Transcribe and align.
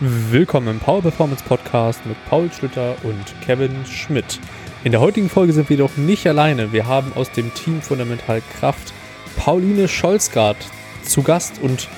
Willkommen 0.00 0.66
im 0.66 0.80
Power 0.80 1.02
Performance 1.02 1.44
Podcast 1.44 2.04
mit 2.04 2.16
Paul 2.28 2.50
Schlüter 2.50 2.96
und 3.04 3.24
Kevin 3.46 3.86
Schmidt. 3.86 4.40
In 4.82 4.90
der 4.90 5.00
heutigen 5.00 5.30
Folge 5.30 5.52
sind 5.52 5.68
wir 5.68 5.76
jedoch 5.76 5.96
nicht 5.96 6.26
alleine. 6.26 6.72
Wir 6.72 6.88
haben 6.88 7.12
aus 7.14 7.30
dem 7.30 7.54
Team 7.54 7.80
Fundamental 7.80 8.42
Kraft 8.58 8.92
Pauline 9.36 9.86
Scholzgart 9.86 10.56
zu 11.04 11.22
Gast 11.22 11.60
und 11.62 11.88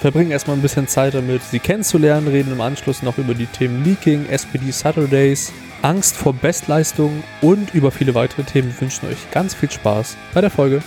verbringen 0.00 0.30
erstmal 0.30 0.56
ein 0.56 0.62
bisschen 0.62 0.86
Zeit 0.86 1.14
damit, 1.14 1.42
sie 1.42 1.58
kennenzulernen, 1.58 2.28
reden 2.28 2.52
im 2.52 2.60
Anschluss 2.60 3.02
noch 3.02 3.18
über 3.18 3.34
die 3.34 3.46
Themen 3.46 3.82
Leaking, 3.82 4.26
SPD 4.26 4.70
Saturdays, 4.70 5.52
Angst 5.82 6.14
vor 6.14 6.32
Bestleistung 6.32 7.24
und 7.40 7.74
über 7.74 7.90
viele 7.90 8.14
weitere 8.14 8.44
Themen. 8.44 8.72
Wir 8.72 8.82
wünschen 8.82 9.08
euch 9.08 9.32
ganz 9.32 9.52
viel 9.52 9.70
Spaß 9.70 10.16
bei 10.32 10.42
der 10.42 10.50
Folge. 10.50 10.80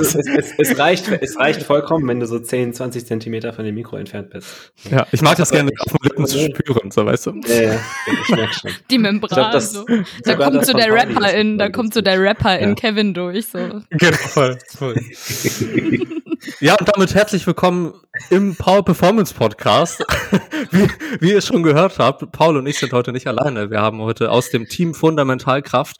Es, 0.00 0.14
es, 0.14 0.54
es, 0.58 0.78
reicht, 0.78 1.08
es 1.08 1.38
reicht 1.38 1.62
vollkommen, 1.62 2.08
wenn 2.08 2.20
du 2.20 2.26
so 2.26 2.38
10, 2.38 2.74
20 2.74 3.06
Zentimeter 3.06 3.52
von 3.52 3.64
dem 3.64 3.74
Mikro 3.74 3.96
entfernt 3.96 4.30
bist. 4.30 4.72
Ja, 4.90 5.06
ich 5.12 5.22
mag 5.22 5.36
das 5.36 5.50
gerne 5.50 5.70
auf 5.78 5.92
dem 5.92 5.98
Lippen 6.02 6.26
zu 6.26 6.38
spüren, 6.38 6.90
so 6.90 7.04
weißt 7.06 7.26
du. 7.26 7.40
Ja, 7.46 7.62
ja, 7.62 7.80
ich 8.22 8.28
merke 8.28 8.54
schon. 8.54 8.70
Die 8.90 8.98
Membran. 8.98 9.28
Glaub, 9.28 9.52
das, 9.52 9.72
so. 9.72 9.84
Da 10.24 10.36
kommt 10.36 10.64
so 10.64 10.72
der 10.72 10.92
Rapper 10.92 11.32
in, 11.32 11.58
da 11.58 11.68
kommt 11.68 11.94
so 11.94 12.00
der 12.00 12.20
Rapper 12.20 12.58
in 12.58 12.74
Kevin 12.74 13.14
durch. 13.14 13.46
So. 13.46 13.58
Genau, 13.90 14.16
voll. 14.16 14.58
voll. 14.76 14.94
ja, 16.60 16.74
und 16.78 16.88
damit 16.88 17.14
herzlich 17.14 17.46
willkommen 17.46 17.94
im 18.30 18.56
Power 18.56 18.84
Performance 18.84 19.34
Podcast. 19.34 20.04
wie, 20.70 20.88
wie 21.20 21.32
ihr 21.32 21.40
schon 21.40 21.62
gehört 21.62 21.98
habt, 21.98 22.32
Paul 22.32 22.56
und 22.56 22.66
ich 22.66 22.78
sind 22.78 22.92
heute 22.92 23.12
nicht 23.12 23.26
alleine. 23.26 23.70
Wir 23.70 23.80
haben 23.80 24.00
heute 24.00 24.30
aus 24.30 24.50
dem 24.50 24.66
Team 24.66 24.94
Fundamentalkraft 24.94 25.96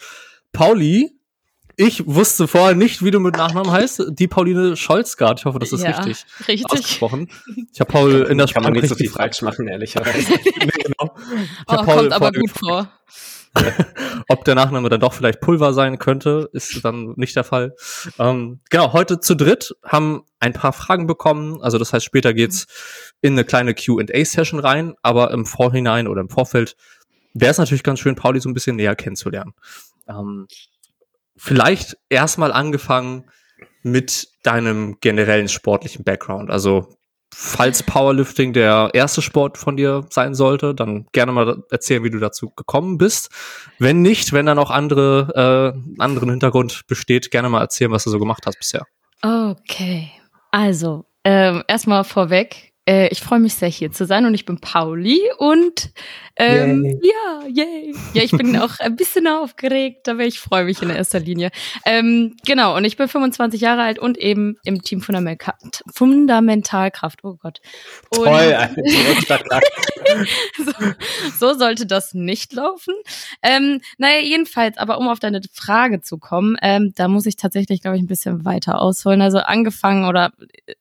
Pauli 0.53 1.20
ich 1.80 2.07
wusste 2.07 2.47
vorher 2.47 2.75
nicht, 2.75 3.02
wie 3.02 3.11
du 3.11 3.20
mit 3.20 3.37
Nachnamen 3.37 3.73
heißt. 3.73 4.05
Die 4.11 4.29
Pauline 4.29 4.77
Scholzgart. 4.77 5.41
Ich 5.41 5.45
hoffe, 5.47 5.59
das 5.59 5.73
ist 5.73 5.83
ja, 5.83 5.93
richtig, 5.98 6.27
richtig 6.47 6.70
ausgesprochen. 6.70 7.31
Ich 7.73 7.81
habe 7.81 7.91
Paul 7.91 8.12
in 8.31 8.36
der 8.36 8.48
Sprache. 8.48 8.64
Kann 8.64 8.75
man 8.75 8.81
nicht 8.83 8.91
so 8.91 8.95
viel 8.95 9.09
falsch 9.09 9.41
machen, 9.41 9.67
ehrlicherweise. 9.67 10.31
nee, 10.45 10.69
genau. 10.84 11.14
Ich 11.17 11.39
oh, 11.69 11.77
Paul 11.77 11.97
kommt 11.97 12.12
aber 12.12 12.33
gut 12.33 12.51
vor. 12.51 12.92
Ob 14.28 14.45
der 14.45 14.55
Nachname 14.55 14.91
dann 14.91 15.01
doch 15.01 15.14
vielleicht 15.14 15.41
Pulver 15.41 15.73
sein 15.73 15.98
könnte, 15.98 16.51
ist 16.53 16.84
dann 16.84 17.14
nicht 17.17 17.34
der 17.34 17.45
Fall. 17.45 17.75
Ähm, 18.19 18.61
genau, 18.69 18.92
heute 18.92 19.20
zu 19.20 19.34
dritt 19.34 19.75
haben 19.83 20.23
ein 20.39 20.53
paar 20.53 20.75
Fragen 20.75 21.06
bekommen. 21.06 21.62
Also 21.62 21.78
das 21.78 21.95
heißt, 21.95 22.05
später 22.05 22.34
geht's 22.34 22.67
in 23.23 23.33
eine 23.33 23.45
kleine 23.45 23.75
Q&A-Session 23.75 24.61
rein, 24.61 24.95
aber 25.01 25.31
im 25.31 25.47
Vorhinein 25.47 26.08
oder 26.08 26.20
im 26.20 26.28
Vorfeld 26.28 26.77
wäre 27.33 27.53
es 27.53 27.58
natürlich 27.58 27.83
ganz 27.83 28.01
schön, 28.01 28.17
Pauli 28.17 28.39
so 28.41 28.51
ein 28.51 28.55
bisschen 28.55 28.77
näher 28.77 28.95
kennenzulernen. 28.97 29.55
Ähm, 30.06 30.47
vielleicht 31.41 31.96
erstmal 32.10 32.52
angefangen 32.52 33.24
mit 33.83 34.28
deinem 34.42 34.98
generellen 35.00 35.48
sportlichen 35.48 36.05
Background. 36.05 36.50
Also 36.50 36.98
falls 37.33 37.83
Powerlifting 37.83 38.52
der 38.52 38.91
erste 38.92 39.22
Sport 39.22 39.56
von 39.56 39.77
dir 39.77 40.06
sein 40.11 40.34
sollte, 40.34 40.74
dann 40.74 41.06
gerne 41.12 41.33
mal 41.33 41.62
erzählen, 41.70 42.05
wie 42.05 42.11
du 42.11 42.18
dazu 42.18 42.50
gekommen 42.50 42.98
bist. 42.98 43.30
Wenn 43.78 44.02
nicht, 44.02 44.34
wenn 44.34 44.44
dann 44.44 44.58
auch 44.58 44.70
andere 44.70 45.74
äh, 45.74 46.00
anderen 46.02 46.28
Hintergrund 46.28 46.86
besteht, 46.88 47.30
gerne 47.30 47.48
mal 47.48 47.62
erzählen, 47.62 47.91
was 47.91 48.05
du 48.05 48.11
so 48.11 48.18
gemacht 48.18 48.44
hast 48.44 48.58
bisher. 48.58 48.84
Okay, 49.22 50.11
also 50.50 51.06
ähm, 51.24 51.62
erstmal 51.68 52.05
vorweg, 52.05 52.74
äh, 52.86 53.09
ich 53.09 53.20
freue 53.20 53.39
mich 53.41 53.55
sehr, 53.55 53.69
hier 53.69 53.92
zu 53.92 54.06
sein 54.06 54.25
und 54.25 54.34
ich 54.34 54.45
bin 54.45 54.61
Pauli 54.61 55.20
und 55.39 55.91
ähm, 56.36 56.84
yay. 56.84 57.00
ja, 57.03 57.47
yay. 57.47 57.95
Ja, 58.14 58.23
ich 58.23 58.31
bin 58.31 58.56
auch 58.56 58.78
ein 58.81 58.97
bisschen 58.97 59.27
aufgeregt, 59.27 60.09
aber 60.09 60.25
ich 60.25 60.41
freue 60.41 60.64
mich 60.64 60.81
in 60.81 60.89
erster 60.89 61.20
Linie. 61.20 61.51
Ähm, 61.84 62.36
genau, 62.47 62.77
und 62.77 62.84
ich 62.84 62.97
bin 62.97 63.08
25 63.08 63.61
Jahre 63.61 63.83
alt 63.83 63.98
und 63.98 64.17
eben 64.17 64.56
im 64.64 64.83
Team 64.83 65.03
Fundamental 65.03 65.55
Fundamentalkraft. 65.92 67.23
Oh 67.23 67.34
Gott. 67.34 67.61
Und 68.17 68.25
Toll, 68.25 68.69
so, 70.56 70.73
so 71.39 71.58
sollte 71.58 71.86
das 71.86 72.14
nicht 72.14 72.55
laufen. 72.55 72.95
Ähm, 73.42 73.83
naja, 73.98 74.20
jedenfalls, 74.20 74.79
aber 74.79 74.98
um 74.98 75.08
auf 75.08 75.20
deine 75.20 75.42
Frage 75.52 76.01
zu 76.01 76.18
kommen, 76.18 76.57
ähm, 76.62 76.92
da 76.97 77.08
muss 77.08 77.27
ich 77.27 77.36
tatsächlich, 77.36 77.83
glaube 77.83 77.97
ich, 77.98 78.02
ein 78.02 78.08
bisschen 78.08 78.45
weiter 78.45 78.80
ausholen. 78.80 79.20
Also 79.20 79.39
angefangen 79.39 80.07
oder 80.07 80.33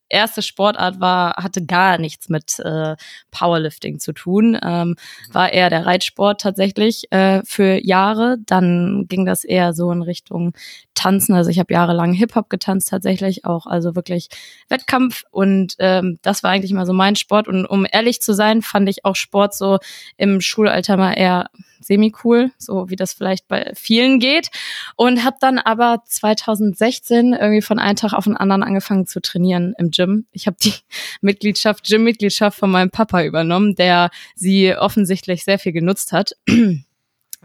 erste 0.09 0.42
Sportart 0.42 1.00
war, 1.00 1.36
hatte 1.36 1.66
gar 1.66 1.97
nichts 1.97 2.30
mit 2.30 2.59
äh, 2.59 2.96
Powerlifting 3.31 4.00
zu 4.00 4.14
tun. 4.14 4.58
Ähm, 4.62 4.96
war 5.31 5.53
eher 5.53 5.70
der 5.70 5.86
Reitsport 5.86 6.42
tatsächlich 6.42 7.12
äh, 7.12 7.42
für 7.46 7.80
Jahre. 7.84 8.38
Dann 8.46 9.06
ging 9.08 9.25
das 9.25 9.44
eher 9.44 9.74
so 9.74 9.92
in 9.92 10.02
Richtung 10.02 10.53
Tanzen. 11.00 11.34
Also 11.34 11.50
ich 11.50 11.60
habe 11.60 11.74
jahrelang 11.74 12.14
Hip-Hop 12.14 12.50
getanzt 12.50 12.90
tatsächlich 12.90 13.46
auch, 13.46 13.66
also 13.66 13.96
wirklich 13.96 14.28
Wettkampf. 14.68 15.24
Und 15.32 15.76
ähm, 15.80 16.20
das 16.22 16.44
war 16.44 16.52
eigentlich 16.52 16.74
mal 16.74 16.86
so 16.86 16.94
mein 16.94 17.16
Sport. 17.16 17.48
Und 17.48 17.66
um 17.66 17.88
ehrlich 17.90 18.22
zu 18.22 18.34
sein, 18.34 18.62
fand 18.62 18.90
ich 18.90 19.06
auch 19.06 19.16
Sport 19.16 19.56
so 19.56 19.80
im 20.18 20.42
Schulalter 20.42 20.98
mal 20.98 21.14
eher 21.14 21.50
semi-cool, 21.80 22.52
so 22.58 22.90
wie 22.90 22.98
das 22.98 23.14
vielleicht 23.14 23.48
bei 23.48 23.72
vielen 23.76 24.20
geht. 24.20 24.50
Und 24.98 25.24
habe 25.24 25.38
dann 25.40 25.58
aber 25.58 26.04
2016 26.06 27.34
irgendwie 27.34 27.62
von 27.62 27.80
einem 27.80 27.96
Tag 27.96 28.14
auf 28.14 28.26
den 28.26 28.36
anderen 28.36 28.64
angefangen 28.64 29.08
zu 29.08 29.22
trainieren 29.22 29.74
im 29.78 29.92
Gym. 29.92 30.26
Ich 30.31 30.48
habe 30.48 30.58
die 30.62 30.74
Mitgliedschaft, 31.22 31.86
Gym-Mitgliedschaft 31.88 32.60
von 32.60 32.72
meinem 32.72 32.92
Papa 32.92 33.24
übernommen, 33.24 33.76
der 33.76 34.10
sie 34.36 34.76
offensichtlich 34.76 35.46
sehr 35.46 35.60
viel 35.60 35.72
genutzt 35.72 36.12
hat. 36.12 36.34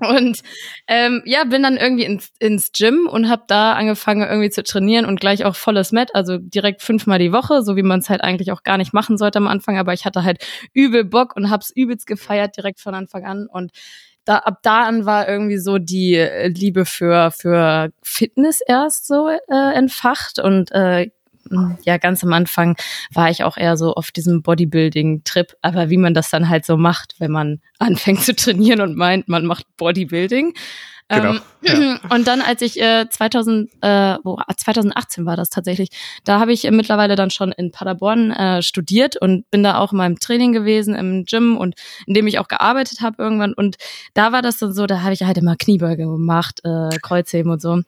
Und 0.00 0.40
ähm, 0.88 1.22
ja, 1.24 1.44
bin 1.44 1.62
dann 1.62 1.76
irgendwie 1.76 2.04
ins, 2.04 2.30
ins 2.40 2.72
Gym 2.72 3.08
und 3.08 3.28
habe 3.28 3.44
da 3.46 3.74
angefangen 3.74 4.28
irgendwie 4.28 4.50
zu 4.50 4.64
trainieren 4.64 5.06
und 5.06 5.20
gleich 5.20 5.44
auch 5.44 5.54
volles 5.54 5.92
Met, 5.92 6.14
also 6.14 6.36
direkt 6.38 6.82
fünfmal 6.82 7.20
die 7.20 7.32
Woche, 7.32 7.62
so 7.62 7.76
wie 7.76 7.82
man 7.82 8.00
es 8.00 8.10
halt 8.10 8.20
eigentlich 8.20 8.50
auch 8.50 8.64
gar 8.64 8.76
nicht 8.76 8.92
machen 8.92 9.18
sollte 9.18 9.38
am 9.38 9.46
Anfang. 9.46 9.78
Aber 9.78 9.92
ich 9.92 10.04
hatte 10.04 10.24
halt 10.24 10.44
übel 10.72 11.04
Bock 11.04 11.36
und 11.36 11.48
hab's 11.48 11.70
übelst 11.70 12.06
gefeiert 12.06 12.56
direkt 12.56 12.80
von 12.80 12.94
Anfang 12.94 13.24
an. 13.24 13.46
Und 13.46 13.70
da, 14.24 14.38
ab 14.38 14.60
da 14.62 14.84
an 14.84 15.06
war 15.06 15.28
irgendwie 15.28 15.58
so 15.58 15.78
die 15.78 16.14
äh, 16.14 16.48
Liebe 16.48 16.86
für, 16.86 17.30
für 17.30 17.90
Fitness 18.02 18.60
erst 18.66 19.06
so 19.06 19.28
äh, 19.28 19.74
entfacht 19.74 20.38
und 20.40 20.72
äh, 20.72 21.10
ja, 21.82 21.98
ganz 21.98 22.22
am 22.24 22.32
Anfang 22.32 22.76
war 23.12 23.30
ich 23.30 23.44
auch 23.44 23.56
eher 23.56 23.76
so 23.76 23.94
auf 23.94 24.10
diesem 24.10 24.42
Bodybuilding-Trip, 24.42 25.54
aber 25.62 25.90
wie 25.90 25.96
man 25.96 26.14
das 26.14 26.30
dann 26.30 26.48
halt 26.48 26.64
so 26.64 26.76
macht, 26.76 27.14
wenn 27.18 27.30
man 27.30 27.60
anfängt 27.78 28.22
zu 28.22 28.34
trainieren 28.34 28.80
und 28.80 28.96
meint, 28.96 29.28
man 29.28 29.46
macht 29.46 29.66
Bodybuilding. 29.76 30.54
Genau, 31.08 31.34
ähm, 31.34 31.40
ja. 31.62 32.00
Und 32.10 32.26
dann, 32.26 32.40
als 32.40 32.62
ich 32.62 32.80
äh, 32.80 33.06
2000, 33.08 33.70
äh, 33.82 34.16
wo, 34.24 34.38
2018 34.56 35.26
war 35.26 35.36
das 35.36 35.50
tatsächlich, 35.50 35.90
da 36.24 36.40
habe 36.40 36.52
ich 36.52 36.64
äh, 36.64 36.70
mittlerweile 36.70 37.14
dann 37.14 37.30
schon 37.30 37.52
in 37.52 37.70
Paderborn 37.70 38.30
äh, 38.30 38.62
studiert 38.62 39.16
und 39.16 39.50
bin 39.50 39.62
da 39.62 39.78
auch 39.78 39.92
in 39.92 39.98
meinem 39.98 40.18
Training 40.18 40.52
gewesen 40.52 40.94
im 40.94 41.24
Gym 41.24 41.56
und 41.58 41.74
in 42.06 42.14
dem 42.14 42.26
ich 42.26 42.38
auch 42.38 42.48
gearbeitet 42.48 43.02
habe 43.02 43.22
irgendwann. 43.22 43.52
Und 43.52 43.76
da 44.14 44.32
war 44.32 44.40
das 44.40 44.58
dann 44.58 44.72
so, 44.72 44.86
da 44.86 45.02
habe 45.02 45.12
ich 45.12 45.22
halt 45.22 45.36
immer 45.36 45.56
Kniebeuge 45.56 46.04
gemacht, 46.04 46.60
äh, 46.64 46.96
Kreuzheben 47.02 47.52
und 47.52 47.60
so. 47.60 47.82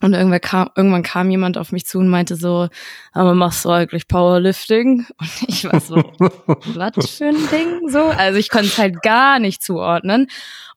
Und 0.00 0.12
irgendwann 0.12 0.40
kam, 0.40 0.70
irgendwann 0.76 1.02
kam 1.02 1.30
jemand 1.30 1.58
auf 1.58 1.72
mich 1.72 1.86
zu 1.86 1.98
und 1.98 2.08
meinte 2.08 2.36
so, 2.36 2.68
aber 3.12 3.34
machst 3.34 3.64
du 3.64 3.70
eigentlich 3.70 4.08
Powerlifting? 4.08 5.06
Und 5.18 5.48
ich 5.48 5.64
war 5.64 5.80
so, 5.80 5.96
was 5.96 7.10
für 7.10 7.26
ein 7.26 7.48
Ding? 7.50 7.88
So, 7.88 8.04
also 8.04 8.38
ich 8.38 8.50
konnte 8.50 8.66
es 8.66 8.78
halt 8.78 9.02
gar 9.02 9.38
nicht 9.38 9.62
zuordnen. 9.62 10.28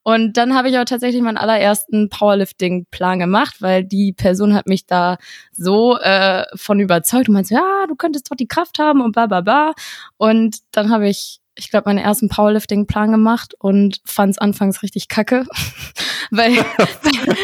Und 0.04 0.38
dann 0.38 0.56
habe 0.56 0.70
ich 0.70 0.78
auch 0.80 0.86
tatsächlich 0.86 1.22
meinen 1.22 1.38
allerersten 1.38 2.10
Powerlifting-Plan 2.10 3.20
gemacht, 3.20 3.58
weil 3.60 3.84
die 3.84 4.14
Person 4.14 4.56
hat 4.56 4.66
mich 4.66 4.88
da 4.88 5.18
so 5.52 5.98
äh, 6.00 6.46
von 6.56 6.80
überzeugt 6.80 7.30
und 7.30 7.36
meinte, 7.36 7.54
ja, 7.54 7.86
du 7.88 7.96
könntest 7.96 8.32
doch 8.32 8.36
die 8.36 8.48
Kraft 8.48 8.80
haben 8.80 9.02
und 9.02 9.12
bla 9.12 9.28
bla 9.28 9.42
bla. 9.42 9.74
Und 10.18 10.58
dann 10.72 10.90
habe 10.90 11.08
ich 11.08 11.41
ich 11.56 11.70
glaube, 11.70 11.90
meinen 11.90 12.00
ersten 12.00 12.30
Powerlifting-Plan 12.30 13.12
gemacht 13.12 13.54
und 13.60 14.02
fand 14.06 14.32
es 14.32 14.38
anfangs 14.38 14.84
richtig 14.84 15.08
kacke. 15.08 15.46
weil, 16.32 16.58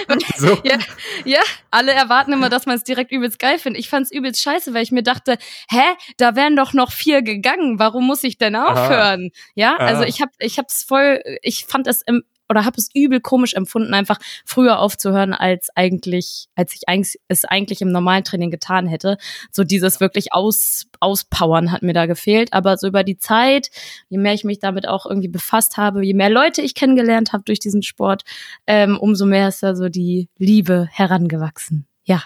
weil 0.07 0.19
so. 0.37 0.57
ja, 0.63 0.77
ja, 1.25 1.41
alle 1.71 1.91
erwarten 1.91 2.33
immer, 2.33 2.49
dass 2.49 2.65
man 2.65 2.77
es 2.77 2.83
direkt 2.83 3.11
übelst 3.11 3.37
geil 3.39 3.59
findet. 3.59 3.79
Ich 3.79 3.89
fand 3.89 4.05
es 4.05 4.11
übelst 4.11 4.41
scheiße, 4.41 4.73
weil 4.73 4.83
ich 4.83 4.91
mir 4.91 5.03
dachte, 5.03 5.37
hä, 5.69 5.81
da 6.17 6.35
wären 6.35 6.55
doch 6.55 6.73
noch 6.73 6.91
vier 6.91 7.21
gegangen. 7.21 7.79
Warum 7.79 8.07
muss 8.07 8.23
ich 8.23 8.37
denn 8.37 8.55
aufhören? 8.55 9.31
Aha. 9.33 9.41
Ja, 9.55 9.75
also 9.77 10.03
ich 10.03 10.21
habe 10.21 10.31
ich 10.39 10.57
hab's 10.57 10.83
voll, 10.83 11.21
ich 11.41 11.65
fand 11.65 11.87
es 11.87 12.01
im, 12.01 12.23
oder 12.49 12.65
habe 12.65 12.77
es 12.77 12.89
übel 12.93 13.19
komisch 13.19 13.53
empfunden, 13.53 13.93
einfach 13.93 14.19
früher 14.45 14.79
aufzuhören, 14.79 15.33
als 15.33 15.69
eigentlich, 15.75 16.47
als 16.55 16.73
ich 16.73 16.87
eigentlich, 16.87 17.19
es 17.27 17.45
eigentlich 17.45 17.81
im 17.81 17.91
normalen 17.91 18.23
Training 18.23 18.51
getan 18.51 18.87
hätte. 18.87 19.17
So 19.51 19.63
dieses 19.63 19.99
wirklich 19.99 20.33
aus, 20.33 20.87
auspowern 20.99 21.71
hat 21.71 21.83
mir 21.83 21.93
da 21.93 22.05
gefehlt. 22.05 22.53
Aber 22.53 22.77
so 22.77 22.87
über 22.87 23.03
die 23.03 23.17
Zeit, 23.17 23.69
je 24.09 24.17
mehr 24.17 24.33
ich 24.33 24.43
mich 24.43 24.59
damit 24.59 24.87
auch 24.87 25.05
irgendwie 25.05 25.27
befasst 25.27 25.77
habe, 25.77 26.05
je 26.05 26.13
mehr 26.13 26.29
Leute 26.29 26.61
ich 26.61 26.75
kennengelernt 26.75 27.33
habe 27.33 27.43
durch 27.43 27.59
diesen 27.59 27.83
Sport, 27.83 28.23
ähm, 28.65 28.97
umso 28.99 29.25
mehr 29.25 29.47
ist 29.47 29.63
da 29.63 29.75
so 29.75 29.89
die 29.89 30.29
Liebe 30.37 30.87
herangewachsen. 30.91 31.87
Ja. 32.03 32.23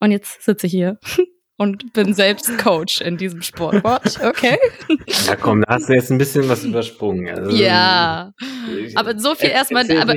Und 0.00 0.12
jetzt 0.12 0.42
sitze 0.42 0.66
ich 0.66 0.72
hier. 0.72 0.98
und 1.60 1.92
bin 1.92 2.14
selbst 2.14 2.56
Coach 2.56 3.02
in 3.02 3.18
diesem 3.18 3.42
Sportwort. 3.42 4.18
Okay. 4.24 4.56
Ja, 5.26 5.36
komm, 5.36 5.60
da 5.60 5.74
hast 5.74 5.90
du 5.90 5.92
jetzt 5.92 6.10
ein 6.10 6.16
bisschen 6.16 6.48
was 6.48 6.64
übersprungen. 6.64 7.28
Also, 7.28 7.50
ja. 7.54 8.32
aber 8.94 9.18
so 9.18 9.34
viel 9.34 9.50
erstmal, 9.50 9.84
aber 9.98 10.16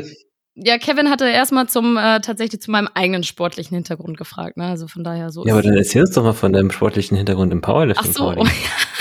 ja, 0.56 0.78
Kevin 0.78 1.10
hatte 1.10 1.28
erstmal 1.28 1.68
zum 1.68 1.98
äh, 1.98 2.22
tatsächlich 2.22 2.62
zu 2.62 2.72
meinem 2.72 2.88
eigenen 2.94 3.24
sportlichen 3.24 3.76
Hintergrund 3.76 4.18
gefragt, 4.18 4.56
ne? 4.56 4.68
Also 4.68 4.88
von 4.88 5.04
daher 5.04 5.32
so. 5.32 5.46
Ja, 5.46 5.54
aber 5.54 5.64
dann 5.64 5.76
erzähl 5.76 6.04
uns 6.04 6.12
doch 6.12 6.24
mal 6.24 6.34
von 6.34 6.54
deinem 6.54 6.72
sportlichen 6.72 7.18
Hintergrund 7.18 7.52
im 7.52 7.60
Powerlifting. 7.60 8.14
Ach 8.18 8.36
so. 8.36 8.48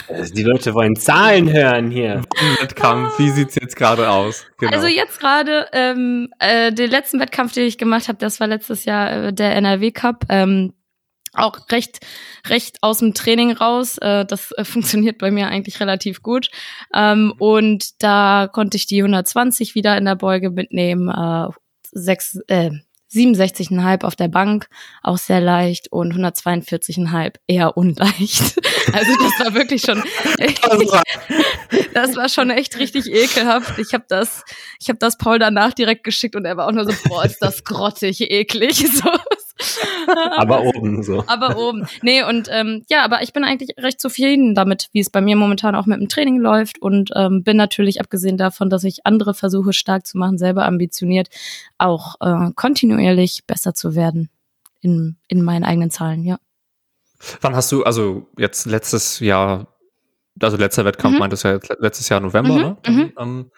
Also 0.09 0.35
die 0.35 0.43
Leute 0.43 0.75
wollen 0.75 0.95
Zahlen 0.95 1.51
hören 1.51 1.91
hier. 1.91 2.21
Wettkampf, 2.61 3.19
wie 3.19 3.31
sieht's 3.31 3.55
jetzt 3.55 3.77
gerade 3.77 4.11
aus? 4.11 4.45
Genau. 4.59 4.73
Also 4.73 4.87
jetzt 4.87 5.19
gerade 5.19 5.69
ähm, 5.73 6.29
äh, 6.39 6.71
den 6.71 6.91
letzten 6.91 7.19
Wettkampf, 7.19 7.55
den 7.55 7.67
ich 7.67 7.79
gemacht 7.79 8.09
habe, 8.09 8.19
das 8.19 8.39
war 8.39 8.47
letztes 8.47 8.85
Jahr 8.85 9.11
äh, 9.11 9.33
der 9.33 9.57
NRW 9.57 9.91
Cup. 9.91 10.27
Ähm, 10.29 10.75
auch 11.35 11.71
recht 11.71 12.01
recht 12.47 12.79
aus 12.83 12.99
dem 12.99 13.15
Training 13.15 13.53
raus. 13.53 13.99
Äh, 13.99 14.25
das 14.25 14.53
äh, 14.53 14.65
funktioniert 14.65 15.19
bei 15.19 15.31
mir 15.31 15.49
eigentlich 15.49 15.81
relativ 15.81 16.23
gut. 16.23 16.51
Ähm, 16.95 17.35
und 17.39 18.03
da 18.03 18.49
konnte 18.53 18.77
ich 18.77 18.87
die 18.87 19.01
120 19.01 19.75
wieder 19.75 19.97
in 19.97 20.05
der 20.05 20.17
Beuge 20.17 20.51
mitnehmen. 20.51 21.09
Äh, 21.09 21.49
sechs, 21.93 22.39
äh, 22.49 22.71
67,5 23.13 24.05
auf 24.05 24.17
der 24.17 24.29
Bank, 24.29 24.69
auch 25.03 25.19
sehr 25.19 25.41
leicht 25.41 25.93
und 25.93 26.15
142,5 26.15 27.35
eher 27.47 27.77
unleicht. 27.77 28.61
Also 28.93 29.13
das 29.15 29.47
war 29.47 29.55
wirklich 29.55 29.81
schon 29.83 30.03
das 31.95 32.17
war 32.17 32.29
schon 32.29 32.51
echt 32.51 32.79
richtig 32.79 33.07
ekelhaft. 33.07 33.79
Ich 33.79 33.95
habe 33.95 34.05
das 34.09 34.43
ich 34.81 34.89
habe 34.89 34.99
das 34.99 35.17
Paul 35.17 35.39
danach 35.39 35.73
direkt 35.73 36.03
geschickt 36.05 36.35
und 36.35 36.45
er 36.45 36.57
war 36.57 36.67
auch 36.67 36.73
nur 36.73 36.85
so 36.85 36.93
boah, 37.09 37.25
ist 37.25 37.39
das 37.41 37.63
grottig 37.65 38.21
eklig 38.21 38.85
so. 38.93 39.09
Aber 40.37 40.63
oben 40.65 41.03
so. 41.03 41.25
Aber 41.27 41.57
oben. 41.57 41.87
Nee, 42.03 42.23
und 42.23 42.49
ähm, 42.51 42.85
ja, 42.89 43.05
aber 43.05 43.23
ich 43.23 43.33
bin 43.33 43.45
eigentlich 43.45 43.77
recht 43.79 44.01
zufrieden 44.01 44.55
damit, 44.55 44.89
wie 44.93 45.01
es 45.01 45.11
bei 45.11 45.21
mir 45.21 45.37
momentan 45.37 45.75
auch 45.75 45.87
mit 45.87 46.01
dem 46.01 46.09
Training 46.09 46.39
läuft 46.41 46.81
und 46.81 47.11
ähm, 47.15 47.43
bin 47.43 47.57
natürlich, 47.57 48.01
abgesehen 48.01 48.37
davon, 48.37 48.71
dass 48.71 48.85
ich 48.85 49.07
andere 49.07 49.35
versuche 49.35 49.73
stark 49.73 50.07
zu 50.07 50.19
machen, 50.19 50.39
selber 50.39 50.65
ambitioniert, 50.67 51.29
auch 51.79 52.17
äh, 52.21 52.51
kontinuierlich 52.55 53.45
besser 53.47 53.75
zu 53.75 53.95
werden 53.95 54.31
in, 54.81 55.17
in 55.29 55.43
meinen 55.43 55.65
eigenen 55.65 55.91
Zahlen, 55.91 56.25
ja. 56.25 56.39
Wann 57.41 57.55
hast 57.55 57.71
du, 57.71 57.85
also 57.85 58.27
jetzt 58.37 58.67
letztes 58.67 59.21
Jahr, 59.21 59.69
also 60.41 60.57
letzter 60.57 60.85
Wettkampf 60.85 61.15
Mhm. 61.15 61.21
meintest 61.21 61.45
du 61.45 61.49
ja 61.49 61.59
letztes 61.79 62.09
Jahr 62.09 62.21
November, 62.21 62.55
Mhm, 62.55 62.61
ne? 62.61 62.77
mhm. 62.89 63.13
Ähm, 63.19 63.51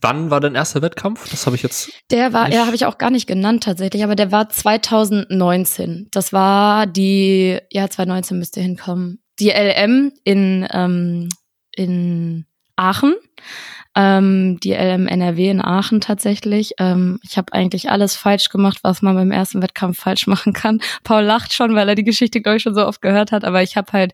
wann 0.00 0.30
war 0.30 0.40
dein 0.40 0.54
erster 0.54 0.82
Wettkampf? 0.82 1.28
Das 1.30 1.46
habe 1.46 1.56
ich 1.56 1.62
jetzt. 1.62 1.90
Der 2.10 2.32
war, 2.32 2.50
ja, 2.50 2.66
habe 2.66 2.74
ich 2.74 2.86
auch 2.86 2.98
gar 2.98 3.10
nicht 3.10 3.26
genannt 3.26 3.64
tatsächlich, 3.64 4.04
aber 4.04 4.16
der 4.16 4.32
war 4.32 4.48
2019. 4.48 6.08
Das 6.10 6.32
war 6.32 6.86
die, 6.86 7.58
ja, 7.70 7.88
2019 7.88 8.38
müsste 8.38 8.60
hinkommen. 8.60 9.22
Die 9.38 9.50
LM 9.50 10.12
in, 10.24 10.66
ähm, 10.70 11.28
in 11.74 12.46
Aachen. 12.76 13.14
Ähm, 13.94 14.58
die 14.60 14.72
LM 14.72 15.06
NRW 15.06 15.50
in 15.50 15.60
Aachen 15.60 16.00
tatsächlich. 16.00 16.72
Ähm, 16.78 17.20
ich 17.22 17.36
habe 17.36 17.52
eigentlich 17.52 17.90
alles 17.90 18.16
falsch 18.16 18.48
gemacht, 18.48 18.78
was 18.82 19.02
man 19.02 19.14
beim 19.14 19.30
ersten 19.30 19.60
Wettkampf 19.62 19.98
falsch 19.98 20.26
machen 20.28 20.52
kann. 20.52 20.80
Paul 21.04 21.22
lacht 21.22 21.52
schon, 21.52 21.74
weil 21.74 21.88
er 21.88 21.94
die 21.94 22.04
Geschichte, 22.04 22.40
glaube 22.40 22.56
ich, 22.56 22.62
schon 22.62 22.74
so 22.74 22.86
oft 22.86 23.02
gehört 23.02 23.32
hat, 23.32 23.44
aber 23.44 23.62
ich 23.62 23.76
habe 23.76 23.92
halt, 23.92 24.12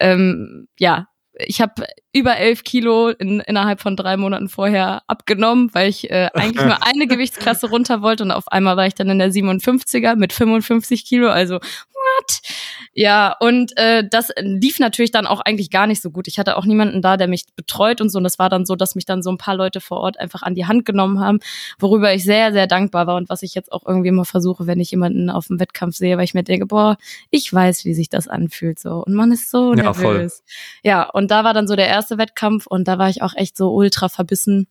ähm, 0.00 0.66
ja, 0.78 1.06
ich 1.46 1.60
habe 1.60 1.86
über 2.12 2.36
elf 2.36 2.64
Kilo 2.64 3.08
in, 3.10 3.40
innerhalb 3.40 3.80
von 3.80 3.96
drei 3.96 4.16
Monaten 4.16 4.48
vorher 4.48 5.02
abgenommen, 5.06 5.70
weil 5.72 5.88
ich 5.88 6.10
äh, 6.10 6.30
eigentlich 6.34 6.64
nur 6.64 6.78
eine 6.86 7.06
Gewichtsklasse 7.06 7.68
runter 7.68 8.02
wollte 8.02 8.24
und 8.24 8.30
auf 8.30 8.48
einmal 8.48 8.76
war 8.76 8.86
ich 8.86 8.94
dann 8.94 9.10
in 9.10 9.18
der 9.18 9.30
57er 9.30 10.16
mit 10.16 10.32
55 10.32 11.04
Kilo, 11.04 11.28
also 11.28 11.60
what? 12.18 12.40
Ja, 12.92 13.36
und 13.38 13.76
äh, 13.76 14.04
das 14.08 14.30
lief 14.40 14.78
natürlich 14.80 15.12
dann 15.12 15.26
auch 15.26 15.40
eigentlich 15.40 15.70
gar 15.70 15.86
nicht 15.86 16.02
so 16.02 16.10
gut. 16.10 16.26
Ich 16.28 16.38
hatte 16.38 16.56
auch 16.56 16.64
niemanden 16.64 17.02
da, 17.02 17.16
der 17.16 17.28
mich 17.28 17.44
betreut 17.54 18.00
und 18.00 18.08
so. 18.10 18.18
Und 18.18 18.24
das 18.24 18.38
war 18.38 18.48
dann 18.48 18.66
so, 18.66 18.74
dass 18.76 18.94
mich 18.94 19.04
dann 19.04 19.22
so 19.22 19.30
ein 19.30 19.38
paar 19.38 19.54
Leute 19.54 19.80
vor 19.80 19.98
Ort 20.00 20.18
einfach 20.18 20.42
an 20.42 20.54
die 20.54 20.66
Hand 20.66 20.84
genommen 20.84 21.20
haben, 21.20 21.38
worüber 21.78 22.12
ich 22.12 22.24
sehr, 22.24 22.52
sehr 22.52 22.66
dankbar 22.66 23.06
war 23.06 23.16
und 23.16 23.28
was 23.28 23.42
ich 23.42 23.54
jetzt 23.54 23.70
auch 23.72 23.86
irgendwie 23.86 24.08
immer 24.08 24.24
versuche, 24.24 24.66
wenn 24.66 24.80
ich 24.80 24.90
jemanden 24.90 25.30
auf 25.30 25.46
dem 25.46 25.60
Wettkampf 25.60 25.96
sehe, 25.96 26.16
weil 26.16 26.24
ich 26.24 26.34
mir 26.34 26.42
denke, 26.42 26.66
boah, 26.66 26.96
ich 27.30 27.52
weiß, 27.52 27.84
wie 27.84 27.94
sich 27.94 28.08
das 28.08 28.28
anfühlt 28.28 28.78
so. 28.78 29.04
Und 29.04 29.14
man 29.14 29.30
ist 29.32 29.50
so 29.50 29.74
Ja, 29.74 29.92
voll. 29.94 30.14
nervös. 30.14 30.42
Ja, 30.82 31.08
und 31.08 31.30
da 31.30 31.44
war 31.44 31.54
dann 31.54 31.68
so 31.68 31.76
der 31.76 31.86
erste 31.88 32.18
Wettkampf 32.18 32.66
und 32.66 32.88
da 32.88 32.98
war 32.98 33.08
ich 33.08 33.22
auch 33.22 33.34
echt 33.34 33.56
so 33.56 33.72
ultra 33.72 34.08
verbissen. 34.08 34.66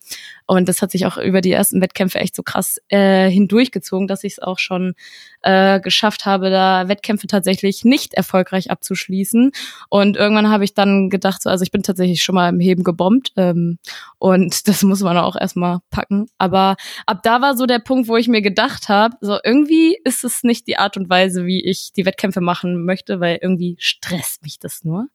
Und 0.46 0.68
das 0.68 0.82
hat 0.82 0.92
sich 0.92 1.06
auch 1.06 1.18
über 1.18 1.42
die 1.42 1.52
ersten 1.52 1.82
Wettkämpfe 1.82 2.20
echt 2.20 2.36
so 2.36 2.44
krass 2.44 2.80
äh, 2.90 3.30
hindurchgezogen, 3.30 4.08
dass 4.08 4.24
ich 4.24 4.34
es 4.34 4.40
auch 4.40 4.60
schon 4.60 4.96
äh, 5.42 5.80
geschafft 5.80 6.26
habe, 6.26 6.50
da 6.50 6.88
Wettkämpfe 6.88 7.28
tatsächlich 7.30 7.86
nicht 7.86 8.14
erfolgreich 8.14 8.72
abzuschließen. 8.72 9.52
Und 9.90 10.18
irgendwann 10.18 10.50
habe 10.50 10.64
ich 10.64 10.74
dann 10.74 11.10
gedacht, 11.10 11.42
so, 11.42 11.50
also 11.50 11.64
ich 11.64 11.72
bin 11.72 11.84
tatsächlich 11.84 12.24
schon 12.24 12.36
mal 12.36 12.50
im 12.50 12.60
Heben 12.60 12.84
gebombt 12.84 13.32
ähm, 13.38 13.80
und 14.18 14.68
das 14.68 14.84
muss 14.84 15.02
man 15.02 15.18
auch 15.18 15.36
erstmal 15.36 15.80
packen. 15.90 16.28
Aber 16.38 16.76
ab 17.06 17.24
da 17.24 17.42
war 17.42 17.56
so 17.56 17.66
der 17.66 17.80
Punkt, 17.80 18.08
wo 18.08 18.18
ich 18.18 18.28
mir 18.28 18.42
gedacht 18.42 18.90
habe, 18.90 19.16
so 19.22 19.38
irgendwie 19.44 19.98
ist 20.04 20.24
es 20.24 20.44
nicht 20.44 20.68
die 20.68 20.78
Art 20.78 20.98
und 20.98 21.10
Weise, 21.10 21.46
wie 21.46 21.64
ich 21.64 21.92
die 21.96 22.06
Wettkämpfe 22.06 22.42
machen 22.42 22.84
möchte, 22.84 23.20
weil 23.20 23.40
irgendwie 23.42 23.76
stresst 23.80 24.44
mich 24.44 24.60
das 24.60 24.84
nur. 24.84 25.08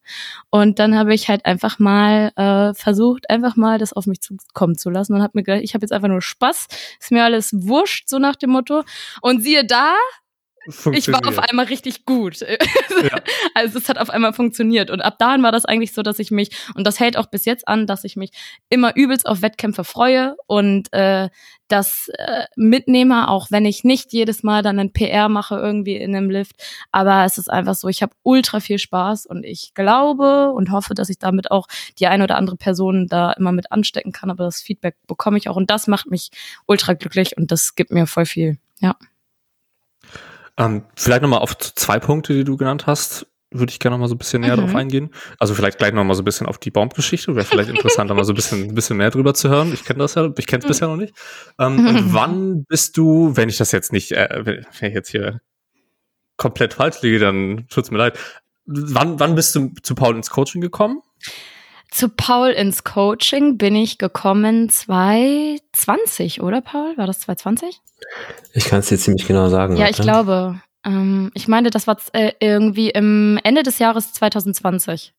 Und 0.49 0.79
dann 0.79 0.97
habe 0.97 1.13
ich 1.13 1.29
halt 1.29 1.45
einfach 1.45 1.79
mal 1.79 2.31
äh, 2.35 2.73
versucht, 2.73 3.29
einfach 3.29 3.55
mal 3.55 3.77
das 3.77 3.93
auf 3.93 4.07
mich 4.07 4.21
zukommen 4.21 4.77
zu 4.77 4.89
lassen 4.89 5.13
und 5.13 5.21
habe 5.21 5.31
mir 5.35 5.43
gedacht, 5.43 5.63
ich 5.63 5.73
habe 5.73 5.83
jetzt 5.83 5.91
einfach 5.91 6.07
nur 6.07 6.21
Spaß, 6.21 6.67
ist 6.99 7.11
mir 7.11 7.23
alles 7.23 7.51
wurscht, 7.53 8.09
so 8.09 8.19
nach 8.19 8.35
dem 8.35 8.51
Motto. 8.51 8.83
Und 9.21 9.41
siehe 9.41 9.65
da, 9.65 9.93
ich 10.93 11.07
war 11.11 11.27
auf 11.27 11.39
einmal 11.39 11.65
richtig 11.65 12.05
gut. 12.05 12.45
Also 13.53 13.79
es 13.79 13.87
hat 13.87 13.97
auf 13.97 14.09
einmal 14.09 14.33
funktioniert. 14.33 14.91
Und 14.91 15.01
ab 15.01 15.17
dahin 15.17 15.41
war 15.41 15.51
das 15.51 15.65
eigentlich 15.65 15.93
so, 15.93 16.01
dass 16.01 16.19
ich 16.19 16.29
mich, 16.29 16.49
und 16.75 16.85
das 16.85 16.99
hält 16.99 17.15
auch 17.15 17.27
bis 17.27 17.45
jetzt 17.45 17.67
an, 17.67 17.87
dass 17.87 18.03
ich 18.03 18.17
mich 18.17 18.31
immer 18.69 18.95
übelst 18.95 19.25
auf 19.25 19.41
Wettkämpfe 19.41 19.83
freue 19.85 20.35
und 20.47 20.91
äh, 20.91 21.29
das 21.67 22.09
äh, 22.17 22.45
mitnehme, 22.55 23.29
auch 23.29 23.51
wenn 23.51 23.65
ich 23.65 23.83
nicht 23.83 24.13
jedes 24.13 24.43
Mal 24.43 24.61
dann 24.61 24.79
ein 24.79 24.91
PR 24.91 25.29
mache 25.29 25.55
irgendwie 25.55 25.95
in 25.95 26.15
einem 26.15 26.29
Lift. 26.29 26.55
Aber 26.91 27.25
es 27.25 27.37
ist 27.37 27.49
einfach 27.49 27.75
so, 27.75 27.87
ich 27.87 28.01
habe 28.01 28.13
ultra 28.23 28.59
viel 28.59 28.77
Spaß 28.77 29.25
und 29.25 29.43
ich 29.43 29.73
glaube 29.73 30.51
und 30.51 30.71
hoffe, 30.71 30.93
dass 30.93 31.09
ich 31.09 31.17
damit 31.17 31.51
auch 31.51 31.67
die 31.99 32.07
eine 32.07 32.23
oder 32.23 32.37
andere 32.37 32.57
Person 32.57 33.07
da 33.07 33.31
immer 33.31 33.51
mit 33.51 33.71
anstecken 33.71 34.11
kann. 34.11 34.29
Aber 34.29 34.43
das 34.43 34.61
Feedback 34.61 34.95
bekomme 35.07 35.37
ich 35.37 35.49
auch 35.49 35.55
und 35.55 35.69
das 35.69 35.87
macht 35.87 36.09
mich 36.09 36.29
ultra 36.67 36.93
glücklich 36.93 37.37
und 37.37 37.51
das 37.51 37.75
gibt 37.75 37.91
mir 37.91 38.05
voll 38.05 38.25
viel. 38.25 38.57
Ja. 38.79 38.95
Ähm, 40.57 40.83
vielleicht 40.95 41.21
nochmal 41.21 41.39
auf 41.39 41.57
zwei 41.57 41.99
Punkte, 41.99 42.33
die 42.33 42.43
du 42.43 42.55
genannt 42.57 42.87
hast, 42.87 43.27
würde 43.51 43.71
ich 43.71 43.79
gerne 43.79 43.95
noch 43.95 44.01
mal 44.01 44.07
so 44.07 44.15
ein 44.15 44.17
bisschen 44.17 44.41
näher 44.41 44.57
Mhm. 44.57 44.61
drauf 44.61 44.75
eingehen. 44.75 45.11
Also 45.39 45.53
vielleicht 45.53 45.77
gleich 45.77 45.93
noch 45.93 46.03
mal 46.03 46.13
so 46.15 46.21
ein 46.21 46.25
bisschen 46.25 46.47
auf 46.47 46.57
die 46.57 46.71
Baumgeschichte. 46.71 47.35
Wäre 47.35 47.45
vielleicht 47.45 47.69
interessanter, 47.69 48.13
mal 48.13 48.25
so 48.25 48.33
ein 48.33 48.35
bisschen, 48.35 48.63
ein 48.69 48.75
bisschen 48.75 48.97
mehr 48.97 49.11
drüber 49.11 49.33
zu 49.33 49.49
hören. 49.49 49.71
Ich 49.73 49.83
kenne 49.85 49.99
das 49.99 50.15
ja, 50.15 50.29
ich 50.37 50.47
kenne 50.47 50.61
es 50.63 50.67
bisher 50.67 50.87
noch 50.87 50.97
nicht. 50.97 51.13
Ähm, 51.59 51.85
und 51.87 52.13
wann 52.13 52.65
bist 52.65 52.97
du, 52.97 53.35
wenn 53.35 53.47
ich 53.49 53.57
das 53.57 53.71
jetzt 53.71 53.93
nicht, 53.93 54.11
äh, 54.13 54.27
wenn 54.43 54.65
wenn 54.79 54.89
ich 54.89 54.95
jetzt 54.95 55.09
hier 55.09 55.41
komplett 56.37 56.73
falsch 56.73 57.01
liege, 57.01 57.19
dann 57.19 57.65
tut's 57.69 57.91
mir 57.91 57.97
leid. 57.97 58.17
Wann, 58.65 59.19
wann 59.19 59.35
bist 59.35 59.55
du 59.55 59.71
zu 59.83 59.95
Paul 59.95 60.15
ins 60.15 60.29
Coaching 60.31 60.59
gekommen? 60.59 61.01
Zu 61.95 62.09
Paul 62.09 62.49
ins 62.49 62.83
Coaching 62.83 63.57
bin 63.57 63.73
ich 63.73 63.97
gekommen 63.97 64.67
2020, 64.67 66.41
oder 66.41 66.59
Paul? 66.59 66.97
War 66.97 67.07
das 67.07 67.19
2020? 67.21 67.79
Ich 68.51 68.65
kann 68.65 68.79
es 68.79 68.89
dir 68.89 68.97
ziemlich 68.97 69.25
genau 69.25 69.47
sagen. 69.47 69.77
Ja, 69.77 69.87
ich 69.87 69.95
glaube. 69.95 70.59
Ähm, 70.85 71.31
ich 71.33 71.47
meine, 71.47 71.69
das 71.69 71.87
war 71.87 71.95
äh, 72.11 72.33
irgendwie 72.41 72.89
im 72.89 73.39
Ende 73.45 73.63
des 73.63 73.79
Jahres 73.79 74.11
2020. 74.11 75.13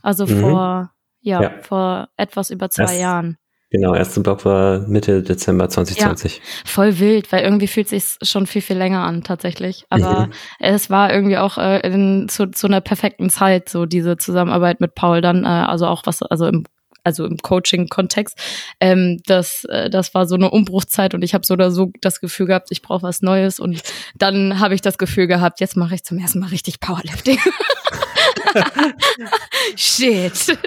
Also 0.00 0.24
Mhm. 0.26 0.40
vor, 0.40 0.90
ja, 1.20 1.42
Ja. 1.42 1.50
vor 1.60 2.08
etwas 2.16 2.48
über 2.48 2.70
zwei 2.70 2.84
Das- 2.84 2.98
Jahren. 2.98 3.36
Genau, 3.72 3.94
erster 3.94 4.20
Block 4.20 4.44
war 4.44 4.80
Mitte 4.80 5.22
Dezember 5.22 5.66
2020. 5.66 6.42
Voll 6.66 6.98
wild, 6.98 7.32
weil 7.32 7.42
irgendwie 7.42 7.66
fühlt 7.66 7.88
sich 7.88 8.16
schon 8.20 8.46
viel, 8.46 8.60
viel 8.60 8.76
länger 8.76 9.02
an, 9.02 9.24
tatsächlich. 9.24 9.86
Aber 9.88 10.26
Mhm. 10.26 10.32
es 10.58 10.90
war 10.90 11.10
irgendwie 11.10 11.38
auch 11.38 11.56
äh, 11.56 11.80
in, 11.80 12.28
zu, 12.28 12.50
zu 12.50 12.66
einer 12.66 12.82
perfekten 12.82 13.30
Zeit, 13.30 13.70
so 13.70 13.86
diese 13.86 14.18
Zusammenarbeit 14.18 14.80
mit 14.80 14.94
Paul 14.94 15.22
dann, 15.22 15.44
äh, 15.44 15.48
also 15.48 15.86
auch 15.86 16.02
was, 16.04 16.22
also 16.22 16.46
im 16.46 16.64
also 17.04 17.24
im 17.26 17.38
Coaching-Kontext, 17.38 18.38
ähm, 18.78 19.20
das, 19.26 19.64
äh, 19.64 19.90
das 19.90 20.14
war 20.14 20.26
so 20.26 20.36
eine 20.36 20.50
Umbruchzeit 20.52 21.14
und 21.14 21.24
ich 21.24 21.34
habe 21.34 21.44
so 21.44 21.54
oder 21.54 21.72
so 21.72 21.90
das 22.00 22.20
Gefühl 22.20 22.46
gehabt, 22.46 22.68
ich 22.70 22.80
brauche 22.80 23.02
was 23.02 23.22
Neues 23.22 23.58
und 23.58 23.82
dann 24.14 24.60
habe 24.60 24.74
ich 24.76 24.82
das 24.82 24.98
Gefühl 24.98 25.26
gehabt, 25.26 25.58
jetzt 25.58 25.76
mache 25.76 25.96
ich 25.96 26.04
zum 26.04 26.18
ersten 26.18 26.38
Mal 26.38 26.50
richtig 26.50 26.78
Powerlifting. 26.78 27.38
Shit. 29.76 30.58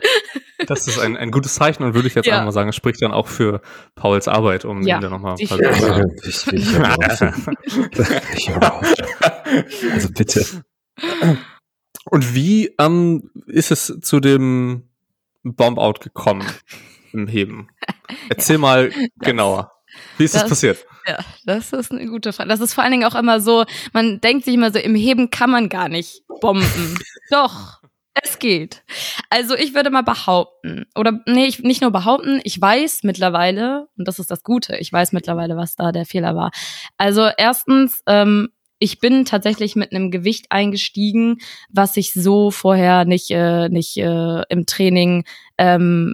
Das 0.68 0.88
ist 0.88 1.00
ein, 1.00 1.18
ein 1.18 1.32
gutes 1.32 1.56
Zeichen 1.56 1.84
und 1.84 1.94
würde 1.94 2.08
ich 2.08 2.15
jetzt 2.15 2.25
Ja. 2.25 2.34
einfach 2.36 2.46
mal 2.46 2.51
sagen, 2.51 2.70
es 2.70 2.75
spricht 2.75 3.01
dann 3.01 3.12
auch 3.12 3.27
für 3.27 3.62
Pauls 3.96 4.27
Arbeit, 4.27 4.65
um 4.65 4.82
Ja, 4.84 4.98
ihn 4.98 5.01
da 5.01 5.10
nochmal 5.10 5.36
ich- 5.38 5.51
Ich, 5.51 6.48
ich, 6.48 6.48
ich, 6.48 6.48
ich, 8.34 8.50
also 9.92 10.10
bitte. 10.13 10.46
Und 12.06 12.36
wie 12.36 12.74
ähm, 12.80 13.32
ist 13.48 13.72
es 13.72 13.98
zu 14.01 14.20
dem 14.20 14.89
Bomb-Out 15.44 16.01
gekommen 16.01 16.46
im 17.12 17.27
Heben? 17.27 17.70
Erzähl 18.30 18.58
mal 18.58 18.92
genauer. 19.20 19.72
Wie 20.18 20.24
ist 20.25 20.36
das, 20.36 20.42
das- 20.44 20.50
passiert? 20.50 20.86
Ja, 21.07 21.19
das 21.45 21.71
ist 21.71 21.91
eine 21.91 22.07
gute 22.07 22.33
Frage. 22.33 22.50
Das 22.50 22.62
ist 22.62 22.74
vor 22.74 22.83
allen 22.83 22.91
Dingen 22.91 23.05
auch 23.05 23.15
immer 23.15 23.39
so, 23.39 23.65
man 23.93 24.21
denkt 24.21 24.45
sich 24.45 24.55
immer 24.55 24.71
so, 24.71 24.79
im 24.79 24.95
Heben 24.95 25.29
kann 25.29 25.51
man 25.51 25.69
gar 25.69 25.88
nicht 25.88 26.24
bomben. 26.41 26.97
Doch, 27.29 27.81
es 28.24 28.39
geht. 28.39 28.83
Also 29.29 29.55
ich 29.55 29.75
würde 29.75 29.89
mal 29.91 30.03
behaupten, 30.03 30.85
oder 30.95 31.19
nee, 31.27 31.45
ich, 31.45 31.59
nicht 31.59 31.81
nur 31.81 31.91
behaupten, 31.91 32.39
ich 32.43 32.59
weiß 32.59 33.03
mittlerweile, 33.03 33.88
und 33.97 34.07
das 34.07 34.19
ist 34.19 34.31
das 34.31 34.43
Gute, 34.43 34.77
ich 34.77 34.91
weiß 34.91 35.12
mittlerweile, 35.12 35.57
was 35.57 35.75
da 35.75 35.91
der 35.91 36.05
Fehler 36.05 36.35
war. 36.35 36.51
Also 36.97 37.29
erstens, 37.38 38.01
ähm, 38.07 38.50
ich 38.79 39.00
bin 39.00 39.25
tatsächlich 39.25 39.75
mit 39.75 39.91
einem 39.91 40.12
Gewicht 40.12 40.47
eingestiegen, 40.50 41.38
was 41.69 41.97
ich 41.97 42.13
so 42.13 42.51
vorher 42.51 43.05
nicht, 43.05 43.31
äh, 43.31 43.69
nicht 43.69 43.97
äh, 43.97 44.43
im 44.50 44.65
Training 44.65 45.25
ähm, 45.57 46.13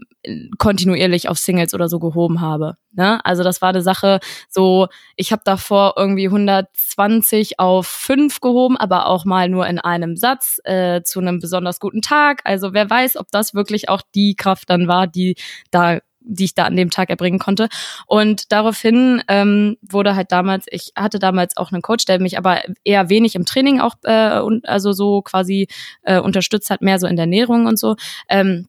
kontinuierlich 0.57 1.29
auf 1.29 1.38
Singles 1.38 1.74
oder 1.74 1.89
so 1.89 2.00
gehoben 2.00 2.41
habe. 2.41 2.77
Ne? 2.91 3.24
Also 3.25 3.43
das 3.43 3.62
war 3.62 3.69
eine 3.69 3.81
Sache, 3.81 4.19
so 4.50 4.88
ich 5.15 5.31
habe 5.31 5.41
davor 5.45 5.95
irgendwie 5.98 6.27
120 6.27 7.60
auf 7.60 7.88
5 7.88 8.39
gehoben, 8.39 8.77
aber 8.77 9.07
auch 9.07 9.25
mal 9.25 9.50
nur 9.50 9.65
in 9.67 9.79
einem 9.79 10.15
Satz 10.15 10.60
äh, 10.63 11.01
zu 11.01 11.19
einem 11.19 11.39
besonders 11.39 11.79
guten 11.79 12.01
Tag. 12.01 12.41
Also 12.43 12.74
wer 12.74 12.89
weiß, 12.89 13.17
ob 13.17 13.31
das 13.31 13.53
wirklich 13.53 13.89
auch 13.89 14.01
die 14.13 14.36
Kraft 14.36 14.69
dann 14.69 14.88
war, 14.88 15.07
die 15.07 15.36
da 15.71 16.00
die 16.24 16.45
ich 16.45 16.55
da 16.55 16.65
an 16.65 16.75
dem 16.75 16.89
Tag 16.89 17.10
erbringen 17.10 17.39
konnte. 17.39 17.67
Und 18.05 18.51
daraufhin 18.51 19.24
ähm, 19.27 19.77
wurde 19.81 20.15
halt 20.15 20.31
damals, 20.31 20.65
ich 20.69 20.91
hatte 20.95 21.19
damals 21.19 21.57
auch 21.57 21.71
einen 21.71 21.81
Coach, 21.81 22.05
der 22.05 22.19
mich 22.19 22.38
aber 22.38 22.62
eher 22.83 23.10
wenig 23.10 23.36
im 23.36 23.45
Training 23.45 23.81
auch, 23.81 23.95
äh, 24.03 24.39
und, 24.39 24.67
also 24.67 24.93
so 24.93 25.21
quasi 25.21 25.67
äh, 26.03 26.19
unterstützt 26.19 26.69
hat, 26.69 26.81
mehr 26.81 27.00
so 27.00 27.07
in 27.07 27.15
der 27.15 27.24
Ernährung 27.24 27.65
und 27.65 27.79
so. 27.79 27.95
Ähm, 28.29 28.67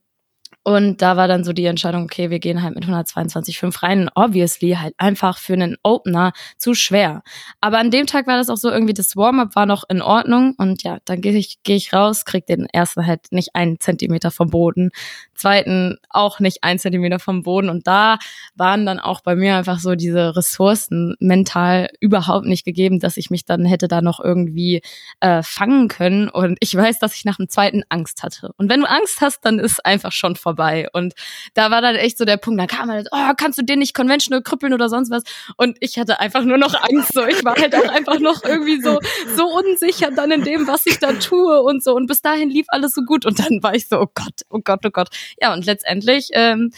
und 0.64 1.02
da 1.02 1.16
war 1.16 1.26
dann 1.26 1.42
so 1.42 1.52
die 1.52 1.64
Entscheidung, 1.64 2.04
okay, 2.04 2.31
wir 2.31 2.38
gehen 2.38 2.62
halt 2.62 2.76
mit 2.76 2.85
122,5 2.85 3.83
rein. 3.83 4.09
Obviously 4.14 4.76
halt 4.81 4.95
einfach 4.97 5.38
für 5.38 5.54
einen 5.54 5.76
Opener 5.83 6.33
zu 6.57 6.75
schwer. 6.75 7.23
Aber 7.61 7.78
an 7.78 7.90
dem 7.90 8.07
Tag 8.07 8.28
war 8.28 8.37
das 8.37 8.49
auch 8.49 8.57
so 8.57 8.71
irgendwie, 8.71 8.95
das 8.95 9.16
Warm-up 9.16 9.57
war 9.57 9.66
noch 9.66 9.83
in 9.88 10.00
Ordnung. 10.00 10.54
Und 10.59 10.85
ja, 10.85 10.99
dann 11.04 11.21
gehe 11.21 11.33
ich, 11.33 11.59
geh 11.64 11.75
ich 11.75 11.92
raus, 11.92 12.25
krieg 12.25 12.47
den 12.47 12.66
ersten 12.66 13.04
halt 13.04 13.33
nicht 13.33 13.57
einen 13.57 13.81
Zentimeter 13.81 14.31
vom 14.31 14.50
Boden. 14.50 14.90
Zweiten 15.35 15.97
auch 16.11 16.38
nicht 16.38 16.62
einen 16.62 16.78
Zentimeter 16.78 17.19
vom 17.19 17.42
Boden. 17.42 17.69
Und 17.69 17.88
da 17.88 18.19
waren 18.54 18.87
dann 18.87 19.00
auch 19.00 19.21
bei 19.21 19.35
mir 19.35 19.57
einfach 19.57 19.81
so 19.81 19.97
diese 19.97 20.37
Ressourcen 20.37 21.16
mental 21.19 21.88
überhaupt 21.99 22.47
nicht 22.47 22.64
gegeben, 22.64 23.00
dass 23.00 23.16
ich 23.16 23.31
mich 23.31 23.45
dann 23.45 23.64
hätte 23.64 23.88
da 23.88 24.00
noch 24.00 24.21
irgendwie 24.21 24.83
äh, 25.19 25.42
fangen 25.42 25.88
können. 25.88 26.28
Und 26.28 26.57
ich 26.61 26.73
weiß, 26.73 27.00
dass 27.00 27.16
ich 27.16 27.25
nach 27.25 27.38
dem 27.38 27.49
zweiten 27.49 27.83
Angst 27.88 28.23
hatte. 28.23 28.52
Und 28.59 28.71
wenn 28.71 28.81
du 28.81 28.88
Angst 28.88 29.21
hast, 29.21 29.45
dann 29.45 29.59
ist 29.59 29.85
einfach 29.85 30.12
schon 30.12 30.37
vorbei 30.37 30.51
vorbei. 30.52 30.88
Und 30.92 31.14
da 31.54 31.71
war 31.71 31.80
dann 31.80 31.97
echt 31.97 32.18
so 32.18 32.25
der 32.25 32.37
Punkt, 32.37 32.61
da 32.61 32.66
kam 32.66 32.90
halt, 32.90 33.09
oh, 33.11 33.32
kannst 33.37 33.59
du 33.59 33.62
den 33.62 33.78
nicht 33.78 33.94
conventional 33.94 34.42
krüppeln 34.42 34.75
oder 34.75 34.88
sonst 34.88 35.11
was? 35.11 35.23
Und 35.56 35.76
ich 35.80 35.99
hatte 35.99 36.21
einfach 36.21 36.44
nur 36.44 36.59
noch 36.59 36.75
Angst. 36.75 37.14
So, 37.14 37.25
ich 37.26 37.44
war 37.44 37.56
halt 37.56 37.75
auch 37.75 37.88
einfach 37.88 38.18
noch 38.21 38.44
irgendwie 38.44 38.80
so, 38.80 38.99
so 39.37 39.47
unsicher 39.47 40.11
dann 40.11 40.30
in 40.30 40.44
dem, 40.44 40.66
was 40.66 40.87
ich 40.87 40.99
da 40.99 41.12
tue 41.14 41.62
und 41.62 41.82
so. 41.82 41.94
Und 41.94 42.06
bis 42.06 42.21
dahin 42.21 42.50
lief 42.50 42.66
alles 42.68 42.94
so 42.94 43.02
gut. 43.02 43.25
Und 43.25 43.38
dann 43.38 43.62
war 43.62 43.75
ich 43.75 43.88
so, 43.88 44.00
oh 44.00 44.09
Gott, 44.14 44.42
oh 44.50 44.61
Gott, 44.62 44.80
oh 44.85 44.90
Gott. 44.90 45.09
Ja, 45.40 45.52
und 45.52 45.64
letztendlich, 45.64 46.28
ähm, 46.32 46.71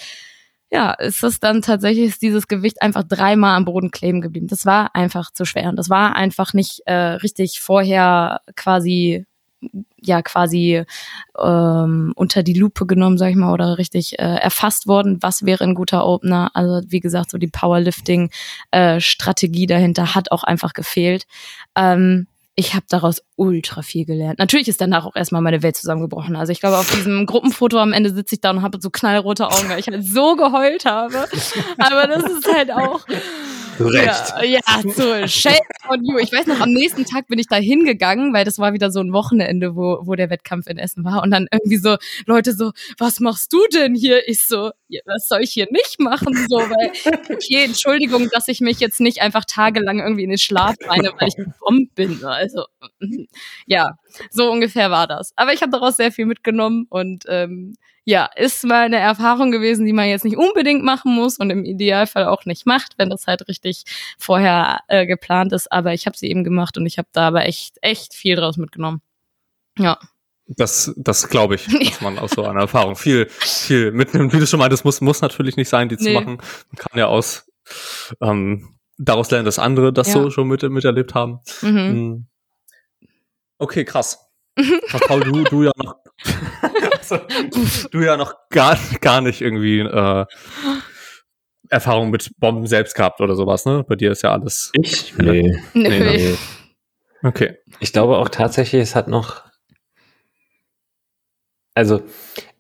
ja, 0.71 0.93
ist 0.93 1.23
es 1.23 1.39
dann 1.41 1.63
tatsächlich 1.63 2.19
dieses 2.19 2.49
Gewicht 2.49 2.83
einfach 2.83 3.05
dreimal 3.05 3.57
am 3.57 3.65
Boden 3.65 3.91
kleben 3.91 4.21
geblieben. 4.21 4.49
Das 4.49 4.67
war 4.67 4.95
einfach 4.95 5.31
zu 5.33 5.45
schwer 5.45 5.69
und 5.69 5.77
das 5.77 5.89
war 5.89 6.17
einfach 6.17 6.53
nicht 6.53 6.81
äh, 6.87 6.95
richtig 6.95 7.61
vorher 7.61 8.41
quasi 8.57 9.25
ja 10.01 10.23
quasi 10.23 10.85
ähm, 11.43 12.13
unter 12.17 12.43
die 12.43 12.55
Lupe 12.55 12.87
genommen, 12.87 13.19
sag 13.19 13.31
ich 13.31 13.37
mal, 13.37 13.53
oder 13.53 13.77
richtig 13.79 14.19
äh, 14.19 14.37
erfasst 14.37 14.87
worden, 14.87 15.19
was 15.23 15.45
wäre 15.45 15.65
ein 15.65 15.75
guter 15.75 16.07
Opener. 16.07 16.51
Also 16.55 16.81
wie 16.89 17.01
gesagt, 17.01 17.31
so 17.31 17.37
die 17.39 17.49
Powerlifting-Strategie 17.49 19.65
äh, 19.65 19.67
dahinter 19.67 20.15
hat 20.15 20.33
auch 20.33 20.45
einfach 20.45 20.73
gefehlt. 20.73 21.27
Ähm, 21.77 22.27
ich 22.57 22.75
habe 22.75 22.87
daraus 22.89 23.23
ultra 23.37 23.83
viel 23.83 24.05
gelernt. 24.05 24.39
Natürlich 24.39 24.69
ist 24.69 24.81
danach 24.81 25.05
auch 25.07 25.17
erstmal 25.17 25.43
meine 25.43 25.63
Welt 25.63 25.77
zusammengebrochen. 25.77 26.37
Also 26.37 26.53
ich 26.53 26.61
glaube, 26.61 26.79
auf 26.79 26.91
diesem 26.95 27.27
Gruppenfoto 27.27 27.79
am 27.79 27.93
Ende 27.93 28.15
sitze 28.15 28.37
ich 28.37 28.41
da 28.41 28.51
und 28.51 28.63
habe 28.63 28.79
so 28.81 28.91
knallrote 28.91 29.49
Augen, 29.49 29.69
weil 29.69 29.81
ich 29.81 29.89
halt 29.89 30.05
so 30.05 30.37
geheult 30.37 30.85
habe. 30.85 31.27
Aber 31.79 32.07
das 32.07 32.23
ist 32.25 32.53
halt 32.53 32.71
auch 32.71 33.01
zu 33.77 33.87
Recht. 33.87 34.35
Ja, 34.37 34.43
ja 34.43 34.61
so 34.83 35.27
shame 35.27 35.59
on 35.89 36.05
you. 36.05 36.19
Ich 36.19 36.33
weiß 36.33 36.47
noch, 36.47 36.61
am 36.61 36.73
nächsten 36.73 37.05
Tag 37.05 37.27
bin 37.29 37.39
ich 37.39 37.47
da 37.47 37.57
hingegangen, 37.57 38.33
weil 38.33 38.45
das 38.45 38.59
war 38.59 38.73
wieder 38.73 38.91
so 38.91 39.01
ein 39.01 39.13
Wochenende, 39.13 39.75
wo, 39.77 40.01
wo 40.03 40.15
der 40.15 40.31
Wettkampf 40.31 40.67
in 40.67 40.79
Essen 40.79 41.05
war. 41.05 41.23
Und 41.23 41.31
dann 41.31 41.47
irgendwie 41.51 41.79
so 41.79 41.97
Leute 42.27 42.53
so, 42.53 42.73
was 42.99 43.21
machst 43.21 43.53
du 43.53 43.67
denn 43.73 43.95
hier? 43.95 44.29
Ich 44.29 44.47
so, 44.47 44.71
was 45.07 45.29
soll 45.29 45.43
ich 45.43 45.51
hier 45.51 45.67
nicht 45.71 46.01
machen? 46.01 46.35
So, 46.49 46.57
weil, 46.57 46.93
okay, 47.31 47.65
Entschuldigung, 47.65 48.29
dass 48.31 48.49
ich 48.49 48.61
mich 48.61 48.81
jetzt 48.81 49.01
nicht 49.01 49.21
einfach 49.21 49.45
tagelang 49.45 50.01
irgendwie 50.01 50.25
in 50.25 50.31
den 50.31 50.39
Schlaf 50.39 50.75
weine, 50.87 51.13
weil 51.19 51.29
ich 51.29 51.37
gebombt 51.45 51.95
bin. 51.95 52.25
Also, 52.25 52.44
ja, 53.67 53.93
so 54.31 54.51
ungefähr 54.51 54.91
war 54.91 55.07
das. 55.07 55.33
Aber 55.37 55.53
ich 55.53 55.63
habe 55.63 55.73
daraus 55.73 55.97
sehr 55.97 56.13
viel 56.13 56.27
mitgenommen 56.27 56.87
und 56.89 57.25
ähm, 57.29 57.75
ja, 58.05 58.29
ist 58.37 58.65
mal 58.65 58.85
eine 58.85 58.99
Erfahrung 58.99 59.51
gewesen, 59.51 59.87
die 59.87 59.95
man 59.95 60.09
jetzt 60.09 60.25
nicht 60.25 60.37
unbedingt 60.37 60.85
machen 60.85 61.15
muss 61.15 61.39
und 61.39 61.51
im 61.51 61.65
Idealfall 61.65 62.27
auch 62.27 62.45
nicht 62.45 62.67
macht, 62.67 62.99
wenn 62.99 63.09
das 63.09 63.27
halt 63.27 63.49
richtig 63.49 63.85
vorher 64.19 64.81
äh, 64.89 65.07
geplant 65.07 65.53
ist. 65.53 65.73
Aber 65.73 65.95
ich 65.95 66.07
habe 66.07 66.17
sie 66.17 66.29
eben 66.29 66.45
gemacht 66.45 66.77
und 66.77 66.85
ich 66.85 66.99
habe 66.99 67.09
da 67.13 67.29
aber 67.29 67.47
echt, 67.47 67.79
echt 67.81 68.13
viel 68.13 68.37
draus 68.37 68.59
mitgenommen. 68.59 69.01
Ja. 69.79 69.99
Das, 70.47 70.93
das 70.99 71.31
glaube 71.31 71.55
ich, 71.55 71.67
dass 71.89 72.03
man 72.03 72.19
aus 72.19 72.33
so 72.33 72.45
einer 72.45 72.61
Erfahrung 72.61 72.97
viel, 72.97 73.27
viel 73.31 73.91
mitnimmt. 73.91 74.35
Wie 74.35 74.39
du 74.39 74.47
schon 74.47 74.61
meintest, 74.61 74.85
muss, 74.85 75.01
muss 75.01 75.23
natürlich 75.23 75.57
nicht 75.57 75.71
sein, 75.71 75.89
die 75.89 75.97
nee. 75.97 76.03
zu 76.03 76.11
machen. 76.13 76.37
Man 76.37 76.77
kann 76.77 76.99
ja 76.99 77.07
aus 77.07 77.51
ähm, 78.21 78.77
daraus 78.99 79.31
lernen, 79.31 79.47
dass 79.47 79.59
andere 79.59 79.95
das 79.95 80.09
ja. 80.09 80.15
so 80.15 80.31
schon 80.31 80.49
mit, 80.49 80.63
miterlebt 80.63 81.15
haben. 81.15 81.41
Mhm. 81.63 82.27
Okay, 83.65 83.85
krass. 83.85 84.19
Paul, 85.09 85.21
du, 85.21 85.43
du 85.45 85.63
ja 85.65 85.73
noch 85.79 85.97
also, 87.01 87.19
du 87.91 88.01
ja 88.01 88.19
noch 88.19 88.35
gar, 88.51 88.79
gar 89.01 89.23
nicht 89.23 89.41
irgendwie 89.41 89.81
äh, 89.81 90.27
Erfahrung 91.71 92.11
mit 92.11 92.31
Bomben 92.39 92.67
selbst 92.67 92.95
gehabt 92.95 93.23
oder 93.23 93.35
sowas, 93.35 93.65
ne? 93.65 93.85
Bei 93.89 93.97
dir 93.97 94.13
ist 94.13 94.23
ja 94.23 94.33
alles. 94.33 94.71
Ich? 94.75 95.17
Nee. 95.17 95.59
nee. 95.73 96.01
nee. 96.01 96.35
Okay. 97.23 97.57
Ich 97.81 97.93
glaube 97.93 98.19
auch 98.19 98.29
tatsächlich, 98.29 98.83
es 98.83 98.95
hat 98.95 99.09
noch. 99.09 99.43
Also, 101.75 102.03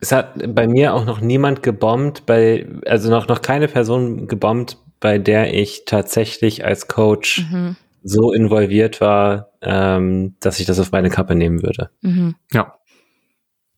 es 0.00 0.10
hat 0.10 0.54
bei 0.54 0.66
mir 0.66 0.94
auch 0.94 1.04
noch 1.04 1.20
niemand 1.20 1.62
gebombt, 1.62 2.26
bei, 2.26 2.66
also 2.86 3.10
noch, 3.10 3.28
noch 3.28 3.42
keine 3.42 3.68
Person 3.68 4.26
gebombt, 4.26 4.78
bei 4.98 5.18
der 5.18 5.54
ich 5.54 5.84
tatsächlich 5.84 6.64
als 6.64 6.88
Coach 6.88 7.44
mhm. 7.50 7.76
So 8.04 8.32
involviert 8.32 9.00
war, 9.00 9.50
ähm, 9.62 10.36
dass 10.40 10.60
ich 10.60 10.66
das 10.66 10.78
auf 10.78 10.92
meine 10.92 11.10
Kappe 11.10 11.34
nehmen 11.34 11.62
würde. 11.62 11.90
Mhm. 12.02 12.36
Ja. 12.52 12.74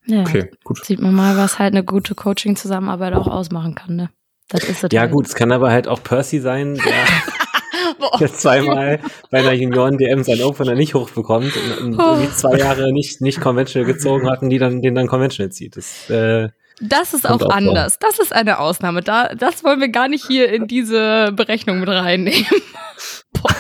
Ja, 0.05 0.21
okay, 0.21 0.51
gut. 0.63 0.85
Sieht 0.85 1.01
man 1.01 1.15
mal, 1.15 1.37
was 1.37 1.59
halt 1.59 1.73
eine 1.73 1.83
gute 1.83 2.15
Coaching-Zusammenarbeit 2.15 3.15
auch 3.15 3.27
ausmachen 3.27 3.75
kann, 3.75 3.97
ne? 3.97 4.11
Das 4.49 4.63
ist 4.63 4.85
es 4.85 4.91
ja, 4.93 5.07
gut, 5.07 5.27
es 5.27 5.35
kann 5.35 5.51
aber 5.51 5.71
halt 5.73 5.89
auch 5.89 6.01
Percy 6.01 6.39
sein, 6.39 6.75
der, 6.75 8.19
der 8.21 8.33
zweimal 8.33 9.01
bei 9.31 9.39
einer 9.39 9.53
Junioren-DM 9.53 10.23
sein 10.23 10.41
Opener 10.43 10.77
nicht 10.77 10.95
hochbekommt 10.95 11.53
und, 11.57 11.79
und 11.85 11.99
irgendwie 11.99 12.31
zwei 12.31 12.59
Jahre 12.59 12.93
nicht, 12.93 13.21
nicht 13.21 13.41
conventional 13.41 13.93
gezogen 13.93 14.31
hat 14.31 14.43
und 14.43 14.51
die 14.51 14.59
dann, 14.59 14.83
den 14.83 14.95
dann 14.95 15.09
conventional 15.09 15.51
zieht. 15.51 15.77
Das, 15.77 16.09
äh, 16.11 16.51
das 16.81 17.15
ist 17.15 17.29
auch, 17.29 17.41
auch 17.41 17.51
anders. 17.51 17.99
Vor. 18.01 18.09
Das 18.09 18.21
ist 18.21 18.33
eine 18.33 18.61
Ausnahme. 18.61 19.03
Da, 19.03 19.35
das 19.35 19.65
wollen 19.65 19.81
wir 19.81 19.89
gar 19.89 20.07
nicht 20.07 20.25
hier 20.25 20.53
in 20.53 20.69
diese 20.69 21.33
Berechnung 21.33 21.81
mit 21.81 21.89
reinnehmen. 21.89 22.47
Boah, 23.33 23.51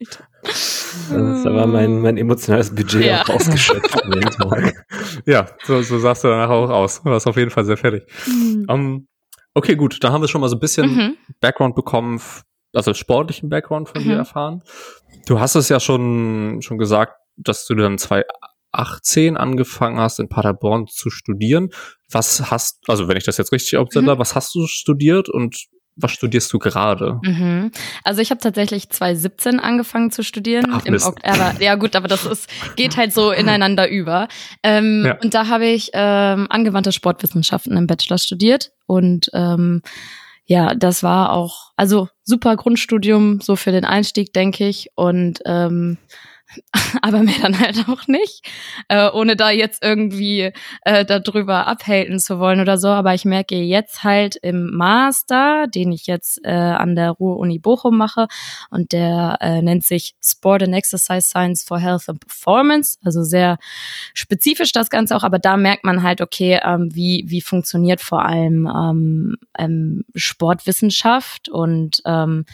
Alter. 0.06 0.28
Das 0.42 1.44
war 1.44 1.66
mein, 1.66 2.00
mein 2.00 2.16
emotionales 2.16 2.74
Budget 2.74 3.04
ja. 3.04 3.22
auch 3.22 3.28
ausgeschöpft 3.30 4.02
an 4.02 4.10
dem 4.10 4.22
Tag. 4.22 4.86
Ja, 5.26 5.46
so, 5.64 5.82
so 5.82 5.98
sahst 5.98 6.24
du 6.24 6.28
danach 6.28 6.50
auch 6.50 6.70
aus. 6.70 7.02
Du 7.02 7.10
warst 7.10 7.26
auf 7.26 7.36
jeden 7.36 7.50
Fall 7.50 7.64
sehr 7.64 7.76
fertig. 7.76 8.04
Mhm. 8.26 8.64
Um, 8.68 8.80
ähm, 8.80 9.08
okay, 9.54 9.76
gut, 9.76 10.02
da 10.02 10.12
haben 10.12 10.22
wir 10.22 10.28
schon 10.28 10.40
mal 10.40 10.48
so 10.48 10.56
ein 10.56 10.60
bisschen 10.60 10.94
mhm. 10.94 11.16
Background 11.40 11.74
bekommen, 11.74 12.20
also 12.72 12.94
sportlichen 12.94 13.48
Background 13.48 13.88
von 13.88 14.02
mhm. 14.02 14.08
dir 14.08 14.16
erfahren. 14.16 14.62
Du 15.26 15.40
hast 15.40 15.56
es 15.56 15.68
ja 15.68 15.80
schon, 15.80 16.60
schon 16.62 16.78
gesagt, 16.78 17.14
dass 17.36 17.66
du 17.66 17.74
dann 17.74 17.98
2018 17.98 19.36
angefangen 19.36 19.98
hast, 19.98 20.20
in 20.20 20.28
Paderborn 20.28 20.86
zu 20.86 21.10
studieren. 21.10 21.70
Was 22.10 22.50
hast, 22.50 22.78
also 22.88 23.08
wenn 23.08 23.16
ich 23.16 23.24
das 23.24 23.36
jetzt 23.36 23.52
richtig 23.52 23.78
observiere, 23.78 24.14
mhm. 24.14 24.20
was 24.20 24.34
hast 24.34 24.54
du 24.54 24.66
studiert 24.66 25.28
und 25.28 25.56
was 26.00 26.12
studierst 26.12 26.52
du 26.52 26.58
gerade? 26.58 27.20
Mhm. 27.22 27.70
Also 28.04 28.20
ich 28.20 28.30
habe 28.30 28.40
tatsächlich 28.40 28.90
2017 28.90 29.60
angefangen 29.60 30.10
zu 30.10 30.22
studieren. 30.22 30.66
Ach, 30.72 30.84
im 30.84 30.98
aber, 31.02 31.54
ja 31.60 31.74
gut, 31.74 31.96
aber 31.96 32.08
das 32.08 32.26
ist, 32.26 32.48
geht 32.76 32.96
halt 32.96 33.12
so 33.12 33.30
ineinander 33.30 33.88
über. 33.88 34.28
Ähm, 34.62 35.04
ja. 35.06 35.18
Und 35.22 35.34
da 35.34 35.48
habe 35.48 35.66
ich 35.66 35.90
ähm, 35.92 36.46
angewandte 36.50 36.92
Sportwissenschaften 36.92 37.76
im 37.76 37.86
Bachelor 37.86 38.18
studiert. 38.18 38.72
Und 38.86 39.30
ähm, 39.34 39.82
ja, 40.46 40.74
das 40.74 41.02
war 41.02 41.32
auch, 41.32 41.70
also 41.76 42.08
super 42.24 42.56
Grundstudium, 42.56 43.40
so 43.40 43.54
für 43.54 43.70
den 43.70 43.84
Einstieg, 43.84 44.32
denke 44.32 44.66
ich. 44.66 44.90
Und 44.96 45.40
ähm, 45.46 45.96
aber 47.02 47.22
mehr 47.22 47.38
dann 47.42 47.58
halt 47.58 47.88
auch 47.88 48.06
nicht, 48.06 48.46
äh, 48.88 49.08
ohne 49.10 49.36
da 49.36 49.50
jetzt 49.50 49.82
irgendwie 49.82 50.52
äh, 50.82 51.04
darüber 51.04 51.66
abhalten 51.66 52.18
zu 52.18 52.38
wollen 52.38 52.60
oder 52.60 52.78
so. 52.78 52.88
Aber 52.88 53.14
ich 53.14 53.24
merke 53.24 53.56
jetzt 53.56 54.04
halt 54.04 54.36
im 54.36 54.70
Master, 54.74 55.66
den 55.68 55.92
ich 55.92 56.06
jetzt 56.06 56.40
äh, 56.44 56.50
an 56.50 56.96
der 56.96 57.10
Ruhr-Uni 57.10 57.58
Bochum 57.58 57.96
mache 57.96 58.26
und 58.70 58.92
der 58.92 59.38
äh, 59.40 59.62
nennt 59.62 59.84
sich 59.84 60.14
Sport 60.22 60.64
and 60.64 60.74
Exercise 60.74 61.28
Science 61.28 61.64
for 61.64 61.78
Health 61.78 62.08
and 62.08 62.20
Performance, 62.20 62.98
also 63.04 63.22
sehr 63.22 63.58
spezifisch 64.14 64.72
das 64.72 64.90
Ganze 64.90 65.16
auch, 65.16 65.22
aber 65.22 65.38
da 65.38 65.56
merkt 65.56 65.84
man 65.84 66.02
halt, 66.02 66.20
okay, 66.20 66.60
ähm, 66.62 66.88
wie, 66.92 67.24
wie 67.26 67.40
funktioniert 67.40 68.00
vor 68.00 68.24
allem 68.24 68.66
ähm, 68.66 69.36
ähm, 69.58 70.04
Sportwissenschaft 70.14 71.48
und 71.48 72.02
ähm, 72.04 72.44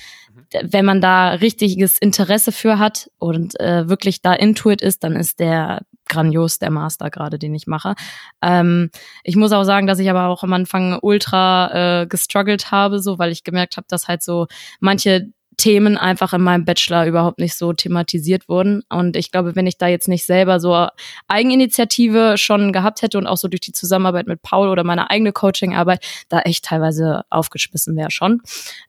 wenn 0.62 0.84
man 0.84 1.00
da 1.00 1.30
richtiges 1.30 1.98
Interesse 1.98 2.52
für 2.52 2.78
hat 2.78 3.10
und 3.18 3.58
äh, 3.60 3.88
wirklich 3.88 4.22
da 4.22 4.32
Intuit 4.32 4.80
ist, 4.82 5.04
dann 5.04 5.16
ist 5.16 5.40
der 5.40 5.82
grandios, 6.08 6.58
der 6.58 6.70
Master 6.70 7.10
gerade, 7.10 7.38
den 7.38 7.54
ich 7.54 7.66
mache. 7.66 7.94
Ähm, 8.42 8.90
ich 9.24 9.36
muss 9.36 9.52
auch 9.52 9.64
sagen, 9.64 9.86
dass 9.86 9.98
ich 9.98 10.08
aber 10.08 10.28
auch 10.28 10.42
am 10.42 10.52
Anfang 10.52 10.98
ultra 11.02 12.02
äh, 12.02 12.06
gestruggelt 12.06 12.70
habe, 12.70 13.00
so 13.00 13.18
weil 13.18 13.32
ich 13.32 13.44
gemerkt 13.44 13.76
habe, 13.76 13.86
dass 13.88 14.08
halt 14.08 14.22
so 14.22 14.46
manche 14.80 15.28
Themen 15.56 15.96
einfach 15.96 16.32
in 16.32 16.42
meinem 16.42 16.64
Bachelor 16.64 17.06
überhaupt 17.06 17.38
nicht 17.38 17.56
so 17.56 17.72
thematisiert 17.72 18.48
wurden. 18.48 18.82
Und 18.88 19.16
ich 19.16 19.30
glaube, 19.30 19.56
wenn 19.56 19.66
ich 19.66 19.78
da 19.78 19.86
jetzt 19.86 20.08
nicht 20.08 20.26
selber 20.26 20.60
so 20.60 20.86
Eigeninitiative 21.28 22.36
schon 22.36 22.72
gehabt 22.72 23.02
hätte 23.02 23.18
und 23.18 23.26
auch 23.26 23.38
so 23.38 23.48
durch 23.48 23.60
die 23.60 23.72
Zusammenarbeit 23.72 24.26
mit 24.26 24.42
Paul 24.42 24.68
oder 24.68 24.84
meine 24.84 25.10
eigene 25.10 25.32
Coachingarbeit, 25.32 26.04
da 26.28 26.40
echt 26.40 26.64
teilweise 26.64 27.22
aufgeschmissen 27.30 27.96
wäre 27.96 28.10
schon. 28.10 28.42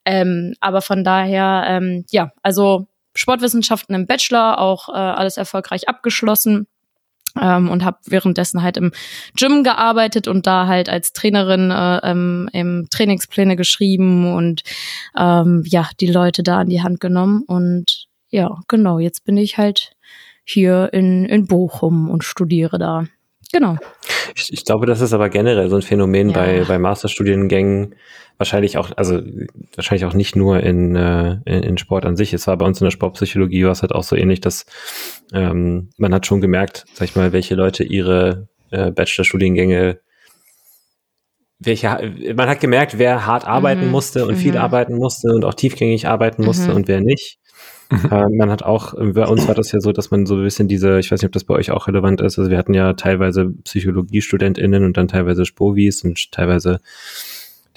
Ähm, 0.05 0.55
aber 0.59 0.81
von 0.81 1.03
daher, 1.03 1.63
ähm, 1.67 2.05
ja, 2.11 2.31
also 2.43 2.87
Sportwissenschaften 3.15 3.95
im 3.95 4.05
Bachelor, 4.05 4.59
auch 4.59 4.89
äh, 4.89 4.93
alles 4.93 5.37
erfolgreich 5.37 5.87
abgeschlossen 5.87 6.67
ähm, 7.39 7.69
und 7.69 7.83
habe 7.83 7.97
währenddessen 8.05 8.63
halt 8.63 8.77
im 8.77 8.91
Gym 9.35 9.63
gearbeitet 9.63 10.27
und 10.27 10.47
da 10.47 10.67
halt 10.67 10.89
als 10.89 11.13
Trainerin 11.13 11.71
äh, 11.71 11.99
ähm, 12.03 12.49
im 12.53 12.87
Trainingspläne 12.89 13.55
geschrieben 13.55 14.33
und 14.33 14.63
ähm, 15.17 15.63
ja, 15.65 15.89
die 15.99 16.07
Leute 16.07 16.43
da 16.43 16.59
an 16.59 16.69
die 16.69 16.81
Hand 16.81 16.99
genommen. 16.99 17.43
Und 17.47 18.07
ja, 18.29 18.59
genau, 18.67 18.99
jetzt 18.99 19.25
bin 19.25 19.37
ich 19.37 19.57
halt 19.57 19.91
hier 20.43 20.89
in, 20.93 21.25
in 21.25 21.47
Bochum 21.47 22.09
und 22.09 22.23
studiere 22.23 22.77
da. 22.77 23.05
Genau. 23.51 23.77
Ich, 24.35 24.51
ich 24.51 24.65
glaube, 24.65 24.85
das 24.85 25.01
ist 25.01 25.13
aber 25.13 25.29
generell 25.29 25.69
so 25.69 25.75
ein 25.75 25.81
Phänomen 25.81 26.29
ja. 26.29 26.35
bei, 26.35 26.63
bei 26.67 26.79
Masterstudiengängen, 26.79 27.95
wahrscheinlich 28.37 28.77
auch, 28.77 28.91
also 28.97 29.21
wahrscheinlich 29.75 30.05
auch 30.05 30.13
nicht 30.13 30.35
nur 30.35 30.61
in, 30.61 30.95
äh, 30.95 31.37
in, 31.45 31.63
in 31.63 31.77
Sport 31.77 32.05
an 32.05 32.15
sich. 32.15 32.33
Es 32.33 32.47
war 32.47 32.57
bei 32.57 32.65
uns 32.65 32.81
in 32.81 32.85
der 32.85 32.91
Sportpsychologie 32.91 33.65
war 33.65 33.71
es 33.71 33.81
halt 33.81 33.93
auch 33.93 34.03
so 34.03 34.15
ähnlich, 34.15 34.41
dass 34.41 34.65
ähm, 35.33 35.89
man 35.97 36.13
hat 36.13 36.25
schon 36.25 36.41
gemerkt, 36.41 36.85
sag 36.93 37.09
ich 37.09 37.15
mal, 37.15 37.31
welche 37.33 37.55
Leute 37.55 37.83
ihre 37.83 38.47
äh, 38.71 38.91
Bachelorstudiengänge 38.91 39.99
welche, 41.59 42.33
man 42.35 42.49
hat 42.49 42.59
gemerkt, 42.59 42.99
wer 42.99 43.25
hart 43.25 43.47
arbeiten 43.47 43.85
mhm. 43.85 43.91
musste 43.91 44.25
und 44.25 44.35
mhm. 44.35 44.39
viel 44.39 44.57
arbeiten 44.57 44.95
musste 44.95 45.33
und 45.33 45.43
auch 45.43 45.55
tiefgängig 45.55 46.07
arbeiten 46.07 46.45
musste 46.45 46.69
mhm. 46.69 46.75
und 46.75 46.87
wer 46.87 47.01
nicht. 47.01 47.39
Mhm. 47.89 48.09
Äh, 48.11 48.29
man 48.35 48.49
hat 48.49 48.63
auch, 48.63 48.93
bei 48.93 49.25
uns 49.25 49.47
war 49.47 49.55
das 49.55 49.71
ja 49.71 49.79
so, 49.79 49.91
dass 49.91 50.11
man 50.11 50.25
so 50.25 50.35
ein 50.35 50.43
bisschen 50.43 50.67
diese, 50.67 50.99
ich 50.99 51.11
weiß 51.11 51.21
nicht, 51.21 51.27
ob 51.27 51.33
das 51.33 51.45
bei 51.45 51.53
euch 51.53 51.71
auch 51.71 51.87
relevant 51.87 52.21
ist, 52.21 52.37
also 52.37 52.49
wir 52.49 52.57
hatten 52.57 52.73
ja 52.73 52.93
teilweise 52.93 53.49
PsychologiestudentInnen 53.63 54.83
und 54.83 54.97
dann 54.97 55.07
teilweise 55.07 55.45
Spovis 55.45 56.03
und 56.03 56.31
teilweise 56.31 56.79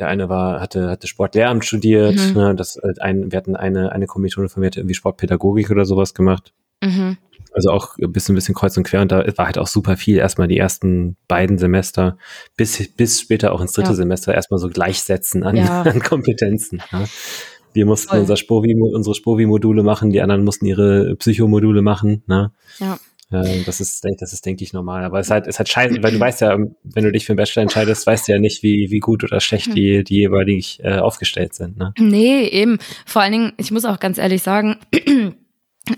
der 0.01 0.09
eine 0.09 0.29
war, 0.29 0.61
hatte, 0.61 0.89
hatte 0.89 1.07
Sportlehramt 1.07 1.65
studiert, 1.65 2.17
mhm. 2.17 2.35
ne, 2.35 2.55
das, 2.55 2.77
äh, 2.77 2.95
ein, 3.01 3.31
wir 3.31 3.37
hatten 3.37 3.55
eine, 3.55 3.93
eine 3.93 4.07
Kommilitone 4.07 4.49
von 4.49 4.61
mir, 4.61 4.67
hatte 4.67 4.81
irgendwie 4.81 4.95
Sportpädagogik 4.95 5.71
oder 5.71 5.85
sowas 5.85 6.15
gemacht. 6.15 6.53
Mhm. 6.83 7.19
Also 7.53 7.71
auch 7.71 7.99
ein 7.99 8.13
bisschen, 8.13 8.35
ein 8.35 8.37
bisschen 8.37 8.55
kreuz 8.55 8.77
und 8.77 8.85
quer 8.85 9.03
und 9.03 9.11
da 9.11 9.25
war 9.37 9.47
halt 9.47 9.59
auch 9.59 9.67
super 9.67 9.97
viel. 9.97 10.17
Erstmal 10.17 10.47
die 10.47 10.57
ersten 10.57 11.17
beiden 11.27 11.59
Semester 11.59 12.17
bis, 12.57 12.89
bis 12.95 13.21
später 13.21 13.53
auch 13.53 13.61
ins 13.61 13.73
dritte 13.73 13.91
ja. 13.91 13.95
Semester 13.95 14.33
erstmal 14.33 14.61
so 14.61 14.69
gleichsetzen 14.69 15.43
an, 15.43 15.57
ja. 15.57 15.83
an 15.83 16.01
Kompetenzen. 16.01 16.81
Ja. 16.93 17.05
Wir 17.73 17.87
mussten 17.87 18.17
unser 18.17 18.37
Spovi, 18.37 18.75
unsere 18.75 19.15
Spovi-Module 19.15 19.83
machen, 19.83 20.11
die 20.11 20.21
anderen 20.21 20.45
mussten 20.45 20.67
ihre 20.67 21.17
Psychomodule 21.17 21.83
machen. 21.83 22.23
Ne? 22.27 22.53
Ja. 22.79 22.99
Äh, 23.31 23.63
das 23.65 23.81
ist, 23.81 24.05
das 24.19 24.33
ist, 24.33 24.45
denke 24.45 24.65
ich, 24.65 24.73
normal. 24.73 25.05
Aber 25.05 25.21
es 25.21 25.29
ist 25.29 25.31
halt, 25.31 25.47
es 25.47 25.55
ist 25.55 25.59
halt 25.59 25.69
scheiße, 25.69 26.03
weil 26.03 26.13
du 26.13 26.21
weißt 26.21 26.41
ja, 26.41 26.57
wenn 26.83 27.05
du 27.05 27.13
dich 27.13 27.25
für 27.25 27.33
einen 27.33 27.39
Bachelor 27.39 27.63
entscheidest, 27.63 28.07
weißt 28.07 28.29
du 28.29 28.33
ja 28.33 28.39
nicht, 28.39 28.63
wie, 28.63 28.91
wie 28.91 28.99
gut 28.99 29.25
oder 29.25 29.41
schlecht 29.41 29.75
die, 29.75 30.05
die 30.05 30.17
jeweilig 30.17 30.81
äh, 30.83 30.99
aufgestellt 30.99 31.55
sind. 31.55 31.79
Ne? 31.79 31.93
Nee, 31.99 32.47
eben. 32.49 32.79
Vor 33.07 33.23
allen 33.23 33.33
Dingen, 33.33 33.53
ich 33.57 33.71
muss 33.71 33.85
auch 33.85 34.01
ganz 34.01 34.19
ehrlich 34.19 34.43
sagen, 34.43 34.77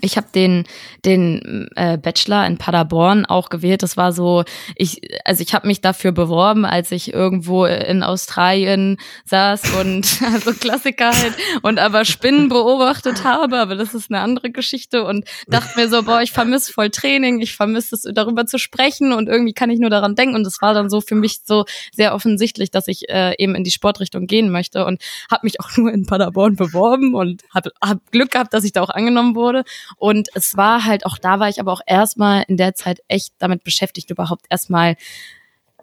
ich 0.01 0.17
habe 0.17 0.27
den 0.33 0.65
den 1.05 1.69
äh, 1.75 1.97
Bachelor 1.97 2.45
in 2.45 2.57
Paderborn 2.57 3.25
auch 3.25 3.49
gewählt. 3.49 3.83
Das 3.83 3.97
war 3.97 4.13
so, 4.13 4.43
ich 4.75 5.01
also 5.25 5.41
ich 5.41 5.53
habe 5.53 5.67
mich 5.67 5.81
dafür 5.81 6.11
beworben, 6.11 6.65
als 6.65 6.91
ich 6.91 7.13
irgendwo 7.13 7.65
in 7.65 8.03
Australien 8.03 8.97
saß 9.25 9.75
und 9.79 10.21
also 10.33 10.53
Klassiker 10.53 11.11
halt 11.11 11.33
und 11.61 11.79
aber 11.79 12.05
Spinnen 12.05 12.49
beobachtet 12.49 13.23
habe, 13.23 13.59
aber 13.59 13.75
das 13.75 13.93
ist 13.93 14.11
eine 14.11 14.21
andere 14.21 14.51
Geschichte 14.51 15.03
und 15.03 15.25
dachte 15.47 15.79
mir 15.79 15.89
so, 15.89 16.03
boah, 16.03 16.21
ich 16.21 16.31
vermisse 16.31 16.71
voll 16.71 16.89
Training, 16.89 17.39
ich 17.41 17.55
vermisse 17.55 17.95
es 17.95 18.07
darüber 18.13 18.45
zu 18.45 18.57
sprechen 18.57 19.13
und 19.13 19.27
irgendwie 19.27 19.53
kann 19.53 19.69
ich 19.69 19.79
nur 19.79 19.89
daran 19.89 20.15
denken 20.15 20.35
und 20.35 20.47
es 20.47 20.61
war 20.61 20.73
dann 20.73 20.89
so 20.89 21.01
für 21.01 21.15
mich 21.15 21.41
so 21.43 21.65
sehr 21.91 22.13
offensichtlich, 22.13 22.71
dass 22.71 22.87
ich 22.87 23.09
äh, 23.09 23.33
eben 23.37 23.55
in 23.55 23.63
die 23.63 23.71
Sportrichtung 23.71 24.27
gehen 24.27 24.49
möchte 24.49 24.85
und 24.85 25.01
habe 25.29 25.41
mich 25.43 25.59
auch 25.59 25.75
nur 25.77 25.91
in 25.91 26.05
Paderborn 26.05 26.55
beworben 26.55 27.13
und 27.15 27.43
habe 27.53 27.71
hab 27.81 27.99
Glück 28.11 28.31
gehabt, 28.31 28.53
dass 28.53 28.63
ich 28.63 28.71
da 28.71 28.81
auch 28.81 28.89
angenommen 28.89 29.35
wurde 29.35 29.63
und 29.97 30.29
es 30.33 30.57
war 30.57 30.85
halt 30.85 31.05
auch, 31.05 31.17
da 31.17 31.39
war 31.39 31.49
ich 31.49 31.59
aber 31.59 31.71
auch 31.71 31.81
erstmal 31.85 32.43
in 32.47 32.57
der 32.57 32.75
Zeit 32.75 33.01
echt 33.07 33.33
damit 33.39 33.63
beschäftigt, 33.63 34.09
überhaupt 34.09 34.45
erstmal 34.49 34.95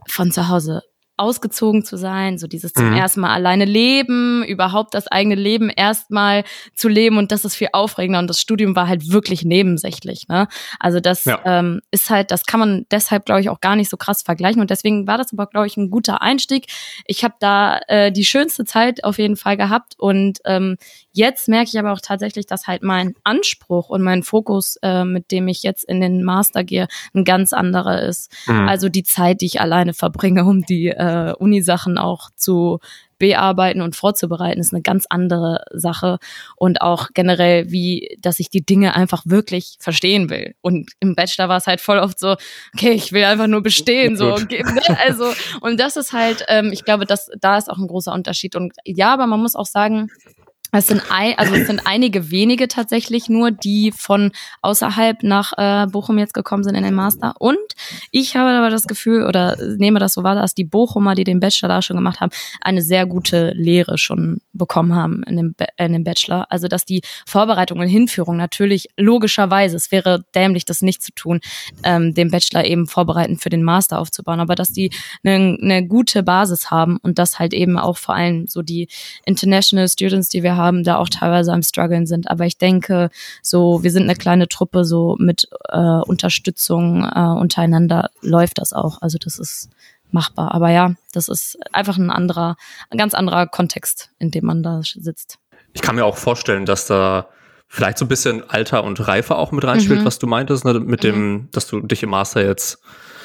von 0.06 0.32
zu 0.32 0.48
Hause 0.48 0.82
ausgezogen 1.20 1.84
zu 1.84 1.98
sein, 1.98 2.38
so 2.38 2.46
dieses 2.46 2.72
zum 2.72 2.90
mhm. 2.90 2.96
ersten 2.96 3.20
Mal 3.20 3.34
alleine 3.34 3.66
leben, 3.66 4.42
überhaupt 4.42 4.94
das 4.94 5.06
eigene 5.06 5.34
Leben 5.34 5.68
erstmal 5.68 6.44
zu 6.74 6.88
leben 6.88 7.18
und 7.18 7.30
das 7.30 7.44
ist 7.44 7.56
viel 7.56 7.68
aufregender 7.74 8.20
und 8.20 8.28
das 8.28 8.40
Studium 8.40 8.74
war 8.74 8.88
halt 8.88 9.12
wirklich 9.12 9.44
nebensächlich. 9.44 10.28
Ne? 10.28 10.48
Also 10.78 10.98
das 10.98 11.26
ja. 11.26 11.38
ähm, 11.44 11.82
ist 11.90 12.08
halt, 12.08 12.30
das 12.30 12.46
kann 12.46 12.58
man 12.58 12.86
deshalb 12.90 13.26
glaube 13.26 13.42
ich 13.42 13.50
auch 13.50 13.60
gar 13.60 13.76
nicht 13.76 13.90
so 13.90 13.98
krass 13.98 14.22
vergleichen 14.22 14.62
und 14.62 14.70
deswegen 14.70 15.06
war 15.06 15.18
das 15.18 15.30
aber 15.34 15.46
glaube 15.46 15.66
ich 15.66 15.76
ein 15.76 15.90
guter 15.90 16.22
Einstieg. 16.22 16.66
Ich 17.04 17.22
habe 17.22 17.34
da 17.38 17.80
äh, 17.88 18.10
die 18.10 18.24
schönste 18.24 18.64
Zeit 18.64 19.04
auf 19.04 19.18
jeden 19.18 19.36
Fall 19.36 19.58
gehabt 19.58 19.96
und 19.98 20.38
ähm, 20.46 20.78
jetzt 21.12 21.48
merke 21.48 21.70
ich 21.72 21.78
aber 21.78 21.92
auch 21.92 22.00
tatsächlich, 22.00 22.46
dass 22.46 22.66
halt 22.66 22.82
mein 22.82 23.14
Anspruch 23.24 23.88
und 23.88 24.02
mein 24.02 24.22
Fokus, 24.22 24.76
äh, 24.82 25.04
mit 25.04 25.30
dem 25.30 25.48
ich 25.48 25.62
jetzt 25.62 25.84
in 25.84 26.00
den 26.00 26.22
Master 26.22 26.64
gehe, 26.64 26.88
ein 27.14 27.24
ganz 27.24 27.52
anderer 27.52 28.02
ist. 28.02 28.32
Mhm. 28.46 28.68
Also 28.68 28.88
die 28.88 29.02
Zeit, 29.02 29.40
die 29.40 29.46
ich 29.46 29.60
alleine 29.60 29.94
verbringe, 29.94 30.44
um 30.44 30.62
die 30.64 30.88
äh, 30.88 31.34
Unisachen 31.38 31.98
auch 31.98 32.30
zu 32.34 32.80
bearbeiten 33.20 33.82
und 33.82 33.94
vorzubereiten, 33.94 34.60
ist 34.60 34.72
eine 34.72 34.82
ganz 34.82 35.04
andere 35.08 35.64
Sache. 35.72 36.18
Und 36.56 36.80
auch 36.80 37.08
generell, 37.12 37.70
wie, 37.70 38.16
dass 38.20 38.40
ich 38.40 38.48
die 38.48 38.64
Dinge 38.64 38.96
einfach 38.96 39.22
wirklich 39.26 39.76
verstehen 39.78 40.30
will. 40.30 40.54
Und 40.62 40.92
im 41.00 41.14
Bachelor 41.14 41.48
war 41.48 41.58
es 41.58 41.66
halt 41.66 41.80
voll 41.80 41.98
oft 41.98 42.18
so, 42.18 42.36
okay, 42.74 42.92
ich 42.92 43.12
will 43.12 43.24
einfach 43.24 43.46
nur 43.46 43.62
bestehen, 43.62 44.16
so, 44.16 44.32
okay, 44.32 44.62
ne? 44.64 44.80
also, 45.04 45.32
und 45.60 45.78
das 45.78 45.96
ist 45.96 46.12
halt, 46.12 46.44
ähm, 46.48 46.70
ich 46.72 46.84
glaube, 46.84 47.04
dass, 47.04 47.30
da 47.38 47.58
ist 47.58 47.70
auch 47.70 47.78
ein 47.78 47.88
großer 47.88 48.12
Unterschied. 48.12 48.56
Und 48.56 48.72
ja, 48.84 49.12
aber 49.12 49.26
man 49.26 49.40
muss 49.40 49.54
auch 49.54 49.66
sagen, 49.66 50.10
es 50.78 50.86
sind, 50.86 51.02
ein, 51.10 51.34
also 51.36 51.54
es 51.54 51.66
sind 51.66 51.86
einige 51.86 52.30
wenige 52.30 52.68
tatsächlich 52.68 53.28
nur, 53.28 53.50
die 53.50 53.92
von 53.92 54.30
außerhalb 54.62 55.22
nach 55.22 55.52
äh, 55.56 55.86
Bochum 55.86 56.18
jetzt 56.18 56.34
gekommen 56.34 56.62
sind 56.62 56.76
in 56.76 56.84
den 56.84 56.94
Master. 56.94 57.34
Und 57.38 57.58
ich 58.10 58.36
habe 58.36 58.50
aber 58.50 58.70
das 58.70 58.86
Gefühl 58.86 59.26
oder 59.26 59.56
nehme 59.76 59.98
das 59.98 60.14
so 60.14 60.22
wahr, 60.22 60.36
dass 60.36 60.54
die 60.54 60.64
Bochumer, 60.64 61.14
die 61.14 61.24
den 61.24 61.40
Bachelor 61.40 61.68
da 61.68 61.82
schon 61.82 61.96
gemacht 61.96 62.20
haben, 62.20 62.30
eine 62.60 62.82
sehr 62.82 63.06
gute 63.06 63.52
Lehre 63.54 63.98
schon 63.98 64.40
bekommen 64.52 64.94
haben 64.94 65.22
in 65.24 65.36
dem, 65.36 65.54
in 65.76 65.92
dem 65.92 66.04
Bachelor. 66.04 66.46
Also 66.50 66.68
dass 66.68 66.84
die 66.84 67.02
Vorbereitung 67.26 67.80
und 67.80 67.88
Hinführung 67.88 68.36
natürlich 68.36 68.88
logischerweise, 68.96 69.76
es 69.76 69.90
wäre 69.90 70.24
dämlich, 70.34 70.64
das 70.64 70.82
nicht 70.82 71.02
zu 71.02 71.12
tun, 71.12 71.40
ähm, 71.82 72.14
den 72.14 72.30
Bachelor 72.30 72.64
eben 72.64 72.86
vorbereiten 72.86 73.38
für 73.38 73.50
den 73.50 73.64
Master 73.64 73.98
aufzubauen, 73.98 74.38
aber 74.38 74.54
dass 74.54 74.72
die 74.72 74.90
eine, 75.24 75.58
eine 75.60 75.86
gute 75.86 76.22
Basis 76.22 76.70
haben 76.70 76.98
und 76.98 77.18
dass 77.18 77.40
halt 77.40 77.54
eben 77.54 77.76
auch 77.76 77.96
vor 77.96 78.14
allem 78.14 78.46
so 78.46 78.62
die 78.62 78.88
International 79.24 79.88
Students, 79.88 80.28
die 80.28 80.44
wir 80.44 80.56
haben, 80.56 80.59
haben, 80.60 80.84
da 80.84 80.98
auch 80.98 81.08
teilweise 81.08 81.52
am 81.52 81.62
struggeln 81.62 82.06
sind. 82.06 82.30
Aber 82.30 82.44
ich 82.46 82.58
denke, 82.58 83.10
so, 83.42 83.82
wir 83.82 83.90
sind 83.90 84.04
eine 84.04 84.14
kleine 84.14 84.48
Truppe, 84.48 84.84
so 84.84 85.16
mit 85.18 85.48
äh, 85.68 85.78
Unterstützung 85.78 87.04
äh, 87.04 87.20
untereinander 87.20 88.10
läuft 88.20 88.58
das 88.58 88.72
auch. 88.72 89.02
Also 89.02 89.18
das 89.18 89.38
ist 89.38 89.70
machbar. 90.12 90.52
Aber 90.52 90.70
ja, 90.70 90.94
das 91.12 91.28
ist 91.28 91.58
einfach 91.72 91.96
ein 91.96 92.10
anderer, 92.10 92.56
ein 92.90 92.98
ganz 92.98 93.14
anderer 93.14 93.46
Kontext, 93.46 94.10
in 94.18 94.30
dem 94.30 94.44
man 94.44 94.62
da 94.62 94.80
sitzt. 94.82 95.38
Ich 95.72 95.82
kann 95.82 95.96
mir 95.96 96.04
auch 96.04 96.16
vorstellen, 96.16 96.66
dass 96.66 96.86
da 96.86 97.28
vielleicht 97.68 97.98
so 97.98 98.04
ein 98.04 98.08
bisschen 98.08 98.48
Alter 98.50 98.82
und 98.84 99.06
Reife 99.06 99.36
auch 99.36 99.52
mit 99.52 99.64
reinspielt, 99.64 100.00
mhm. 100.00 100.04
was 100.04 100.18
du 100.18 100.26
meintest, 100.26 100.64
ne, 100.64 100.80
mit 100.80 101.04
dem, 101.04 101.32
mhm. 101.32 101.48
dass 101.52 101.68
du 101.68 101.80
dich 101.80 102.02
im 102.02 102.10
Master 102.10 102.44
jetzt 102.44 102.82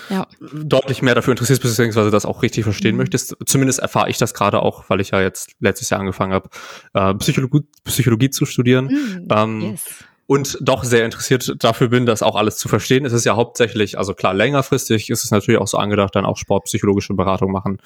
ja. 0.10 0.28
deutlich 0.54 1.02
mehr 1.02 1.16
dafür 1.16 1.32
interessierst, 1.32 1.62
beziehungsweise 1.62 2.12
das 2.12 2.26
auch 2.26 2.44
richtig 2.44 2.64
verstehen 2.64 2.96
mhm. 2.96 3.02
möchtest. 3.02 3.36
Zumindest 3.46 3.80
erfahre 3.80 4.10
ich 4.10 4.18
das 4.18 4.34
gerade 4.34 4.62
auch, 4.62 4.90
weil 4.90 5.02
ich 5.02 5.12
ja 5.12 5.22
jetzt 5.22 5.52
letztes 5.60 5.90
Jahr 5.90 6.00
angefangen 6.00 6.34
habe, 6.34 6.50
äh, 6.94 7.14
Psychologie, 7.16 7.62
Psychologie 7.84 8.30
zu 8.30 8.46
studieren. 8.46 8.86
Mhm. 8.86 9.28
Ähm, 9.30 9.62
yes. 9.62 9.86
und 10.28 10.58
doch 10.62 10.84
sehr 10.84 11.06
interessiert 11.06 11.64
dafür 11.64 11.90
bin, 11.90 12.06
das 12.06 12.24
auch 12.24 12.36
alles 12.36 12.58
zu 12.58 12.68
verstehen. 12.68 13.06
Es 13.06 13.14
ist 13.14 13.26
ja 13.26 13.36
hauptsächlich, 13.36 13.98
also 13.98 14.14
klar, 14.14 14.34
längerfristig 14.34 15.10
ist 15.10 15.24
es 15.24 15.32
natürlich 15.32 15.60
auch 15.60 15.68
so 15.68 15.78
angedacht, 15.78 16.16
dann 16.16 16.26
auch 16.26 16.38
sportpsychologische 16.38 17.14
Beratung 17.14 17.52
machen 17.52 17.78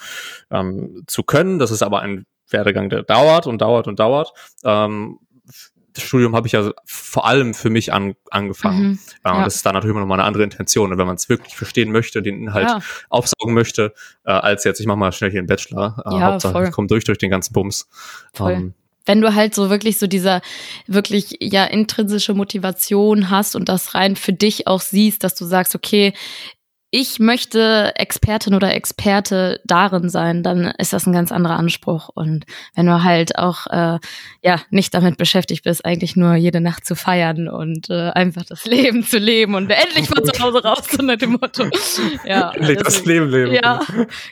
ähm, 0.52 1.04
zu 1.08 1.24
können. 1.24 1.60
Das 1.60 1.72
ist 1.72 1.84
aber 1.84 2.02
ein 2.02 2.26
Werdegang, 2.50 2.90
der 2.90 3.04
dauert 3.04 3.48
und 3.48 3.62
dauert 3.62 3.88
und 3.88 4.00
dauert. 4.00 4.34
Ähm, 4.64 5.20
das 6.00 6.08
Studium 6.08 6.36
habe 6.36 6.48
ich 6.48 6.54
ja 6.54 6.72
vor 6.86 7.26
allem 7.26 7.54
für 7.54 7.70
mich 7.70 7.94
an, 7.94 8.16
angefangen. 8.32 8.92
Mhm, 8.92 9.00
ja. 9.26 9.38
Und 9.38 9.46
das 9.46 9.56
ist 9.56 9.66
da 9.66 9.72
natürlich 9.72 9.92
immer 9.92 10.02
noch 10.02 10.08
mal 10.08 10.16
eine 10.16 10.24
andere 10.24 10.44
Intention. 10.44 10.92
Und 10.92 10.98
wenn 10.98 11.08
man 11.08 11.16
es 11.16 11.30
wirklich 11.30 11.56
verstehen 11.56 11.92
möchte, 11.92 12.22
den 12.22 12.42
Inhalt 12.42 12.68
ja. 12.68 12.80
aufsaugen 13.10 13.54
möchte, 13.54 13.94
äh, 14.26 14.32
als 14.32 14.64
jetzt, 14.64 14.80
ich 14.80 14.88
mache 14.88 14.98
mal 14.98 15.12
schnell 15.12 15.32
hier 15.32 15.40
einen 15.40 15.48
Bachelor. 15.48 16.04
Äh, 16.06 16.14
ja, 16.16 16.22
Hauptsache, 16.22 16.54
voll. 16.54 16.66
ich 16.66 16.72
komme 16.72 16.88
durch 16.88 17.04
durch 17.04 17.18
den 17.18 17.30
ganzen 17.30 17.54
Bums. 17.54 17.88
Voll. 18.34 18.54
Ähm, 18.54 18.74
wenn 19.06 19.22
du 19.22 19.34
halt 19.34 19.56
so 19.56 19.70
wirklich 19.72 19.98
so 19.98 20.06
dieser 20.06 20.42
wirklich 20.86 21.38
ja 21.40 21.66
intrinsische 21.66 22.36
Motivation 22.36 23.32
hast 23.32 23.56
und 23.56 23.68
das 23.68 23.96
rein 23.96 24.16
für 24.16 24.34
dich 24.34 24.68
auch 24.68 24.82
siehst, 24.82 25.24
dass 25.24 25.34
du 25.34 25.46
sagst, 25.46 25.74
okay, 25.74 26.14
ich 26.92 27.20
möchte 27.20 27.94
Expertin 27.96 28.56
oder 28.56 28.74
Experte 28.74 29.62
darin 29.66 30.10
sein, 30.10 30.42
dann 30.42 30.74
ist 30.78 30.92
das 30.92 31.06
ein 31.06 31.14
ganz 31.14 31.32
anderer 31.32 31.58
Anspruch. 31.58 32.10
Und 32.14 32.46
wenn 32.76 32.88
du 32.88 33.04
halt 33.04 33.38
auch 33.38 33.68
äh, 33.68 34.00
ja 34.42 34.62
nicht 34.72 34.94
damit 34.94 35.18
beschäftigt 35.18 35.64
bist, 35.64 35.86
eigentlich 35.86 36.16
nur 36.16 36.36
jede 36.36 36.62
Nacht 36.62 36.86
zu 36.86 36.96
feiern 36.96 37.48
und 37.48 37.90
äh, 37.90 38.10
einfach 38.10 38.44
das 38.44 38.66
Leben 38.66 39.04
zu 39.04 39.20
leben 39.20 39.54
und 39.54 39.70
endlich 39.70 40.10
mal 40.10 40.24
zu 40.24 40.42
Hause 40.42 40.64
raus, 40.64 40.88
so 40.90 41.04
nach 41.04 41.18
dem 41.18 41.34
Motto. 41.34 41.66
Ja, 42.26 42.52
endlich 42.56 42.80
das 42.80 43.06
Leben 43.06 43.30
leben. 43.30 43.54
Ja, 43.54 43.82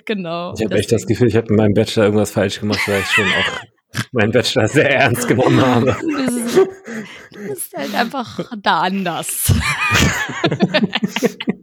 genau. 0.05 0.53
Ich 0.57 0.65
habe 0.65 0.75
echt 0.75 0.91
das 0.91 1.05
Gefühl, 1.05 1.27
ich 1.27 1.35
habe 1.35 1.47
in 1.49 1.55
meinem 1.55 1.73
Bachelor 1.73 2.05
irgendwas 2.05 2.31
falsch 2.31 2.59
gemacht, 2.59 2.81
weil 2.87 3.01
ich 3.01 3.07
schon 3.07 3.25
auch 3.25 3.61
meinen 4.11 4.31
Bachelor 4.31 4.67
sehr 4.67 4.89
ernst 4.89 5.27
genommen 5.27 5.61
habe. 5.61 5.95
Du 7.29 7.49
bist 7.49 7.75
halt 7.77 7.93
einfach 7.93 8.39
da 8.63 8.81
anders. 8.81 9.53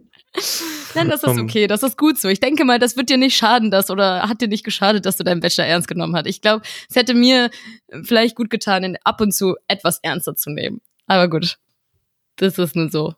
Nein, 0.94 1.08
das 1.08 1.22
ist 1.22 1.38
okay, 1.38 1.66
das 1.66 1.82
ist 1.82 1.98
gut 1.98 2.18
so. 2.18 2.28
Ich 2.28 2.40
denke 2.40 2.64
mal, 2.64 2.78
das 2.78 2.96
wird 2.96 3.10
dir 3.10 3.16
nicht 3.16 3.36
schaden, 3.36 3.70
dass 3.70 3.90
oder 3.90 4.28
hat 4.28 4.40
dir 4.40 4.48
nicht 4.48 4.64
geschadet, 4.64 5.06
dass 5.06 5.16
du 5.16 5.24
deinen 5.24 5.40
Bachelor 5.40 5.66
ernst 5.66 5.88
genommen 5.88 6.14
hast. 6.14 6.26
Ich 6.26 6.40
glaube, 6.40 6.64
es 6.88 6.96
hätte 6.96 7.14
mir 7.14 7.50
vielleicht 8.02 8.36
gut 8.36 8.50
getan, 8.50 8.84
ihn 8.84 8.96
ab 9.04 9.20
und 9.20 9.32
zu 9.32 9.56
etwas 9.68 9.98
ernster 10.02 10.36
zu 10.36 10.50
nehmen. 10.50 10.80
Aber 11.06 11.28
gut, 11.28 11.58
das 12.36 12.58
ist 12.58 12.76
nun 12.76 12.90
so. 12.90 13.14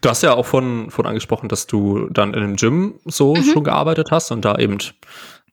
Du 0.00 0.08
hast 0.08 0.22
ja 0.22 0.34
auch 0.34 0.46
von, 0.46 0.90
von 0.90 1.06
angesprochen, 1.06 1.48
dass 1.48 1.66
du 1.66 2.08
dann 2.10 2.34
in 2.34 2.42
einem 2.42 2.56
Gym 2.56 3.00
so 3.04 3.34
mhm. 3.34 3.42
schon 3.42 3.64
gearbeitet 3.64 4.10
hast 4.10 4.30
und 4.30 4.44
da 4.44 4.56
eben, 4.56 4.78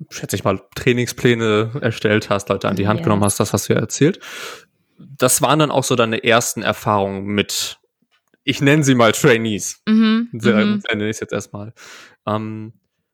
schätze 0.10 0.36
ich 0.36 0.44
mal, 0.44 0.62
Trainingspläne 0.76 1.72
erstellt 1.82 2.30
hast, 2.30 2.50
Leute 2.50 2.70
an 2.70 2.76
die 2.76 2.88
Hand 2.88 3.00
ja. 3.00 3.04
genommen 3.06 3.24
hast, 3.24 3.40
das 3.40 3.54
hast 3.54 3.70
du 3.70 3.74
ja 3.74 3.80
erzählt. 3.80 4.20
Das 5.00 5.42
waren 5.42 5.60
dann 5.60 5.72
auch 5.72 5.84
so 5.84 5.96
deine 5.96 6.24
ersten 6.24 6.62
Erfahrungen 6.62 7.26
mit 7.26 7.77
ich 8.48 8.62
nenne 8.62 8.84
sie 8.84 8.96
mal 8.96 9.12
Trainees. 9.12 9.82
Mhm, 9.86 10.30
so, 10.40 10.52
mhm. 10.52 10.82
nenne 10.90 11.10
ich 11.10 11.18
es 11.18 11.20
jetzt 11.20 11.34
erstmal. 11.34 11.74
Ähm, 12.26 12.72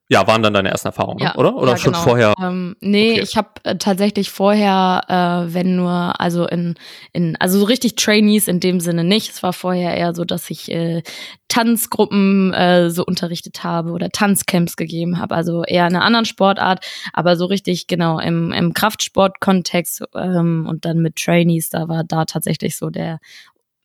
ja, 0.09 0.27
waren 0.27 0.43
dann 0.43 0.53
deine 0.53 0.69
ersten 0.69 0.89
Erfahrungen, 0.89 1.23
ja, 1.23 1.33
oder? 1.35 1.55
Oder 1.55 1.71
ja, 1.71 1.77
schon 1.77 1.93
genau. 1.93 2.03
vorher? 2.03 2.33
Ähm, 2.39 2.75
nee, 2.81 3.13
okay. 3.13 3.21
ich 3.21 3.35
habe 3.35 3.49
äh, 3.63 3.77
tatsächlich 3.77 4.29
vorher, 4.29 5.01
äh, 5.07 5.53
wenn 5.53 5.75
nur, 5.75 6.19
also 6.19 6.45
in, 6.45 6.75
in, 7.13 7.35
also 7.39 7.57
so 7.57 7.65
richtig 7.65 7.95
Trainees 7.95 8.47
in 8.47 8.59
dem 8.59 8.79
Sinne 8.79 9.03
nicht. 9.03 9.31
Es 9.31 9.41
war 9.41 9.53
vorher 9.53 9.95
eher 9.97 10.13
so, 10.13 10.23
dass 10.23 10.51
ich 10.51 10.69
äh, 10.69 11.01
Tanzgruppen 11.47 12.53
äh, 12.53 12.91
so 12.91 13.03
unterrichtet 13.03 13.63
habe 13.63 13.91
oder 13.91 14.09
Tanzcamps 14.09 14.75
gegeben 14.75 15.19
habe, 15.19 15.33
also 15.33 15.63
eher 15.63 15.87
in 15.87 15.95
einer 15.95 16.05
anderen 16.05 16.25
Sportart, 16.25 16.85
aber 17.13 17.35
so 17.35 17.45
richtig 17.45 17.87
genau 17.87 18.19
im, 18.19 18.51
im 18.51 18.73
Kraftsport-Kontext 18.73 20.03
ähm, 20.15 20.67
und 20.69 20.85
dann 20.85 20.99
mit 20.99 21.15
Trainees, 21.15 21.69
da 21.69 21.87
war 21.87 22.03
da 22.03 22.25
tatsächlich 22.25 22.75
so 22.77 22.91
der 22.91 23.19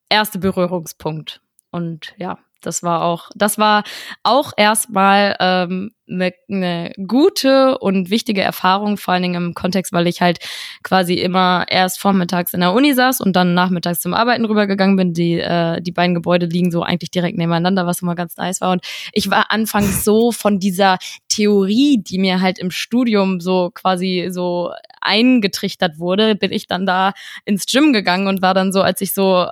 erste 0.09 0.39
Berührungspunkt. 0.39 1.41
Und 1.71 2.15
ja, 2.17 2.39
das 2.61 2.83
war 2.83 3.03
auch, 3.03 3.31
das 3.35 3.59
war 3.59 3.85
auch 4.23 4.53
erstmal 4.57 5.37
ähm, 5.41 5.93
eine, 6.11 6.33
eine 6.49 6.93
gute 7.07 7.79
und 7.79 8.11
wichtige 8.11 8.43
Erfahrung, 8.43 8.97
vor 8.97 9.15
allen 9.15 9.23
Dingen 9.23 9.35
im 9.35 9.55
Kontext, 9.55 9.93
weil 9.93 10.07
ich 10.07 10.21
halt 10.21 10.39
quasi 10.83 11.15
immer 11.15 11.67
erst 11.69 12.01
vormittags 12.01 12.55
in 12.55 12.61
der 12.61 12.73
Uni 12.73 12.95
saß 12.95 13.21
und 13.21 13.37
dann 13.37 13.55
nachmittags 13.55 14.01
zum 14.01 14.15
Arbeiten 14.15 14.45
rübergegangen 14.45 14.97
bin. 14.97 15.13
Die, 15.13 15.39
äh, 15.39 15.81
die 15.81 15.93
beiden 15.93 16.15
Gebäude 16.15 16.47
liegen 16.47 16.71
so 16.71 16.83
eigentlich 16.83 17.11
direkt 17.11 17.39
nebeneinander, 17.39 17.87
was 17.87 18.03
immer 18.03 18.15
ganz 18.15 18.37
nice 18.37 18.61
war. 18.61 18.73
Und 18.73 18.85
ich 19.13 19.31
war 19.31 19.51
anfangs 19.51 20.05
so 20.05 20.33
von 20.33 20.59
dieser 20.59 20.99
Theorie, 21.29 22.03
die 22.03 22.19
mir 22.19 22.41
halt 22.41 22.59
im 22.59 22.71
Studium 22.71 23.41
so 23.41 23.71
quasi 23.73 24.29
so 24.31 24.73
eingetrichtert 25.01 25.99
wurde, 25.99 26.35
bin 26.35 26.53
ich 26.53 26.67
dann 26.67 26.87
da 26.87 27.13
ins 27.45 27.67
Gym 27.67 27.93
gegangen 27.93 28.27
und 28.27 28.43
war 28.43 28.55
dann 28.55 28.73
so, 28.73 28.83
als 28.83 29.01
ich 29.01 29.13
so 29.13 29.47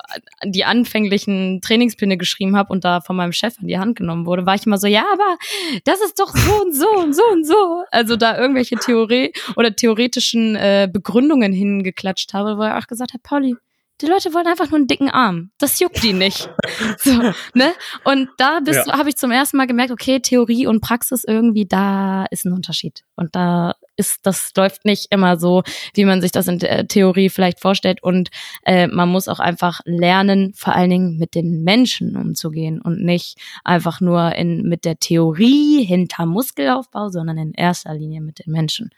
die 0.44 0.64
anfänglichen 0.64 1.60
Trainingspläne 1.60 2.16
geschrieben 2.16 2.56
habe 2.56 2.72
und 2.72 2.84
da 2.84 3.00
von 3.00 3.16
meinem 3.16 3.32
Chef 3.32 3.58
an 3.60 3.66
die 3.66 3.78
Hand 3.78 3.96
genommen 3.96 4.26
wurde, 4.26 4.46
war 4.46 4.54
ich 4.54 4.66
immer 4.66 4.78
so, 4.78 4.86
ja, 4.86 5.04
aber 5.12 5.38
das 5.84 6.00
ist 6.00 6.18
doch 6.18 6.34
so 6.46 6.62
und 6.62 6.74
so 6.74 6.88
und 6.90 7.14
so 7.14 7.22
und 7.32 7.46
so. 7.46 7.84
Also 7.90 8.16
da 8.16 8.38
irgendwelche 8.38 8.76
Theorie 8.76 9.32
oder 9.56 9.74
theoretischen 9.74 10.56
äh, 10.56 10.88
Begründungen 10.92 11.52
hingeklatscht 11.52 12.34
habe, 12.34 12.56
wo 12.58 12.62
er 12.62 12.78
auch 12.78 12.86
gesagt 12.86 13.12
hat, 13.14 13.22
Pauli, 13.22 13.56
die 14.00 14.06
Leute 14.06 14.34
wollen 14.34 14.46
einfach 14.46 14.70
nur 14.70 14.76
einen 14.76 14.86
dicken 14.86 15.08
Arm. 15.08 15.50
Das 15.58 15.80
juckt 15.80 16.02
die 16.02 16.12
nicht. 16.12 16.50
so, 16.98 17.12
ne? 17.54 17.72
Und 18.04 18.28
da 18.36 18.60
ja. 18.66 18.98
habe 18.98 19.08
ich 19.08 19.16
zum 19.16 19.30
ersten 19.30 19.56
Mal 19.56 19.66
gemerkt, 19.66 19.90
okay, 19.90 20.20
Theorie 20.20 20.66
und 20.66 20.80
Praxis 20.80 21.24
irgendwie, 21.24 21.66
da 21.66 22.26
ist 22.30 22.44
ein 22.44 22.52
Unterschied. 22.52 23.04
Und 23.14 23.34
da 23.34 23.74
ist, 23.96 24.26
das 24.26 24.52
läuft 24.56 24.84
nicht 24.84 25.08
immer 25.10 25.38
so, 25.38 25.62
wie 25.94 26.04
man 26.04 26.20
sich 26.20 26.32
das 26.32 26.48
in 26.48 26.58
der 26.58 26.86
Theorie 26.86 27.28
vielleicht 27.28 27.60
vorstellt. 27.60 28.02
Und 28.02 28.30
äh, 28.64 28.86
man 28.86 29.08
muss 29.08 29.28
auch 29.28 29.40
einfach 29.40 29.80
lernen, 29.84 30.52
vor 30.54 30.74
allen 30.74 30.90
Dingen 30.90 31.18
mit 31.18 31.34
den 31.34 31.62
Menschen 31.62 32.16
umzugehen 32.16 32.80
und 32.80 33.02
nicht 33.02 33.38
einfach 33.64 34.00
nur 34.00 34.34
in, 34.34 34.62
mit 34.62 34.84
der 34.84 34.98
Theorie 34.98 35.84
hinter 35.84 36.26
Muskelaufbau, 36.26 37.08
sondern 37.08 37.38
in 37.38 37.52
erster 37.52 37.94
Linie 37.94 38.20
mit 38.20 38.44
den 38.44 38.52
Menschen. 38.52 38.90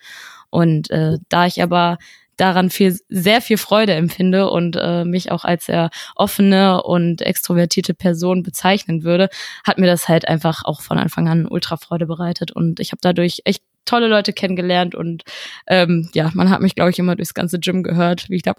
Und 0.51 0.91
äh, 0.91 1.19
da 1.29 1.47
ich 1.47 1.63
aber 1.63 1.99
daran 2.39 2.71
viel, 2.71 2.97
sehr 3.09 3.43
viel 3.43 3.59
Freude 3.59 3.93
empfinde 3.95 4.49
und 4.49 4.77
äh, 4.77 5.05
mich 5.05 5.31
auch 5.31 5.45
als 5.45 5.67
sehr 5.67 5.91
offene 6.15 6.83
und 6.83 7.21
extrovertierte 7.21 7.95
Person 7.95 8.43
bezeichnen 8.43 9.03
würde, 9.03 9.29
hat 9.67 9.79
mir 9.79 9.87
das 9.87 10.09
halt 10.09 10.27
einfach 10.27 10.65
auch 10.65 10.81
von 10.81 10.99
Anfang 10.99 11.29
an 11.29 11.47
ultra 11.47 11.77
Freude 11.77 12.07
bereitet 12.07 12.53
und 12.53 12.81
ich 12.81 12.93
habe 12.93 13.01
dadurch 13.03 13.43
echt 13.45 13.63
tolle 13.89 14.09
Leute 14.09 14.33
kennengelernt 14.33 14.95
und 14.95 15.25
ähm, 15.67 16.09
ja, 16.15 16.31
man 16.35 16.51
hat 16.51 16.61
mich, 16.61 16.75
glaube 16.75 16.91
ich, 16.91 16.99
immer 16.99 17.17
durchs 17.17 17.35
ganze 17.35 17.59
Gym 17.59 17.83
gehört, 17.83 18.29
wie 18.29 18.37
ich 18.37 18.43
da 18.43 18.55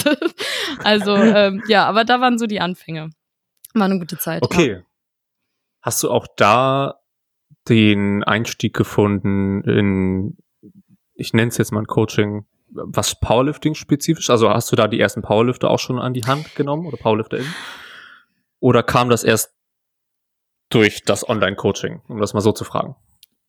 also 0.84 1.14
ähm, 1.16 1.62
ja, 1.68 1.86
aber 1.86 2.04
da 2.04 2.20
waren 2.20 2.38
so 2.38 2.46
die 2.46 2.60
Anfänge. 2.60 3.10
War 3.74 3.84
eine 3.84 3.98
gute 3.98 4.18
Zeit. 4.18 4.42
Okay. 4.42 4.72
Ja. 4.72 4.80
Hast 5.82 6.02
du 6.02 6.10
auch 6.10 6.26
da 6.36 7.00
den 7.68 8.24
Einstieg 8.24 8.74
gefunden 8.74 9.62
in, 9.62 10.36
ich 11.14 11.32
nenne 11.32 11.48
es 11.48 11.58
jetzt 11.58 11.72
mal 11.72 11.80
ein 11.80 11.86
Coaching, 11.86 12.46
was 12.68 13.18
Powerlifting 13.18 13.74
spezifisch? 13.74 14.30
Also 14.30 14.50
hast 14.50 14.70
du 14.72 14.76
da 14.76 14.88
die 14.88 15.00
ersten 15.00 15.22
Powerlifter 15.22 15.70
auch 15.70 15.78
schon 15.78 15.98
an 15.98 16.14
die 16.14 16.24
Hand 16.24 16.54
genommen 16.54 16.86
oder 16.86 16.96
PowerlifterInnen? 16.96 17.54
Oder 18.60 18.82
kam 18.82 19.08
das 19.08 19.24
erst 19.24 19.54
durch 20.68 21.02
das 21.04 21.28
Online-Coaching, 21.28 22.02
um 22.08 22.20
das 22.20 22.34
mal 22.34 22.40
so 22.40 22.52
zu 22.52 22.64
fragen? 22.64 22.94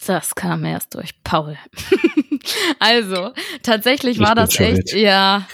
Das 0.05 0.33
kam 0.33 0.65
erst 0.65 0.95
durch 0.95 1.21
Paul. 1.23 1.57
also, 2.79 3.31
tatsächlich 3.61 4.19
war 4.19 4.33
das 4.33 4.59
echt, 4.59 4.89
schuld. 4.89 5.01
ja, 5.01 5.47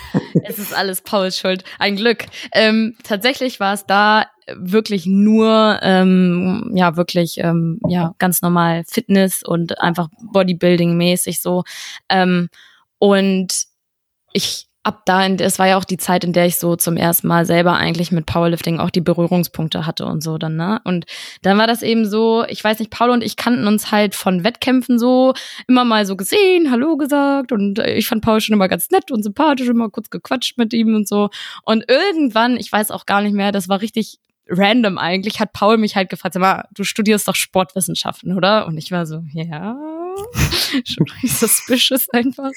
es 0.44 0.58
ist 0.58 0.74
alles 0.74 1.02
Pauls 1.02 1.38
Schuld. 1.38 1.64
Ein 1.80 1.98
Glück. 1.98 2.26
Ähm, 2.54 2.96
tatsächlich 3.04 3.60
war 3.60 3.74
es 3.74 3.86
da 3.86 4.26
wirklich 4.56 5.06
nur, 5.06 5.80
ähm, 5.82 6.72
ja, 6.74 6.96
wirklich, 6.96 7.40
ähm, 7.40 7.80
ja, 7.88 8.16
ganz 8.20 8.42
normal 8.42 8.84
Fitness 8.88 9.44
und 9.44 9.80
einfach 9.82 10.08
Bodybuilding-mäßig 10.34 11.42
so. 11.42 11.64
Ähm, 12.08 12.50
und 13.00 13.66
ich 14.32 14.67
ab 14.88 15.02
da, 15.06 15.26
in, 15.26 15.38
es 15.38 15.60
war 15.60 15.68
ja 15.68 15.78
auch 15.78 15.84
die 15.84 15.98
Zeit, 15.98 16.24
in 16.24 16.32
der 16.32 16.46
ich 16.46 16.58
so 16.58 16.78
zum 16.78 16.96
ersten 16.96 17.28
Mal 17.28 17.46
selber 17.46 17.74
eigentlich 17.76 18.14
mit 18.14 18.26
Powerlifting 18.26 18.80
auch 18.80 18.90
die 18.90 19.02
Berührungspunkte 19.02 19.86
hatte 19.86 20.06
und 20.06 20.24
so 20.24 20.38
dann, 20.38 20.56
ne? 20.56 20.80
Und 20.86 21.06
dann 21.42 21.58
war 21.58 21.68
das 21.68 21.82
eben 21.82 22.10
so, 22.10 22.46
ich 22.48 22.64
weiß 22.64 22.80
nicht, 22.80 22.90
Paul 22.90 23.10
und 23.10 23.22
ich 23.22 23.36
kannten 23.36 23.68
uns 23.68 23.92
halt 23.92 24.16
von 24.16 24.46
Wettkämpfen 24.46 24.98
so, 24.98 25.34
immer 25.68 25.84
mal 25.84 26.06
so 26.06 26.16
gesehen, 26.16 26.72
Hallo 26.72 26.96
gesagt 26.96 27.52
und 27.52 27.80
ich 27.80 28.08
fand 28.08 28.24
Paul 28.24 28.40
schon 28.40 28.54
immer 28.54 28.70
ganz 28.70 28.90
nett 28.90 29.12
und 29.12 29.24
sympathisch, 29.24 29.68
immer 29.68 29.90
kurz 29.90 30.10
gequatscht 30.10 30.58
mit 30.58 30.74
ihm 30.74 30.96
und 30.96 31.06
so. 31.06 31.30
Und 31.64 31.84
irgendwann, 31.90 32.56
ich 32.56 32.72
weiß 32.72 32.92
auch 32.92 33.06
gar 33.06 33.22
nicht 33.22 33.34
mehr, 33.34 33.52
das 33.52 33.68
war 33.68 33.82
richtig 33.82 34.20
random 34.48 34.98
eigentlich, 34.98 35.42
hat 35.42 35.52
Paul 35.52 35.78
mich 35.78 35.98
halt 35.98 36.10
gefragt, 36.10 36.34
sag 36.34 36.40
mal, 36.40 36.64
du 36.74 36.86
studierst 36.86 37.28
doch 37.28 37.36
Sportwissenschaften, 37.36 38.38
oder? 38.38 38.66
Und 38.66 38.78
ich 38.78 38.92
war 38.92 39.06
so, 39.06 39.22
ja 39.34 39.76
schon 40.86 41.06
suspicious 41.24 42.08
einfach. 42.12 42.52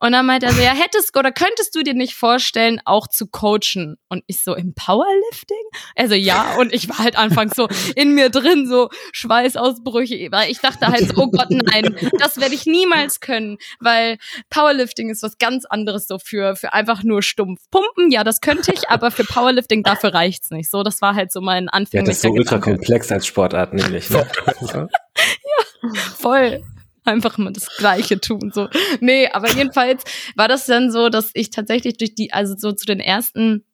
Und 0.00 0.12
dann 0.12 0.26
meinte 0.26 0.46
er 0.46 0.52
so, 0.52 0.62
ja, 0.62 0.72
hättest 0.72 1.16
oder 1.16 1.32
könntest 1.32 1.74
du 1.74 1.82
dir 1.82 1.94
nicht 1.94 2.14
vorstellen, 2.14 2.80
auch 2.84 3.06
zu 3.06 3.26
coachen? 3.26 3.96
Und 4.08 4.24
ich 4.26 4.40
so, 4.42 4.54
im 4.54 4.74
Powerlifting? 4.74 5.56
Also 5.94 6.14
ja, 6.14 6.56
und 6.58 6.72
ich 6.72 6.88
war 6.88 6.98
halt 6.98 7.16
anfangs 7.16 7.54
so 7.56 7.68
in 7.94 8.14
mir 8.14 8.30
drin, 8.30 8.66
so 8.66 8.88
Schweißausbrüche, 9.12 10.28
weil 10.30 10.50
ich 10.50 10.60
dachte 10.60 10.86
halt 10.88 11.08
so, 11.08 11.22
oh 11.22 11.30
Gott, 11.30 11.50
nein, 11.50 11.96
das 12.18 12.38
werde 12.38 12.54
ich 12.54 12.66
niemals 12.66 13.20
können, 13.20 13.58
weil 13.80 14.18
Powerlifting 14.50 15.10
ist 15.10 15.22
was 15.22 15.38
ganz 15.38 15.64
anderes 15.64 16.06
so 16.06 16.18
für, 16.18 16.56
für 16.56 16.72
einfach 16.72 17.02
nur 17.02 17.22
stumpf 17.22 17.60
pumpen. 17.70 18.10
Ja, 18.10 18.24
das 18.24 18.40
könnte 18.40 18.72
ich, 18.72 18.88
aber 18.88 19.10
für 19.10 19.24
Powerlifting, 19.24 19.82
dafür 19.82 20.14
reicht's 20.14 20.50
nicht. 20.50 20.70
So, 20.70 20.82
das 20.82 21.00
war 21.00 21.14
halt 21.14 21.32
so 21.32 21.40
mein 21.40 21.68
Anfang. 21.68 22.00
Ja, 22.00 22.02
das 22.02 22.16
ist 22.16 22.22
so 22.22 22.30
ultra 22.30 22.58
komplex 22.58 23.10
als 23.10 23.26
Sportart 23.26 23.74
nämlich. 23.74 24.10
Ne? 24.10 24.26
ja, 25.12 26.00
voll 26.18 26.62
einfach 27.06 27.38
mal 27.38 27.52
das 27.52 27.68
Gleiche 27.76 28.20
tun. 28.20 28.50
So. 28.52 28.68
Nee, 29.00 29.28
aber 29.32 29.50
jedenfalls 29.50 30.04
war 30.34 30.48
das 30.48 30.66
dann 30.66 30.90
so, 30.90 31.08
dass 31.08 31.30
ich 31.34 31.50
tatsächlich 31.50 31.96
durch 31.96 32.14
die, 32.14 32.32
also 32.32 32.54
so 32.56 32.72
zu 32.72 32.86
den 32.86 33.00
ersten 33.00 33.64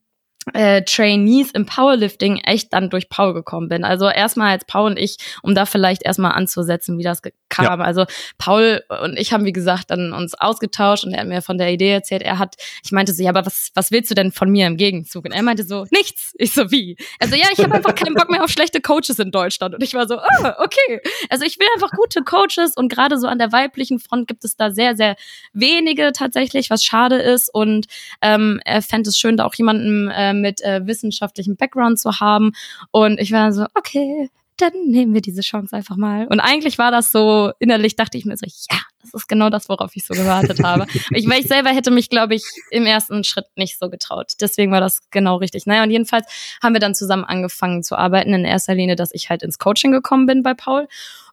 äh, 0.54 0.82
Trainees 0.82 1.50
im 1.52 1.66
Powerlifting 1.66 2.38
echt 2.38 2.72
dann 2.72 2.90
durch 2.90 3.08
Paul 3.08 3.32
gekommen 3.32 3.68
bin. 3.68 3.84
Also 3.84 4.08
erstmal 4.08 4.50
als 4.50 4.64
Paul 4.64 4.90
und 4.90 4.98
ich, 4.98 5.16
um 5.42 5.54
da 5.54 5.66
vielleicht 5.66 6.02
erstmal 6.04 6.32
anzusetzen, 6.32 6.98
wie 6.98 7.02
das 7.02 7.22
kam. 7.48 7.64
Ja. 7.64 7.84
Also 7.84 8.06
Paul 8.38 8.82
und 9.02 9.18
ich 9.18 9.32
haben, 9.32 9.44
wie 9.44 9.52
gesagt, 9.52 9.90
dann 9.90 10.12
uns 10.12 10.34
ausgetauscht 10.34 11.04
und 11.04 11.12
er 11.12 11.20
hat 11.20 11.28
mir 11.28 11.42
von 11.42 11.58
der 11.58 11.70
Idee 11.72 11.92
erzählt. 11.92 12.22
Er 12.22 12.38
hat, 12.38 12.56
ich 12.84 12.92
meinte 12.92 13.12
so, 13.12 13.22
ja, 13.22 13.30
aber 13.30 13.46
was, 13.46 13.70
was 13.74 13.90
willst 13.90 14.10
du 14.10 14.14
denn 14.14 14.32
von 14.32 14.50
mir 14.50 14.66
im 14.66 14.76
Gegenzug? 14.76 15.24
Und 15.24 15.32
er 15.32 15.42
meinte 15.42 15.64
so, 15.64 15.86
nichts. 15.90 16.34
Ich 16.38 16.52
so, 16.52 16.70
wie? 16.70 16.96
Also 17.20 17.36
ja, 17.36 17.46
ich 17.52 17.62
habe 17.62 17.74
einfach 17.74 17.94
keinen 17.94 18.14
Bock 18.14 18.30
mehr 18.30 18.42
auf 18.42 18.50
schlechte 18.50 18.80
Coaches 18.80 19.18
in 19.18 19.30
Deutschland. 19.30 19.74
Und 19.74 19.82
ich 19.82 19.94
war 19.94 20.08
so, 20.08 20.18
ah, 20.18 20.56
okay. 20.58 21.00
Also 21.28 21.44
ich 21.44 21.58
will 21.58 21.66
einfach 21.74 21.90
gute 21.92 22.22
Coaches 22.22 22.76
und 22.76 22.90
gerade 22.90 23.18
so 23.18 23.28
an 23.28 23.38
der 23.38 23.52
weiblichen 23.52 24.00
Front 24.00 24.26
gibt 24.26 24.44
es 24.44 24.56
da 24.56 24.70
sehr, 24.70 24.96
sehr 24.96 25.14
wenige 25.52 26.12
tatsächlich, 26.12 26.70
was 26.70 26.82
schade 26.82 27.16
ist. 27.16 27.48
Und 27.52 27.86
ähm, 28.22 28.60
er 28.64 28.82
fände 28.82 29.10
es 29.10 29.18
schön, 29.18 29.36
da 29.36 29.44
auch 29.44 29.54
jemanden 29.54 30.10
äh, 30.10 30.31
mit 30.34 30.62
äh, 30.62 30.86
wissenschaftlichem 30.86 31.56
Background 31.56 31.98
zu 31.98 32.20
haben. 32.20 32.52
Und 32.90 33.20
ich 33.20 33.32
war 33.32 33.52
so, 33.52 33.66
okay, 33.74 34.30
dann 34.56 34.72
nehmen 34.86 35.14
wir 35.14 35.20
diese 35.22 35.40
Chance 35.40 35.74
einfach 35.74 35.96
mal. 35.96 36.26
Und 36.28 36.40
eigentlich 36.40 36.78
war 36.78 36.90
das 36.90 37.10
so, 37.10 37.52
innerlich 37.58 37.96
dachte 37.96 38.18
ich 38.18 38.24
mir 38.24 38.36
so, 38.36 38.46
ja, 38.46 38.78
das 39.02 39.14
ist 39.14 39.28
genau 39.28 39.50
das, 39.50 39.68
worauf 39.68 39.96
ich 39.96 40.04
so 40.04 40.14
gewartet 40.14 40.62
habe. 40.62 40.86
Ich, 41.10 41.28
weil 41.28 41.40
ich 41.40 41.48
selber 41.48 41.70
hätte 41.70 41.90
mich, 41.90 42.08
glaube 42.08 42.34
ich, 42.34 42.44
im 42.70 42.86
ersten 42.86 43.24
Schritt 43.24 43.46
nicht 43.56 43.78
so 43.78 43.90
getraut. 43.90 44.32
Deswegen 44.40 44.70
war 44.72 44.80
das 44.80 45.00
genau 45.10 45.36
richtig. 45.36 45.66
Naja, 45.66 45.82
und 45.82 45.90
jedenfalls 45.90 46.26
haben 46.62 46.74
wir 46.74 46.80
dann 46.80 46.94
zusammen 46.94 47.24
angefangen 47.24 47.82
zu 47.82 47.96
arbeiten. 47.96 48.32
In 48.32 48.44
erster 48.44 48.74
Linie, 48.74 48.96
dass 48.96 49.12
ich 49.12 49.30
halt 49.30 49.42
ins 49.42 49.58
Coaching 49.58 49.90
gekommen 49.90 50.26
bin 50.26 50.42
bei 50.42 50.54
Paul. 50.54 50.88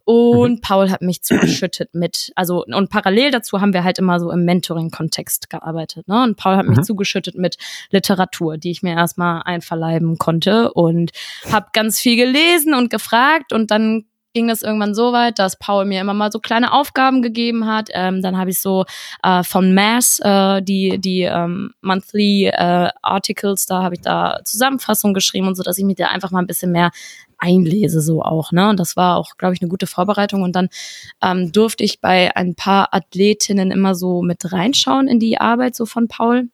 Und 0.10 0.54
mhm. 0.54 0.62
Paul 0.62 0.90
hat 0.90 1.04
mich 1.04 1.22
zugeschüttet 1.22 1.94
mit, 1.94 2.32
also 2.34 2.66
und 2.66 2.90
parallel 2.90 3.30
dazu 3.30 3.62
haben 3.62 3.74
wir 3.74 3.84
halt 3.84 4.00
immer 4.00 4.20
so 4.20 4.32
im 4.32 4.44
Mentoring-Kontext 4.44 5.52
gearbeitet. 5.52 6.08
Ne? 6.08 6.24
Und 6.24 6.36
Paul 6.36 6.56
hat 6.56 6.66
mhm. 6.66 6.78
mich 6.78 6.82
zugeschüttet 6.82 7.36
mit 7.36 7.58
Literatur, 7.92 8.58
die 8.58 8.72
ich 8.72 8.82
mir 8.82 8.96
erstmal 8.96 9.44
einverleiben 9.44 10.18
konnte 10.18 10.74
und 10.74 11.12
habe 11.52 11.68
ganz 11.74 12.00
viel 12.00 12.16
gelesen 12.16 12.74
und 12.74 12.90
gefragt 12.90 13.54
und 13.54 13.70
dann 13.70 14.06
ging 14.34 14.48
das 14.48 14.62
irgendwann 14.62 14.94
so 14.94 15.12
weit, 15.12 15.40
dass 15.40 15.58
Paul 15.58 15.86
mir 15.86 16.02
immer 16.02 16.14
mal 16.14 16.32
so 16.32 16.40
kleine 16.40 16.74
Aufgaben 16.74 17.22
gegeben 17.22 17.66
hat. 17.66 17.90
Ähm, 17.94 18.22
dann 18.22 18.38
habe 18.38 18.52
ich 18.52 18.62
so 18.62 18.86
äh, 19.24 19.44
von 19.44 19.74
Mass 19.74 20.20
äh, 20.24 20.62
die 20.62 21.00
die 21.00 21.22
ähm, 21.22 21.72
monthly 21.82 22.48
äh, 22.48 22.90
Articles, 23.02 23.66
da 23.66 23.84
habe 23.84 23.96
ich 23.96 24.02
da 24.02 24.40
Zusammenfassung 24.44 25.14
geschrieben 25.14 25.48
und 25.48 25.56
so, 25.56 25.64
dass 25.64 25.78
ich 25.78 25.86
mich 25.86 25.96
da 25.96 26.08
einfach 26.08 26.32
mal 26.32 26.40
ein 26.40 26.48
bisschen 26.48 26.72
mehr 26.72 26.92
einlese 27.40 28.02
so 28.02 28.22
auch. 28.22 28.52
Ne? 28.52 28.70
Und 28.70 28.80
das 28.80 28.96
war 28.96 29.18
auch, 29.18 29.38
glaube 29.38 29.56
ich, 29.56 29.62
eine 29.62 29.70
gute 29.70 29.88
Vorbereitung. 29.88 30.44
Und 30.44 30.56
dann 30.56 30.70
ähm, 31.24 31.52
durfte 31.52 31.84
ich 31.84 32.02
bei 32.02 32.36
ein 32.36 32.56
paar 32.56 32.94
Athletinnen 32.94 33.72
immer 33.72 33.96
so 33.96 34.22
mit 34.22 34.52
reinschauen 34.52 35.08
in 35.08 35.20
die 35.20 35.40
Arbeit 35.40 35.76
so 35.76 35.86
von 35.86 36.08
Paul. 36.08 36.50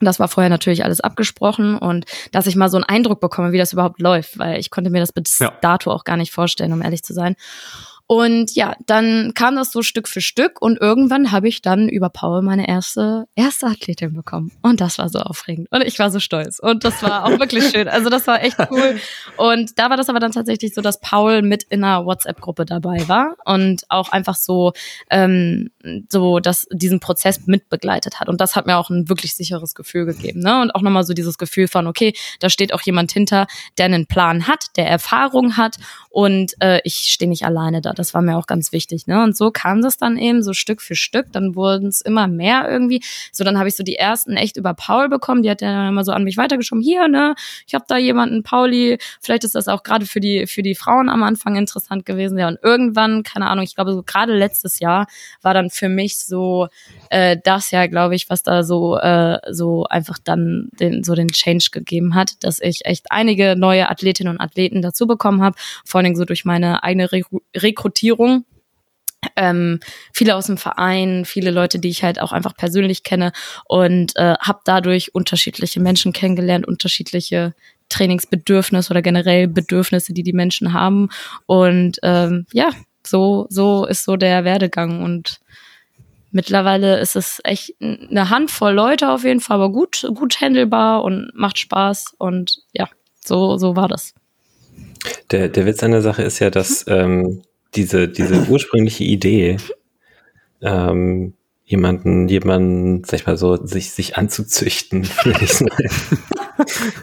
Das 0.00 0.18
war 0.18 0.28
vorher 0.28 0.50
natürlich 0.50 0.84
alles 0.84 1.00
abgesprochen 1.00 1.76
und 1.76 2.06
dass 2.32 2.46
ich 2.46 2.56
mal 2.56 2.70
so 2.70 2.76
einen 2.76 2.84
Eindruck 2.84 3.20
bekomme, 3.20 3.52
wie 3.52 3.58
das 3.58 3.72
überhaupt 3.72 4.00
läuft, 4.00 4.38
weil 4.38 4.58
ich 4.58 4.70
konnte 4.70 4.90
mir 4.90 5.00
das 5.00 5.12
bis 5.12 5.38
ja. 5.38 5.52
dato 5.60 5.90
auch 5.90 6.04
gar 6.04 6.16
nicht 6.16 6.32
vorstellen, 6.32 6.72
um 6.72 6.82
ehrlich 6.82 7.02
zu 7.02 7.12
sein. 7.12 7.36
Und 8.12 8.56
ja, 8.56 8.74
dann 8.86 9.34
kam 9.34 9.54
das 9.54 9.70
so 9.70 9.82
Stück 9.82 10.08
für 10.08 10.20
Stück 10.20 10.60
und 10.60 10.80
irgendwann 10.80 11.30
habe 11.30 11.46
ich 11.46 11.62
dann 11.62 11.88
über 11.88 12.08
Paul 12.10 12.42
meine 12.42 12.66
erste 12.66 13.26
erste 13.36 13.68
Athletin 13.68 14.14
bekommen 14.14 14.50
und 14.62 14.80
das 14.80 14.98
war 14.98 15.08
so 15.08 15.20
aufregend 15.20 15.68
und 15.70 15.82
ich 15.82 15.96
war 16.00 16.10
so 16.10 16.18
stolz 16.18 16.58
und 16.58 16.82
das 16.82 17.04
war 17.04 17.24
auch 17.24 17.38
wirklich 17.38 17.70
schön. 17.70 17.86
Also 17.86 18.10
das 18.10 18.26
war 18.26 18.42
echt 18.42 18.56
cool 18.72 18.98
und 19.36 19.78
da 19.78 19.90
war 19.90 19.96
das 19.96 20.08
aber 20.08 20.18
dann 20.18 20.32
tatsächlich 20.32 20.74
so, 20.74 20.80
dass 20.80 20.98
Paul 20.98 21.42
mit 21.42 21.62
in 21.62 21.84
einer 21.84 22.04
WhatsApp-Gruppe 22.04 22.64
dabei 22.64 23.06
war 23.06 23.36
und 23.44 23.82
auch 23.88 24.10
einfach 24.10 24.34
so 24.34 24.72
ähm, 25.08 25.70
so 26.08 26.40
dass 26.40 26.66
diesen 26.72 27.00
Prozess 27.00 27.46
mitbegleitet 27.46 28.18
hat 28.20 28.28
und 28.28 28.40
das 28.40 28.56
hat 28.56 28.66
mir 28.66 28.76
auch 28.76 28.90
ein 28.90 29.08
wirklich 29.08 29.34
sicheres 29.34 29.74
Gefühl 29.74 30.06
gegeben, 30.06 30.40
ne? 30.40 30.60
Und 30.60 30.74
auch 30.74 30.82
nochmal 30.82 31.04
so 31.04 31.14
dieses 31.14 31.38
Gefühl 31.38 31.68
von 31.68 31.86
okay, 31.86 32.12
da 32.40 32.50
steht 32.50 32.74
auch 32.74 32.82
jemand 32.82 33.12
hinter, 33.12 33.46
der 33.78 33.86
einen 33.86 34.06
Plan 34.06 34.48
hat, 34.48 34.66
der 34.76 34.88
Erfahrung 34.88 35.56
hat 35.56 35.76
und 36.08 36.54
äh, 36.60 36.80
ich 36.84 36.96
stehe 36.96 37.28
nicht 37.28 37.44
alleine 37.44 37.80
da 37.80 37.92
das 38.00 38.14
war 38.14 38.22
mir 38.22 38.36
auch 38.36 38.46
ganz 38.46 38.72
wichtig. 38.72 39.06
Ne? 39.06 39.22
Und 39.22 39.36
so 39.36 39.50
kam 39.50 39.82
das 39.82 39.96
dann 39.96 40.16
eben 40.16 40.42
so 40.42 40.52
Stück 40.52 40.80
für 40.80 40.94
Stück. 40.94 41.32
Dann 41.32 41.54
wurden 41.54 41.88
es 41.88 42.00
immer 42.00 42.26
mehr 42.26 42.68
irgendwie. 42.68 43.02
So, 43.32 43.44
dann 43.44 43.58
habe 43.58 43.68
ich 43.68 43.76
so 43.76 43.82
die 43.82 43.96
ersten 43.96 44.36
echt 44.36 44.56
über 44.56 44.74
Paul 44.74 45.08
bekommen. 45.08 45.42
Die 45.42 45.50
hat 45.50 45.60
ja 45.60 45.88
immer 45.88 46.04
so 46.04 46.12
an 46.12 46.24
mich 46.24 46.36
weitergeschoben. 46.36 46.82
Hier, 46.82 47.08
ne, 47.08 47.34
ich 47.66 47.74
habe 47.74 47.84
da 47.86 47.96
jemanden, 47.96 48.42
Pauli. 48.42 48.98
Vielleicht 49.20 49.44
ist 49.44 49.54
das 49.54 49.68
auch 49.68 49.82
gerade 49.82 50.06
für 50.06 50.20
die 50.20 50.46
für 50.46 50.62
die 50.62 50.74
Frauen 50.74 51.08
am 51.08 51.22
Anfang 51.22 51.56
interessant 51.56 52.06
gewesen. 52.06 52.38
Ja, 52.38 52.48
und 52.48 52.58
irgendwann, 52.62 53.22
keine 53.22 53.48
Ahnung, 53.48 53.64
ich 53.64 53.74
glaube 53.74 53.92
so 53.92 54.02
gerade 54.02 54.36
letztes 54.36 54.80
Jahr 54.80 55.06
war 55.42 55.54
dann 55.54 55.69
für 55.70 55.88
mich 55.88 56.18
so 56.18 56.68
äh, 57.10 57.36
das 57.42 57.70
ja, 57.70 57.86
glaube 57.86 58.14
ich, 58.14 58.30
was 58.30 58.42
da 58.42 58.62
so 58.62 58.98
äh, 58.98 59.38
so 59.50 59.84
einfach 59.84 60.18
dann 60.22 60.68
den 60.78 61.04
so 61.04 61.14
den 61.14 61.28
Change 61.28 61.68
gegeben 61.72 62.14
hat, 62.14 62.32
dass 62.44 62.60
ich 62.60 62.84
echt 62.84 63.10
einige 63.10 63.56
neue 63.56 63.90
Athletinnen 63.90 64.34
und 64.34 64.40
Athleten 64.40 64.82
dazu 64.82 65.06
bekommen 65.06 65.42
habe. 65.42 65.56
Vor 65.84 65.98
allen 65.98 66.04
Dingen 66.04 66.16
so 66.16 66.24
durch 66.24 66.44
meine 66.44 66.82
eigene 66.82 67.12
Re 67.12 67.22
Rekrutierung. 67.56 68.44
Ähm, 69.36 69.80
viele 70.14 70.34
aus 70.34 70.46
dem 70.46 70.56
Verein, 70.56 71.26
viele 71.26 71.50
Leute, 71.50 71.78
die 71.78 71.90
ich 71.90 72.02
halt 72.02 72.20
auch 72.22 72.32
einfach 72.32 72.56
persönlich 72.56 73.02
kenne 73.02 73.32
und 73.66 74.16
äh, 74.16 74.34
habe 74.40 74.60
dadurch 74.64 75.14
unterschiedliche 75.14 75.78
Menschen 75.78 76.14
kennengelernt, 76.14 76.66
unterschiedliche 76.66 77.54
Trainingsbedürfnisse 77.90 78.90
oder 78.90 79.02
generell 79.02 79.46
Bedürfnisse, 79.46 80.14
die 80.14 80.22
die 80.22 80.32
Menschen 80.32 80.72
haben 80.72 81.10
und 81.44 81.98
ähm, 82.02 82.46
ja, 82.52 82.70
so 83.10 83.46
so 83.50 83.84
ist 83.86 84.04
so 84.04 84.16
der 84.16 84.44
Werdegang. 84.44 85.02
Und 85.02 85.40
mittlerweile 86.30 87.00
ist 87.00 87.16
es 87.16 87.40
echt 87.44 87.74
eine 87.80 88.30
Handvoll 88.30 88.72
Leute 88.72 89.10
auf 89.10 89.24
jeden 89.24 89.40
Fall, 89.40 89.56
aber 89.56 89.70
gut 89.70 90.06
gut 90.14 90.40
handelbar 90.40 91.04
und 91.04 91.30
macht 91.34 91.58
Spaß. 91.58 92.14
Und 92.18 92.62
ja, 92.72 92.88
so 93.24 93.58
so 93.58 93.76
war 93.76 93.88
das. 93.88 94.14
Der 95.30 95.48
der 95.48 95.66
Witz 95.66 95.82
an 95.82 95.90
der 95.90 96.02
Sache 96.02 96.22
ist 96.22 96.38
ja, 96.38 96.50
dass 96.50 96.86
ähm, 96.88 97.42
diese, 97.74 98.08
diese 98.08 98.48
ursprüngliche 98.48 99.04
Idee, 99.04 99.56
ähm, 100.62 101.34
jemanden, 101.70 102.26
jemanden, 102.26 103.04
sag 103.04 103.20
ich 103.20 103.26
mal 103.26 103.36
so, 103.36 103.64
sich, 103.64 103.92
sich 103.92 104.16
anzuzüchten, 104.16 105.08
würde 105.22 105.38
ich 105.44 105.52
sagen. 105.52 105.88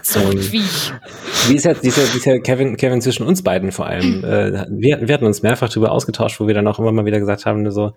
so, 0.02 0.20
wie? 0.20 0.62
Wie 1.48 1.56
ist 1.56 1.64
jetzt 1.64 1.82
dieser, 1.82 2.02
dieser 2.12 2.38
Kevin, 2.40 2.76
Kevin 2.76 3.00
zwischen 3.00 3.26
uns 3.26 3.42
beiden 3.42 3.72
vor 3.72 3.86
allem? 3.86 4.24
Äh, 4.28 4.66
wir, 4.68 5.08
wir 5.08 5.14
hatten 5.14 5.24
uns 5.24 5.42
mehrfach 5.42 5.70
darüber 5.70 5.90
ausgetauscht, 5.92 6.38
wo 6.38 6.46
wir 6.46 6.52
dann 6.52 6.66
auch 6.66 6.78
immer 6.78 6.92
mal 6.92 7.06
wieder 7.06 7.18
gesagt 7.18 7.46
haben, 7.46 7.70
so, 7.70 7.94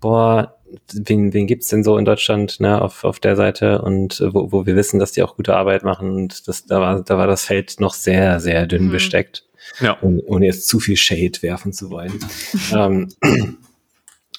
boah, 0.00 0.56
wen, 0.92 1.32
wen 1.32 1.46
gibt's 1.46 1.68
denn 1.68 1.84
so 1.84 1.96
in 1.96 2.04
Deutschland, 2.04 2.58
ne, 2.58 2.82
auf, 2.82 3.04
auf 3.04 3.20
der 3.20 3.36
Seite 3.36 3.82
und 3.82 4.20
äh, 4.20 4.34
wo, 4.34 4.50
wo 4.50 4.66
wir 4.66 4.74
wissen, 4.74 4.98
dass 4.98 5.12
die 5.12 5.22
auch 5.22 5.36
gute 5.36 5.54
Arbeit 5.54 5.84
machen 5.84 6.10
und 6.10 6.48
das, 6.48 6.66
da 6.66 6.80
war, 6.80 7.02
da 7.02 7.18
war 7.18 7.28
das 7.28 7.44
Feld 7.44 7.78
noch 7.78 7.94
sehr, 7.94 8.40
sehr 8.40 8.66
dünn 8.66 8.86
mhm. 8.86 8.92
besteckt. 8.92 9.44
Ja. 9.78 9.96
Ohne, 10.02 10.22
ohne 10.22 10.46
jetzt 10.46 10.66
zu 10.66 10.80
viel 10.80 10.96
Shade 10.96 11.42
werfen 11.42 11.72
zu 11.72 11.90
wollen. 11.90 12.18
ähm, 12.74 13.08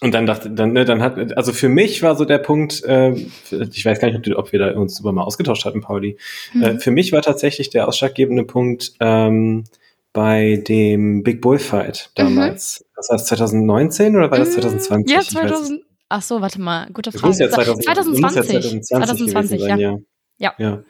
und 0.04 0.14
dann 0.14 0.26
dachte, 0.26 0.50
dann, 0.50 0.74
ne, 0.74 0.84
dann 0.84 1.02
hat, 1.02 1.38
also 1.38 1.54
für 1.54 1.70
mich 1.70 2.02
war 2.02 2.16
so 2.16 2.26
der 2.26 2.40
Punkt, 2.40 2.84
äh, 2.86 3.12
ich 3.12 3.86
weiß 3.86 4.00
gar 4.00 4.10
nicht, 4.10 4.36
ob 4.36 4.52
wir 4.52 4.60
da 4.60 4.72
uns 4.72 5.00
über 5.00 5.12
mal 5.12 5.24
ausgetauscht 5.24 5.64
hatten, 5.64 5.82
Pauli. 5.82 6.18
Mhm. 6.54 6.64
Äh, 6.64 6.80
für 6.80 6.90
mich 6.90 7.12
war 7.12 7.22
tatsächlich 7.22 7.70
der 7.70 7.88
ausschlaggebende 7.88 8.44
Punkt 8.44 8.94
ähm, 9.00 9.66
bei 10.12 10.62
dem 10.68 11.22
Big 11.22 11.40
Bullfight 11.40 12.10
damals. 12.16 12.82
Mhm. 12.82 12.86
Das 12.96 13.10
war 13.10 13.18
das 13.18 13.26
2019 13.28 14.16
oder 14.16 14.32
war 14.32 14.40
das 14.40 14.54
2020? 14.54 15.06
Mhm. 15.06 15.14
Ja, 15.14 15.22
2000. 15.22 15.84
Ach 16.10 16.22
so, 16.22 16.42
warte 16.42 16.60
mal, 16.60 16.90
gute 16.92 17.12
Frage. 17.12 17.38
Ja 17.38 17.50
2020, 17.50 17.86
2020, 17.86 18.84
2020, 18.84 19.32
2020 19.32 19.62
ja. 19.62 19.78
ja. 19.78 19.98
Ja. 20.40 20.56
ja. 20.58 20.84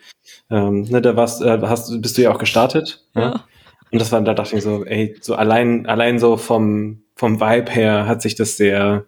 Ähm, 0.49 0.83
ne, 0.83 1.01
da 1.01 1.17
warst, 1.17 1.41
äh, 1.41 1.59
hast, 1.61 2.01
bist 2.01 2.17
du 2.17 2.21
ja 2.21 2.33
auch 2.33 2.39
gestartet. 2.39 3.05
Ja. 3.13 3.21
ja. 3.21 3.45
Und 3.91 3.99
das 3.99 4.11
war, 4.13 4.21
da 4.21 4.33
dachte 4.33 4.55
ich 4.55 4.63
so, 4.63 4.85
ey, 4.85 5.17
so 5.19 5.35
allein, 5.35 5.85
allein 5.85 6.17
so 6.17 6.37
vom, 6.37 7.03
vom 7.21 7.39
Vibe 7.39 7.71
her 7.71 8.07
hat 8.07 8.23
sich 8.23 8.33
das 8.33 8.57
sehr, 8.57 9.05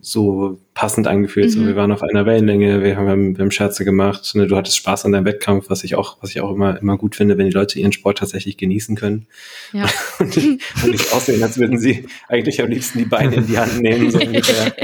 so 0.00 0.58
passend 0.72 1.06
angefühlt. 1.06 1.48
Mhm. 1.48 1.50
So, 1.50 1.66
wir 1.66 1.76
waren 1.76 1.92
auf 1.92 2.02
einer 2.02 2.24
Wellenlänge, 2.24 2.82
wir 2.82 2.96
haben, 2.96 3.36
wir 3.36 3.42
haben 3.42 3.50
Scherze 3.50 3.84
gemacht. 3.84 4.34
Ne? 4.34 4.46
Du 4.46 4.56
hattest 4.56 4.78
Spaß 4.78 5.04
an 5.04 5.12
deinem 5.12 5.26
Wettkampf, 5.26 5.68
was 5.68 5.84
ich 5.84 5.96
auch, 5.96 6.16
was 6.22 6.30
ich 6.30 6.40
auch 6.40 6.50
immer, 6.50 6.80
immer 6.80 6.96
gut 6.96 7.14
finde, 7.14 7.36
wenn 7.36 7.44
die 7.44 7.52
Leute 7.52 7.78
ihren 7.78 7.92
Sport 7.92 8.16
tatsächlich 8.16 8.56
genießen 8.56 8.96
können. 8.96 9.26
Ja. 9.74 9.84
und, 10.18 10.34
und 10.34 10.90
nicht 10.90 11.12
aussehen, 11.12 11.42
als 11.42 11.58
würden 11.58 11.78
sie 11.78 12.06
eigentlich 12.26 12.62
am 12.62 12.70
liebsten 12.70 13.00
die 13.00 13.04
Beine 13.04 13.34
in 13.34 13.46
die 13.46 13.58
Hand 13.58 13.82
nehmen, 13.82 14.10
so 14.10 14.18
ungefähr. 14.18 14.74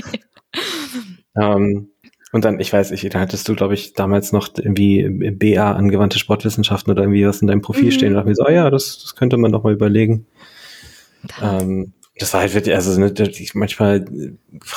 ähm, 1.40 1.88
und 2.32 2.44
dann, 2.44 2.60
ich 2.60 2.70
weiß, 2.70 2.90
ich, 2.90 3.08
da 3.08 3.20
hattest 3.20 3.48
du, 3.48 3.54
glaube 3.54 3.72
ich, 3.72 3.94
damals 3.94 4.32
noch 4.32 4.50
irgendwie 4.58 5.08
BA 5.08 5.72
angewandte 5.72 6.18
Sportwissenschaften 6.18 6.90
oder 6.90 7.04
irgendwie 7.04 7.26
was 7.26 7.40
in 7.40 7.48
deinem 7.48 7.62
Profil 7.62 7.86
mhm. 7.86 7.92
stehen. 7.92 8.08
Und 8.08 8.16
dachte 8.16 8.28
mir 8.28 8.34
so, 8.34 8.44
oh 8.46 8.50
ja, 8.50 8.68
das, 8.68 9.00
das 9.02 9.16
könnte 9.16 9.38
man 9.38 9.52
doch 9.52 9.62
mal 9.62 9.72
überlegen. 9.72 10.26
Ähm, 11.40 11.94
das 12.22 12.32
war 12.32 12.40
halt 12.40 12.54
wirklich, 12.54 12.74
also 12.74 12.98
ne, 12.98 13.12
ich 13.28 13.54
manchmal, 13.54 14.04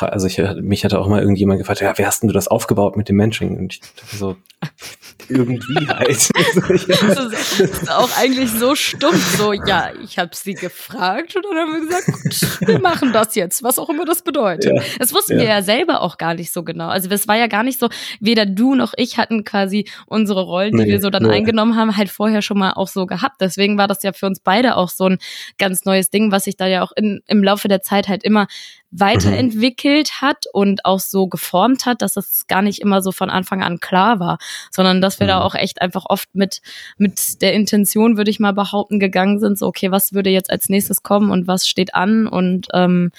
also 0.02 0.26
ich, 0.26 0.42
mich 0.62 0.84
hatte 0.84 1.00
auch 1.00 1.08
mal 1.08 1.22
irgendjemand 1.22 1.60
gefragt, 1.60 1.80
ja, 1.80 1.96
wie 1.98 2.06
hast 2.06 2.24
denn 2.24 2.28
du 2.28 2.34
das 2.34 2.48
aufgebaut 2.48 2.98
mit 2.98 3.08
dem 3.08 3.18
Mentoring? 3.18 3.58
Und 3.58 3.74
ich 3.74 3.82
dachte 3.82 4.16
so, 4.18 4.36
irgendwie 5.30 5.88
halt. 5.88 6.08
das 6.36 7.60
ist 7.60 7.92
auch 7.92 8.10
eigentlich 8.18 8.50
so 8.52 8.76
stumpf, 8.76 9.38
so, 9.38 9.54
ja, 9.54 9.92
ich 10.04 10.18
habe 10.18 10.32
sie 10.34 10.54
gefragt 10.54 11.36
und 11.36 11.46
dann 11.46 11.58
haben 11.58 11.74
wir 11.74 11.82
gesagt, 11.82 12.06
gut, 12.06 12.68
wir 12.68 12.80
machen 12.80 13.14
das 13.14 13.36
jetzt, 13.36 13.64
was 13.64 13.80
auch 13.80 13.90
immer 13.90 14.06
das 14.06 14.24
bedeutet. 14.24 14.72
Ja, 14.76 14.82
das 15.00 15.14
wussten 15.14 15.34
ja. 15.34 15.40
wir 15.40 15.46
ja 15.46 15.62
selber 15.62 16.02
auch 16.02 16.18
gar 16.18 16.34
nicht 16.34 16.52
so 16.52 16.64
genau. 16.64 16.88
Also 16.88 17.10
es 17.10 17.28
war 17.28 17.38
ja 17.38 17.48
gar 17.48 17.64
nicht 17.64 17.80
so, 17.80 17.90
weder 18.20 18.46
du 18.46 18.76
noch 18.76 18.94
ich 18.98 19.18
hatten 19.18 19.44
quasi 19.44 19.88
unsere 20.08 20.42
Rollen, 20.42 20.78
die 20.78 20.84
nee, 20.84 20.90
wir 20.90 21.02
so 21.02 21.10
dann 21.10 21.24
nee. 21.24 21.30
eingenommen 21.30 21.76
haben, 21.76 21.96
halt 21.96 22.10
vorher 22.10 22.42
schon 22.42 22.58
mal 22.58 22.74
auch 22.74 22.88
so 22.88 23.06
gehabt. 23.06 23.42
Deswegen 23.42 23.78
war 23.78 23.88
das 23.88 24.04
ja 24.04 24.14
für 24.14 24.26
uns 24.26 24.40
beide 24.40 24.78
auch 24.78 24.90
so 24.90 25.06
ein 25.06 25.18
ganz 25.58 25.86
neues 25.86 26.10
Ding, 26.10 26.32
was 26.32 26.46
sich 26.46 26.58
da 26.58 26.68
ja 26.68 26.82
auch 26.82 26.92
in, 26.96 27.22
im 27.28 27.35
Laufe 27.44 27.68
der 27.68 27.82
Zeit 27.82 28.08
halt 28.08 28.24
immer 28.24 28.48
weiterentwickelt 28.92 30.10
mhm. 30.10 30.26
hat 30.26 30.46
und 30.54 30.86
auch 30.86 31.00
so 31.00 31.28
geformt 31.28 31.86
hat, 31.86 32.02
dass 32.02 32.18
es 32.18 32.48
gar 32.48 32.62
nicht 32.62 32.80
immer 32.80 33.02
so 33.02 33.12
von 33.12 33.30
Anfang 33.30 33.62
an 33.62 33.80
klar 33.80 34.20
war, 34.20 34.38
sondern 34.72 35.02
dass 35.02 35.20
wir 35.20 35.28
mhm. 35.28 35.30
da 35.30 35.42
auch 35.42 35.56
echt 35.56 35.82
einfach 35.82 36.06
oft 36.08 36.34
mit, 36.34 36.62
mit 36.98 37.42
der 37.42 37.54
Intention, 37.54 38.18
würde 38.18 38.32
ich 38.32 38.40
mal 38.40 38.54
behaupten, 38.54 39.00
gegangen 39.00 39.40
sind, 39.40 39.58
so, 39.58 39.68
okay, 39.68 39.92
was 39.92 40.14
würde 40.14 40.30
jetzt 40.30 40.50
als 40.50 40.70
nächstes 40.70 41.04
kommen 41.04 41.32
und 41.32 41.48
was 41.48 41.68
steht 41.68 41.94
an 41.94 42.28
und 42.28 42.68
ähm, 42.74 43.12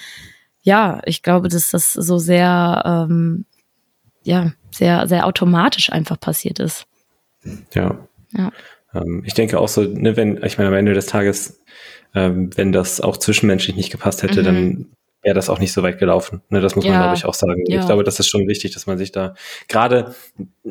ja, 0.67 0.99
ich 1.05 1.23
glaube, 1.23 1.47
dass 1.47 1.69
das 1.69 1.93
so 1.93 2.17
sehr, 2.17 2.83
ähm, 2.85 3.45
ja, 4.23 4.51
sehr, 4.69 5.07
sehr 5.07 5.25
automatisch 5.25 5.93
einfach 5.93 6.19
passiert 6.19 6.59
ist. 6.59 6.87
Ja. 7.73 8.05
ja. 8.33 8.51
Ähm, 8.93 9.23
ich 9.25 9.33
denke 9.33 9.59
auch 9.59 9.69
so, 9.69 9.83
ne, 9.83 10.17
wenn, 10.17 10.43
ich 10.43 10.57
meine, 10.57 10.69
am 10.69 10.75
Ende 10.75 10.93
des 10.93 11.05
Tages 11.05 11.63
ähm, 12.15 12.49
wenn 12.55 12.71
das 12.71 13.01
auch 13.01 13.17
zwischenmenschlich 13.17 13.75
nicht 13.75 13.91
gepasst 13.91 14.23
hätte, 14.23 14.41
mhm. 14.41 14.45
dann 14.45 14.85
wäre 15.23 15.35
das 15.35 15.49
auch 15.49 15.59
nicht 15.59 15.73
so 15.73 15.83
weit 15.83 15.97
gelaufen. 15.97 16.41
Ne, 16.49 16.61
das 16.61 16.75
muss 16.75 16.85
ja. 16.85 16.91
man, 16.91 17.01
glaube 17.01 17.17
ich, 17.17 17.25
auch 17.25 17.33
sagen. 17.33 17.63
Ja. 17.67 17.79
Ich 17.79 17.85
glaube, 17.85 18.03
das 18.03 18.19
ist 18.19 18.29
schon 18.29 18.47
wichtig, 18.47 18.73
dass 18.73 18.87
man 18.87 18.97
sich 18.97 19.11
da 19.11 19.33
gerade, 19.67 20.15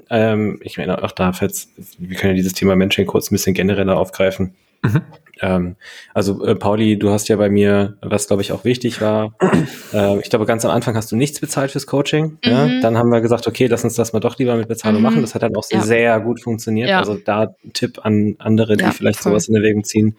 ähm, 0.08 0.60
ich 0.62 0.78
meine, 0.78 1.02
auch 1.02 1.12
da, 1.12 1.32
falls, 1.32 1.68
wir 1.98 2.16
können 2.16 2.32
ja 2.32 2.36
dieses 2.36 2.54
Thema 2.54 2.76
Mensching 2.76 3.06
kurz 3.06 3.30
ein 3.30 3.34
bisschen 3.34 3.54
genereller 3.54 3.98
aufgreifen. 3.98 4.54
Mhm. 4.82 5.02
Ähm, 5.42 5.76
also 6.14 6.42
äh, 6.46 6.54
Pauli, 6.54 6.98
du 6.98 7.10
hast 7.10 7.28
ja 7.28 7.36
bei 7.36 7.50
mir, 7.50 7.98
was 8.00 8.28
glaube 8.28 8.40
ich 8.40 8.52
auch 8.52 8.64
wichtig 8.64 9.02
war, 9.02 9.34
äh, 9.92 10.18
ich 10.20 10.30
glaube 10.30 10.46
ganz 10.46 10.64
am 10.64 10.70
Anfang 10.70 10.96
hast 10.96 11.12
du 11.12 11.16
nichts 11.16 11.40
bezahlt 11.40 11.72
fürs 11.72 11.86
Coaching. 11.86 12.38
Mhm. 12.42 12.50
Ja? 12.50 12.80
Dann 12.80 12.96
haben 12.96 13.10
wir 13.10 13.20
gesagt, 13.20 13.46
okay, 13.46 13.66
lass 13.66 13.84
uns 13.84 13.94
das 13.94 14.14
mal 14.14 14.20
doch 14.20 14.38
lieber 14.38 14.56
mit 14.56 14.68
Bezahlung 14.68 15.00
mhm. 15.00 15.06
machen. 15.06 15.20
Das 15.20 15.34
hat 15.34 15.42
dann 15.42 15.54
auch 15.54 15.66
ja. 15.70 15.82
sehr 15.82 16.18
gut 16.20 16.40
funktioniert. 16.40 16.88
Ja. 16.88 17.00
Also 17.00 17.14
da 17.14 17.54
Tipp 17.74 17.98
an 18.02 18.36
andere, 18.38 18.78
die 18.78 18.84
vielleicht 18.84 19.18
voll. 19.18 19.32
sowas 19.32 19.48
in 19.48 19.56
Erwägung 19.56 19.84
ziehen 19.84 20.16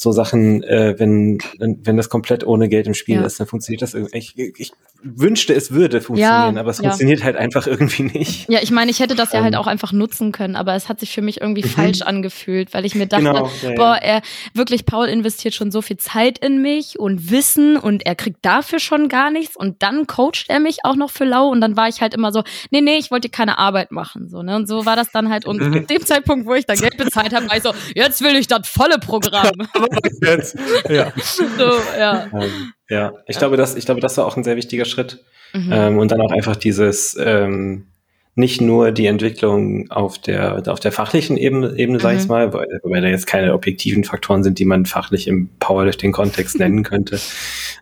so 0.00 0.12
Sachen, 0.12 0.62
äh, 0.62 0.94
wenn, 0.98 1.38
wenn 1.58 1.96
das 1.98 2.08
komplett 2.08 2.46
ohne 2.46 2.70
Geld 2.70 2.86
im 2.86 2.94
Spiel 2.94 3.16
ja. 3.16 3.26
ist, 3.26 3.38
dann 3.38 3.46
funktioniert 3.46 3.82
das 3.82 3.92
irgendwie. 3.92 4.16
Ich, 4.16 4.38
ich 4.38 4.72
wünschte, 5.02 5.54
es 5.54 5.72
würde 5.72 6.00
funktionieren, 6.00 6.54
ja, 6.54 6.60
aber 6.60 6.70
es 6.70 6.78
ja. 6.78 6.84
funktioniert 6.84 7.24
halt 7.24 7.36
einfach 7.36 7.66
irgendwie 7.66 8.02
nicht. 8.02 8.48
Ja, 8.48 8.60
ich 8.62 8.70
meine, 8.70 8.90
ich 8.90 9.00
hätte 9.00 9.14
das 9.14 9.32
ja 9.32 9.42
halt 9.42 9.54
ähm. 9.54 9.60
auch 9.60 9.66
einfach 9.66 9.92
nutzen 9.92 10.32
können, 10.32 10.56
aber 10.56 10.74
es 10.74 10.88
hat 10.88 11.00
sich 11.00 11.12
für 11.12 11.22
mich 11.22 11.40
irgendwie 11.40 11.64
mhm. 11.64 11.68
falsch 11.68 12.02
angefühlt, 12.02 12.74
weil 12.74 12.84
ich 12.84 12.94
mir 12.94 13.06
dachte, 13.06 13.24
genau, 13.24 13.50
ja, 13.62 13.74
boah, 13.74 13.96
er 13.96 14.22
wirklich, 14.54 14.86
Paul 14.86 15.08
investiert 15.08 15.54
schon 15.54 15.70
so 15.70 15.82
viel 15.82 15.96
Zeit 15.96 16.38
in 16.38 16.62
mich 16.62 16.98
und 16.98 17.30
Wissen 17.30 17.76
und 17.76 18.04
er 18.06 18.14
kriegt 18.14 18.44
dafür 18.44 18.78
schon 18.78 19.08
gar 19.08 19.30
nichts 19.30 19.56
und 19.56 19.82
dann 19.82 20.06
coacht 20.06 20.46
er 20.48 20.60
mich 20.60 20.84
auch 20.84 20.96
noch 20.96 21.10
für 21.10 21.24
lau 21.24 21.48
und 21.48 21.60
dann 21.60 21.76
war 21.76 21.88
ich 21.88 22.00
halt 22.00 22.14
immer 22.14 22.32
so, 22.32 22.42
nee, 22.70 22.80
nee, 22.80 22.96
ich 22.96 23.10
wollte 23.10 23.28
keine 23.28 23.58
Arbeit 23.58 23.92
machen, 23.92 24.28
so, 24.28 24.42
ne, 24.42 24.56
und 24.56 24.68
so 24.68 24.86
war 24.86 24.96
das 24.96 25.10
dann 25.12 25.30
halt 25.30 25.46
und 25.46 25.60
mhm. 25.60 25.86
dem 25.86 26.04
Zeitpunkt, 26.04 26.46
wo 26.46 26.54
ich 26.54 26.66
dann 26.66 26.78
Geld 26.78 26.96
bezahlt 26.96 27.34
habe, 27.34 27.48
war 27.48 27.56
ich 27.56 27.62
so, 27.62 27.72
jetzt 27.94 28.22
will 28.22 28.36
ich 28.36 28.46
das 28.46 28.68
volle 28.68 28.98
Programm. 28.98 29.50
jetzt. 30.22 30.56
Ja. 30.88 31.12
So, 31.58 31.72
ja. 31.98 32.26
Ähm, 32.32 32.72
ja, 32.90 33.14
ich 33.26 33.38
glaube, 33.38 33.56
das, 33.56 33.76
ich 33.76 33.86
glaube, 33.86 34.00
das 34.00 34.16
war 34.18 34.26
auch 34.26 34.36
ein 34.36 34.44
sehr 34.44 34.56
wichtiger 34.56 34.84
Schritt. 34.84 35.24
Mhm. 35.54 35.70
Ähm, 35.72 35.98
und 35.98 36.12
dann 36.12 36.20
auch 36.20 36.32
einfach 36.32 36.56
dieses, 36.56 37.16
ähm, 37.18 37.86
nicht 38.34 38.60
nur 38.60 38.92
die 38.92 39.06
Entwicklung 39.06 39.90
auf 39.90 40.18
der, 40.18 40.62
auf 40.66 40.80
der 40.80 40.92
fachlichen 40.92 41.36
Ebene, 41.36 41.76
Ebene 41.76 41.98
mhm. 41.98 42.02
sage 42.02 42.18
ich 42.18 42.28
mal, 42.28 42.52
weil, 42.52 42.66
weil 42.82 43.00
da 43.00 43.08
jetzt 43.08 43.26
keine 43.26 43.54
objektiven 43.54 44.04
Faktoren 44.04 44.42
sind, 44.42 44.58
die 44.58 44.64
man 44.64 44.86
fachlich 44.86 45.26
im 45.28 45.48
Powerlifting-Kontext 45.58 46.58
nennen 46.58 46.82
könnte. 46.82 47.20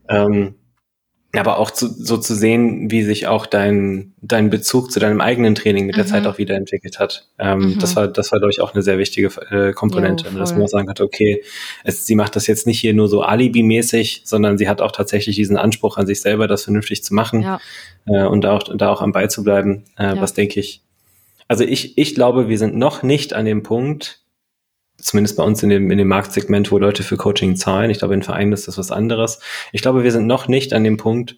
Ähm, 0.09 0.55
aber 1.37 1.59
auch 1.59 1.71
zu, 1.71 1.89
so 1.89 2.17
zu 2.17 2.35
sehen, 2.35 2.91
wie 2.91 3.03
sich 3.03 3.27
auch 3.27 3.45
dein, 3.45 4.15
dein 4.23 4.49
Bezug 4.49 4.91
zu 4.91 4.99
deinem 4.99 5.21
eigenen 5.21 5.55
Training 5.55 5.87
mit 5.87 5.97
der 5.97 6.05
mhm. 6.05 6.09
Zeit 6.09 6.27
auch 6.27 6.39
wieder 6.39 6.57
entwickelt 6.57 6.99
hat. 6.99 7.29
Ähm, 7.39 7.75
mhm. 7.75 7.79
Das 7.79 7.97
war, 7.97 8.09
das 8.09 8.33
war, 8.33 8.39
glaube 8.39 8.51
ich, 8.51 8.63
auch 8.63 8.73
eine 8.73 8.83
sehr 8.83 8.97
wichtige 8.97 9.29
äh, 9.51 9.73
Komponente, 9.73 10.25
jo, 10.33 10.39
dass 10.39 10.53
man 10.53 10.63
auch 10.63 10.69
sagen 10.69 10.87
konnte, 10.87 11.05
okay, 11.05 11.43
es, 11.85 12.07
sie 12.07 12.15
macht 12.15 12.35
das 12.35 12.47
jetzt 12.47 12.67
nicht 12.67 12.81
hier 12.81 12.95
nur 12.95 13.09
so 13.09 13.23
Alibi-mäßig, 13.23 14.23
sondern 14.25 14.57
sie 14.57 14.69
hat 14.69 14.81
auch 14.81 14.93
tatsächlich 14.93 15.37
diesen 15.37 15.59
Anspruch 15.59 15.99
an 15.99 16.07
sich 16.07 16.23
selber, 16.23 16.49
das 16.49 16.65
vernünftig 16.65 17.05
zu 17.05 17.13
machen 17.15 17.43
ja. 17.43 17.61
äh, 18.07 18.25
und 18.25 18.43
da 18.43 18.57
auch, 18.57 18.63
da 18.75 18.89
auch 18.89 19.03
am 19.03 19.13
Ball 19.13 19.29
zu 19.29 19.45
bleiben, 19.45 19.85
äh, 19.99 20.05
ja. 20.05 20.21
was 20.21 20.33
denke 20.33 20.61
ich. 20.61 20.81
Also 21.47 21.65
ich, 21.65 21.99
ich 21.99 22.15
glaube, 22.15 22.49
wir 22.49 22.59
sind 22.59 22.75
noch 22.75 23.03
nicht 23.03 23.35
an 23.35 23.45
dem 23.45 23.63
Punkt, 23.63 24.21
zumindest 25.01 25.37
bei 25.37 25.45
uns 25.45 25.63
in 25.63 25.69
dem, 25.69 25.91
in 25.91 25.99
dem 25.99 26.09
Marktsegment, 26.09 26.71
wo 26.71 26.79
Leute 26.79 27.03
für 27.03 27.17
Coaching 27.17 27.57
zahlen. 27.57 27.91
Ich 27.91 27.99
glaube, 27.99 28.15
in 28.15 28.23
Vereinen 28.23 28.53
ist 28.53 28.69
das 28.69 28.79
was 28.79 28.91
anderes. 28.91 29.41
Ich 29.73 29.83
glaube, 29.83 30.05
wir 30.05 30.13
sind 30.13 30.27
noch 30.27 30.49
nicht 30.49 30.73
an 30.73 30.85
dem 30.85 30.97
Punkt, 30.97 31.37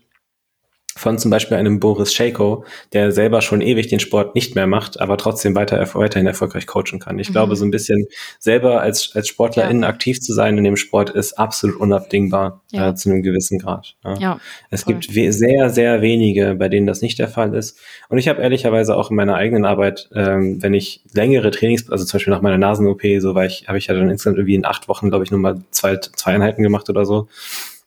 von 1.01 1.17
zum 1.17 1.31
Beispiel 1.31 1.57
einem 1.57 1.81
Boris 1.81 2.13
Shaco, 2.13 2.65
der 2.93 3.11
selber 3.11 3.41
schon 3.41 3.63
ewig 3.63 3.89
den 3.89 4.01
Sport 4.01 4.35
nicht 4.35 4.55
mehr 4.55 4.67
macht, 4.67 5.01
aber 5.01 5.17
trotzdem 5.17 5.55
weiter, 5.55 5.79
weiterhin 5.95 6.27
erfolgreich 6.27 6.67
coachen 6.67 6.99
kann. 6.99 7.19
Ich 7.19 7.31
mhm. 7.31 7.33
glaube, 7.33 7.57
so 7.57 7.65
ein 7.65 7.71
bisschen 7.71 8.07
selber 8.39 8.83
als, 8.83 9.13
als 9.15 9.29
SportlerInnen 9.29 9.83
ja. 9.83 9.89
aktiv 9.89 10.21
zu 10.21 10.35
sein 10.35 10.59
in 10.59 10.65
dem 10.65 10.77
Sport 10.77 11.09
ist 11.09 11.39
absolut 11.39 11.81
unabdingbar 11.81 12.61
ja. 12.71 12.91
äh, 12.91 12.95
zu 12.95 13.09
einem 13.09 13.23
gewissen 13.23 13.59
Grad. 13.59 13.97
Ja. 14.05 14.15
ja 14.19 14.41
es 14.71 14.83
voll. 14.83 14.97
gibt 14.99 15.11
sehr, 15.11 15.71
sehr 15.71 16.03
wenige, 16.03 16.55
bei 16.57 16.69
denen 16.69 16.87
das 16.87 17.01
nicht 17.01 17.19
der 17.19 17.29
Fall 17.29 17.55
ist. 17.55 17.79
Und 18.11 18.19
ich 18.19 18.29
habe 18.29 18.43
ehrlicherweise 18.43 18.95
auch 18.95 19.09
in 19.09 19.17
meiner 19.17 19.37
eigenen 19.37 19.65
Arbeit, 19.65 20.11
ähm, 20.15 20.63
wenn 20.63 20.75
ich 20.75 21.03
längere 21.15 21.51
Trainings, 21.51 21.91
also 21.91 22.05
zum 22.05 22.19
Beispiel 22.19 22.35
nach 22.35 22.43
meiner 22.43 22.59
Nasen-OP, 22.59 23.01
so 23.21 23.35
war 23.35 23.47
ich, 23.47 23.69
habe 23.69 23.79
ich 23.79 23.87
ja 23.87 23.95
dann 23.95 24.11
insgesamt 24.11 24.37
irgendwie 24.37 24.55
in 24.55 24.67
acht 24.67 24.87
Wochen, 24.87 25.09
glaube 25.09 25.25
ich, 25.25 25.31
nur 25.31 25.41
mal 25.41 25.63
zwei, 25.71 25.97
zwei 25.97 26.35
Einheiten 26.35 26.63
gemacht 26.63 26.91
oder 26.91 27.07
so 27.07 27.27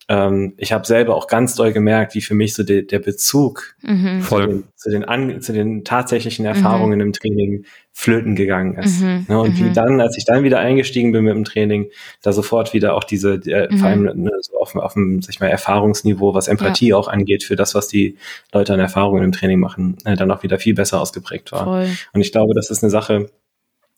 ähm, 0.09 0.53
ich 0.57 0.73
habe 0.73 0.85
selber 0.85 1.15
auch 1.15 1.27
ganz 1.27 1.55
doll 1.55 1.71
gemerkt, 1.71 2.13
wie 2.15 2.21
für 2.21 2.33
mich 2.33 2.53
so 2.53 2.63
de, 2.63 2.85
der 2.85 2.99
Bezug 2.99 3.75
mhm. 3.81 4.21
zu, 4.21 4.39
den, 4.39 4.63
zu, 4.75 4.89
den 4.89 5.05
an, 5.05 5.41
zu 5.41 5.53
den 5.53 5.85
tatsächlichen 5.85 6.45
Erfahrungen 6.45 6.99
mhm. 6.99 7.05
im 7.05 7.13
Training 7.13 7.65
flöten 7.93 8.35
gegangen 8.35 8.75
ist. 8.75 9.01
Mhm. 9.01 9.25
Ne, 9.29 9.39
und 9.39 9.57
wie 9.57 9.63
mhm. 9.63 9.73
dann, 9.73 10.01
als 10.01 10.17
ich 10.17 10.25
dann 10.25 10.43
wieder 10.43 10.59
eingestiegen 10.59 11.11
bin 11.11 11.23
mit 11.23 11.35
dem 11.35 11.45
Training, 11.45 11.89
da 12.21 12.33
sofort 12.33 12.73
wieder 12.73 12.95
auch 12.95 13.03
diese, 13.03 13.35
äh, 13.35 13.75
vor 13.77 13.87
allem 13.87 14.03
ne, 14.03 14.31
so 14.41 14.57
auf, 14.59 14.75
auf 14.75 14.93
dem, 14.93 15.21
sag 15.21 15.29
ich 15.29 15.39
mal, 15.39 15.47
Erfahrungsniveau, 15.47 16.33
was 16.33 16.47
Empathie 16.47 16.89
ja. 16.89 16.97
auch 16.97 17.07
angeht, 17.07 17.43
für 17.43 17.55
das, 17.55 17.75
was 17.75 17.87
die 17.87 18.17
Leute 18.51 18.73
an 18.73 18.79
Erfahrungen 18.79 19.23
im 19.23 19.31
Training 19.31 19.59
machen, 19.59 19.97
äh, 20.05 20.15
dann 20.15 20.31
auch 20.31 20.43
wieder 20.43 20.59
viel 20.59 20.73
besser 20.73 20.99
ausgeprägt 20.99 21.51
war. 21.51 21.63
Voll. 21.63 21.87
Und 22.13 22.21
ich 22.21 22.31
glaube, 22.31 22.53
das 22.55 22.69
ist 22.69 22.83
eine 22.83 22.89
Sache, 22.89 23.29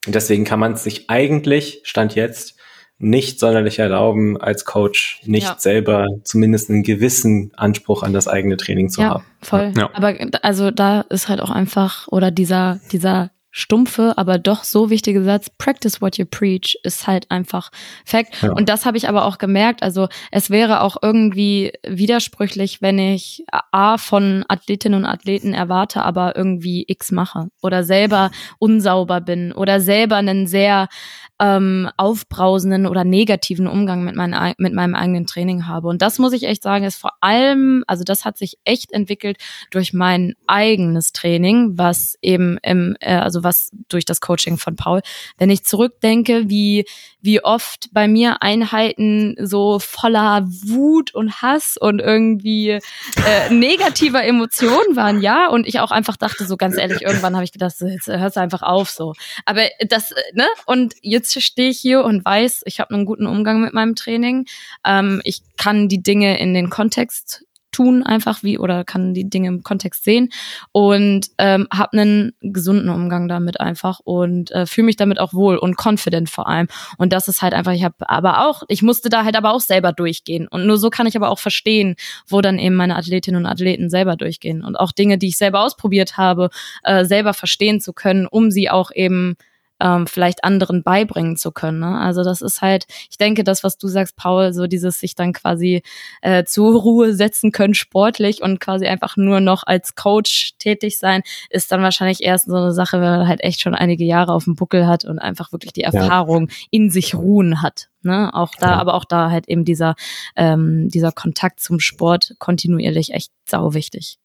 deswegen 0.05 0.43
kann 0.43 0.59
man 0.59 0.73
es 0.73 0.83
sich 0.83 1.09
eigentlich, 1.09 1.81
Stand 1.83 2.13
jetzt, 2.13 2.57
nicht 2.97 3.39
sonderlich 3.39 3.79
erlauben, 3.79 4.39
als 4.39 4.63
Coach 4.65 5.21
nicht 5.25 5.43
ja. 5.43 5.55
selber 5.57 6.07
zumindest 6.23 6.69
einen 6.69 6.83
gewissen 6.83 7.51
Anspruch 7.55 8.03
an 8.03 8.13
das 8.13 8.27
eigene 8.27 8.57
Training 8.57 8.89
zu 8.89 9.01
ja, 9.01 9.09
haben. 9.09 9.25
Voll. 9.41 9.73
Ja. 9.77 9.89
Aber 9.93 10.15
also 10.41 10.71
da 10.71 11.01
ist 11.01 11.27
halt 11.27 11.41
auch 11.41 11.49
einfach, 11.49 12.07
oder 12.07 12.31
dieser, 12.31 12.79
dieser 12.91 13.31
stumpfe, 13.57 14.13
aber 14.17 14.37
doch 14.37 14.65
so 14.65 14.89
wichtige 14.89 15.23
Satz, 15.23 15.49
practice 15.49 16.01
what 16.01 16.17
you 16.17 16.25
preach, 16.29 16.77
ist 16.83 17.07
halt 17.07 17.31
einfach 17.31 17.71
Fact. 18.03 18.41
Ja. 18.41 18.51
Und 18.51 18.67
das 18.67 18.85
habe 18.85 18.97
ich 18.97 19.07
aber 19.07 19.23
auch 19.23 19.37
gemerkt. 19.37 19.81
Also 19.81 20.09
es 20.29 20.49
wäre 20.49 20.81
auch 20.81 20.97
irgendwie 21.01 21.71
widersprüchlich, 21.87 22.81
wenn 22.81 22.99
ich 22.99 23.45
A 23.71 23.97
von 23.97 24.43
Athletinnen 24.49 25.05
und 25.05 25.09
Athleten 25.09 25.53
erwarte, 25.53 26.03
aber 26.03 26.35
irgendwie 26.35 26.83
X 26.89 27.11
mache 27.11 27.47
oder 27.61 27.85
selber 27.85 28.29
unsauber 28.59 29.21
bin 29.21 29.53
oder 29.53 29.79
selber 29.79 30.17
einen 30.17 30.47
sehr 30.47 30.89
ähm, 31.39 31.89
aufbrausenden 31.97 32.85
oder 32.85 33.03
negativen 33.03 33.67
Umgang 33.67 34.03
mit, 34.03 34.15
mein, 34.15 34.53
mit 34.57 34.73
meinem 34.73 34.95
eigenen 34.95 35.27
Training 35.27 35.67
habe. 35.67 35.87
Und 35.89 36.01
das 36.01 36.17
muss 36.17 36.33
ich 36.33 36.43
echt 36.43 36.63
sagen, 36.63 36.85
ist 36.85 36.95
vor 36.95 37.11
allem, 37.19 37.83
also 37.87 38.03
das 38.03 38.23
hat 38.23 38.37
sich 38.37 38.57
echt 38.63 38.93
entwickelt 38.93 39.37
durch 39.69 39.93
mein 39.93 40.35
eigenes 40.47 41.11
Training, 41.11 41.77
was 41.77 42.17
eben 42.21 42.57
im, 42.63 42.95
äh, 43.01 43.15
also 43.15 43.43
was 43.43 43.71
durch 43.89 44.05
das 44.05 44.21
Coaching 44.21 44.57
von 44.57 44.75
Paul. 44.75 45.01
Wenn 45.37 45.49
ich 45.49 45.65
zurückdenke, 45.65 46.49
wie 46.49 46.85
wie 47.25 47.43
oft 47.43 47.89
bei 47.91 48.07
mir 48.07 48.41
Einheiten 48.41 49.35
so 49.39 49.79
voller 49.79 50.45
Wut 50.45 51.13
und 51.13 51.41
Hass 51.41 51.75
und 51.75 51.99
irgendwie 51.99 52.69
äh, 52.69 53.49
negativer 53.49 54.23
Emotionen 54.23 54.95
waren, 54.95 55.21
ja. 55.21 55.49
Und 55.49 55.67
ich 55.67 55.79
auch 55.79 55.91
einfach 55.91 56.17
dachte, 56.17 56.45
so 56.45 56.55
ganz 56.55 56.77
ehrlich, 56.77 57.01
irgendwann 57.01 57.35
habe 57.35 57.43
ich 57.43 57.51
gedacht, 57.51 57.75
so, 57.77 57.87
jetzt 57.87 58.07
hörst 58.07 58.37
du 58.37 58.41
einfach 58.41 58.61
auf 58.61 58.89
so. 58.89 59.13
Aber 59.45 59.63
das, 59.87 60.13
ne? 60.33 60.45
Und 60.65 60.93
jetzt 61.01 61.41
stehe 61.41 61.69
ich 61.69 61.79
hier 61.79 62.03
und 62.03 62.23
weiß, 62.23 62.61
ich 62.65 62.79
habe 62.79 62.93
einen 62.93 63.05
guten 63.05 63.25
Umgang 63.25 63.61
mit 63.61 63.73
meinem 63.73 63.95
Training. 63.95 64.45
Ähm, 64.85 65.21
ich 65.23 65.41
kann 65.57 65.89
die 65.89 66.03
Dinge 66.03 66.39
in 66.39 66.53
den 66.53 66.69
Kontext 66.69 67.43
tun 67.75 68.03
einfach 68.03 68.41
wie 68.41 68.57
oder 68.57 68.83
kann 68.85 69.13
die 69.13 69.29
Dinge 69.29 69.49
im 69.49 69.63
Kontext 69.63 70.03
sehen. 70.03 70.29
Und 70.71 71.27
ähm, 71.37 71.67
habe 71.73 71.97
einen 71.97 72.33
gesunden 72.41 72.89
Umgang 72.89 73.27
damit 73.27 73.59
einfach 73.59 73.99
und 74.03 74.51
äh, 74.51 74.65
fühle 74.65 74.85
mich 74.85 74.95
damit 74.95 75.19
auch 75.19 75.33
wohl 75.33 75.57
und 75.57 75.75
confident 75.77 76.29
vor 76.29 76.47
allem. 76.47 76.67
Und 76.97 77.11
das 77.11 77.27
ist 77.27 77.41
halt 77.41 77.53
einfach 77.53 77.73
ich 77.73 77.83
habe 77.83 78.09
aber 78.09 78.47
auch 78.47 78.63
ich 78.69 78.81
musste 78.81 79.09
da 79.09 79.25
halt 79.25 79.35
aber 79.35 79.53
auch 79.53 79.59
selber 79.59 79.91
durchgehen. 79.91 80.47
Und 80.47 80.65
nur 80.65 80.77
so 80.77 80.89
kann 80.89 81.07
ich 81.07 81.15
aber 81.15 81.29
auch 81.29 81.39
verstehen 81.39 81.95
wo 82.27 82.41
dann 82.41 82.59
eben 82.59 82.75
meine 82.75 82.95
Athletinnen 82.95 83.43
und 83.43 83.51
Athleten 83.51 83.89
selber 83.89 84.15
durchgehen. 84.15 84.63
Und 84.63 84.79
auch 84.79 84.91
Dinge 84.91 85.17
die 85.17 85.27
ich 85.27 85.37
selber 85.37 85.61
ausprobiert 85.61 86.17
habe 86.17 86.49
äh, 86.83 87.05
selber 87.05 87.33
verstehen 87.33 87.81
zu 87.81 87.93
können 87.93 88.25
um 88.27 88.51
sie 88.51 88.69
auch 88.69 88.91
eben 88.93 89.35
ähm, 89.79 90.07
vielleicht 90.07 90.43
anderen 90.43 90.83
beibringen 90.83 91.37
zu 91.37 91.51
können. 91.51 91.79
Ne? 91.79 91.99
Also 91.99 92.23
das 92.23 92.41
ist 92.41 92.61
halt, 92.61 92.85
ich 93.09 93.17
denke, 93.17 93.43
das, 93.43 93.63
was 93.63 93.77
du 93.77 93.87
sagst, 93.87 94.15
Paul, 94.15 94.53
so 94.53 94.67
dieses 94.67 94.99
sich 94.99 95.15
dann 95.15 95.33
quasi 95.33 95.83
äh, 96.21 96.43
zur 96.45 96.81
Ruhe 96.81 97.13
setzen 97.13 97.51
können 97.51 97.73
sportlich 97.73 98.41
und 98.41 98.59
quasi 98.59 98.85
einfach 98.85 99.17
nur 99.17 99.39
noch 99.39 99.63
als 99.65 99.95
Coach 99.95 100.53
tätig 100.59 100.97
sein, 100.99 101.21
ist 101.49 101.71
dann 101.71 101.81
wahrscheinlich 101.81 102.23
erst 102.23 102.45
so 102.45 102.55
eine 102.55 102.71
Sache, 102.71 103.01
wenn 103.01 103.09
man 103.09 103.27
halt 103.27 103.43
echt 103.43 103.61
schon 103.61 103.75
einige 103.75 104.05
Jahre 104.05 104.33
auf 104.33 104.45
dem 104.45 104.55
Buckel 104.55 104.87
hat 104.87 105.05
und 105.05 105.19
einfach 105.19 105.51
wirklich 105.51 105.73
die 105.73 105.83
Erfahrung 105.83 106.47
ja. 106.49 106.55
in 106.71 106.89
sich 106.89 107.15
ruhen 107.15 107.61
hat. 107.61 107.89
Ne? 108.01 108.29
Auch 108.33 108.51
da, 108.59 108.71
ja. 108.71 108.75
aber 108.77 108.93
auch 108.93 109.05
da 109.05 109.31
halt 109.31 109.49
eben 109.49 109.65
dieser, 109.65 109.95
ähm, 110.35 110.89
dieser 110.89 111.11
Kontakt 111.11 111.59
zum 111.59 111.79
Sport 111.79 112.35
kontinuierlich 112.39 113.13
echt 113.13 113.31
sau 113.45 113.73
wichtig. 113.73 114.19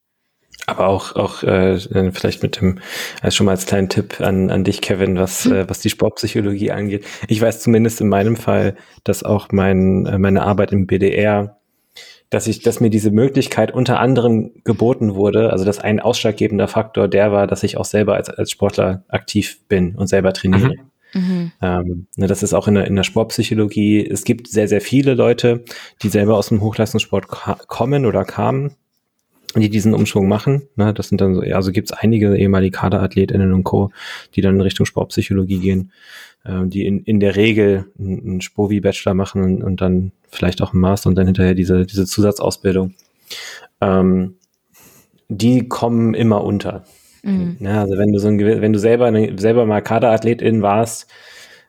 Aber 0.66 0.86
auch, 0.86 1.16
auch 1.16 1.42
äh, 1.42 1.78
vielleicht 2.12 2.42
mit 2.42 2.61
dem, 2.61 2.78
also 3.22 3.36
schon 3.36 3.46
mal 3.46 3.53
als 3.53 3.66
kleinen 3.66 3.88
Tipp 3.88 4.20
an, 4.20 4.51
an 4.51 4.62
dich, 4.62 4.80
Kevin, 4.80 5.18
was, 5.18 5.44
hm. 5.44 5.53
äh, 5.53 5.68
was 5.68 5.80
die 5.80 5.90
Sportpsychologie 5.90 6.70
angeht. 6.70 7.05
Ich 7.28 7.40
weiß 7.40 7.61
zumindest 7.61 8.01
in 8.01 8.09
meinem 8.09 8.36
Fall, 8.36 8.76
dass 9.03 9.24
auch 9.24 9.48
mein, 9.51 10.07
äh, 10.07 10.18
meine 10.18 10.42
Arbeit 10.42 10.72
im 10.72 10.86
BDR, 10.86 11.59
dass 12.28 12.46
ich, 12.46 12.62
dass 12.62 12.78
mir 12.78 12.90
diese 12.90 13.11
Möglichkeit 13.11 13.72
unter 13.72 13.98
anderem 13.98 14.53
geboten 14.62 15.14
wurde, 15.16 15.51
also 15.51 15.64
dass 15.64 15.80
ein 15.80 15.98
ausschlaggebender 15.98 16.68
Faktor 16.68 17.09
der 17.09 17.32
war, 17.32 17.48
dass 17.48 17.64
ich 17.64 17.76
auch 17.76 17.84
selber 17.84 18.14
als, 18.14 18.30
als 18.30 18.51
Sportler 18.53 19.03
aktiv 19.09 19.59
bin 19.68 19.96
und 19.96 20.07
selber 20.07 20.32
trainiere. 20.32 20.74
Mhm. 20.74 20.90
Mhm. 21.12 21.53
Ähm, 21.61 22.07
ne, 22.16 22.28
das 22.28 22.44
ist 22.44 22.55
auch 22.55 22.68
in 22.68 22.76
der, 22.76 22.86
in 22.86 22.94
der 22.94 23.03
Sportpsychologie. 23.03 24.07
Es 24.07 24.22
gibt 24.22 24.46
sehr, 24.46 24.68
sehr 24.68 24.80
viele 24.80 25.14
Leute, 25.14 25.64
die 26.03 26.09
selber 26.09 26.36
aus 26.36 26.51
dem 26.51 26.61
Hochleistungssport 26.61 27.26
kommen 27.26 28.07
oder 28.07 28.24
kamen 28.24 28.76
die 29.57 29.70
diesen 29.70 29.94
Umschwung 29.94 30.28
machen. 30.28 30.62
Ne? 30.76 30.94
Das 30.94 31.09
sind 31.09 31.20
dann 31.20 31.34
so, 31.34 31.40
also 31.40 31.72
gibt 31.72 31.90
es 31.90 31.96
einige 31.96 32.36
ehemalige 32.36 32.76
KaderathletInnen 32.76 33.53
und 33.53 33.64
Co., 33.64 33.90
die 34.34 34.40
dann 34.40 34.57
in 34.57 34.61
Richtung 34.61 34.86
Sportpsychologie 34.86 35.59
gehen, 35.59 35.92
äh, 36.44 36.66
die 36.66 36.86
in, 36.86 37.01
in 37.01 37.20
der 37.20 37.36
Regel 37.36 37.86
einen 37.98 38.40
Spovi-Bachelor 38.40 39.14
machen 39.14 39.42
und, 39.42 39.62
und 39.62 39.80
dann 39.80 40.12
vielleicht 40.30 40.62
auch 40.62 40.72
einen 40.72 40.82
Master 40.82 41.09
und 41.09 41.16
dann 41.16 41.26
hinterher 41.26 41.55
diese, 41.55 41.84
diese 41.86 42.07
Zusatzausbildung. 42.07 42.94
Ähm, 43.80 44.36
die 45.28 45.68
kommen 45.68 46.14
immer 46.14 46.44
unter. 46.44 46.84
Mhm. 47.22 47.57
Ja, 47.61 47.72
ne? 47.72 47.80
also 47.80 47.98
wenn 47.98 48.12
du 48.12 48.18
so 48.18 48.28
ein, 48.28 48.38
wenn 48.38 48.72
du 48.72 48.78
selber, 48.78 49.12
selber 49.38 49.66
mal 49.66 49.80
Kaderathletin 49.80 50.62
warst, 50.62 51.09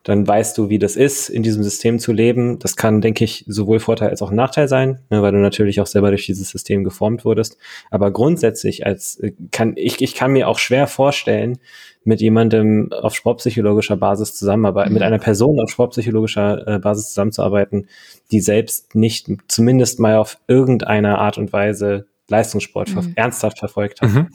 dann 0.03 0.27
weißt 0.27 0.57
du, 0.57 0.69
wie 0.69 0.79
das 0.79 0.95
ist, 0.95 1.29
in 1.29 1.43
diesem 1.43 1.63
System 1.63 1.99
zu 1.99 2.11
leben. 2.11 2.57
Das 2.57 2.75
kann, 2.75 3.01
denke 3.01 3.23
ich, 3.23 3.45
sowohl 3.47 3.79
Vorteil 3.79 4.09
als 4.09 4.21
auch 4.21 4.31
Nachteil 4.31 4.67
sein, 4.67 4.99
ne, 5.09 5.21
weil 5.21 5.31
du 5.31 5.37
natürlich 5.37 5.79
auch 5.79 5.85
selber 5.85 6.09
durch 6.09 6.25
dieses 6.25 6.49
System 6.49 6.83
geformt 6.83 7.23
wurdest. 7.23 7.57
Aber 7.91 8.11
grundsätzlich 8.11 8.85
als 8.85 9.19
äh, 9.19 9.33
kann 9.51 9.73
ich, 9.75 10.01
ich 10.01 10.15
kann 10.15 10.31
mir 10.31 10.47
auch 10.47 10.57
schwer 10.57 10.87
vorstellen, 10.87 11.59
mit 12.03 12.19
jemandem 12.19 12.91
auf 12.91 13.13
sportpsychologischer 13.13 13.95
Basis 13.95 14.35
zusammenarbeiten, 14.35 14.89
mhm. 14.89 14.95
mit 14.95 15.03
einer 15.03 15.19
Person 15.19 15.59
auf 15.59 15.69
sportpsychologischer 15.69 16.67
äh, 16.67 16.79
Basis 16.79 17.09
zusammenzuarbeiten, 17.09 17.87
die 18.31 18.41
selbst 18.41 18.95
nicht 18.95 19.27
zumindest 19.47 19.99
mal 19.99 20.17
auf 20.17 20.39
irgendeine 20.47 21.19
Art 21.19 21.37
und 21.37 21.53
Weise 21.53 22.07
Leistungssport 22.27 22.95
mhm. 22.95 23.13
ernsthaft 23.15 23.59
verfolgt 23.59 24.01
hat. 24.01 24.09
Mhm. 24.09 24.29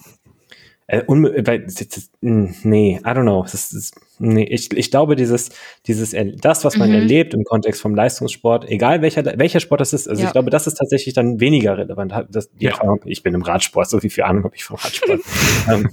Äh, 0.88 1.02
weil, 1.08 1.66
hm, 2.22 2.54
nee, 2.62 3.00
I 3.02 3.08
don't 3.08 3.22
know. 3.22 3.42
Das 3.42 3.72
ist, 3.72 3.96
nee, 4.20 4.44
ich, 4.44 4.72
ich 4.72 4.90
glaube, 4.92 5.16
dieses, 5.16 5.50
dieses, 5.86 6.14
das, 6.40 6.64
was 6.64 6.76
man 6.76 6.90
mhm. 6.90 6.94
erlebt 6.94 7.34
im 7.34 7.42
Kontext 7.42 7.80
vom 7.80 7.94
Leistungssport, 7.94 8.68
egal 8.70 9.02
welcher, 9.02 9.24
welcher 9.36 9.58
Sport 9.58 9.80
das 9.80 9.92
ist, 9.92 10.08
also 10.08 10.22
ja. 10.22 10.28
ich 10.28 10.32
glaube, 10.32 10.50
das 10.50 10.68
ist 10.68 10.74
tatsächlich 10.74 11.12
dann 11.12 11.40
weniger 11.40 11.76
relevant. 11.76 12.14
Das, 12.30 12.50
ja. 12.58 12.72
ich 13.04 13.24
bin 13.24 13.34
im 13.34 13.42
Radsport, 13.42 13.90
so 13.90 13.98
viel 13.98 14.10
viel 14.10 14.24
Ahnung 14.24 14.44
habe 14.44 14.54
ich 14.54 14.62
vom 14.62 14.76
Radsport. 14.76 15.20
ähm, 15.68 15.90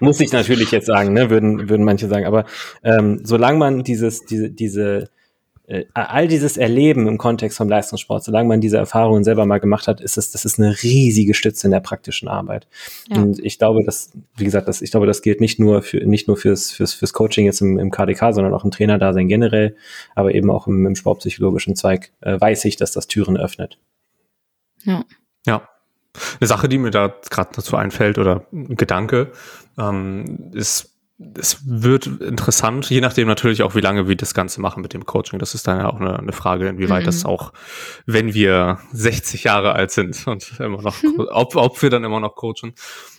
muss 0.00 0.20
ich 0.20 0.32
natürlich 0.32 0.70
jetzt 0.70 0.86
sagen, 0.86 1.14
ne, 1.14 1.30
würden, 1.30 1.70
würden 1.70 1.84
manche 1.84 2.06
sagen. 2.06 2.26
Aber 2.26 2.44
ähm, 2.84 3.20
solange 3.24 3.58
man 3.58 3.84
dieses, 3.84 4.26
diese, 4.26 4.50
diese, 4.50 5.08
äh, 5.70 5.86
all 5.94 6.26
dieses 6.26 6.56
Erleben 6.56 7.06
im 7.06 7.16
Kontext 7.16 7.56
vom 7.56 7.68
Leistungssport, 7.68 8.24
solange 8.24 8.48
man 8.48 8.60
diese 8.60 8.76
Erfahrungen 8.76 9.22
selber 9.22 9.46
mal 9.46 9.60
gemacht 9.60 9.86
hat, 9.86 10.00
ist 10.00 10.18
es, 10.18 10.32
das 10.32 10.44
ist 10.44 10.58
eine 10.58 10.82
riesige 10.82 11.32
Stütze 11.32 11.68
in 11.68 11.70
der 11.70 11.78
praktischen 11.78 12.26
Arbeit. 12.26 12.66
Ja. 13.08 13.22
Und 13.22 13.38
ich 13.38 13.56
glaube, 13.56 13.84
dass, 13.84 14.10
wie 14.36 14.44
gesagt, 14.44 14.66
das, 14.66 14.82
ich 14.82 14.90
glaube, 14.90 15.06
das 15.06 15.22
gilt 15.22 15.40
nicht 15.40 15.60
nur 15.60 15.82
für, 15.82 15.98
nicht 15.98 16.26
nur 16.26 16.36
fürs, 16.36 16.72
fürs, 16.72 16.92
fürs 16.94 17.12
Coaching 17.12 17.46
jetzt 17.46 17.60
im, 17.60 17.78
im 17.78 17.92
KDK, 17.92 18.32
sondern 18.32 18.52
auch 18.52 18.64
im 18.64 18.72
Trainerdasein 18.72 19.28
generell, 19.28 19.76
aber 20.16 20.34
eben 20.34 20.50
auch 20.50 20.66
im, 20.66 20.86
im 20.86 20.96
sportpsychologischen 20.96 21.76
Zweig, 21.76 22.10
äh, 22.20 22.40
weiß 22.40 22.64
ich, 22.64 22.74
dass 22.74 22.90
das 22.90 23.06
Türen 23.06 23.36
öffnet. 23.36 23.78
Ja. 24.82 25.04
Ja. 25.46 25.68
Eine 26.40 26.48
Sache, 26.48 26.68
die 26.68 26.78
mir 26.78 26.90
da 26.90 27.14
gerade 27.30 27.50
dazu 27.54 27.76
einfällt 27.76 28.18
oder 28.18 28.44
ein 28.52 28.74
Gedanke, 28.74 29.30
ähm, 29.78 30.50
ist 30.52 30.89
es 31.34 31.60
wird 31.66 32.06
interessant, 32.06 32.88
je 32.88 33.00
nachdem 33.00 33.28
natürlich 33.28 33.62
auch, 33.62 33.74
wie 33.74 33.80
lange 33.80 34.08
wir 34.08 34.16
das 34.16 34.32
Ganze 34.32 34.60
machen 34.60 34.80
mit 34.80 34.94
dem 34.94 35.04
Coaching. 35.04 35.38
Das 35.38 35.54
ist 35.54 35.66
dann 35.68 35.78
ja 35.78 35.88
auch 35.88 36.00
eine, 36.00 36.18
eine 36.18 36.32
Frage, 36.32 36.68
inwieweit 36.68 37.02
mhm. 37.02 37.06
das 37.06 37.24
auch, 37.26 37.52
wenn 38.06 38.32
wir 38.32 38.78
60 38.92 39.44
Jahre 39.44 39.74
alt 39.74 39.90
sind 39.90 40.26
und 40.26 40.58
immer 40.60 40.80
noch, 40.80 40.96
ob, 41.30 41.56
ob 41.56 41.82
wir 41.82 41.90
dann 41.90 42.04
immer 42.04 42.20
noch 42.20 42.36
coachen, 42.36 42.72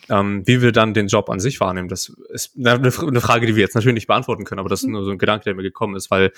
ähm, 0.10 0.42
wie 0.46 0.64
wir 0.64 0.72
dann 0.72 0.96
den 0.96 1.08
Job 1.08 1.30
an 1.30 1.40
sich 1.40 1.60
wahrnehmen. 1.60 1.90
Das 1.90 2.12
ist 2.30 2.58
eine, 2.58 2.72
eine 2.72 3.22
Frage, 3.22 3.46
die 3.46 3.56
wir 3.56 3.62
jetzt 3.62 3.76
natürlich 3.76 3.96
nicht 3.96 4.08
beantworten 4.08 4.46
können, 4.46 4.60
aber 4.60 4.70
das 4.70 4.82
ist 4.82 4.90
nur 4.90 5.04
so 5.04 5.12
ein 5.12 5.20
Gedanke, 5.20 5.44
der 5.44 5.54
mir 5.54 5.64
gekommen 5.64 5.96
ist, 5.96 6.10
weil 6.10 6.32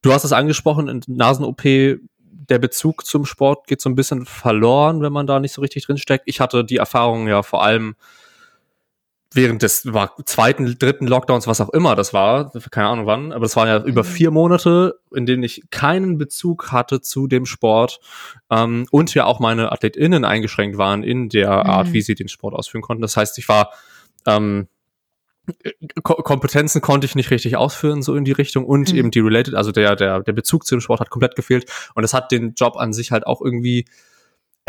du 0.00 0.12
hast 0.12 0.24
es 0.24 0.32
angesprochen 0.32 0.88
in 0.88 1.02
Nasen-OP, 1.06 1.62
der 1.62 2.58
Bezug 2.58 3.04
zum 3.04 3.26
Sport 3.26 3.66
geht 3.66 3.80
so 3.82 3.90
ein 3.90 3.94
bisschen 3.94 4.24
verloren, 4.24 5.02
wenn 5.02 5.12
man 5.12 5.26
da 5.26 5.38
nicht 5.38 5.52
so 5.52 5.60
richtig 5.60 5.84
drin 5.84 5.98
steckt. 5.98 6.24
Ich 6.26 6.40
hatte 6.40 6.64
die 6.64 6.78
Erfahrung 6.78 7.28
ja 7.28 7.42
vor 7.42 7.62
allem 7.62 7.94
während 9.32 9.62
des 9.62 9.92
war, 9.92 10.14
zweiten, 10.24 10.78
dritten 10.78 11.06
Lockdowns, 11.06 11.46
was 11.46 11.60
auch 11.60 11.70
immer 11.70 11.94
das 11.94 12.12
war, 12.12 12.50
keine 12.70 12.88
Ahnung 12.88 13.06
wann, 13.06 13.32
aber 13.32 13.42
das 13.42 13.54
waren 13.56 13.68
ja 13.68 13.78
mhm. 13.78 13.86
über 13.86 14.04
vier 14.04 14.30
Monate, 14.30 14.98
in 15.14 15.26
denen 15.26 15.42
ich 15.42 15.62
keinen 15.70 16.18
Bezug 16.18 16.72
hatte 16.72 17.00
zu 17.00 17.26
dem 17.28 17.46
Sport 17.46 18.00
ähm, 18.50 18.86
und 18.90 19.14
ja 19.14 19.26
auch 19.26 19.38
meine 19.38 19.70
AthletInnen 19.70 20.24
eingeschränkt 20.24 20.78
waren 20.78 21.02
in 21.02 21.28
der 21.28 21.50
mhm. 21.50 21.70
Art, 21.70 21.92
wie 21.92 22.02
sie 22.02 22.14
den 22.14 22.28
Sport 22.28 22.54
ausführen 22.54 22.82
konnten. 22.82 23.02
Das 23.02 23.16
heißt, 23.16 23.38
ich 23.38 23.48
war 23.48 23.70
ähm, 24.26 24.68
Ko 26.02 26.14
Kompetenzen 26.14 26.80
konnte 26.80 27.06
ich 27.06 27.14
nicht 27.14 27.30
richtig 27.30 27.56
ausführen, 27.56 28.02
so 28.02 28.14
in 28.14 28.24
die 28.24 28.32
Richtung 28.32 28.64
und 28.64 28.92
mhm. 28.92 28.98
eben 28.98 29.10
die 29.10 29.20
related, 29.20 29.54
also 29.54 29.72
der, 29.72 29.96
der, 29.96 30.20
der 30.20 30.32
Bezug 30.32 30.66
zu 30.66 30.74
dem 30.74 30.80
Sport 30.80 31.00
hat 31.00 31.10
komplett 31.10 31.36
gefehlt 31.36 31.70
und 31.94 32.04
es 32.04 32.14
hat 32.14 32.30
den 32.30 32.54
Job 32.54 32.76
an 32.76 32.92
sich 32.92 33.10
halt 33.10 33.26
auch 33.26 33.40
irgendwie 33.40 33.86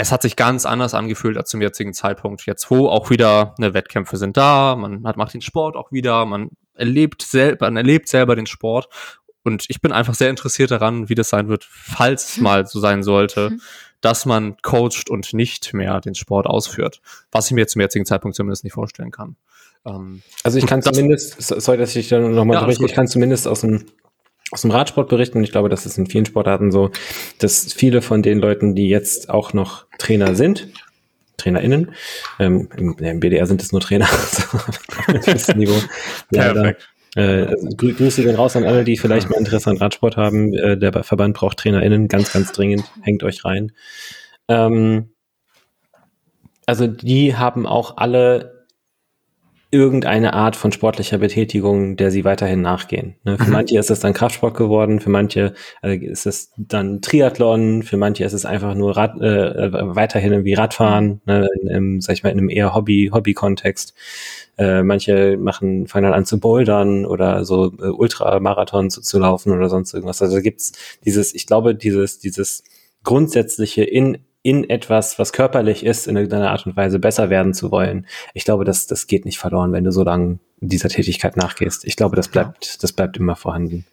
es 0.02 0.12
hat 0.12 0.24
sich 0.24 0.36
ganz 0.36 0.66
anders 0.66 0.93
angefühlt 0.95 1.38
als 1.38 1.49
zum 1.49 1.62
jetzigen 1.62 1.93
Zeitpunkt. 1.93 2.45
Jetzt, 2.47 2.72
wo 2.72 2.88
auch 2.88 3.10
wieder 3.12 3.54
ne, 3.60 3.74
Wettkämpfe 3.74 4.18
sind 4.18 4.36
da, 4.36 4.76
man 4.76 5.06
hat, 5.06 5.16
macht 5.16 5.34
den 5.34 5.41
Sport 5.41 5.76
auch 5.76 5.91
wieder, 5.91 6.26
man 6.26 6.49
erlebt 6.74 7.22
selber, 7.22 7.68
man 7.68 7.78
erlebt 7.78 8.08
selber 8.08 8.36
den 8.36 8.47
Sport. 8.47 8.89
Und 9.43 9.66
ich 9.70 9.80
bin 9.80 9.91
einfach 9.91 10.16
sehr 10.16 10.30
interessiert 10.30 10.72
daran, 10.72 11.10
wie 11.10 11.16
das 11.16 11.30
sein 11.30 11.47
wird, 11.47 11.64
falls 11.64 12.32
es 12.32 12.38
mal 12.38 12.66
so 12.66 12.80
sein 12.80 13.04
sollte, 13.04 13.52
mhm. 13.52 13.62
dass 14.02 14.26
man 14.26 14.58
coacht 14.64 15.10
und 15.10 15.34
nicht 15.34 15.74
mehr 15.74 15.99
den 16.02 16.16
Sport 16.16 16.47
ausführt. 16.47 17.02
Was 17.32 17.47
ich 17.47 17.54
mir 17.54 17.68
zum 17.68 17.82
jetzigen 17.82 18.06
Zeitpunkt 18.06 18.36
zumindest 18.36 18.64
nicht 18.64 18.74
vorstellen 18.74 19.12
kann. 19.12 19.36
Ähm, 19.86 20.24
also 20.43 20.58
ich 20.58 20.66
kann 20.66 20.82
zumindest, 20.82 21.41
sorry, 21.41 21.78
dass 21.78 21.95
ich 21.95 22.10
da 22.10 22.20
nochmal 22.20 22.58
ja, 22.58 22.68
ich 22.68 22.93
kann 22.93 23.08
zumindest 23.08 23.47
aus 23.47 23.62
dem 23.62 23.86
aus 24.52 24.62
dem 24.62 24.72
Radsport 24.72 25.10
berichten 25.10 25.38
und 25.38 25.43
ich 25.43 25.52
glaube, 25.52 25.70
das 25.70 25.86
ist 25.86 25.97
in 25.97 26.08
vielen 26.08 26.26
Sportarten 26.26 26.72
so, 26.72 26.91
dass 27.39 27.74
viele 27.74 28.02
von 28.02 28.22
den 28.22 28.39
Leuten, 28.39 28.76
die 28.76 28.89
jetzt 28.89 29.30
auch 29.30 29.54
noch 29.54 29.86
Trainer 29.97 30.36
sind, 30.36 30.68
TrainerInnen, 31.38 31.91
ähm, 32.39 32.70
im, 32.78 32.97
im 32.97 33.20
BDR 33.20 33.47
sind 33.47 33.62
es 33.62 33.72
nur 33.72 33.82
Trainer, 33.82 34.08
also 35.08 35.54
Niveau. 35.54 35.80
Leider. 36.30 36.76
Äh, 37.16 37.56
grü 37.76 37.93
Grüße 37.93 38.24
gehen 38.24 38.36
raus 38.36 38.56
an 38.56 38.64
alle, 38.64 38.86
die 38.86 38.97
vielleicht 38.97 39.30
mal 39.30 39.38
Interesse 39.38 39.70
an 39.70 39.78
Radsport 39.78 40.16
haben. 40.16 40.54
Äh, 40.54 40.78
der 40.78 41.04
Verband 41.04 41.36
braucht 41.36 41.58
TrainerInnen, 41.58 42.08
ganz, 42.08 42.32
ganz 42.32 42.54
dringend. 42.54 42.86
Hängt 43.02 43.24
euch 43.24 43.43
rein. 43.43 43.74
Ähm, 44.47 45.10
also 46.66 46.88
die 46.88 47.36
haben 47.36 47.66
auch 47.66 47.97
alle 47.97 48.61
irgendeine 49.72 50.34
Art 50.34 50.57
von 50.57 50.74
sportlicher 50.74 51.17
Betätigung, 51.17 51.95
der 51.95 52.11
sie 52.11 52.26
weiterhin 52.26 52.61
nachgehen. 52.61 53.15
Ne? 53.24 53.38
Für 53.38 53.45
mhm. 53.45 53.51
manche 53.51 53.80
ist 53.80 53.89
es 53.89 54.01
dann 54.01 54.13
Kraftsport 54.13 54.55
geworden, 54.55 54.99
für 54.99 55.09
manche 55.09 55.53
äh, 55.82 55.95
ist 55.95 56.28
es 56.28 56.51
dann 56.57 57.01
Triathlon, 57.01 57.82
für 57.82 57.95
manche 57.95 58.26
ist 58.26 58.34
es 58.34 58.45
einfach 58.45 58.76
nur 58.76 58.97
Rad, 58.97 59.19
äh, 59.22 59.72
weiterhin 59.95 60.34
irgendwie 60.34 60.55
Radfahren, 60.55 61.22
ne? 61.26 61.47
in, 61.61 61.67
im, 61.69 62.01
sag 62.01 62.13
ich 62.13 62.24
mal, 62.24 62.32
in 62.32 62.38
einem 62.38 62.49
eher 62.49 62.76
Hobby, 62.76 63.09
Hobby-Kontext. 63.13 63.93
Äh, 64.57 64.84
manche 64.84 65.38
machen, 65.38 65.88
fangen 65.88 66.03
dann 66.03 66.13
an 66.13 66.26
zu 66.26 66.39
bouldern 66.39 67.05
oder 67.05 67.45
so 67.45 67.72
äh, 67.82 67.88
Ultramarathons 67.88 68.95
zu, 68.95 69.01
zu 69.01 69.19
laufen 69.19 69.53
oder 69.53 69.69
sonst 69.69 69.93
irgendwas. 69.93 70.22
Also 70.22 70.36
da 70.36 70.41
gibt's 70.41 70.74
dieses, 71.05 71.34
ich 71.34 71.47
glaube, 71.47 71.76
dieses, 71.76 72.19
dieses 72.19 72.63
grundsätzliche 73.03 73.84
in 73.84 74.19
in 74.44 74.70
etwas, 74.70 75.20
was 75.20 75.34
körperlich 75.34 75.86
ist, 75.86 76.08
in 76.08 76.16
irgendeiner 76.16 76.52
Art 76.52 76.66
und 76.66 76.76
Weise 76.76 77.00
besser 77.00 77.30
werden 77.30 77.54
zu 77.54 77.72
wollen. 77.72 78.08
Ich 78.34 78.44
glaube, 78.44 78.66
das, 78.66 78.88
das 78.88 79.08
geht 79.08 79.26
nicht 79.26 79.38
verloren, 79.38 79.72
wenn 79.72 79.84
du 79.84 79.92
so 79.92 80.04
lange 80.04 80.39
dieser 80.60 80.89
Tätigkeit 80.89 81.38
nachgehst. 81.38 81.86
Ich 81.86 81.96
glaube, 81.96 82.16
das 82.16 82.28
bleibt, 82.28 82.84
das 82.84 82.92
bleibt 82.92 83.18
immer 83.18 83.36
vorhanden. 83.36 83.86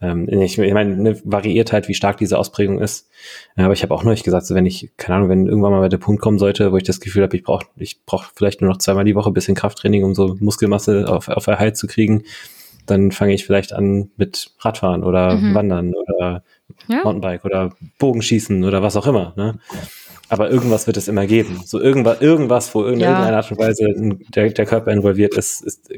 Ähm, 0.00 0.28
ich, 0.28 0.58
ich 0.58 0.72
meine, 0.72 0.96
ne, 0.96 1.20
variiert 1.24 1.72
halt, 1.72 1.88
wie 1.88 1.94
stark 1.94 2.16
diese 2.16 2.38
Ausprägung 2.38 2.80
ist. 2.80 3.08
Aber 3.56 3.72
ich 3.72 3.82
habe 3.82 3.94
auch 3.94 4.02
neulich 4.02 4.24
gesagt, 4.24 4.46
so 4.46 4.54
wenn 4.54 4.66
ich, 4.66 4.90
keine 4.96 5.16
Ahnung, 5.16 5.28
wenn 5.28 5.46
irgendwann 5.46 5.72
mal 5.72 5.88
der 5.88 5.98
Punkt 5.98 6.20
kommen 6.20 6.38
sollte, 6.38 6.72
wo 6.72 6.76
ich 6.76 6.82
das 6.82 7.00
Gefühl 7.00 7.22
habe, 7.22 7.36
ich 7.36 7.44
brauche 7.44 7.66
ich 7.76 8.04
brauch 8.04 8.24
vielleicht 8.34 8.60
nur 8.60 8.70
noch 8.70 8.78
zweimal 8.78 9.04
die 9.04 9.14
Woche 9.14 9.30
ein 9.30 9.34
bisschen 9.34 9.54
Krafttraining, 9.54 10.04
um 10.04 10.14
so 10.14 10.36
Muskelmasse 10.40 11.06
auf, 11.08 11.28
auf 11.28 11.46
Erhalt 11.46 11.76
zu 11.76 11.86
kriegen, 11.86 12.24
dann 12.86 13.12
fange 13.12 13.34
ich 13.34 13.44
vielleicht 13.44 13.72
an 13.72 14.10
mit 14.16 14.52
Radfahren 14.60 15.04
oder 15.04 15.36
mhm. 15.36 15.54
Wandern 15.54 15.94
oder 15.94 16.42
ja. 16.88 17.02
Mountainbike 17.04 17.44
oder 17.44 17.74
Bogenschießen 17.98 18.64
oder 18.64 18.82
was 18.82 18.96
auch 18.96 19.06
immer. 19.06 19.32
Ne? 19.36 19.58
Aber 20.32 20.50
irgendwas 20.50 20.86
wird 20.86 20.96
es 20.96 21.08
immer 21.08 21.26
geben. 21.26 21.60
So 21.66 21.78
irgendwas, 21.78 22.22
irgendwas 22.22 22.74
wo 22.74 22.84
in 22.84 22.98
ja. 22.98 23.10
irgendeiner 23.10 23.36
Art 23.36 23.50
und 23.50 23.58
Weise 23.58 23.86
der, 24.34 24.48
der 24.48 24.64
Körper 24.64 24.90
involviert 24.90 25.34
ist, 25.34 25.60
ist, 25.60 25.90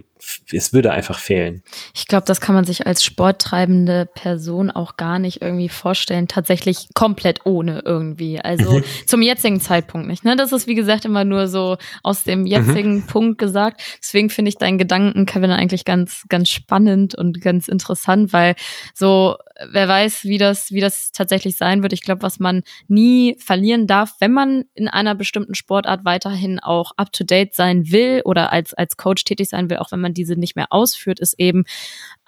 es 0.52 0.72
würde 0.72 0.90
einfach 0.90 1.20
fehlen. 1.20 1.62
Ich 1.94 2.08
glaube, 2.08 2.24
das 2.26 2.40
kann 2.40 2.56
man 2.56 2.64
sich 2.64 2.84
als 2.84 3.04
sporttreibende 3.04 4.08
Person 4.12 4.72
auch 4.72 4.96
gar 4.96 5.20
nicht 5.20 5.40
irgendwie 5.40 5.68
vorstellen. 5.68 6.26
Tatsächlich 6.26 6.88
komplett 6.94 7.46
ohne 7.46 7.82
irgendwie. 7.84 8.40
Also 8.40 8.78
mhm. 8.78 8.84
zum 9.06 9.22
jetzigen 9.22 9.60
Zeitpunkt 9.60 10.08
nicht. 10.08 10.24
Ne? 10.24 10.34
Das 10.34 10.50
ist, 10.50 10.66
wie 10.66 10.74
gesagt, 10.74 11.04
immer 11.04 11.24
nur 11.24 11.46
so 11.46 11.76
aus 12.02 12.24
dem 12.24 12.44
jetzigen 12.44 12.96
mhm. 12.96 13.06
Punkt 13.06 13.38
gesagt. 13.38 13.82
Deswegen 14.02 14.30
finde 14.30 14.48
ich 14.48 14.56
deinen 14.56 14.78
Gedanken, 14.78 15.26
Kevin, 15.26 15.52
eigentlich 15.52 15.84
ganz, 15.84 16.24
ganz 16.28 16.48
spannend 16.48 17.14
und 17.14 17.40
ganz 17.40 17.68
interessant, 17.68 18.32
weil 18.32 18.56
so, 18.94 19.36
wer 19.70 19.88
weiß, 19.88 20.24
wie 20.24 20.38
das, 20.38 20.72
wie 20.72 20.80
das 20.80 21.12
tatsächlich 21.12 21.56
sein 21.56 21.82
wird. 21.82 21.92
Ich 21.92 22.02
glaube, 22.02 22.22
was 22.22 22.40
man 22.40 22.62
nie 22.88 23.36
verlieren 23.38 23.86
darf, 23.86 24.14
wenn 24.20 24.32
man 24.32 24.64
in 24.74 24.88
einer 24.88 25.14
bestimmten 25.14 25.54
Sportart 25.54 26.04
weiterhin 26.04 26.58
auch 26.58 26.92
up 26.96 27.12
to 27.12 27.24
date 27.24 27.54
sein 27.54 27.90
will 27.90 28.22
oder 28.24 28.52
als, 28.52 28.74
als 28.74 28.96
Coach 28.96 29.24
tätig 29.24 29.48
sein 29.48 29.70
will, 29.70 29.78
auch 29.78 29.92
wenn 29.92 30.00
man 30.00 30.14
diese 30.14 30.34
nicht 30.34 30.56
mehr 30.56 30.66
ausführt, 30.70 31.20
ist 31.20 31.38
eben 31.38 31.64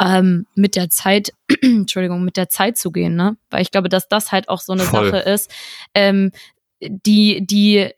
ähm, 0.01 0.47
mit 0.55 0.77
der 0.77 0.89
Zeit, 0.91 1.33
Entschuldigung, 1.63 2.25
mit 2.25 2.37
der 2.37 2.49
Zeit 2.49 2.79
zu 2.79 2.93
gehen, 2.93 3.17
ne? 3.17 3.37
Weil 3.51 3.63
ich 3.63 3.71
glaube, 3.71 3.89
dass 3.89 4.09
das 4.09 4.31
halt 4.31 4.49
auch 4.49 4.61
so 4.61 4.73
eine 4.73 4.83
Voll. 4.83 5.11
Sache 5.11 5.19
ist, 5.29 5.53
ähm, 5.95 6.31
die, 6.81 7.45
die, 7.45 7.91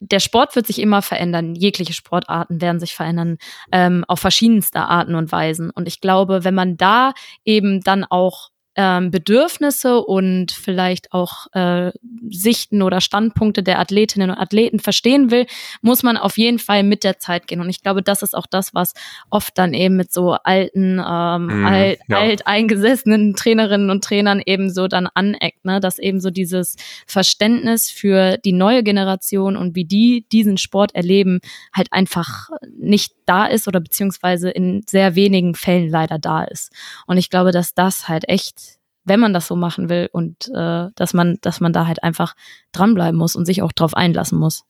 der 0.00 0.20
Sport 0.20 0.54
wird 0.56 0.66
sich 0.66 0.80
immer 0.80 1.00
verändern. 1.00 1.54
Jegliche 1.54 1.94
Sportarten 1.94 2.60
werden 2.60 2.80
sich 2.80 2.94
verändern 2.94 3.38
ähm, 3.72 4.04
auf 4.08 4.20
verschiedenste 4.20 4.80
Arten 4.80 5.14
und 5.14 5.32
Weisen. 5.32 5.70
Und 5.70 5.88
ich 5.88 6.00
glaube, 6.00 6.44
wenn 6.44 6.54
man 6.54 6.76
da 6.76 7.12
eben 7.44 7.80
dann 7.80 8.04
auch 8.04 8.50
ähm, 8.76 9.10
Bedürfnisse 9.10 10.00
und 10.00 10.52
vielleicht 10.52 11.12
auch 11.12 11.46
äh, 11.52 11.92
Sichten 12.28 12.82
oder 12.82 13.00
Standpunkte 13.00 13.62
der 13.62 13.78
Athletinnen 13.78 14.30
und 14.30 14.36
Athleten 14.36 14.80
verstehen 14.80 15.30
will, 15.30 15.46
muss 15.80 16.02
man 16.02 16.18
auf 16.18 16.36
jeden 16.36 16.58
Fall 16.58 16.82
mit 16.82 17.02
der 17.02 17.18
Zeit 17.18 17.46
gehen. 17.46 17.60
Und 17.60 17.70
ich 17.70 17.82
glaube, 17.82 18.02
das 18.02 18.22
ist 18.22 18.36
auch 18.36 18.46
das, 18.46 18.74
was 18.74 18.92
oft 19.30 19.56
dann 19.56 19.72
eben 19.72 19.96
mit 19.96 20.12
so 20.12 20.32
alten, 20.32 21.02
ähm, 21.04 21.46
mm, 21.46 21.66
alt, 21.66 22.00
ja. 22.08 22.18
alteingesessenen 22.18 23.34
Trainerinnen 23.34 23.90
und 23.90 24.04
Trainern 24.04 24.42
eben 24.44 24.70
so 24.70 24.88
dann 24.88 25.08
aneckt, 25.14 25.64
ne? 25.64 25.80
dass 25.80 25.98
eben 25.98 26.20
so 26.20 26.30
dieses 26.30 26.76
Verständnis 27.06 27.90
für 27.90 28.36
die 28.38 28.52
neue 28.52 28.82
Generation 28.82 29.56
und 29.56 29.74
wie 29.74 29.86
die 29.86 30.26
diesen 30.30 30.58
Sport 30.58 30.94
erleben, 30.94 31.40
halt 31.74 31.88
einfach 31.92 32.50
nicht 32.78 33.14
da 33.24 33.46
ist 33.46 33.68
oder 33.68 33.80
beziehungsweise 33.80 34.50
in 34.50 34.82
sehr 34.86 35.14
wenigen 35.14 35.54
Fällen 35.54 35.88
leider 35.88 36.18
da 36.18 36.44
ist. 36.44 36.72
Und 37.06 37.16
ich 37.16 37.30
glaube, 37.30 37.52
dass 37.52 37.74
das 37.74 38.08
halt 38.08 38.28
echt 38.28 38.65
wenn 39.06 39.20
man 39.20 39.32
das 39.32 39.46
so 39.46 39.56
machen 39.56 39.88
will 39.88 40.08
und 40.12 40.48
äh, 40.54 40.88
dass 40.94 41.14
man, 41.14 41.38
dass 41.40 41.60
man 41.60 41.72
da 41.72 41.86
halt 41.86 42.02
einfach 42.02 42.34
dranbleiben 42.72 43.18
muss 43.18 43.36
und 43.36 43.46
sich 43.46 43.62
auch 43.62 43.72
drauf 43.72 43.94
einlassen 43.94 44.38
muss. 44.38 44.64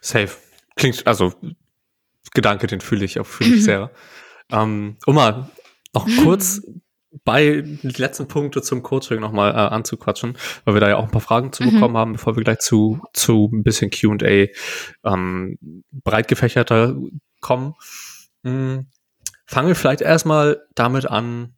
Safe. 0.00 0.30
Klingt, 0.76 1.06
also 1.06 1.34
Gedanke, 2.32 2.66
den 2.66 2.80
fühle 2.80 3.04
ich 3.04 3.18
auch, 3.18 3.26
fühle 3.26 3.56
ich 3.56 3.64
sehr. 3.64 3.90
ähm, 4.50 4.96
um 5.06 5.14
mal 5.14 5.50
noch 5.94 6.06
kurz 6.22 6.62
bei 7.24 7.60
den 7.60 7.90
letzten 7.96 8.26
Punkte 8.26 8.62
zum 8.62 8.82
Coaching 8.82 9.20
nochmal 9.20 9.52
äh, 9.52 9.54
anzuquatschen, 9.54 10.36
weil 10.64 10.74
wir 10.74 10.80
da 10.80 10.88
ja 10.88 10.96
auch 10.96 11.04
ein 11.04 11.10
paar 11.10 11.20
Fragen 11.20 11.52
zu 11.52 11.62
mhm. 11.62 11.72
bekommen 11.72 11.94
mhm. 11.94 11.98
haben, 11.98 12.12
bevor 12.12 12.36
wir 12.36 12.44
gleich 12.44 12.60
zu, 12.60 13.02
zu 13.12 13.50
ein 13.52 13.62
bisschen 13.62 13.90
Q&A 13.90 14.48
ähm, 15.04 15.58
breit 15.90 16.28
gefächerter 16.28 16.96
kommen. 17.40 17.74
Hm, 18.44 18.86
fangen 19.46 19.68
wir 19.68 19.76
vielleicht 19.76 20.00
erstmal 20.00 20.62
damit 20.74 21.06
an, 21.06 21.54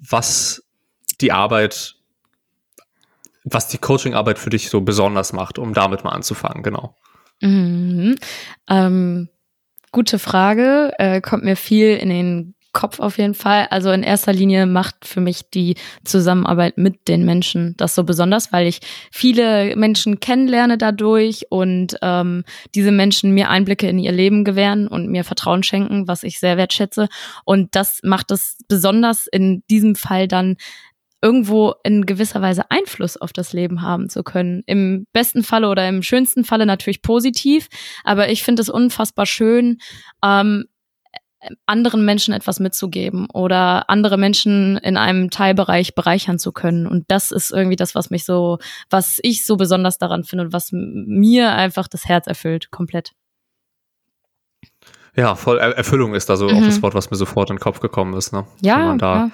was 0.00 0.62
die 1.20 1.32
Arbeit, 1.32 1.96
was 3.44 3.68
die 3.68 3.78
Coaching-Arbeit 3.78 4.38
für 4.38 4.50
dich 4.50 4.70
so 4.70 4.80
besonders 4.80 5.32
macht, 5.32 5.58
um 5.58 5.74
damit 5.74 6.04
mal 6.04 6.10
anzufangen, 6.10 6.62
genau. 6.62 6.96
Mhm. 7.40 8.16
Ähm, 8.68 9.28
gute 9.92 10.18
Frage, 10.18 10.92
äh, 10.98 11.20
kommt 11.20 11.44
mir 11.44 11.56
viel 11.56 11.96
in 11.96 12.08
den 12.08 12.54
Kopf 12.72 13.00
auf 13.00 13.18
jeden 13.18 13.34
Fall. 13.34 13.66
Also 13.70 13.90
in 13.90 14.02
erster 14.02 14.32
Linie 14.32 14.66
macht 14.66 15.04
für 15.04 15.20
mich 15.20 15.50
die 15.50 15.76
Zusammenarbeit 16.04 16.78
mit 16.78 17.08
den 17.08 17.24
Menschen 17.24 17.74
das 17.76 17.94
so 17.94 18.04
besonders, 18.04 18.52
weil 18.52 18.66
ich 18.66 18.80
viele 19.10 19.74
Menschen 19.76 20.20
kennenlerne 20.20 20.78
dadurch 20.78 21.46
und 21.50 21.96
ähm, 22.02 22.44
diese 22.74 22.92
Menschen 22.92 23.32
mir 23.32 23.50
Einblicke 23.50 23.88
in 23.88 23.98
ihr 23.98 24.12
Leben 24.12 24.44
gewähren 24.44 24.86
und 24.86 25.08
mir 25.08 25.24
Vertrauen 25.24 25.62
schenken, 25.62 26.06
was 26.06 26.22
ich 26.22 26.38
sehr 26.38 26.56
wertschätze. 26.56 27.08
Und 27.44 27.74
das 27.74 28.00
macht 28.02 28.30
es 28.30 28.58
besonders 28.68 29.26
in 29.26 29.62
diesem 29.68 29.94
Fall 29.94 30.28
dann 30.28 30.56
irgendwo 31.22 31.74
in 31.84 32.06
gewisser 32.06 32.40
Weise 32.40 32.70
Einfluss 32.70 33.16
auf 33.16 33.32
das 33.32 33.52
Leben 33.52 33.82
haben 33.82 34.08
zu 34.08 34.22
können. 34.22 34.62
Im 34.66 35.06
besten 35.12 35.42
Falle 35.42 35.68
oder 35.68 35.88
im 35.88 36.02
schönsten 36.02 36.44
Falle 36.44 36.66
natürlich 36.66 37.02
positiv, 37.02 37.68
aber 38.04 38.30
ich 38.30 38.42
finde 38.42 38.62
es 38.62 38.68
unfassbar 38.68 39.26
schön, 39.26 39.78
ähm, 40.24 40.64
anderen 41.66 42.04
Menschen 42.04 42.34
etwas 42.34 42.60
mitzugeben 42.60 43.28
oder 43.32 43.88
andere 43.88 44.18
Menschen 44.18 44.76
in 44.78 44.96
einem 44.96 45.30
Teilbereich 45.30 45.94
bereichern 45.94 46.38
zu 46.38 46.52
können. 46.52 46.86
Und 46.86 47.04
das 47.08 47.30
ist 47.30 47.50
irgendwie 47.50 47.76
das, 47.76 47.94
was 47.94 48.10
mich 48.10 48.24
so, 48.24 48.58
was 48.90 49.18
ich 49.22 49.46
so 49.46 49.56
besonders 49.56 49.98
daran 49.98 50.24
finde 50.24 50.46
und 50.46 50.52
was 50.52 50.70
mir 50.72 51.52
einfach 51.52 51.88
das 51.88 52.06
Herz 52.06 52.26
erfüllt, 52.26 52.70
komplett. 52.70 53.12
Ja, 55.16 55.34
voll 55.34 55.58
Erfüllung 55.58 56.14
ist 56.14 56.28
da 56.28 56.36
so 56.36 56.48
mhm. 56.48 56.56
auch 56.56 56.64
das 56.64 56.82
Wort, 56.82 56.94
was 56.94 57.10
mir 57.10 57.16
sofort 57.16 57.50
in 57.50 57.56
den 57.56 57.60
Kopf 57.60 57.80
gekommen 57.80 58.14
ist. 58.14 58.32
Ne? 58.32 58.46
Ja. 58.60 58.78
Wenn 58.78 58.86
man 58.86 58.98
da 58.98 59.16
ja. 59.16 59.30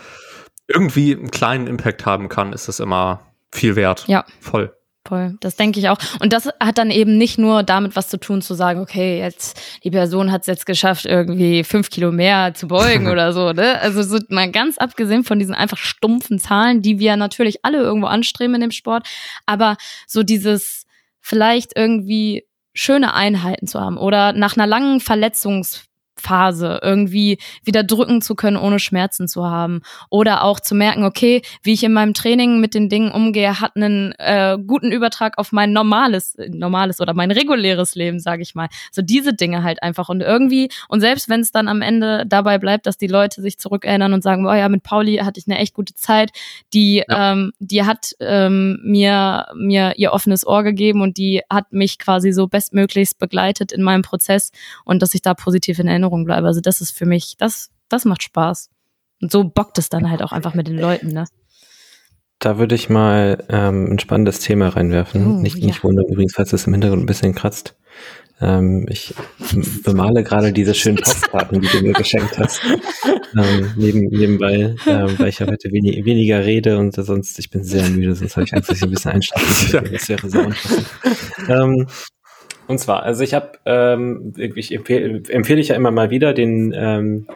irgendwie 0.68 1.14
einen 1.14 1.30
kleinen 1.30 1.66
Impact 1.66 2.06
haben 2.06 2.28
kann, 2.28 2.52
ist 2.52 2.68
das 2.68 2.80
immer 2.80 3.20
viel 3.52 3.76
wert. 3.76 4.04
Ja. 4.06 4.24
Voll. 4.40 4.75
Voll, 5.06 5.36
das 5.38 5.54
denke 5.54 5.78
ich 5.78 5.88
auch. 5.88 5.98
Und 6.18 6.32
das 6.32 6.48
hat 6.58 6.78
dann 6.78 6.90
eben 6.90 7.16
nicht 7.16 7.38
nur 7.38 7.62
damit 7.62 7.94
was 7.94 8.08
zu 8.08 8.18
tun, 8.18 8.42
zu 8.42 8.54
sagen, 8.54 8.80
okay, 8.80 9.20
jetzt 9.20 9.60
die 9.84 9.90
Person 9.92 10.32
hat 10.32 10.40
es 10.40 10.46
jetzt 10.48 10.66
geschafft, 10.66 11.06
irgendwie 11.06 11.62
fünf 11.62 11.90
Kilo 11.90 12.10
mehr 12.10 12.54
zu 12.54 12.66
beugen 12.66 13.06
oder 13.12 13.32
so. 13.32 13.52
Ne? 13.52 13.80
Also 13.80 14.02
so 14.02 14.18
mal 14.30 14.50
ganz 14.50 14.78
abgesehen 14.78 15.22
von 15.22 15.38
diesen 15.38 15.54
einfach 15.54 15.78
stumpfen 15.78 16.40
Zahlen, 16.40 16.82
die 16.82 16.98
wir 16.98 17.16
natürlich 17.16 17.64
alle 17.64 17.78
irgendwo 17.78 18.08
anstreben 18.08 18.56
in 18.56 18.62
dem 18.62 18.70
Sport, 18.72 19.06
aber 19.46 19.76
so 20.08 20.24
dieses 20.24 20.86
vielleicht 21.20 21.76
irgendwie 21.76 22.44
schöne 22.74 23.14
Einheiten 23.14 23.68
zu 23.68 23.80
haben 23.80 23.98
oder 23.98 24.32
nach 24.32 24.56
einer 24.56 24.66
langen 24.66 25.00
Verletzungs 25.00 25.84
Phase 26.20 26.80
irgendwie 26.82 27.38
wieder 27.64 27.82
drücken 27.82 28.22
zu 28.22 28.34
können, 28.34 28.56
ohne 28.56 28.78
Schmerzen 28.78 29.28
zu 29.28 29.44
haben. 29.44 29.82
Oder 30.10 30.42
auch 30.42 30.60
zu 30.60 30.74
merken, 30.74 31.04
okay, 31.04 31.42
wie 31.62 31.72
ich 31.72 31.84
in 31.84 31.92
meinem 31.92 32.14
Training 32.14 32.60
mit 32.60 32.74
den 32.74 32.88
Dingen 32.88 33.12
umgehe, 33.12 33.60
hat 33.60 33.76
einen 33.76 34.12
äh, 34.18 34.58
guten 34.66 34.92
Übertrag 34.92 35.38
auf 35.38 35.52
mein 35.52 35.72
normales, 35.72 36.36
normales 36.48 37.00
oder 37.00 37.14
mein 37.14 37.30
reguläres 37.30 37.94
Leben, 37.94 38.18
sage 38.18 38.42
ich 38.42 38.54
mal. 38.54 38.68
So 38.90 39.02
diese 39.02 39.34
Dinge 39.34 39.62
halt 39.62 39.82
einfach. 39.82 40.08
Und 40.08 40.20
irgendwie, 40.20 40.68
und 40.88 41.00
selbst 41.00 41.28
wenn 41.28 41.40
es 41.40 41.52
dann 41.52 41.68
am 41.68 41.82
Ende 41.82 42.24
dabei 42.26 42.58
bleibt, 42.58 42.86
dass 42.86 42.96
die 42.96 43.06
Leute 43.06 43.42
sich 43.42 43.58
zurückerinnern 43.58 44.12
und 44.12 44.22
sagen, 44.22 44.46
oh 44.46 44.54
ja, 44.54 44.68
mit 44.68 44.82
Pauli 44.82 45.16
hatte 45.18 45.38
ich 45.38 45.46
eine 45.46 45.58
echt 45.58 45.74
gute 45.74 45.94
Zeit, 45.94 46.30
die, 46.72 47.04
ja. 47.08 47.32
ähm, 47.32 47.52
die 47.58 47.84
hat 47.84 48.12
ähm, 48.20 48.80
mir, 48.82 49.46
mir 49.54 49.94
ihr 49.96 50.12
offenes 50.12 50.46
Ohr 50.46 50.62
gegeben 50.62 51.02
und 51.02 51.18
die 51.18 51.42
hat 51.50 51.72
mich 51.72 51.98
quasi 51.98 52.32
so 52.32 52.46
bestmöglichst 52.46 53.18
begleitet 53.18 53.72
in 53.72 53.82
meinem 53.82 54.02
Prozess 54.02 54.50
und 54.84 55.02
dass 55.02 55.14
ich 55.14 55.22
da 55.22 55.34
positiv 55.34 55.78
in 55.78 55.88
Erinnerung 55.88 56.05
Erinnerung 56.06 56.24
bleibe. 56.24 56.46
Also 56.46 56.60
das 56.60 56.80
ist 56.80 56.92
für 56.92 57.06
mich, 57.06 57.36
das, 57.38 57.70
das 57.88 58.04
macht 58.04 58.22
Spaß. 58.22 58.70
Und 59.20 59.32
so 59.32 59.44
bockt 59.44 59.78
es 59.78 59.88
dann 59.88 60.10
halt 60.10 60.22
auch 60.22 60.32
einfach 60.32 60.54
mit 60.54 60.68
den 60.68 60.78
Leuten, 60.78 61.08
ne? 61.08 61.24
Da 62.38 62.58
würde 62.58 62.74
ich 62.74 62.90
mal 62.90 63.44
ähm, 63.48 63.92
ein 63.92 63.98
spannendes 63.98 64.40
Thema 64.40 64.68
reinwerfen. 64.68 65.38
Oh, 65.38 65.40
nicht, 65.40 65.56
ja. 65.56 65.66
nicht 65.66 65.82
wundern 65.82 66.04
übrigens, 66.06 66.34
falls 66.34 66.52
es 66.52 66.66
im 66.66 66.74
Hintergrund 66.74 67.02
ein 67.02 67.06
bisschen 67.06 67.34
kratzt. 67.34 67.76
Ähm, 68.42 68.86
ich 68.90 69.14
bemale 69.84 70.22
gerade 70.22 70.52
diese 70.52 70.74
schönen 70.74 70.98
Postkarten, 70.98 71.62
die 71.62 71.68
du 71.68 71.80
mir 71.80 71.94
geschenkt 71.94 72.38
hast. 72.38 72.60
Ähm, 73.34 73.72
neben, 73.76 74.00
nebenbei, 74.08 74.74
äh, 74.84 75.18
weil 75.18 75.28
ich 75.28 75.38
ja 75.38 75.46
heute 75.46 75.72
wenig, 75.72 76.04
weniger 76.04 76.44
rede 76.44 76.76
und 76.78 76.94
sonst, 76.94 77.38
ich 77.38 77.48
bin 77.48 77.64
sehr 77.64 77.88
müde, 77.88 78.14
sonst 78.14 78.36
habe 78.36 78.44
ich 78.44 78.52
Angst, 78.52 78.68
dass 78.68 78.76
ich 78.76 78.84
ein 78.84 78.90
bisschen 78.90 79.12
einschlafen 79.12 79.92
Das 79.92 80.08
wäre 80.08 80.28
sehr 80.28 80.46
unpassend. 80.46 80.86
Ähm, 81.48 81.86
und 82.66 82.78
zwar, 82.78 83.02
also 83.02 83.22
ich 83.22 83.34
habe, 83.34 83.52
ähm, 83.64 84.32
ich 84.36 84.72
empfehle, 84.72 85.22
empfehle 85.28 85.60
ich 85.60 85.68
ja 85.68 85.76
immer 85.76 85.90
mal 85.90 86.10
wieder 86.10 86.32
den, 86.32 86.72
ähm, 86.76 87.26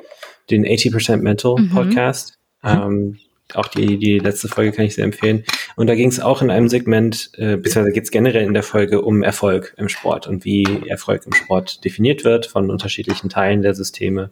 den 0.51 0.67
80% 0.67 1.19
Mental 1.19 1.57
mhm. 1.59 1.71
Podcast. 1.71 2.39
Mhm. 2.63 2.69
Ähm, 2.69 3.19
auch 3.55 3.67
die, 3.67 3.99
die 3.99 4.19
letzte 4.19 4.49
Folge 4.49 4.73
kann 4.73 4.85
ich 4.85 4.95
sehr 4.95 5.05
empfehlen. 5.05 5.45
Und 5.77 5.89
da 5.89 5.95
ging 5.95 6.09
es 6.09 6.21
auch 6.21 6.43
in 6.43 6.51
einem 6.51 6.69
Segment, 6.69 7.31
äh, 7.35 7.57
beziehungsweise 7.57 7.93
geht 7.93 8.05
es 8.05 8.11
generell 8.11 8.45
in 8.45 8.55
der 8.55 8.63
Folge 8.63 9.03
um 9.03 9.23
Erfolg 9.23 9.75
im 9.77 9.89
Sport 9.89 10.27
und 10.27 10.45
wie 10.45 10.65
Erfolg 10.87 11.27
im 11.27 11.33
Sport 11.33 11.85
definiert 11.85 12.25
wird 12.25 12.47
von 12.47 12.71
unterschiedlichen 12.71 13.29
Teilen 13.29 13.63
der 13.63 13.75
Systeme. 13.75 14.31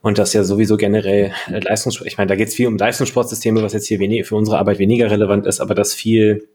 Und 0.00 0.18
das 0.18 0.32
ja 0.34 0.44
sowieso 0.44 0.76
generell 0.76 1.32
äh, 1.48 1.60
Leistungssport, 1.60 2.06
ich 2.06 2.18
meine, 2.18 2.28
da 2.28 2.36
geht 2.36 2.48
es 2.48 2.54
viel 2.54 2.66
um 2.66 2.76
Leistungssportsysteme, 2.76 3.62
was 3.62 3.72
jetzt 3.72 3.86
hier 3.86 4.00
wenig, 4.00 4.26
für 4.26 4.36
unsere 4.36 4.58
Arbeit 4.58 4.78
weniger 4.78 5.10
relevant 5.10 5.46
ist, 5.46 5.60
aber 5.60 5.74
dass 5.74 5.94
viel 5.94 6.48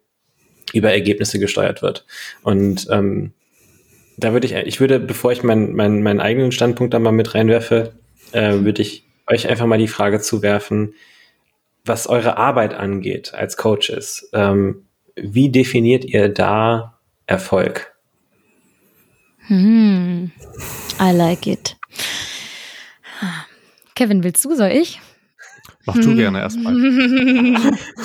über 0.74 0.92
Ergebnisse 0.92 1.40
gesteuert 1.40 1.82
wird. 1.82 2.06
Und 2.44 2.88
ähm, 2.90 3.34
da 4.18 4.34
würde 4.34 4.48
ich, 4.48 4.54
ich 4.54 4.80
würde, 4.80 5.00
bevor 5.00 5.32
ich 5.32 5.44
meinen 5.44 5.76
mein, 5.76 6.04
meinen 6.04 6.20
eigenen 6.20 6.52
Standpunkt 6.52 6.94
da 6.94 7.00
mal 7.00 7.12
mit 7.12 7.36
reinwerfe, 7.36 7.94
äh, 8.32 8.54
würde 8.60 8.82
ich 8.82 9.06
euch 9.28 9.48
einfach 9.48 9.66
mal 9.66 9.78
die 9.78 9.88
Frage 9.88 10.20
zuwerfen, 10.20 10.94
was 11.86 12.08
eure 12.08 12.38
Arbeit 12.38 12.74
angeht 12.74 13.34
als 13.34 13.58
Coaches, 13.58 14.30
ähm, 14.34 14.86
wie 15.16 15.50
definiert 15.50 16.06
ihr 16.06 16.30
da 16.30 17.00
Erfolg? 17.26 17.94
Hmm, 19.48 20.32
I 21.00 21.12
like 21.12 21.48
it. 21.48 21.78
Kevin, 23.96 24.24
willst 24.24 24.46
du, 24.46 24.56
soll 24.56 24.70
ich? 24.70 25.02
Mach 25.96 26.04
du 26.04 26.16
gerne 26.16 26.40
erstmal. 26.42 26.74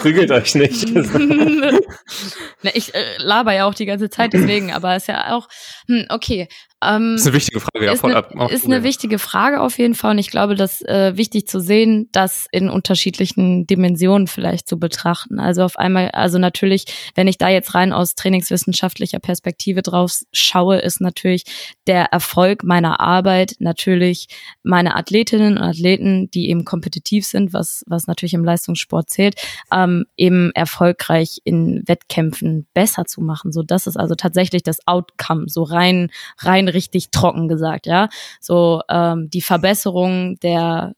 Prügelt 0.01 0.31
euch 0.31 0.55
nicht. 0.55 0.89
Na, 2.63 2.71
ich 2.75 2.95
äh, 2.95 3.17
laber 3.19 3.53
ja 3.53 3.67
auch 3.67 3.75
die 3.75 3.87
ganze 3.87 4.11
Zeit 4.11 4.33
deswegen, 4.33 4.73
aber 4.73 4.97
ist 4.97 5.09
ja 5.09 5.35
auch, 5.35 5.49
hm, 5.89 6.07
okay, 6.09 6.49
ähm, 6.85 7.15
ist 7.15 7.27
eine 7.27 7.35
wichtige 7.35 7.61
Frage. 7.61 7.91
Ist, 7.91 8.05
eine, 8.05 8.17
ab, 8.17 8.51
ist 8.51 8.65
eine 8.65 8.83
wichtige 8.83 9.19
Frage 9.19 9.61
auf 9.61 9.79
jeden 9.79 9.95
Fall 9.95 10.13
und 10.13 10.19
ich 10.19 10.31
glaube, 10.31 10.55
das 10.55 10.83
äh, 10.83 11.17
wichtig 11.17 11.47
zu 11.47 11.61
sehen, 11.61 12.09
das 12.13 12.47
in 12.53 12.69
unterschiedlichen 12.69 13.67
Dimensionen 13.67 14.27
vielleicht 14.27 14.69
zu 14.69 14.79
betrachten. 14.79 15.39
Also 15.39 15.63
auf 15.63 15.79
einmal, 15.79 16.11
also 16.11 16.39
natürlich, 16.39 16.87
wenn 17.15 17.29
ich 17.29 17.39
da 17.39 17.49
jetzt 17.49 17.75
rein 17.75 17.93
aus 17.93 18.15
trainingswissenschaftlicher 18.15 19.19
Perspektive 19.19 19.83
drauf 19.83 20.21
schaue, 20.33 20.79
ist 20.79 21.01
natürlich 21.01 21.45
der 21.87 22.07
Erfolg 22.07 22.65
meiner 22.65 23.01
Arbeit 23.01 23.57
natürlich 23.59 24.29
meine 24.63 24.97
Athletinnen 24.97 25.59
und 25.59 25.63
Athleten, 25.63 26.31
die 26.31 26.49
eben 26.51 26.65
kompetitiv 26.65 27.27
sind, 27.27 27.53
was, 27.53 27.85
was 27.87 28.07
natürlich 28.07 28.35
im 28.35 28.45
Leistungssport 28.45 29.11
zählt, 29.11 29.37
ähm, 29.73 30.05
eben 30.17 30.51
erfolgreich 30.53 31.41
in 31.45 31.83
Wettkämpfen 31.87 32.67
besser 32.75 33.05
zu 33.05 33.21
machen. 33.21 33.53
So, 33.53 33.63
das 33.63 33.87
ist 33.87 33.97
also 33.97 34.15
tatsächlich 34.15 34.63
das 34.63 34.87
Outcome, 34.87 35.47
so 35.49 35.63
rein, 35.75 36.11
rein 36.39 36.69
richtig 36.69 37.11
trocken 37.11 37.49
gesagt, 37.49 37.87
ja. 37.87 38.09
So 38.41 38.83
ähm, 38.89 39.29
die 39.31 39.43
Verbesserung 39.43 40.39
der 40.41 40.95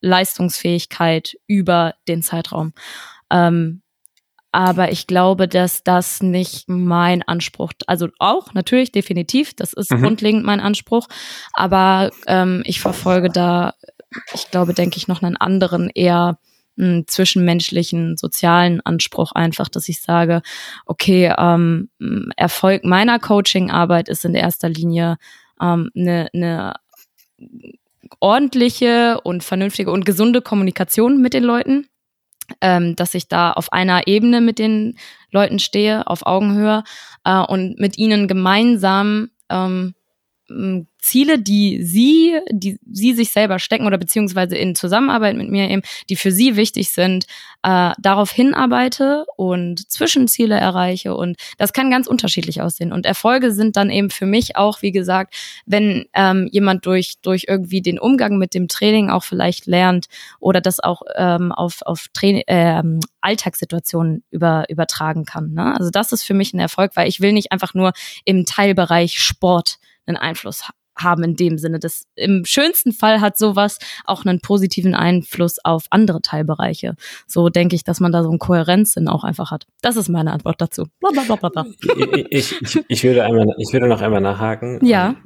Leistungsfähigkeit 0.00 1.36
über 1.46 1.94
den 2.08 2.22
Zeitraum. 2.22 2.72
Ähm, 3.30 3.82
aber 4.52 4.90
ich 4.90 5.06
glaube, 5.06 5.48
dass 5.48 5.84
das 5.84 6.22
nicht 6.22 6.66
mein 6.66 7.22
Anspruch, 7.22 7.72
also 7.86 8.08
auch 8.18 8.54
natürlich 8.54 8.90
definitiv, 8.90 9.52
das 9.54 9.74
ist 9.74 9.90
mhm. 9.90 10.00
grundlegend 10.00 10.44
mein 10.44 10.60
Anspruch, 10.60 11.08
aber 11.52 12.10
ähm, 12.26 12.62
ich 12.64 12.80
verfolge 12.80 13.28
da, 13.28 13.74
ich 14.32 14.50
glaube, 14.50 14.72
denke 14.72 14.96
ich, 14.96 15.08
noch 15.08 15.22
einen 15.22 15.36
anderen 15.36 15.90
eher 15.90 16.38
einen 16.78 17.06
zwischenmenschlichen, 17.06 18.16
sozialen 18.16 18.80
Anspruch 18.82 19.32
einfach, 19.32 19.68
dass 19.68 19.88
ich 19.88 20.00
sage, 20.00 20.42
okay, 20.84 21.32
ähm, 21.36 21.88
Erfolg 22.36 22.84
meiner 22.84 23.18
Coaching-Arbeit 23.18 24.08
ist 24.08 24.24
in 24.24 24.34
erster 24.34 24.68
Linie 24.68 25.16
ähm, 25.60 25.90
eine, 25.94 26.28
eine 26.34 26.74
ordentliche 28.20 29.20
und 29.22 29.42
vernünftige 29.42 29.90
und 29.90 30.04
gesunde 30.04 30.42
Kommunikation 30.42 31.20
mit 31.20 31.34
den 31.34 31.44
Leuten, 31.44 31.86
ähm, 32.60 32.96
dass 32.96 33.14
ich 33.14 33.28
da 33.28 33.52
auf 33.52 33.72
einer 33.72 34.06
Ebene 34.06 34.40
mit 34.40 34.58
den 34.58 34.96
Leuten 35.30 35.58
stehe, 35.58 36.06
auf 36.06 36.24
Augenhöhe 36.24 36.84
äh, 37.24 37.40
und 37.40 37.78
mit 37.78 37.98
ihnen 37.98 38.28
gemeinsam 38.28 39.30
ähm, 39.50 39.94
Ziele, 40.98 41.38
die 41.40 41.82
sie, 41.82 42.38
die 42.50 42.78
sie 42.90 43.14
sich 43.14 43.30
selber 43.30 43.58
stecken 43.58 43.86
oder 43.86 43.98
beziehungsweise 43.98 44.56
in 44.56 44.74
Zusammenarbeit 44.74 45.36
mit 45.36 45.50
mir 45.50 45.68
eben, 45.68 45.82
die 46.08 46.16
für 46.16 46.30
sie 46.30 46.56
wichtig 46.56 46.90
sind, 46.90 47.26
äh, 47.64 47.92
darauf 47.98 48.30
hinarbeite 48.30 49.26
und 49.36 49.90
Zwischenziele 49.90 50.54
erreiche 50.54 51.16
und 51.16 51.36
das 51.58 51.72
kann 51.72 51.90
ganz 51.90 52.06
unterschiedlich 52.06 52.62
aussehen 52.62 52.92
und 52.92 53.06
Erfolge 53.06 53.52
sind 53.52 53.76
dann 53.76 53.90
eben 53.90 54.10
für 54.10 54.26
mich 54.26 54.56
auch, 54.56 54.82
wie 54.82 54.92
gesagt, 54.92 55.34
wenn 55.66 56.06
ähm, 56.14 56.48
jemand 56.52 56.86
durch 56.86 57.14
durch 57.22 57.46
irgendwie 57.48 57.82
den 57.82 57.98
Umgang 57.98 58.38
mit 58.38 58.54
dem 58.54 58.68
Training 58.68 59.10
auch 59.10 59.24
vielleicht 59.24 59.66
lernt 59.66 60.06
oder 60.38 60.60
das 60.60 60.78
auch 60.78 61.02
ähm, 61.16 61.50
auf 61.50 61.82
auf 61.82 62.06
Training, 62.12 62.42
äh, 62.46 62.82
Alltagssituationen 63.20 64.22
über, 64.30 64.64
übertragen 64.68 65.24
kann. 65.24 65.52
Ne? 65.52 65.74
Also 65.76 65.90
das 65.90 66.12
ist 66.12 66.22
für 66.22 66.34
mich 66.34 66.54
ein 66.54 66.60
Erfolg, 66.60 66.92
weil 66.94 67.08
ich 67.08 67.20
will 67.20 67.32
nicht 67.32 67.50
einfach 67.50 67.74
nur 67.74 67.92
im 68.24 68.46
Teilbereich 68.46 69.20
Sport 69.20 69.78
einen 70.06 70.16
Einfluss 70.16 70.64
haben 70.98 71.22
in 71.22 71.36
dem 71.36 71.58
Sinne. 71.58 71.78
Das 71.78 72.06
im 72.14 72.44
schönsten 72.44 72.92
Fall 72.92 73.20
hat 73.20 73.36
sowas 73.36 73.78
auch 74.04 74.24
einen 74.24 74.40
positiven 74.40 74.94
Einfluss 74.94 75.58
auf 75.62 75.84
andere 75.90 76.22
Teilbereiche. 76.22 76.94
So 77.26 77.48
denke 77.48 77.76
ich, 77.76 77.84
dass 77.84 78.00
man 78.00 78.12
da 78.12 78.22
so 78.22 78.30
einen 78.30 78.38
Kohärenzsinn 78.38 79.08
auch 79.08 79.24
einfach 79.24 79.50
hat. 79.50 79.66
Das 79.82 79.96
ist 79.96 80.08
meine 80.08 80.32
Antwort 80.32 80.60
dazu. 80.60 80.84
Blablabla. 81.00 81.66
Ich, 82.30 82.60
ich, 82.60 82.84
ich, 82.88 83.04
würde 83.04 83.24
einmal, 83.24 83.46
ich 83.58 83.72
würde 83.72 83.88
noch 83.88 84.00
einmal 84.00 84.20
nachhaken. 84.20 84.84
Ja. 84.84 85.16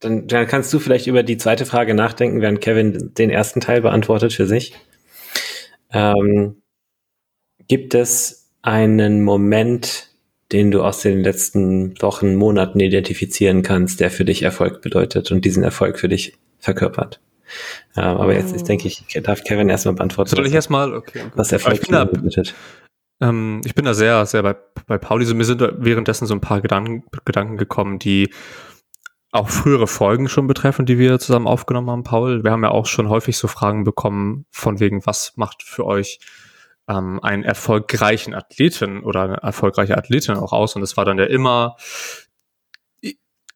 Dann, 0.00 0.26
dann 0.26 0.46
kannst 0.46 0.72
du 0.72 0.78
vielleicht 0.78 1.06
über 1.06 1.22
die 1.22 1.36
zweite 1.36 1.66
Frage 1.66 1.94
nachdenken, 1.94 2.40
während 2.40 2.60
Kevin 2.60 3.14
den 3.14 3.30
ersten 3.30 3.60
Teil 3.60 3.80
beantwortet 3.80 4.32
für 4.32 4.46
sich. 4.46 4.74
Ähm, 5.92 6.62
gibt 7.68 7.94
es 7.94 8.50
einen 8.62 9.22
Moment, 9.22 10.08
den 10.54 10.70
du 10.70 10.82
aus 10.82 11.00
den 11.00 11.20
letzten 11.20 12.00
Wochen, 12.00 12.36
Monaten 12.36 12.78
identifizieren 12.78 13.62
kannst, 13.62 13.98
der 13.98 14.12
für 14.12 14.24
dich 14.24 14.44
Erfolg 14.44 14.82
bedeutet 14.82 15.32
und 15.32 15.44
diesen 15.44 15.64
Erfolg 15.64 15.98
für 15.98 16.08
dich 16.08 16.38
verkörpert. 16.60 17.20
Ja, 17.96 18.16
aber 18.16 18.34
jetzt, 18.34 18.52
jetzt 18.52 18.68
denke 18.68 18.86
ich, 18.86 19.04
darf 19.24 19.42
Kevin 19.42 19.68
erstmal 19.68 19.96
beantworten. 19.96 20.30
Soll 20.30 20.46
ich 20.46 20.54
erstmal? 20.54 20.94
Okay. 20.94 21.24
Was 21.34 21.50
Erfolg 21.50 21.82
da, 21.88 22.04
bedeutet. 22.04 22.54
Ähm, 23.20 23.62
ich 23.64 23.74
bin 23.74 23.84
da 23.84 23.94
sehr, 23.94 24.24
sehr 24.26 24.44
bei, 24.44 24.54
bei 24.86 24.96
Pauli. 24.96 25.24
So, 25.24 25.34
mir 25.34 25.44
sind 25.44 25.60
währenddessen 25.60 26.26
so 26.26 26.34
ein 26.34 26.40
paar 26.40 26.60
Gedanken, 26.60 27.02
Gedanken 27.24 27.56
gekommen, 27.56 27.98
die 27.98 28.30
auch 29.32 29.48
frühere 29.48 29.88
Folgen 29.88 30.28
schon 30.28 30.46
betreffen, 30.46 30.86
die 30.86 31.00
wir 31.00 31.18
zusammen 31.18 31.48
aufgenommen 31.48 31.90
haben, 31.90 32.04
Paul. 32.04 32.44
Wir 32.44 32.52
haben 32.52 32.62
ja 32.62 32.70
auch 32.70 32.86
schon 32.86 33.08
häufig 33.08 33.36
so 33.36 33.48
Fragen 33.48 33.82
bekommen, 33.82 34.46
von 34.52 34.78
wegen, 34.78 35.04
was 35.04 35.32
macht 35.34 35.64
für 35.64 35.84
euch 35.84 36.20
ähm, 36.88 37.20
einen 37.22 37.44
erfolgreichen 37.44 38.34
Athleten 38.34 39.02
oder 39.02 39.22
eine 39.22 39.36
erfolgreiche 39.36 39.96
Athletin 39.96 40.36
auch 40.36 40.52
aus. 40.52 40.76
Und 40.76 40.82
es 40.82 40.96
war 40.96 41.04
dann 41.04 41.18
ja 41.18 41.24
immer, 41.24 41.76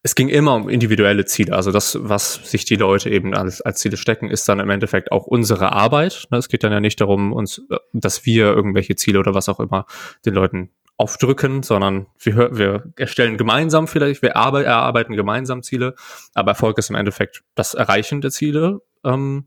es 0.03 0.15
ging 0.15 0.29
immer 0.29 0.55
um 0.55 0.69
individuelle 0.69 1.25
Ziele. 1.25 1.55
Also 1.55 1.73
das, 1.73 1.99
was 2.01 2.35
sich 2.51 2.65
die 2.65 2.77
Leute 2.77 3.11
eben 3.11 3.35
als, 3.35 3.61
als 3.61 3.81
Ziele 3.81 3.97
stecken, 3.97 4.31
ist 4.31 4.49
dann 4.49 4.61
im 4.61 4.71
Endeffekt 4.71 5.13
auch 5.13 5.27
unsere 5.27 5.73
Arbeit. 5.73 6.27
Ne, 6.31 6.39
es 6.39 6.49
geht 6.49 6.63
dann 6.63 6.73
ja 6.73 6.81
nicht 6.81 7.01
darum, 7.01 7.33
uns, 7.33 7.63
dass 7.93 8.25
wir 8.25 8.47
irgendwelche 8.47 8.97
Ziele 8.97 9.19
oder 9.19 9.35
was 9.35 9.49
auch 9.49 9.61
immer 9.61 9.87
den 10.25 10.35
Leuten 10.35 10.71
aufdrücken, 10.97 11.63
sondern 11.63 12.07
wir, 12.19 12.57
wir 12.57 12.93
erstellen 12.97 13.37
gemeinsam 13.37 13.87
vielleicht, 13.87 14.21
wir 14.21 14.31
erarbeiten 14.31 15.15
gemeinsam 15.15 15.63
Ziele, 15.63 15.95
aber 16.35 16.53
Erfolg 16.53 16.77
ist 16.79 16.91
im 16.91 16.97
Endeffekt 16.97 17.45
das 17.55 17.75
Erreichen 17.75 18.21
der 18.21 18.33
Ziele. 18.33 18.81
Ähm, 19.05 19.47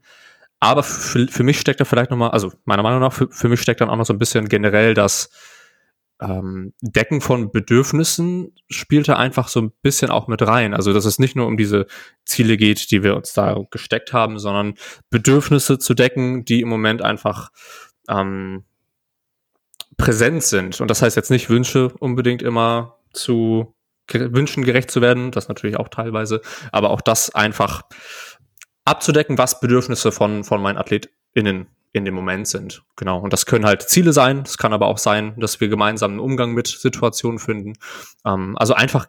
aber 0.62 0.84
für, 0.84 1.28
für 1.28 1.44
mich 1.44 1.60
steckt 1.60 1.82
da 1.82 1.86
vielleicht 1.86 2.12
nochmal, 2.12 2.32
also 2.32 2.54
meiner 2.66 2.84
Meinung 2.84 3.02
nach, 3.02 3.12
für, 3.12 3.28
für 3.30 3.50
mich 3.50 3.60
steckt 3.60 3.82
dann 3.82 3.90
auch 3.90 3.98
noch 3.98 4.06
so 4.06 4.14
ein 4.14 4.20
bisschen 4.20 4.48
generell 4.48 4.94
das 4.94 5.30
ähm, 6.22 6.74
Decken 6.82 7.20
von 7.20 7.52
Bedürfnissen 7.52 8.54
spielt 8.70 9.08
da 9.08 9.16
einfach 9.16 9.48
so 9.48 9.60
ein 9.60 9.72
bisschen 9.82 10.12
auch 10.12 10.28
mit 10.28 10.44
rein. 10.44 10.76
Also 10.76 10.94
dass 10.94 11.06
es 11.06 11.18
nicht 11.18 11.36
nur 11.36 11.48
um 11.48 11.58
diese 11.58 11.88
Ziele 12.26 12.58
geht, 12.58 12.92
die 12.92 13.02
wir 13.02 13.16
uns 13.16 13.34
da 13.34 13.58
gesteckt 13.72 14.14
haben, 14.14 14.38
sondern 14.38 14.76
Bedürfnisse 15.10 15.80
zu 15.80 15.96
decken, 15.96 16.46
die 16.46 16.62
im 16.62 16.70
Moment 16.70 17.02
einfach 17.02 17.50
ähm, 18.08 18.64
präsent 19.98 20.44
sind. 20.44 20.80
Und 20.80 20.92
das 20.92 21.02
heißt 21.02 21.16
jetzt 21.16 21.32
nicht 21.32 21.50
Wünsche 21.50 21.90
unbedingt 22.00 22.44
immer 22.44 23.00
zu 23.14 23.74
Wünschen 24.14 24.64
gerecht 24.64 24.92
zu 24.92 25.02
werden, 25.02 25.32
das 25.32 25.48
natürlich 25.48 25.78
auch 25.78 25.88
teilweise, 25.88 26.42
aber 26.72 26.90
auch 26.90 27.02
das 27.02 27.34
einfach 27.34 27.84
abzudecken, 28.86 29.38
was 29.38 29.60
Bedürfnisse 29.60 30.12
von, 30.12 30.44
von 30.44 30.62
meinen 30.62 30.78
AthletInnen 30.78 31.68
in 31.94 32.06
dem 32.06 32.14
Moment 32.14 32.48
sind. 32.48 32.84
Genau. 32.96 33.20
Und 33.20 33.34
das 33.34 33.46
können 33.46 33.66
halt 33.66 33.84
Ziele 33.84 34.14
sein. 34.14 34.44
Es 34.46 34.58
kann 34.58 34.74
aber 34.74 34.88
auch 34.88 34.98
sein, 34.98 35.34
dass 35.38 35.60
wir 35.60 35.68
gemeinsam 35.68 36.12
einen 36.12 36.20
Umgang 36.20 36.54
mit 36.54 36.68
Situationen 36.68 37.40
finden. 37.40 37.74
Ähm, 38.26 38.58
also 38.58 38.74
einfach 38.74 39.08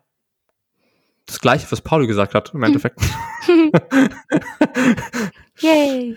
das 1.27 1.41
gleiche, 1.41 1.71
was 1.71 1.81
Pauli 1.81 2.07
gesagt 2.07 2.35
hat, 2.35 2.53
im 2.55 2.63
Endeffekt. 2.65 3.01
Yay! 5.61 6.17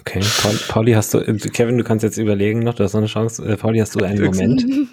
Okay, 0.00 0.20
Paul, 0.42 0.58
Pauli, 0.68 0.92
hast 0.92 1.12
du, 1.12 1.20
Kevin, 1.52 1.76
du 1.76 1.84
kannst 1.84 2.02
jetzt 2.02 2.16
überlegen 2.16 2.60
noch, 2.60 2.74
du 2.74 2.84
hast 2.84 2.94
noch 2.94 3.00
eine 3.00 3.06
Chance. 3.06 3.44
Äh, 3.46 3.56
Pauli, 3.56 3.80
hast 3.80 3.94
du 3.94 4.04
einen 4.04 4.24
Moment? 4.24 4.62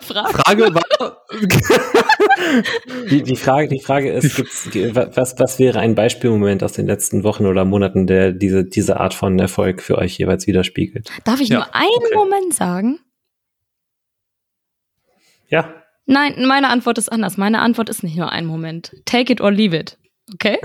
Frage, 0.00 0.32
Frage 0.32 0.74
war. 0.74 1.24
die, 3.10 3.22
die, 3.22 3.36
Frage, 3.36 3.68
die 3.68 3.80
Frage 3.80 4.10
ist, 4.12 4.36
gibt's, 4.36 4.68
was, 4.94 5.38
was 5.38 5.58
wäre 5.58 5.78
ein 5.78 5.94
Beispielmoment 5.94 6.64
aus 6.64 6.72
den 6.72 6.86
letzten 6.86 7.22
Wochen 7.22 7.46
oder 7.46 7.64
Monaten, 7.64 8.06
der 8.06 8.32
diese, 8.32 8.64
diese 8.64 8.98
Art 8.98 9.14
von 9.14 9.38
Erfolg 9.38 9.82
für 9.82 9.98
euch 9.98 10.18
jeweils 10.18 10.46
widerspiegelt? 10.46 11.10
Darf 11.24 11.40
ich 11.40 11.48
ja. 11.48 11.58
nur 11.58 11.74
einen 11.74 11.90
okay. 11.96 12.14
Moment 12.14 12.54
sagen? 12.54 12.98
Ja. 15.48 15.74
Nein, 16.06 16.46
meine 16.46 16.70
Antwort 16.70 16.98
ist 16.98 17.10
anders. 17.10 17.36
Meine 17.36 17.60
Antwort 17.60 17.88
ist 17.88 18.02
nicht 18.02 18.16
nur 18.16 18.30
ein 18.30 18.46
Moment. 18.46 18.94
Take 19.04 19.32
it 19.32 19.40
or 19.40 19.52
leave 19.52 19.76
it. 19.76 19.96
Okay? 20.32 20.58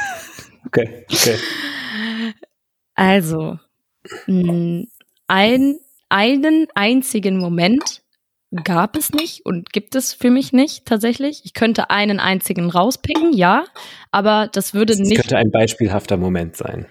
okay, 0.66 1.04
okay. 1.12 1.36
Also, 3.02 3.58
ein, 4.28 4.86
einen 6.08 6.68
einzigen 6.76 7.36
Moment 7.36 8.02
gab 8.62 8.96
es 8.96 9.10
nicht 9.12 9.44
und 9.44 9.72
gibt 9.72 9.96
es 9.96 10.12
für 10.12 10.30
mich 10.30 10.52
nicht 10.52 10.86
tatsächlich. 10.86 11.42
Ich 11.44 11.52
könnte 11.52 11.90
einen 11.90 12.20
einzigen 12.20 12.70
rauspicken, 12.70 13.32
ja, 13.32 13.64
aber 14.12 14.48
das 14.52 14.72
würde 14.72 14.94
das 14.94 15.00
nicht. 15.00 15.16
könnte 15.16 15.36
ein 15.36 15.50
beispielhafter 15.50 16.16
Moment 16.16 16.56
sein. 16.56 16.86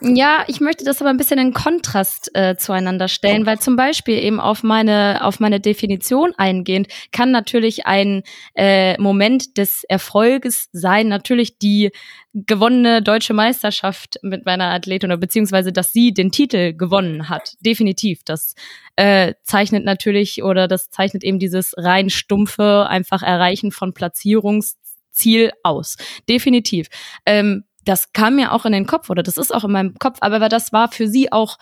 Ja, 0.00 0.44
ich 0.48 0.60
möchte 0.60 0.84
das 0.84 1.00
aber 1.00 1.10
ein 1.10 1.16
bisschen 1.16 1.38
in 1.38 1.52
Kontrast 1.52 2.30
äh, 2.34 2.56
zueinander 2.56 3.08
stellen, 3.08 3.46
weil 3.46 3.60
zum 3.60 3.76
Beispiel 3.76 4.18
eben 4.18 4.40
auf 4.40 4.62
meine 4.62 5.20
auf 5.22 5.38
meine 5.38 5.60
Definition 5.60 6.32
eingehend 6.36 6.88
kann 7.12 7.30
natürlich 7.30 7.86
ein 7.86 8.22
äh, 8.54 8.98
Moment 9.00 9.58
des 9.58 9.84
Erfolges 9.84 10.68
sein, 10.72 11.08
natürlich 11.08 11.58
die 11.58 11.90
gewonnene 12.34 13.02
deutsche 13.02 13.34
Meisterschaft 13.34 14.18
mit 14.22 14.46
meiner 14.46 14.70
Athletin 14.70 15.10
oder 15.10 15.18
beziehungsweise, 15.18 15.72
dass 15.72 15.92
sie 15.92 16.14
den 16.14 16.32
Titel 16.32 16.72
gewonnen 16.72 17.28
hat. 17.28 17.54
Definitiv. 17.60 18.22
Das 18.24 18.54
äh, 18.96 19.34
zeichnet 19.42 19.84
natürlich 19.84 20.42
oder 20.42 20.66
das 20.66 20.90
zeichnet 20.90 21.22
eben 21.22 21.38
dieses 21.38 21.74
rein 21.76 22.10
stumpfe 22.10 22.86
einfach 22.88 23.22
Erreichen 23.22 23.70
von 23.70 23.92
Platzierungsziel 23.92 25.52
aus. 25.62 25.96
Definitiv. 26.28 26.88
Ähm, 27.26 27.64
das 27.84 28.12
kam 28.12 28.36
mir 28.36 28.52
auch 28.52 28.64
in 28.64 28.72
den 28.72 28.86
Kopf 28.86 29.10
oder 29.10 29.22
das 29.22 29.38
ist 29.38 29.54
auch 29.54 29.64
in 29.64 29.72
meinem 29.72 29.94
Kopf, 29.98 30.18
aber 30.20 30.48
das 30.48 30.72
war 30.72 30.90
für 30.90 31.08
sie 31.08 31.32
auch 31.32 31.58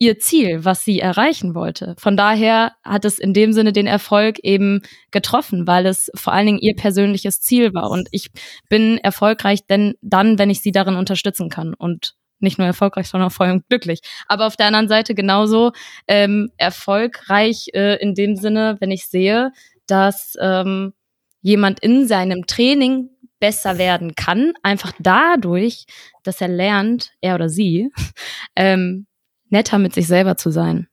ihr 0.00 0.18
Ziel, 0.18 0.64
was 0.64 0.82
sie 0.82 0.98
erreichen 0.98 1.54
wollte. 1.54 1.94
Von 1.98 2.16
daher 2.16 2.72
hat 2.82 3.04
es 3.04 3.18
in 3.18 3.34
dem 3.34 3.52
Sinne 3.52 3.72
den 3.72 3.86
Erfolg 3.86 4.38
eben 4.42 4.80
getroffen, 5.10 5.66
weil 5.66 5.84
es 5.84 6.10
vor 6.14 6.32
allen 6.32 6.46
Dingen 6.46 6.58
ihr 6.58 6.74
persönliches 6.74 7.42
Ziel 7.42 7.74
war. 7.74 7.90
Und 7.90 8.08
ich 8.10 8.30
bin 8.70 8.96
erfolgreich 8.96 9.66
denn 9.66 9.94
dann, 10.00 10.38
wenn 10.38 10.48
ich 10.48 10.62
sie 10.62 10.72
darin 10.72 10.96
unterstützen 10.96 11.50
kann. 11.50 11.74
Und 11.74 12.14
nicht 12.40 12.56
nur 12.56 12.66
erfolgreich, 12.66 13.08
sondern 13.08 13.28
auch 13.28 13.34
vor 13.34 13.44
allem 13.44 13.62
glücklich. 13.68 14.00
Aber 14.26 14.46
auf 14.46 14.56
der 14.56 14.66
anderen 14.66 14.88
Seite 14.88 15.14
genauso 15.14 15.72
ähm, 16.08 16.50
erfolgreich 16.56 17.68
äh, 17.74 18.00
in 18.00 18.14
dem 18.14 18.36
Sinne, 18.36 18.78
wenn 18.80 18.90
ich 18.90 19.06
sehe, 19.06 19.52
dass 19.86 20.34
ähm, 20.40 20.94
jemand 21.42 21.80
in 21.80 22.06
seinem 22.06 22.46
Training 22.46 23.10
besser 23.40 23.78
werden 23.78 24.14
kann, 24.14 24.52
einfach 24.62 24.92
dadurch, 24.98 25.86
dass 26.22 26.40
er 26.40 26.48
lernt, 26.48 27.12
er 27.20 27.34
oder 27.34 27.48
sie, 27.48 27.90
ähm, 28.56 29.06
netter 29.48 29.78
mit 29.78 29.94
sich 29.94 30.06
selber 30.06 30.36
zu 30.36 30.50
sein. 30.50 30.88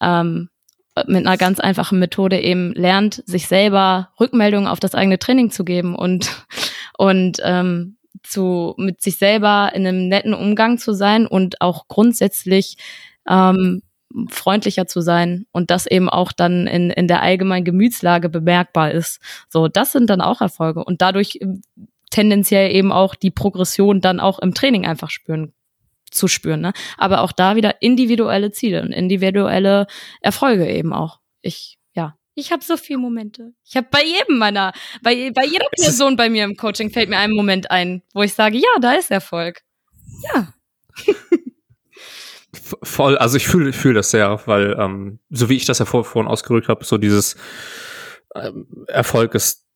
Ähm, 0.00 0.50
mit 1.06 1.26
einer 1.26 1.36
ganz 1.36 1.60
einfachen 1.60 1.98
Methode 1.98 2.40
eben 2.40 2.72
lernt, 2.72 3.22
sich 3.26 3.48
selber 3.48 4.10
Rückmeldungen 4.18 4.66
auf 4.66 4.80
das 4.80 4.94
eigene 4.94 5.18
Training 5.18 5.50
zu 5.50 5.64
geben 5.64 5.94
und, 5.94 6.46
und 6.98 7.38
ähm, 7.42 7.96
zu, 8.22 8.74
mit 8.76 9.02
sich 9.02 9.18
selber 9.18 9.72
in 9.74 9.86
einem 9.86 10.08
netten 10.08 10.34
Umgang 10.34 10.78
zu 10.78 10.92
sein 10.92 11.26
und 11.26 11.60
auch 11.60 11.86
grundsätzlich 11.88 12.76
ähm, 13.28 13.82
freundlicher 14.28 14.86
zu 14.86 15.00
sein 15.00 15.46
und 15.52 15.70
das 15.70 15.86
eben 15.86 16.08
auch 16.08 16.32
dann 16.32 16.66
in, 16.66 16.90
in 16.90 17.08
der 17.08 17.22
allgemeinen 17.22 17.64
Gemütslage 17.64 18.28
bemerkbar 18.28 18.90
ist. 18.90 19.20
So, 19.48 19.68
das 19.68 19.92
sind 19.92 20.08
dann 20.08 20.20
auch 20.20 20.40
Erfolge 20.40 20.84
und 20.84 21.02
dadurch 21.02 21.38
ähm, 21.40 21.62
tendenziell 22.10 22.74
eben 22.74 22.92
auch 22.92 23.14
die 23.14 23.30
Progression 23.30 24.00
dann 24.00 24.20
auch 24.20 24.38
im 24.38 24.54
Training 24.54 24.86
einfach 24.86 25.10
spüren 25.10 25.52
zu 26.10 26.28
spüren. 26.28 26.60
Ne? 26.60 26.72
Aber 26.96 27.20
auch 27.22 27.32
da 27.32 27.56
wieder 27.56 27.82
individuelle 27.82 28.52
Ziele 28.52 28.82
und 28.82 28.92
individuelle 28.92 29.86
Erfolge 30.20 30.68
eben 30.68 30.92
auch. 30.92 31.20
Ich, 31.42 31.78
ja, 31.94 32.16
ich 32.34 32.52
habe 32.52 32.64
so 32.64 32.76
viele 32.76 33.00
Momente. 33.00 33.52
Ich 33.64 33.76
habe 33.76 33.88
bei 33.90 34.04
jedem 34.04 34.38
meiner, 34.38 34.72
bei, 35.02 35.30
bei 35.34 35.44
jeder 35.44 35.66
Person 35.76 36.16
bei 36.16 36.30
mir 36.30 36.44
im 36.44 36.56
Coaching 36.56 36.90
fällt 36.90 37.08
mir 37.08 37.18
ein 37.18 37.32
Moment 37.32 37.70
ein, 37.70 38.02
wo 38.14 38.22
ich 38.22 38.34
sage, 38.34 38.56
ja, 38.56 38.80
da 38.80 38.92
ist 38.92 39.10
Erfolg. 39.10 39.62
Ja. 40.32 40.54
Voll, 42.82 43.16
also 43.18 43.36
ich 43.36 43.46
fühle 43.46 43.72
fühl 43.72 43.94
das 43.94 44.10
sehr, 44.10 44.40
weil 44.46 44.76
ähm, 44.78 45.18
so 45.30 45.48
wie 45.48 45.56
ich 45.56 45.64
das 45.64 45.78
ja 45.78 45.84
vor, 45.84 46.04
vorhin 46.04 46.30
ausgerückt 46.30 46.68
habe, 46.68 46.84
so 46.84 46.98
dieses 46.98 47.36
ähm, 48.34 48.66
Erfolg 48.88 49.34
ist 49.34 49.66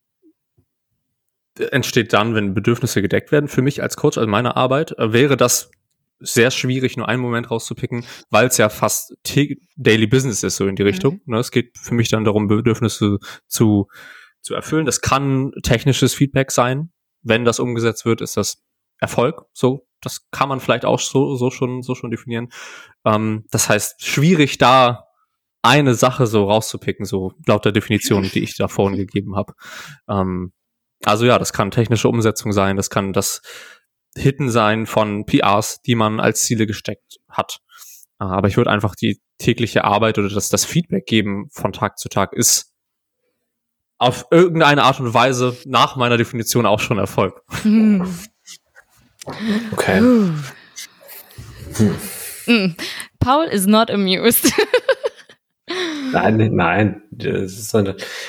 entsteht 1.58 2.12
dann, 2.12 2.34
wenn 2.34 2.54
Bedürfnisse 2.54 3.02
gedeckt 3.02 3.32
werden. 3.32 3.48
Für 3.48 3.62
mich 3.62 3.82
als 3.82 3.96
Coach, 3.96 4.16
also 4.18 4.28
meine 4.28 4.56
Arbeit, 4.56 4.92
äh, 4.98 5.12
wäre 5.12 5.36
das 5.36 5.70
sehr 6.20 6.50
schwierig, 6.50 6.96
nur 6.96 7.08
einen 7.08 7.22
Moment 7.22 7.50
rauszupicken, 7.50 8.04
weil 8.28 8.46
es 8.46 8.58
ja 8.58 8.68
fast 8.68 9.14
Daily 9.76 10.06
Business 10.06 10.42
ist, 10.42 10.56
so 10.56 10.66
in 10.66 10.76
die 10.76 10.82
Richtung. 10.82 11.14
Mhm. 11.24 11.34
Ne, 11.34 11.38
es 11.38 11.50
geht 11.50 11.76
für 11.78 11.94
mich 11.94 12.08
dann 12.08 12.24
darum, 12.24 12.46
Bedürfnisse 12.46 13.18
zu, 13.46 13.88
zu 14.42 14.54
erfüllen. 14.54 14.86
Das 14.86 15.00
kann 15.00 15.52
technisches 15.62 16.14
Feedback 16.14 16.50
sein. 16.50 16.92
Wenn 17.22 17.44
das 17.44 17.58
umgesetzt 17.58 18.04
wird, 18.04 18.20
ist 18.20 18.36
das 18.36 18.62
Erfolg. 19.00 19.46
So, 19.52 19.86
das 20.00 20.30
kann 20.30 20.48
man 20.48 20.60
vielleicht 20.60 20.84
auch 20.84 21.00
so, 21.00 21.36
so 21.36 21.50
schon, 21.50 21.82
so 21.82 21.94
schon 21.94 22.10
definieren. 22.10 22.48
Ähm, 23.04 23.44
das 23.50 23.68
heißt, 23.68 24.04
schwierig 24.04 24.58
da 24.58 25.06
eine 25.62 25.94
Sache 25.94 26.26
so 26.26 26.44
rauszupicken, 26.44 27.04
so 27.04 27.32
laut 27.46 27.64
der 27.64 27.72
Definition, 27.72 28.22
die 28.22 28.42
ich 28.42 28.56
da 28.56 28.68
vorhin 28.68 28.96
gegeben 28.96 29.36
habe. 29.36 29.54
Ähm, 30.08 30.52
also 31.04 31.26
ja, 31.26 31.38
das 31.38 31.52
kann 31.52 31.70
technische 31.70 32.08
Umsetzung 32.08 32.52
sein, 32.52 32.76
das 32.76 32.90
kann 32.90 33.12
das 33.12 33.42
Hitten 34.16 34.50
sein 34.50 34.86
von 34.86 35.24
PRs, 35.24 35.82
die 35.82 35.94
man 35.94 36.18
als 36.18 36.42
Ziele 36.42 36.66
gesteckt 36.66 37.18
hat. 37.28 37.60
Äh, 38.20 38.24
aber 38.24 38.48
ich 38.48 38.56
würde 38.56 38.70
einfach 38.70 38.94
die 38.94 39.20
tägliche 39.38 39.84
Arbeit 39.84 40.18
oder 40.18 40.28
das, 40.28 40.48
das 40.48 40.64
Feedback 40.64 41.06
geben 41.06 41.48
von 41.50 41.72
Tag 41.72 41.98
zu 41.98 42.08
Tag 42.08 42.32
ist 42.32 42.70
auf 43.98 44.26
irgendeine 44.30 44.82
Art 44.82 44.98
und 44.98 45.12
Weise 45.12 45.56
nach 45.66 45.94
meiner 45.94 46.16
Definition 46.16 46.64
auch 46.64 46.80
schon 46.80 46.98
Erfolg. 46.98 47.42
Hm. 47.62 48.08
Okay. 49.72 49.98
Hm. 49.98 50.44
Mm. 52.46 52.76
Paul 53.20 53.44
is 53.44 53.66
not 53.66 53.90
amused. 53.90 54.52
nein, 56.12 56.50
nein. 56.54 57.02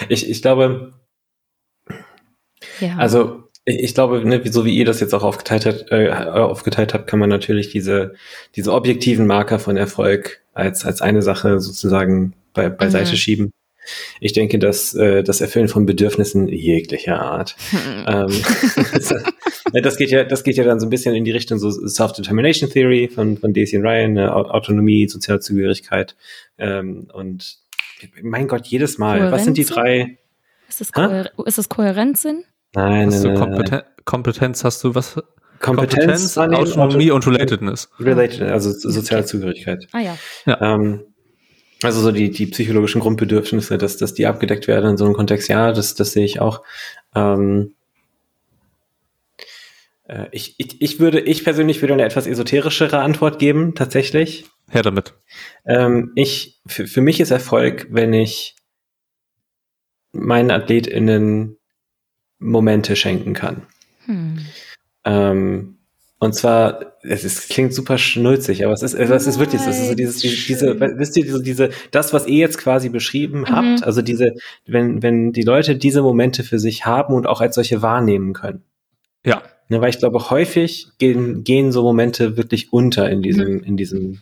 Ich, 0.09 0.29
ich 0.29 0.41
glaube, 0.41 0.93
ja. 2.79 2.97
Also 2.97 3.43
ich, 3.65 3.79
ich 3.79 3.93
glaube, 3.93 4.25
ne, 4.25 4.41
so 4.45 4.65
wie 4.65 4.75
ihr 4.75 4.85
das 4.85 4.99
jetzt 4.99 5.13
auch 5.13 5.23
aufgeteilt, 5.23 5.65
hat, 5.65 5.85
äh, 5.91 6.09
aufgeteilt 6.11 6.93
habt, 6.93 7.07
kann 7.07 7.19
man 7.19 7.29
natürlich 7.29 7.69
diese, 7.69 8.15
diese 8.55 8.73
objektiven 8.73 9.27
Marker 9.27 9.59
von 9.59 9.77
Erfolg 9.77 10.41
als, 10.53 10.85
als 10.85 11.01
eine 11.01 11.21
Sache 11.21 11.59
sozusagen 11.59 12.33
bei, 12.53 12.69
beiseite 12.69 13.11
mhm. 13.11 13.15
schieben. 13.15 13.51
Ich 14.19 14.33
denke, 14.33 14.59
dass 14.59 14.93
äh, 14.93 15.23
das 15.23 15.41
Erfüllen 15.41 15.67
von 15.67 15.85
Bedürfnissen 15.85 16.47
jeglicher 16.47 17.19
Art. 17.19 17.55
Hm. 17.71 18.05
Ähm, 18.07 19.73
das 19.83 19.97
geht 19.97 20.11
ja, 20.11 20.23
das 20.23 20.43
geht 20.43 20.57
ja 20.57 20.63
dann 20.63 20.79
so 20.79 20.85
ein 20.85 20.89
bisschen 20.89 21.15
in 21.15 21.25
die 21.25 21.31
Richtung 21.31 21.57
so 21.59 21.71
Self-Determination 21.71 22.69
Theory 22.69 23.07
von 23.07 23.37
von 23.37 23.53
Daisy 23.53 23.77
und 23.77 23.83
Ryan, 23.83 24.13
ne, 24.13 24.33
Autonomie, 24.33 25.07
Sozialzugehörigkeit 25.07 26.15
ähm, 26.57 27.07
und 27.13 27.57
mein 28.21 28.47
Gott, 28.47 28.67
jedes 28.67 28.97
Mal. 28.97 29.17
Kohärenz? 29.17 29.33
Was 29.33 29.43
sind 29.45 29.57
die 29.57 29.65
drei? 29.65 30.17
Ist 30.67 30.81
das, 30.81 30.91
Kohä 30.91 31.29
ist 31.45 31.57
das 31.57 31.69
Kohärenzsinn? 31.69 32.45
Nein, 32.73 33.07
hast 33.07 33.23
nein, 33.23 33.35
du 33.35 33.39
Kompeten 33.39 33.81
Kompetenz, 34.05 34.63
hast 34.63 34.83
du 34.83 34.95
was? 34.95 35.21
Kompetenz, 35.59 36.33
Kompetenz 36.33 36.37
Autonomie 36.37 37.11
und 37.11 37.25
Relatedness. 37.27 37.89
Related, 37.99 38.41
also 38.43 38.71
soziale 38.71 39.25
Zugehörigkeit. 39.25 39.87
Ah 39.91 39.99
ja. 39.99 40.17
ja. 40.45 40.59
Ähm, 40.59 41.01
also 41.83 42.01
so 42.01 42.11
die, 42.11 42.29
die 42.29 42.45
psychologischen 42.45 43.01
Grundbedürfnisse, 43.01 43.77
dass, 43.77 43.97
dass 43.97 44.13
die 44.13 44.27
abgedeckt 44.27 44.67
werden 44.67 44.91
in 44.91 44.97
so 44.97 45.05
einem 45.05 45.13
Kontext, 45.13 45.49
ja, 45.49 45.71
das, 45.71 45.95
das 45.95 46.11
sehe 46.11 46.25
ich 46.25 46.39
auch. 46.39 46.63
Ähm, 47.15 47.73
äh, 50.07 50.27
ich, 50.31 50.55
ich, 50.57 50.81
ich 50.81 50.99
würde, 50.99 51.21
ich 51.21 51.43
persönlich 51.43 51.81
würde 51.81 51.93
eine 51.93 52.05
etwas 52.05 52.27
esoterischere 52.27 52.99
Antwort 52.99 53.39
geben, 53.39 53.73
tatsächlich. 53.73 54.45
Her 54.69 54.83
damit. 54.83 55.15
Ähm, 55.65 56.11
ich, 56.15 56.61
für, 56.67 56.87
für 56.87 57.01
mich 57.01 57.19
ist 57.19 57.31
Erfolg, 57.31 57.87
wenn 57.89 58.13
ich 58.13 58.55
meinen 60.11 60.51
AthletInnen 60.51 61.57
Momente 62.39 62.95
schenken 62.95 63.33
kann. 63.33 63.63
Hm. 64.05 64.45
Ähm, 65.05 65.77
Und 66.21 66.35
zwar, 66.35 66.93
es, 67.01 67.23
ist, 67.23 67.49
klingt 67.49 67.73
super 67.73 67.97
schnulzig, 67.97 68.63
aber 68.63 68.73
es 68.73 68.83
ist, 68.83 68.93
es 68.93 69.25
ist 69.25 69.39
wirklich, 69.39 69.59
es 69.59 69.65
ist 69.65 69.87
so 69.87 69.95
dieses, 69.95 70.17
diese, 70.17 70.35
diese, 70.35 70.79
wisst 70.99 71.17
ihr, 71.17 71.23
diese, 71.23 71.41
diese, 71.41 71.69
das, 71.89 72.13
was 72.13 72.27
ihr 72.27 72.37
jetzt 72.37 72.59
quasi 72.59 72.89
beschrieben 72.89 73.39
mhm. 73.39 73.49
habt, 73.49 73.83
also 73.83 74.03
diese, 74.03 74.35
wenn, 74.67 75.01
wenn 75.01 75.31
die 75.31 75.41
Leute 75.41 75.75
diese 75.75 76.03
Momente 76.03 76.43
für 76.43 76.59
sich 76.59 76.85
haben 76.85 77.15
und 77.15 77.25
auch 77.25 77.41
als 77.41 77.55
solche 77.55 77.81
wahrnehmen 77.81 78.33
können. 78.33 78.61
Ja. 79.25 79.41
Ne, 79.67 79.81
weil 79.81 79.89
ich 79.89 79.97
glaube, 79.97 80.29
häufig 80.29 80.89
gehen, 80.99 81.43
gehen 81.43 81.71
so 81.71 81.81
Momente 81.81 82.37
wirklich 82.37 82.71
unter 82.71 83.09
in 83.09 83.23
diesem, 83.23 83.53
mhm. 83.53 83.63
in 83.63 83.75
diesem 83.75 84.21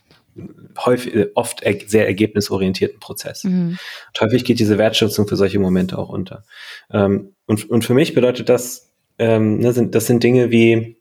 häufig, 0.86 1.32
oft 1.36 1.66
sehr 1.88 2.08
ergebnisorientierten 2.08 3.02
Prozess. 3.02 3.44
Mhm. 3.44 3.78
Und 4.08 4.22
häufig 4.22 4.46
geht 4.46 4.60
diese 4.60 4.78
Wertschätzung 4.78 5.28
für 5.28 5.36
solche 5.36 5.60
Momente 5.60 5.98
auch 5.98 6.08
unter. 6.08 6.46
Ähm, 6.92 7.34
und, 7.46 7.70
und 7.70 7.84
für 7.84 7.94
mich 7.94 8.14
bedeutet 8.14 8.48
das, 8.48 8.90
ähm, 9.18 9.58
ne, 9.58 9.74
sind, 9.74 9.96
das 9.96 10.08
sind 10.08 10.24
Dinge 10.24 10.50
wie, 10.50 10.99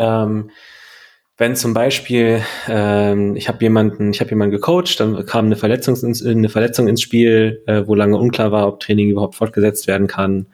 ähm, 0.00 0.50
wenn 1.36 1.56
zum 1.56 1.72
Beispiel 1.72 2.42
ähm, 2.68 3.36
ich 3.36 3.48
habe 3.48 3.62
jemanden, 3.62 4.10
ich 4.10 4.20
habe 4.20 4.30
jemanden 4.30 4.52
gecoacht, 4.52 5.00
dann 5.00 5.24
kam 5.24 5.46
eine 5.46 5.56
Verletzung 5.56 5.96
ins, 5.96 6.24
eine 6.24 6.48
Verletzung 6.48 6.88
ins 6.88 7.00
Spiel, 7.00 7.62
äh, 7.66 7.86
wo 7.86 7.94
lange 7.94 8.18
unklar 8.18 8.52
war, 8.52 8.68
ob 8.68 8.80
Training 8.80 9.08
überhaupt 9.08 9.36
fortgesetzt 9.36 9.86
werden 9.86 10.06
kann. 10.06 10.48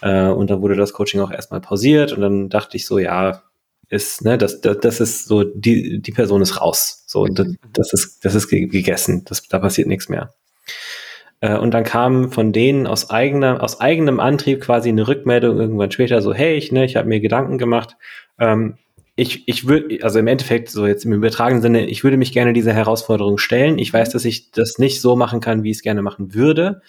Äh, 0.00 0.26
und 0.26 0.50
dann 0.50 0.62
wurde 0.62 0.74
das 0.74 0.92
Coaching 0.92 1.20
auch 1.20 1.30
erstmal 1.30 1.60
pausiert 1.60 2.12
und 2.12 2.22
dann 2.22 2.48
dachte 2.48 2.76
ich 2.76 2.86
so, 2.86 2.98
ja, 2.98 3.42
ist, 3.88 4.24
ne, 4.24 4.38
das, 4.38 4.60
das, 4.60 4.78
das 4.80 5.00
ist 5.00 5.26
so, 5.26 5.44
die, 5.44 6.00
die 6.00 6.12
Person 6.12 6.42
ist 6.42 6.60
raus. 6.60 7.04
So, 7.06 7.26
das, 7.26 7.46
mhm. 7.46 7.58
das 7.74 7.92
ist, 7.92 8.24
das 8.24 8.34
ist 8.34 8.48
gegessen. 8.48 9.24
Das, 9.26 9.46
da 9.46 9.58
passiert 9.58 9.86
nichts 9.86 10.08
mehr. 10.08 10.32
Äh, 11.40 11.58
und 11.58 11.72
dann 11.72 11.84
kam 11.84 12.32
von 12.32 12.52
denen 12.52 12.86
aus 12.86 13.10
eigener, 13.10 13.62
aus 13.62 13.80
eigenem 13.80 14.18
Antrieb 14.18 14.62
quasi 14.62 14.88
eine 14.88 15.06
Rückmeldung 15.06 15.60
irgendwann 15.60 15.90
später 15.90 16.22
so, 16.22 16.32
hey, 16.32 16.56
ich, 16.56 16.72
ne, 16.72 16.84
ich 16.84 16.96
habe 16.96 17.08
mir 17.08 17.20
Gedanken 17.20 17.58
gemacht, 17.58 17.96
ähm, 18.38 18.78
ich, 19.14 19.46
ich 19.46 19.66
würde, 19.66 19.98
also 20.02 20.18
im 20.18 20.26
Endeffekt, 20.26 20.70
so 20.70 20.86
jetzt 20.86 21.04
im 21.04 21.12
übertragenen 21.12 21.60
Sinne, 21.60 21.86
ich 21.86 22.02
würde 22.02 22.16
mich 22.16 22.32
gerne 22.32 22.52
dieser 22.52 22.72
Herausforderung 22.72 23.38
stellen. 23.38 23.78
Ich 23.78 23.92
weiß, 23.92 24.10
dass 24.10 24.24
ich 24.24 24.50
das 24.52 24.78
nicht 24.78 25.00
so 25.00 25.16
machen 25.16 25.40
kann, 25.40 25.62
wie 25.62 25.70
ich 25.70 25.78
es 25.78 25.82
gerne 25.82 26.02
machen 26.02 26.34
würde, 26.34 26.80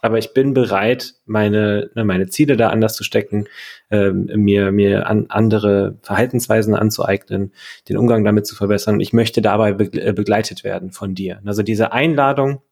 aber 0.00 0.18
ich 0.18 0.32
bin 0.34 0.52
bereit, 0.52 1.14
meine, 1.26 1.90
ne, 1.94 2.04
meine 2.04 2.28
Ziele 2.28 2.56
da 2.56 2.70
anders 2.70 2.94
zu 2.94 3.04
stecken, 3.04 3.46
ähm, 3.90 4.28
mir, 4.34 4.72
mir 4.72 5.06
an 5.06 5.26
andere 5.28 5.96
Verhaltensweisen 6.02 6.74
anzueignen, 6.74 7.52
den 7.88 7.96
Umgang 7.96 8.24
damit 8.24 8.46
zu 8.46 8.56
verbessern. 8.56 9.00
Ich 9.00 9.12
möchte 9.12 9.42
dabei 9.42 9.70
äh, 9.70 10.12
begleitet 10.12 10.64
werden 10.64 10.90
von 10.90 11.14
dir. 11.14 11.40
Also 11.44 11.62
diese 11.62 11.92
Einladung, 11.92 12.62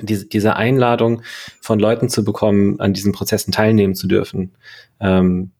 diese, 0.00 0.26
diese 0.26 0.56
Einladung 0.56 1.22
von 1.60 1.78
Leuten 1.78 2.08
zu 2.08 2.24
bekommen, 2.24 2.80
an 2.80 2.94
diesen 2.94 3.12
Prozessen 3.12 3.52
teilnehmen 3.52 3.94
zu 3.94 4.06
dürfen, 4.06 4.56
ähm, 5.00 5.52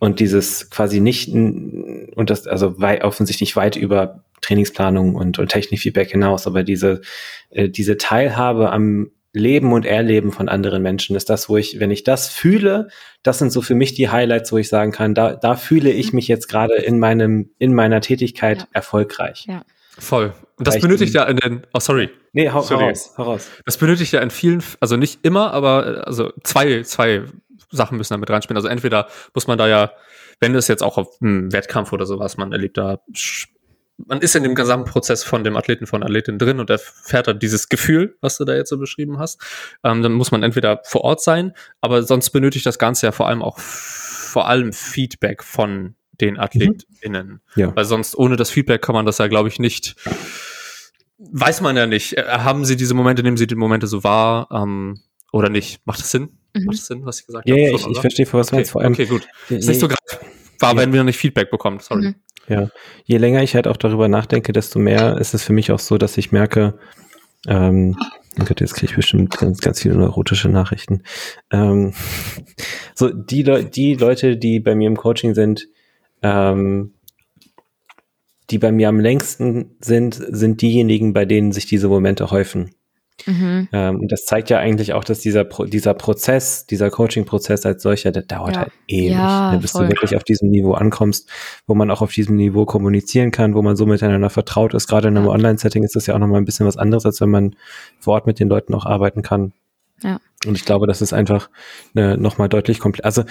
und 0.00 0.18
dieses 0.18 0.70
quasi 0.70 0.98
nicht, 0.98 1.32
und 1.32 2.30
das 2.30 2.46
also 2.46 2.80
weit, 2.80 3.04
offensichtlich 3.04 3.54
weit 3.54 3.76
über 3.76 4.24
Trainingsplanung 4.40 5.14
und, 5.14 5.38
und 5.38 5.48
Technikfeedback 5.48 6.10
hinaus, 6.10 6.46
aber 6.46 6.64
diese, 6.64 7.02
äh, 7.50 7.68
diese 7.68 7.98
Teilhabe 7.98 8.72
am 8.72 9.10
Leben 9.32 9.72
und 9.72 9.84
Erleben 9.84 10.32
von 10.32 10.48
anderen 10.48 10.82
Menschen 10.82 11.14
ist 11.14 11.28
das, 11.30 11.48
wo 11.48 11.58
ich, 11.58 11.78
wenn 11.78 11.90
ich 11.90 12.02
das 12.02 12.28
fühle, 12.28 12.88
das 13.22 13.38
sind 13.38 13.52
so 13.52 13.60
für 13.60 13.74
mich 13.74 13.92
die 13.92 14.08
Highlights, 14.08 14.50
wo 14.50 14.56
ich 14.56 14.68
sagen 14.68 14.90
kann, 14.90 15.14
da, 15.14 15.34
da 15.34 15.54
fühle 15.54 15.90
ich 15.90 16.12
mhm. 16.12 16.16
mich 16.16 16.28
jetzt 16.28 16.48
gerade 16.48 16.74
in 16.74 16.98
meinem, 16.98 17.50
in 17.58 17.74
meiner 17.74 18.00
Tätigkeit 18.00 18.58
ja. 18.62 18.66
erfolgreich. 18.72 19.44
Ja. 19.48 19.62
Voll. 19.98 20.32
Und 20.56 20.66
das 20.66 20.80
benötigt 20.80 21.14
ja 21.14 21.24
in 21.24 21.36
den, 21.36 21.66
oh 21.74 21.80
sorry. 21.80 22.08
Nee, 22.32 22.48
hau, 22.48 22.62
sorry. 22.62 22.84
hau 22.84 22.88
raus, 22.88 23.14
hau 23.18 23.22
raus. 23.24 23.50
Das 23.66 23.76
benötigt 23.76 24.12
ja 24.12 24.20
in 24.20 24.30
vielen, 24.30 24.62
also 24.80 24.96
nicht 24.96 25.20
immer, 25.24 25.52
aber 25.52 25.98
äh, 25.98 26.00
also 26.00 26.32
zwei, 26.42 26.82
zwei 26.84 27.24
Sachen 27.70 27.96
müssen 27.96 28.14
da 28.14 28.18
mit 28.18 28.30
reinspielen. 28.30 28.56
Also 28.56 28.68
entweder 28.68 29.08
muss 29.34 29.46
man 29.46 29.58
da 29.58 29.68
ja, 29.68 29.92
wenn 30.40 30.54
es 30.54 30.68
jetzt 30.68 30.82
auch 30.82 30.98
auf 30.98 31.20
einem 31.20 31.52
Wettkampf 31.52 31.92
oder 31.92 32.06
sowas, 32.06 32.36
man 32.36 32.52
erlebt 32.52 32.76
da, 32.76 33.00
man 34.06 34.20
ist 34.20 34.34
in 34.34 34.42
dem 34.42 34.54
gesamten 34.54 34.90
Prozess 34.90 35.24
von 35.24 35.44
dem 35.44 35.56
Athleten, 35.56 35.86
von 35.86 36.02
Athletin 36.02 36.38
drin 36.38 36.58
und 36.58 36.70
erfährt 36.70 37.26
dann 37.26 37.38
dieses 37.38 37.68
Gefühl, 37.68 38.16
was 38.20 38.38
du 38.38 38.44
da 38.44 38.54
jetzt 38.54 38.70
so 38.70 38.78
beschrieben 38.78 39.18
hast. 39.18 39.40
Ähm, 39.84 40.02
dann 40.02 40.12
muss 40.12 40.30
man 40.30 40.42
entweder 40.42 40.80
vor 40.84 41.02
Ort 41.02 41.22
sein, 41.22 41.52
aber 41.80 42.02
sonst 42.02 42.30
benötigt 42.30 42.66
das 42.66 42.78
Ganze 42.78 43.06
ja 43.06 43.12
vor 43.12 43.28
allem 43.28 43.42
auch 43.42 43.58
vor 43.58 44.48
allem 44.48 44.72
Feedback 44.72 45.42
von 45.42 45.94
den 46.20 46.34
mhm. 46.34 46.40
AthletInnen. 46.40 47.40
Ja. 47.56 47.74
Weil 47.74 47.84
sonst 47.84 48.16
ohne 48.16 48.36
das 48.36 48.50
Feedback 48.50 48.82
kann 48.82 48.94
man 48.94 49.06
das 49.06 49.18
ja, 49.18 49.26
glaube 49.26 49.48
ich, 49.48 49.58
nicht 49.58 49.96
weiß 51.20 51.60
man 51.60 51.76
ja 51.76 51.86
nicht. 51.86 52.16
Äh, 52.16 52.24
haben 52.24 52.64
sie 52.64 52.76
diese 52.76 52.94
Momente, 52.94 53.22
nehmen 53.22 53.36
sie 53.36 53.46
die 53.46 53.54
Momente 53.54 53.86
so 53.86 54.02
wahr 54.04 54.48
ähm, 54.50 55.00
oder 55.32 55.48
nicht? 55.48 55.86
Macht 55.86 56.00
das 56.00 56.10
Sinn? 56.10 56.39
Mhm. 56.54 56.64
Macht 56.64 56.78
das 56.78 56.86
Sinn, 56.86 57.04
was 57.04 57.20
ich 57.20 57.26
gesagt 57.26 57.48
ja, 57.48 57.54
habe? 57.54 57.62
Ja, 57.62 57.74
ich, 57.74 57.86
ich 57.86 58.00
verstehe, 58.00 58.26
was 58.32 58.48
okay. 58.48 58.56
meinst. 58.56 58.70
Vor 58.72 58.82
allem, 58.82 58.92
okay, 58.92 59.06
gut. 59.06 59.26
Ist 59.48 59.68
nicht 59.68 59.80
so 59.80 59.88
greif. 59.88 60.20
War, 60.58 60.76
wenn 60.76 60.92
wir 60.92 61.00
noch 61.00 61.06
nicht 61.06 61.18
Feedback 61.18 61.50
bekommen, 61.50 61.78
sorry. 61.80 62.08
Mhm. 62.08 62.14
Ja, 62.48 62.68
je 63.04 63.18
länger 63.18 63.42
ich 63.42 63.54
halt 63.54 63.68
auch 63.68 63.76
darüber 63.76 64.08
nachdenke, 64.08 64.52
desto 64.52 64.78
mehr 64.78 65.18
ist 65.18 65.34
es 65.34 65.44
für 65.44 65.52
mich 65.52 65.70
auch 65.70 65.78
so, 65.78 65.98
dass 65.98 66.16
ich 66.18 66.32
merke, 66.32 66.78
ähm, 67.46 67.96
oh 68.40 68.44
Gott, 68.44 68.60
jetzt 68.60 68.74
kriege 68.74 68.90
ich 68.90 68.96
bestimmt 68.96 69.38
ganz, 69.38 69.60
ganz 69.60 69.80
viele 69.80 69.94
neurotische 69.94 70.48
Nachrichten. 70.48 71.02
Ähm, 71.52 71.94
so, 72.94 73.08
die, 73.08 73.42
Le 73.42 73.64
die 73.64 73.94
Leute, 73.94 74.36
die 74.36 74.60
bei 74.60 74.74
mir 74.74 74.88
im 74.88 74.96
Coaching 74.96 75.34
sind, 75.34 75.68
ähm, 76.22 76.94
die 78.50 78.58
bei 78.58 78.72
mir 78.72 78.88
am 78.88 78.98
längsten 78.98 79.76
sind, 79.80 80.14
sind 80.14 80.60
diejenigen, 80.60 81.12
bei 81.12 81.24
denen 81.24 81.52
sich 81.52 81.66
diese 81.66 81.88
Momente 81.88 82.30
häufen. 82.30 82.74
Mhm. 83.26 83.68
Ähm, 83.72 84.00
und 84.00 84.12
das 84.12 84.24
zeigt 84.24 84.50
ja 84.50 84.58
eigentlich 84.58 84.92
auch, 84.92 85.04
dass 85.04 85.20
dieser, 85.20 85.44
Pro 85.44 85.64
dieser 85.64 85.94
Prozess, 85.94 86.66
dieser 86.66 86.90
Coaching-Prozess 86.90 87.66
als 87.66 87.82
solcher, 87.82 88.12
der 88.12 88.22
dauert 88.22 88.54
ja. 88.54 88.62
halt 88.62 88.72
ewig, 88.88 89.10
ja, 89.10 89.52
ne, 89.52 89.58
bis 89.58 89.72
voll. 89.72 89.84
du 89.84 89.90
wirklich 89.90 90.16
auf 90.16 90.24
diesem 90.24 90.50
Niveau 90.50 90.72
ankommst, 90.72 91.28
wo 91.66 91.74
man 91.74 91.90
auch 91.90 92.02
auf 92.02 92.12
diesem 92.12 92.36
Niveau 92.36 92.64
kommunizieren 92.64 93.30
kann, 93.30 93.54
wo 93.54 93.62
man 93.62 93.76
so 93.76 93.86
miteinander 93.86 94.30
vertraut 94.30 94.74
ist. 94.74 94.88
Gerade 94.88 95.08
in 95.08 95.16
einem 95.16 95.26
ja. 95.26 95.32
Online-Setting 95.32 95.82
ist 95.82 95.96
das 95.96 96.06
ja 96.06 96.14
auch 96.14 96.18
nochmal 96.18 96.40
ein 96.40 96.44
bisschen 96.44 96.66
was 96.66 96.76
anderes, 96.76 97.06
als 97.06 97.20
wenn 97.20 97.30
man 97.30 97.56
vor 97.98 98.14
Ort 98.14 98.26
mit 98.26 98.40
den 98.40 98.48
Leuten 98.48 98.74
auch 98.74 98.86
arbeiten 98.86 99.22
kann. 99.22 99.52
Ja. 100.02 100.18
Und 100.46 100.56
ich 100.56 100.64
glaube, 100.64 100.86
das 100.86 101.02
ist 101.02 101.12
einfach 101.12 101.50
ne, 101.94 102.16
nochmal 102.16 102.48
deutlich 102.48 102.78
komplett. 102.78 103.04
Also, 103.04 103.24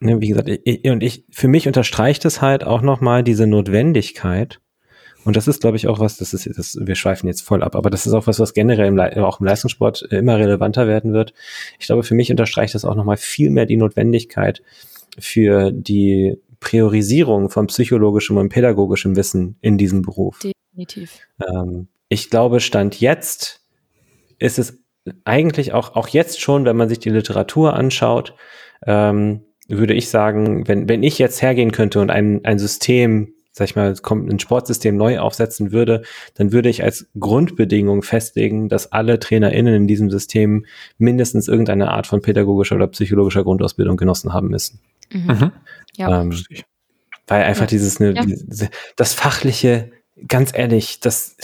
ne, 0.00 0.20
wie 0.20 0.28
gesagt, 0.28 0.48
ich, 0.48 0.84
und 0.84 1.02
ich, 1.02 1.24
für 1.30 1.48
mich 1.48 1.66
unterstreicht 1.66 2.24
es 2.24 2.40
halt 2.40 2.64
auch 2.64 2.82
nochmal 2.82 3.22
diese 3.22 3.46
Notwendigkeit, 3.46 4.60
und 5.26 5.36
das 5.36 5.48
ist, 5.48 5.60
glaube 5.60 5.76
ich, 5.76 5.88
auch 5.88 5.98
was, 5.98 6.18
das 6.18 6.32
ist, 6.32 6.48
das, 6.56 6.78
wir 6.80 6.94
schweifen 6.94 7.26
jetzt 7.26 7.40
voll 7.40 7.64
ab, 7.64 7.74
aber 7.74 7.90
das 7.90 8.06
ist 8.06 8.12
auch 8.12 8.28
was, 8.28 8.38
was 8.38 8.54
generell 8.54 8.86
im, 8.86 9.00
auch 9.24 9.40
im 9.40 9.46
Leistungssport 9.46 10.02
immer 10.02 10.38
relevanter 10.38 10.86
werden 10.86 11.12
wird. 11.12 11.34
Ich 11.80 11.86
glaube, 11.86 12.04
für 12.04 12.14
mich 12.14 12.30
unterstreicht 12.30 12.76
das 12.76 12.84
auch 12.84 12.94
nochmal 12.94 13.16
viel 13.16 13.50
mehr 13.50 13.66
die 13.66 13.76
Notwendigkeit 13.76 14.62
für 15.18 15.72
die 15.72 16.38
Priorisierung 16.60 17.50
von 17.50 17.66
psychologischem 17.66 18.36
und 18.36 18.50
pädagogischem 18.50 19.16
Wissen 19.16 19.56
in 19.60 19.78
diesem 19.78 20.02
Beruf. 20.02 20.38
Definitiv. 20.38 21.18
Ähm, 21.44 21.88
ich 22.08 22.30
glaube, 22.30 22.60
Stand 22.60 23.00
jetzt 23.00 23.62
ist 24.38 24.60
es 24.60 24.78
eigentlich 25.24 25.72
auch, 25.72 25.96
auch 25.96 26.06
jetzt 26.06 26.40
schon, 26.40 26.64
wenn 26.64 26.76
man 26.76 26.88
sich 26.88 27.00
die 27.00 27.10
Literatur 27.10 27.74
anschaut, 27.74 28.34
ähm, 28.86 29.42
würde 29.66 29.94
ich 29.94 30.08
sagen, 30.08 30.68
wenn, 30.68 30.88
wenn 30.88 31.02
ich 31.02 31.18
jetzt 31.18 31.42
hergehen 31.42 31.72
könnte 31.72 31.98
und 32.00 32.10
ein, 32.10 32.44
ein 32.44 32.60
System 32.60 33.32
sag 33.56 33.64
ich 33.70 33.74
mal, 33.74 33.94
ein 34.10 34.38
Sportsystem 34.38 34.98
neu 34.98 35.18
aufsetzen 35.18 35.72
würde, 35.72 36.02
dann 36.34 36.52
würde 36.52 36.68
ich 36.68 36.82
als 36.82 37.06
Grundbedingung 37.18 38.02
festlegen, 38.02 38.68
dass 38.68 38.92
alle 38.92 39.18
TrainerInnen 39.18 39.74
in 39.74 39.86
diesem 39.86 40.10
System 40.10 40.66
mindestens 40.98 41.48
irgendeine 41.48 41.90
Art 41.90 42.06
von 42.06 42.20
pädagogischer 42.20 42.76
oder 42.76 42.86
psychologischer 42.88 43.44
Grundausbildung 43.44 43.96
genossen 43.96 44.34
haben 44.34 44.48
müssen. 44.48 44.80
Mhm. 45.10 45.26
mhm. 45.26 45.52
Ja. 45.96 46.20
Ähm, 46.20 46.38
weil 47.26 47.44
einfach 47.44 47.62
ja. 47.62 47.66
dieses, 47.68 47.98
ne, 47.98 48.12
ja. 48.14 48.22
dieses, 48.26 48.68
das 48.94 49.14
fachliche, 49.14 49.90
ganz 50.28 50.52
ehrlich, 50.54 51.00
das, 51.00 51.38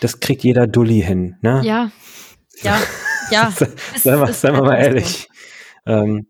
das 0.00 0.20
kriegt 0.20 0.44
jeder 0.44 0.66
Dulli 0.66 1.02
hin, 1.02 1.36
ne? 1.42 1.60
Ja. 1.62 1.90
Ja. 2.62 2.80
Ja. 3.30 3.50
Seien 3.50 4.20
wir, 4.20 4.32
seien 4.32 4.54
wir 4.54 4.62
mal 4.62 4.76
ehrlich. 4.76 5.28
Ähm, 5.84 6.26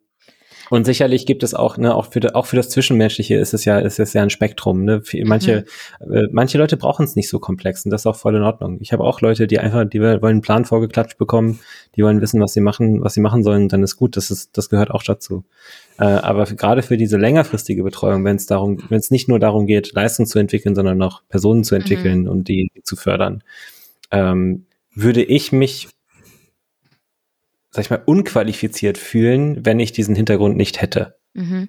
und 0.71 0.85
sicherlich 0.85 1.27
gibt 1.27 1.43
es 1.43 1.55
auch, 1.55 1.79
ne, 1.79 1.95
auch 1.95 2.07
für, 2.13 2.35
auch 2.35 2.47
für 2.47 2.57
das 2.57 2.69
Zwischenmenschliche 2.71 3.37
ist 3.37 3.55
es 3.55 3.65
ja, 3.65 3.79
ist 3.79 4.01
es 4.01 4.13
ja 4.13 4.23
ein 4.23 4.31
Spektrum. 4.31 4.85
Ne? 4.85 5.03
Manche, 5.25 5.65
mhm. 6.05 6.13
äh, 6.13 6.29
manche 6.33 6.59
Leute 6.59 6.77
brauchen 6.77 7.05
es 7.05 7.15
nicht 7.15 7.29
so 7.29 7.39
komplex 7.39 7.85
und 7.85 7.91
das 7.91 8.03
ist 8.03 8.07
auch 8.07 8.17
voll 8.17 8.35
in 8.35 8.43
Ordnung. 8.43 8.79
Ich 8.81 8.93
habe 8.93 9.05
auch 9.05 9.21
Leute, 9.21 9.47
die 9.47 9.59
einfach, 9.59 9.85
die 9.85 10.01
wollen 10.01 10.23
einen 10.23 10.41
Plan 10.41 10.65
vorgeklatscht 10.65 11.19
bekommen, 11.19 11.61
die 11.95 12.03
wollen 12.03 12.21
wissen, 12.21 12.41
was 12.41 12.53
sie 12.53 12.61
machen, 12.61 13.03
was 13.03 13.15
sie 13.15 13.21
machen 13.21 13.43
sollen, 13.43 13.69
dann 13.69 13.83
ist 13.83 13.97
gut, 13.97 14.17
das 14.17 14.31
ist, 14.31 14.57
das 14.59 14.69
gehört 14.69 14.91
auch 14.91 15.03
dazu. 15.03 15.45
Äh, 15.99 16.05
aber 16.05 16.45
gerade 16.47 16.83
für 16.83 16.97
diese 16.97 17.17
längerfristige 17.17 17.83
Betreuung, 17.83 18.25
wenn 18.25 18.37
es 18.37 18.47
darum, 18.47 18.83
wenn 18.89 18.99
es 18.99 19.11
nicht 19.11 19.29
nur 19.29 19.39
darum 19.39 19.67
geht, 19.67 19.93
Leistung 19.95 20.27
zu 20.27 20.39
entwickeln, 20.39 20.75
sondern 20.75 21.01
auch 21.03 21.23
Personen 21.29 21.65
zu 21.65 21.75
entwickeln 21.75 22.23
mhm. 22.23 22.29
und 22.29 22.49
die, 22.49 22.71
die 22.75 22.83
zu 22.83 22.97
fördern, 22.97 23.43
ähm, 24.11 24.67
würde 24.95 25.23
ich 25.23 25.53
mich 25.53 25.89
sag 27.77 27.85
ich 27.85 27.91
mal, 27.91 28.03
unqualifiziert 28.07 28.97
fühlen, 28.97 29.65
wenn 29.67 29.79
ich 29.79 29.93
diesen 29.93 30.15
Hintergrund 30.15 30.57
nicht 30.57 30.81
hätte. 30.81 31.17
Mhm. 31.35 31.69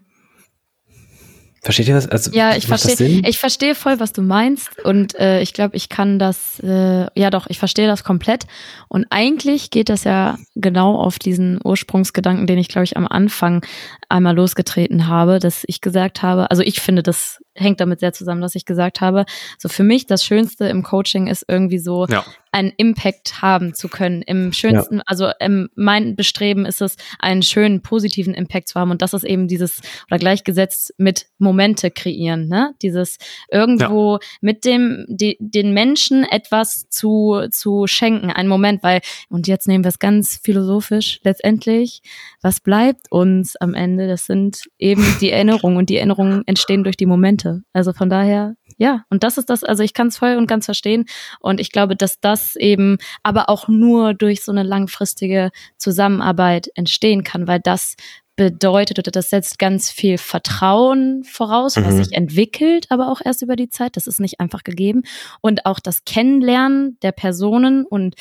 Versteht 1.61 1.89
ihr 1.89 1.95
das? 1.95 2.07
Also, 2.07 2.31
ja, 2.31 2.55
ich 2.55 2.65
verstehe. 2.65 3.21
Ich 3.27 3.39
verstehe 3.39 3.75
voll, 3.75 3.99
was 3.99 4.13
du 4.13 4.21
meinst, 4.21 4.69
und 4.85 5.15
äh, 5.19 5.41
ich 5.41 5.53
glaube, 5.53 5.75
ich 5.75 5.89
kann 5.89 6.17
das. 6.17 6.61
Äh, 6.61 7.07
ja, 7.19 7.29
doch, 7.29 7.47
ich 7.49 7.59
verstehe 7.59 7.87
das 7.87 8.05
komplett. 8.05 8.45
Und 8.87 9.05
eigentlich 9.09 9.69
geht 9.69 9.89
das 9.89 10.05
ja 10.05 10.37
genau 10.55 10.95
auf 10.95 11.19
diesen 11.19 11.59
Ursprungsgedanken, 11.61 12.47
den 12.47 12.57
ich 12.57 12.69
glaube 12.69 12.85
ich 12.85 12.95
am 12.95 13.05
Anfang 13.05 13.65
einmal 14.09 14.35
losgetreten 14.35 15.07
habe, 15.07 15.39
dass 15.39 15.63
ich 15.67 15.81
gesagt 15.81 16.21
habe. 16.21 16.49
Also 16.51 16.63
ich 16.63 16.79
finde 16.79 17.03
das 17.03 17.39
hängt 17.57 17.79
damit 17.79 17.99
sehr 17.99 18.13
zusammen, 18.13 18.41
dass 18.41 18.55
ich 18.55 18.65
gesagt 18.65 19.01
habe, 19.01 19.25
so 19.57 19.69
für 19.69 19.83
mich 19.83 20.05
das 20.05 20.23
Schönste 20.23 20.67
im 20.67 20.83
Coaching 20.83 21.27
ist 21.27 21.45
irgendwie 21.47 21.79
so 21.79 22.05
ja. 22.07 22.23
einen 22.51 22.71
Impact 22.77 23.41
haben 23.41 23.73
zu 23.73 23.87
können. 23.89 24.21
Im 24.21 24.53
schönsten, 24.53 24.97
ja. 24.97 25.03
also 25.05 25.29
im, 25.39 25.69
mein 25.75 26.15
Bestreben 26.15 26.65
ist 26.65 26.81
es, 26.81 26.95
einen 27.19 27.41
schönen, 27.41 27.81
positiven 27.81 28.33
Impact 28.33 28.69
zu 28.69 28.79
haben. 28.79 28.91
Und 28.91 29.01
das 29.01 29.13
ist 29.13 29.23
eben 29.23 29.47
dieses, 29.47 29.81
oder 30.09 30.19
gleichgesetzt 30.19 30.93
mit 30.97 31.25
Momente 31.39 31.91
kreieren, 31.91 32.47
ne? 32.47 32.73
Dieses 32.81 33.17
irgendwo 33.51 34.13
ja. 34.13 34.27
mit 34.41 34.65
dem, 34.65 35.05
die, 35.07 35.37
den 35.39 35.73
Menschen 35.73 36.23
etwas 36.23 36.89
zu, 36.89 37.47
zu 37.49 37.87
schenken, 37.87 38.29
einen 38.29 38.49
Moment, 38.49 38.83
weil, 38.83 39.01
und 39.29 39.47
jetzt 39.47 39.67
nehmen 39.67 39.83
wir 39.83 39.89
es 39.89 39.99
ganz 39.99 40.39
philosophisch, 40.43 41.19
letztendlich, 41.23 42.01
was 42.41 42.59
bleibt 42.59 43.11
uns 43.11 43.55
am 43.55 43.73
Ende? 43.73 43.96
Das 44.05 44.25
sind 44.25 44.63
eben 44.77 45.03
die 45.21 45.31
Erinnerungen 45.31 45.77
und 45.77 45.89
die 45.89 45.97
Erinnerungen 45.97 46.43
entstehen 46.45 46.83
durch 46.83 46.97
die 46.97 47.05
Momente. 47.05 47.63
Also 47.73 47.93
von 47.93 48.09
daher, 48.09 48.55
ja, 48.77 49.05
und 49.09 49.23
das 49.23 49.37
ist 49.37 49.49
das, 49.49 49.63
also 49.63 49.81
ich 49.81 49.93
kann 49.93 50.07
es 50.07 50.17
voll 50.17 50.35
und 50.35 50.45
ganz 50.45 50.65
verstehen 50.65 51.05
und 51.39 51.59
ich 51.59 51.71
glaube, 51.71 51.95
dass 51.95 52.19
das 52.19 52.55
eben 52.57 52.97
aber 53.23 53.49
auch 53.49 53.67
nur 53.67 54.13
durch 54.13 54.43
so 54.43 54.51
eine 54.51 54.63
langfristige 54.63 55.49
Zusammenarbeit 55.77 56.67
entstehen 56.75 57.23
kann, 57.23 57.47
weil 57.47 57.61
das 57.61 57.95
bedeutet 58.37 58.99
oder 58.99 59.11
das 59.11 59.31
setzt 59.31 59.57
ganz 59.57 59.89
viel 59.89 60.17
Vertrauen 60.19 61.23
voraus, 61.23 61.75
was 61.75 61.95
mhm. 61.95 62.03
sich 62.03 62.13
entwickelt, 62.13 62.85
aber 62.89 63.11
auch 63.11 63.19
erst 63.25 63.41
über 63.41 63.55
die 63.55 63.69
Zeit. 63.69 63.97
Das 63.97 64.05
ist 64.05 64.19
nicht 64.19 64.39
einfach 64.39 64.63
gegeben. 64.63 65.01
Und 65.41 65.65
auch 65.65 65.79
das 65.79 66.05
Kennenlernen 66.05 66.97
der 67.01 67.11
Personen 67.11 67.83
und 67.83 68.15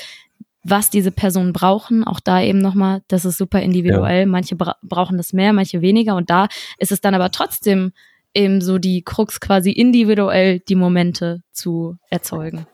was 0.69 0.91
diese 0.91 1.11
Personen 1.11 1.53
brauchen. 1.53 2.05
Auch 2.05 2.21
da 2.21 2.43
eben 2.43 2.59
nochmal, 2.59 3.03
das 3.09 3.25
ist 3.25 3.39
super 3.39 3.61
individuell. 3.61 4.21
Ja. 4.21 4.27
Manche 4.27 4.57
bra 4.57 4.77
brauchen 4.83 5.17
das 5.17 5.33
mehr, 5.33 5.53
manche 5.53 5.81
weniger. 5.81 6.17
Und 6.17 6.31
da 6.31 6.49
ist 6.79 6.93
es 6.93 7.01
dann 7.01 7.15
aber 7.15 7.31
trotzdem 7.31 7.93
eben 8.35 8.61
so 8.61 8.79
die 8.79 9.03
Krux 9.03 9.41
quasi 9.41 9.71
individuell 9.71 10.61
die 10.61 10.75
Momente 10.75 11.43
zu 11.53 11.97
erzeugen. 12.11 12.67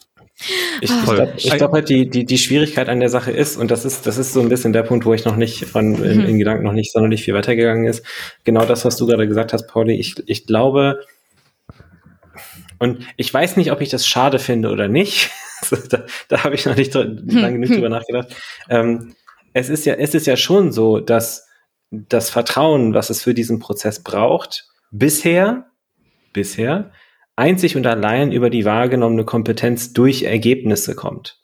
Ich, 0.81 0.91
ich 0.91 1.05
glaube 1.05 1.33
glaub 1.37 1.73
halt, 1.73 1.89
die, 1.89 2.09
die, 2.09 2.25
die 2.25 2.39
Schwierigkeit 2.39 2.89
an 2.89 2.99
der 2.99 3.11
Sache 3.11 3.31
ist, 3.31 3.57
und 3.57 3.71
das 3.71 3.85
ist, 3.85 4.07
das 4.07 4.19
ist 4.19 4.33
so 4.33 4.41
ein 4.41 4.49
bisschen 4.49 4.73
der 4.73 4.83
Punkt, 4.83 5.05
wo 5.05 5.15
ich 5.15 5.25
noch 5.25 5.37
nicht 5.37 5.67
von 5.67 6.03
in, 6.03 6.23
mhm. 6.23 6.27
in 6.27 6.39
Gedanken 6.39 6.65
noch 6.65 6.73
nicht 6.73 6.93
sonderlich 6.93 7.23
viel 7.23 7.35
weitergegangen 7.35 7.85
ist. 7.85 8.05
Genau 8.43 8.65
das, 8.65 8.85
was 8.85 8.97
du 8.97 9.07
gerade 9.07 9.29
gesagt 9.29 9.53
hast, 9.53 9.69
Pauli. 9.69 9.95
Ich, 9.95 10.17
ich 10.27 10.47
glaube, 10.47 11.01
und 12.79 13.07
ich 13.17 13.33
weiß 13.33 13.57
nicht, 13.57 13.71
ob 13.71 13.81
ich 13.81 13.91
das 13.91 14.07
schade 14.07 14.41
finde 14.41 14.71
oder 14.71 14.89
nicht. 14.89 15.31
da 15.91 16.05
da 16.29 16.45
habe 16.45 16.55
ich 16.55 16.67
noch 16.67 16.77
nicht 16.77 16.95
lange 16.95 17.59
genug 17.59 17.69
drüber 17.69 17.89
nachgedacht. 17.89 18.35
Ähm, 18.69 19.15
es 19.53 19.69
ist 19.69 19.85
ja, 19.85 19.95
es 19.95 20.15
ist 20.15 20.27
ja 20.27 20.37
schon 20.37 20.73
so, 20.73 21.01
dass 21.01 21.47
das 21.91 22.31
Vertrauen, 22.31 22.95
was 22.95 23.11
es 23.11 23.23
für 23.23 23.35
diesen 23.35 23.59
Prozess 23.59 24.03
braucht, 24.03 24.67
bisher, 24.91 25.67
bisher 26.33 26.91
einzig 27.37 27.77
und 27.77 27.87
allein 27.87 28.33
über 28.33 28.51
die 28.51 28.65
wahrgenommene 28.65 29.25
Kompetenz 29.25 29.93
durch 29.93 30.23
Ergebnisse 30.23 30.95
kommt. 30.95 31.39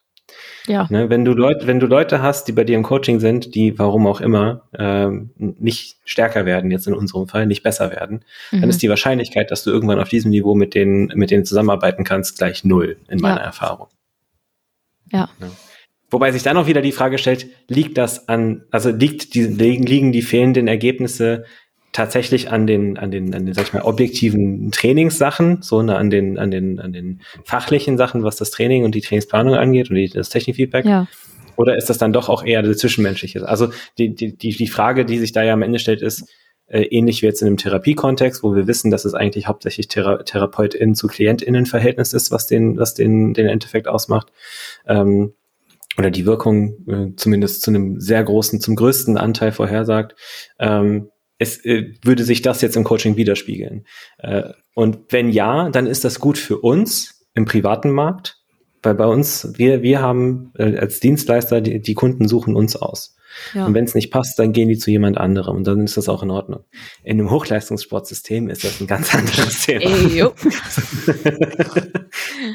Ja. 0.67 0.87
Ne, 0.91 1.09
wenn 1.09 1.25
du 1.25 1.33
Leute, 1.33 1.67
wenn 1.67 1.81
du 1.81 1.87
Leute 1.87 2.21
hast, 2.21 2.47
die 2.47 2.53
bei 2.53 2.63
dir 2.63 2.77
im 2.77 2.83
Coaching 2.83 3.21
sind, 3.21 3.55
die 3.55 3.79
warum 3.79 4.07
auch 4.07 4.21
immer 4.21 4.69
ähm, 4.79 5.31
nicht 5.37 5.97
stärker 6.05 6.45
werden, 6.45 6.71
jetzt 6.71 6.87
in 6.87 6.93
unserem 6.93 7.27
Fall 7.27 7.47
nicht 7.47 7.63
besser 7.63 7.91
werden, 7.91 8.23
mhm. 8.51 8.61
dann 8.61 8.71
ist 8.71 8.83
die 8.83 8.91
Wahrscheinlichkeit, 8.91 9.51
dass 9.51 9.65
du 9.65 9.71
irgendwann 9.71 9.99
auf 9.99 10.11
diesem 10.11 10.31
Niveau 10.31 10.55
mit 10.55 10.75
denen 10.75 11.07
mit 11.15 11.31
denen 11.31 11.47
zusammenarbeiten 11.47 12.05
kannst, 12.05 12.37
gleich 12.37 12.65
null 12.65 12.99
in 13.09 13.21
meiner 13.21 13.41
ja. 13.41 13.47
Erfahrung. 13.47 13.89
Ja. 15.13 15.29
ja. 15.41 15.51
Wobei 16.11 16.33
sich 16.33 16.43
dann 16.43 16.57
auch 16.57 16.67
wieder 16.67 16.81
die 16.81 16.93
Frage 16.93 17.19
stellt, 17.19 17.47
liegt 17.69 17.99
das 17.99 18.29
an, 18.29 18.65
also 18.71 18.91
liegt 18.91 19.35
die, 19.35 19.43
liegen 19.43 20.13
die 20.13 20.23
fehlenden 20.23 20.67
Ergebnisse 20.67 21.45
tatsächlich 21.93 22.51
an 22.51 22.67
den, 22.67 22.97
an 22.97 23.11
den, 23.11 23.35
an 23.35 23.45
den, 23.45 23.55
sag 23.55 23.65
ich 23.65 23.73
mal, 23.73 23.83
objektiven 23.83 24.71
Trainingssachen, 24.71 25.63
so 25.63 25.83
ne, 25.83 25.97
an 25.97 26.11
den, 26.11 26.39
an 26.39 26.51
den, 26.51 26.81
an 26.81 26.93
den 26.93 27.21
fachlichen 27.45 27.99
Sachen, 27.99 28.23
was 28.23 28.37
das 28.37 28.51
Training 28.51 28.85
und 28.85 28.95
die 28.95 29.01
Trainingsplanung 29.01 29.55
angeht 29.55 29.91
und 29.91 29.97
die, 29.97 30.09
das 30.09 30.29
Technikfeedback? 30.29 30.85
Ja. 30.85 31.09
Oder 31.57 31.77
ist 31.77 31.91
das 31.91 31.99
dann 31.99 32.13
doch 32.13 32.29
auch 32.29 32.45
eher 32.45 32.63
das 32.63 32.79
Zwischenmenschliche? 32.79 33.47
Also 33.49 33.71
die, 33.99 34.15
die, 34.15 34.37
die, 34.37 34.51
die 34.51 34.69
Frage, 34.69 35.05
die 35.05 35.19
sich 35.19 35.33
da 35.33 35.43
ja 35.43 35.55
am 35.55 35.63
Ende 35.63 35.81
stellt, 35.81 36.03
ist, 36.03 36.31
äh, 36.69 36.83
ähnlich 36.83 37.23
wie 37.23 37.27
jetzt 37.27 37.43
in 37.43 37.49
einem 37.49 37.57
Therapiekontext, 37.57 38.43
wo 38.43 38.55
wir 38.55 38.67
wissen, 38.67 38.91
dass 38.91 39.05
es 39.05 39.15
eigentlich 39.15 39.47
hauptsächlich 39.47 39.89
Thera 39.89 40.23
TherapeutInnen 40.23 40.95
zu 40.95 41.09
KlientInnen-Verhältnis 41.09 42.13
ist, 42.13 42.31
was 42.31 42.47
den, 42.47 42.79
was 42.79 42.95
den, 42.95 43.35
den 43.35 43.47
Endeffekt 43.47 43.89
ausmacht. 43.89 44.33
Ähm, 44.87 45.35
oder 45.97 46.11
die 46.11 46.27
Wirkung 46.27 46.87
äh, 46.87 47.17
zumindest 47.17 47.63
zu 47.63 47.71
einem 47.71 48.01
sehr 48.01 48.23
großen, 48.23 48.61
zum 48.61 48.77
größten 48.77 49.19
Anteil 49.19 49.53
vorhersagt. 49.53 50.15
Ähm, 50.59 51.11
es 51.39 51.65
äh, 51.65 51.95
würde 52.05 52.25
sich 52.25 52.43
das 52.43 52.61
jetzt 52.61 52.77
im 52.77 52.85
Coaching 52.85 53.17
widerspiegeln. 53.17 53.85
Äh, 54.19 54.51
und 54.75 54.99
wenn 55.11 55.31
ja, 55.31 55.71
dann 55.71 55.87
ist 55.87 56.05
das 56.05 56.21
gut 56.21 56.39
für 56.39 56.59
uns 56.59 57.27
im 57.35 57.47
privaten 57.47 57.91
Markt, 57.91 58.37
weil 58.83 58.95
bei 58.95 59.07
uns, 59.07 59.55
wir, 59.57 59.83
wir 59.83 60.01
haben 60.01 60.53
äh, 60.57 60.77
als 60.77 61.01
Dienstleister, 61.01 61.61
die, 61.61 61.81
die 61.81 61.95
Kunden 61.95 62.29
suchen 62.29 62.55
uns 62.55 62.77
aus. 62.77 63.17
Ja. 63.55 63.67
Und 63.67 63.75
wenn 63.75 63.85
es 63.85 63.95
nicht 63.95 64.11
passt, 64.11 64.39
dann 64.39 64.53
gehen 64.53 64.69
die 64.69 64.79
zu 64.79 64.91
jemand 64.91 65.19
anderem 65.19 65.57
und 65.57 65.67
dann 65.67 65.85
ist 65.85 65.97
das 65.97 66.09
auch 66.09 66.23
in 66.23 66.31
Ordnung. 66.31 66.65
In 67.03 67.19
einem 67.19 67.31
Hochleistungssportsystem 67.31 68.49
ist 68.49 68.65
das 68.65 68.81
ein 68.81 68.87
ganz 68.87 69.15
anderes 69.15 69.67
Thema. 69.67 69.85
Ey, 69.85 70.25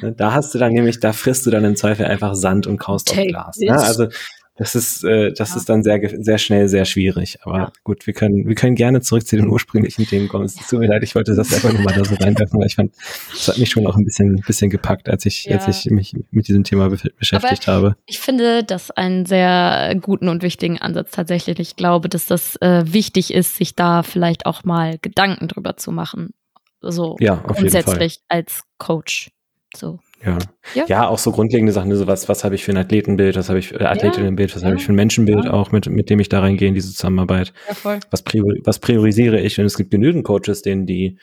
da 0.17 0.34
hast 0.34 0.53
du 0.53 0.59
dann 0.59 0.73
nämlich, 0.73 0.99
da 0.99 1.13
frisst 1.13 1.45
du 1.45 1.51
dann 1.51 1.65
im 1.65 1.75
Zweifel 1.75 2.05
einfach 2.05 2.36
Sand 2.36 2.67
und 2.67 2.77
kaust 2.77 3.11
auf 3.11 3.17
Glas. 3.17 3.57
Ne? 3.57 3.73
Also 3.73 4.07
das 4.56 4.76
ist, 4.76 5.04
äh, 5.04 5.34
das 5.34 5.51
ja. 5.51 5.56
ist 5.58 5.70
dann 5.70 5.82
sehr, 5.82 5.99
sehr 6.20 6.38
schnell 6.38 6.68
sehr 6.68 6.86
schwierig. 6.86 7.39
Aber 7.41 7.58
ja. 7.58 7.72
gut, 7.84 8.06
wir 8.06 8.14
können, 8.14 8.47
wir 8.47 8.54
können 8.54 8.76
gerne 8.76 9.01
zurück 9.01 9.26
zu 9.26 9.36
den 9.36 9.47
ursprünglichen 9.47 10.06
Themen 10.06 10.28
kommen. 10.28 10.45
Es 10.45 10.56
tut 10.56 10.80
mir 10.80 10.88
leid, 10.88 11.01
ich 11.01 11.16
wollte 11.16 11.36
das 11.36 11.51
einfach 11.51 11.74
nur 11.74 11.82
mal 11.82 11.93
da 11.93 12.06
so 12.06 12.14
reinwerfen, 12.16 12.60
weil 12.60 12.68
ich 12.68 12.76
fand, 12.76 12.93
das 13.32 13.47
hat 13.47 13.58
mich 13.58 13.72
schon 13.72 13.88
auch 13.88 13.95
ein 13.95 14.06
bisschen, 14.06 14.36
bisschen 14.45 14.70
gepackt, 14.70 15.10
als 15.10 15.26
ich, 15.26 15.45
ja. 15.45 15.58
als 15.58 15.68
ich 15.68 15.89
mich 15.89 16.14
mit 16.30 16.47
diesem 16.47 16.64
Thema 16.64 16.89
be 16.89 16.97
beschäftigt 17.18 17.68
Aber 17.68 17.76
habe. 17.76 17.95
Ich 18.06 18.20
finde 18.20 18.64
das 18.64 18.91
einen 18.91 19.26
sehr 19.26 19.95
guten 19.99 20.30
und 20.30 20.43
wichtigen 20.43 20.78
Ansatz 20.78 21.12
tatsächlich. 21.12 21.60
Ich 21.60 21.76
glaube, 21.76 22.08
dass 22.08 22.28
das 22.28 22.56
äh, 22.58 22.84
wichtig 22.86 23.34
ist, 23.34 23.56
sich 23.56 23.76
da 23.76 24.04
vielleicht 24.04 24.45
auch 24.45 24.64
mal 24.64 24.99
Gedanken 25.01 25.47
drüber 25.47 25.78
zu 25.78 25.91
machen. 25.91 26.30
So 26.80 27.16
ja, 27.20 27.36
grundsätzlich 27.36 28.20
als 28.28 28.64
Coach. 28.78 29.32
So. 29.76 29.99
Ja. 30.26 30.38
ja. 30.74 30.86
Ja, 30.88 31.07
auch 31.07 31.17
so 31.17 31.32
grundlegende 31.32 31.74
Sachen, 31.74 31.93
so 31.95 32.07
was, 32.07 32.30
was 32.30 32.43
habe 32.43 32.55
ich 32.55 32.63
für 32.63 32.71
ein 32.71 32.78
Athletenbild, 32.78 33.36
was 33.36 33.49
habe 33.49 33.59
ich 33.59 33.69
für 33.69 33.80
äh, 33.80 33.86
Athletinnenbild, 33.86 34.55
was 34.55 34.61
ja. 34.61 34.69
habe 34.69 34.78
ich 34.78 34.86
für 34.86 34.93
ein 34.93 34.95
Menschenbild 34.95 35.47
auch, 35.47 35.71
mit, 35.71 35.88
mit 35.88 36.09
dem 36.09 36.19
ich 36.19 36.30
da 36.30 36.39
reingehe 36.39 36.69
in 36.69 36.74
diese 36.74 36.91
Zusammenarbeit. 36.91 37.53
Ja, 37.67 37.74
voll. 37.74 37.99
Was, 38.09 38.21
priori 38.21 38.61
was 38.63 38.80
priorisiere 38.80 39.39
ich? 39.39 39.59
Und 39.59 39.65
es 39.65 39.76
gibt 39.76 39.91
genügend 39.91 40.24
Coaches, 40.24 40.61
denen 40.61 40.86
die, 40.86 41.17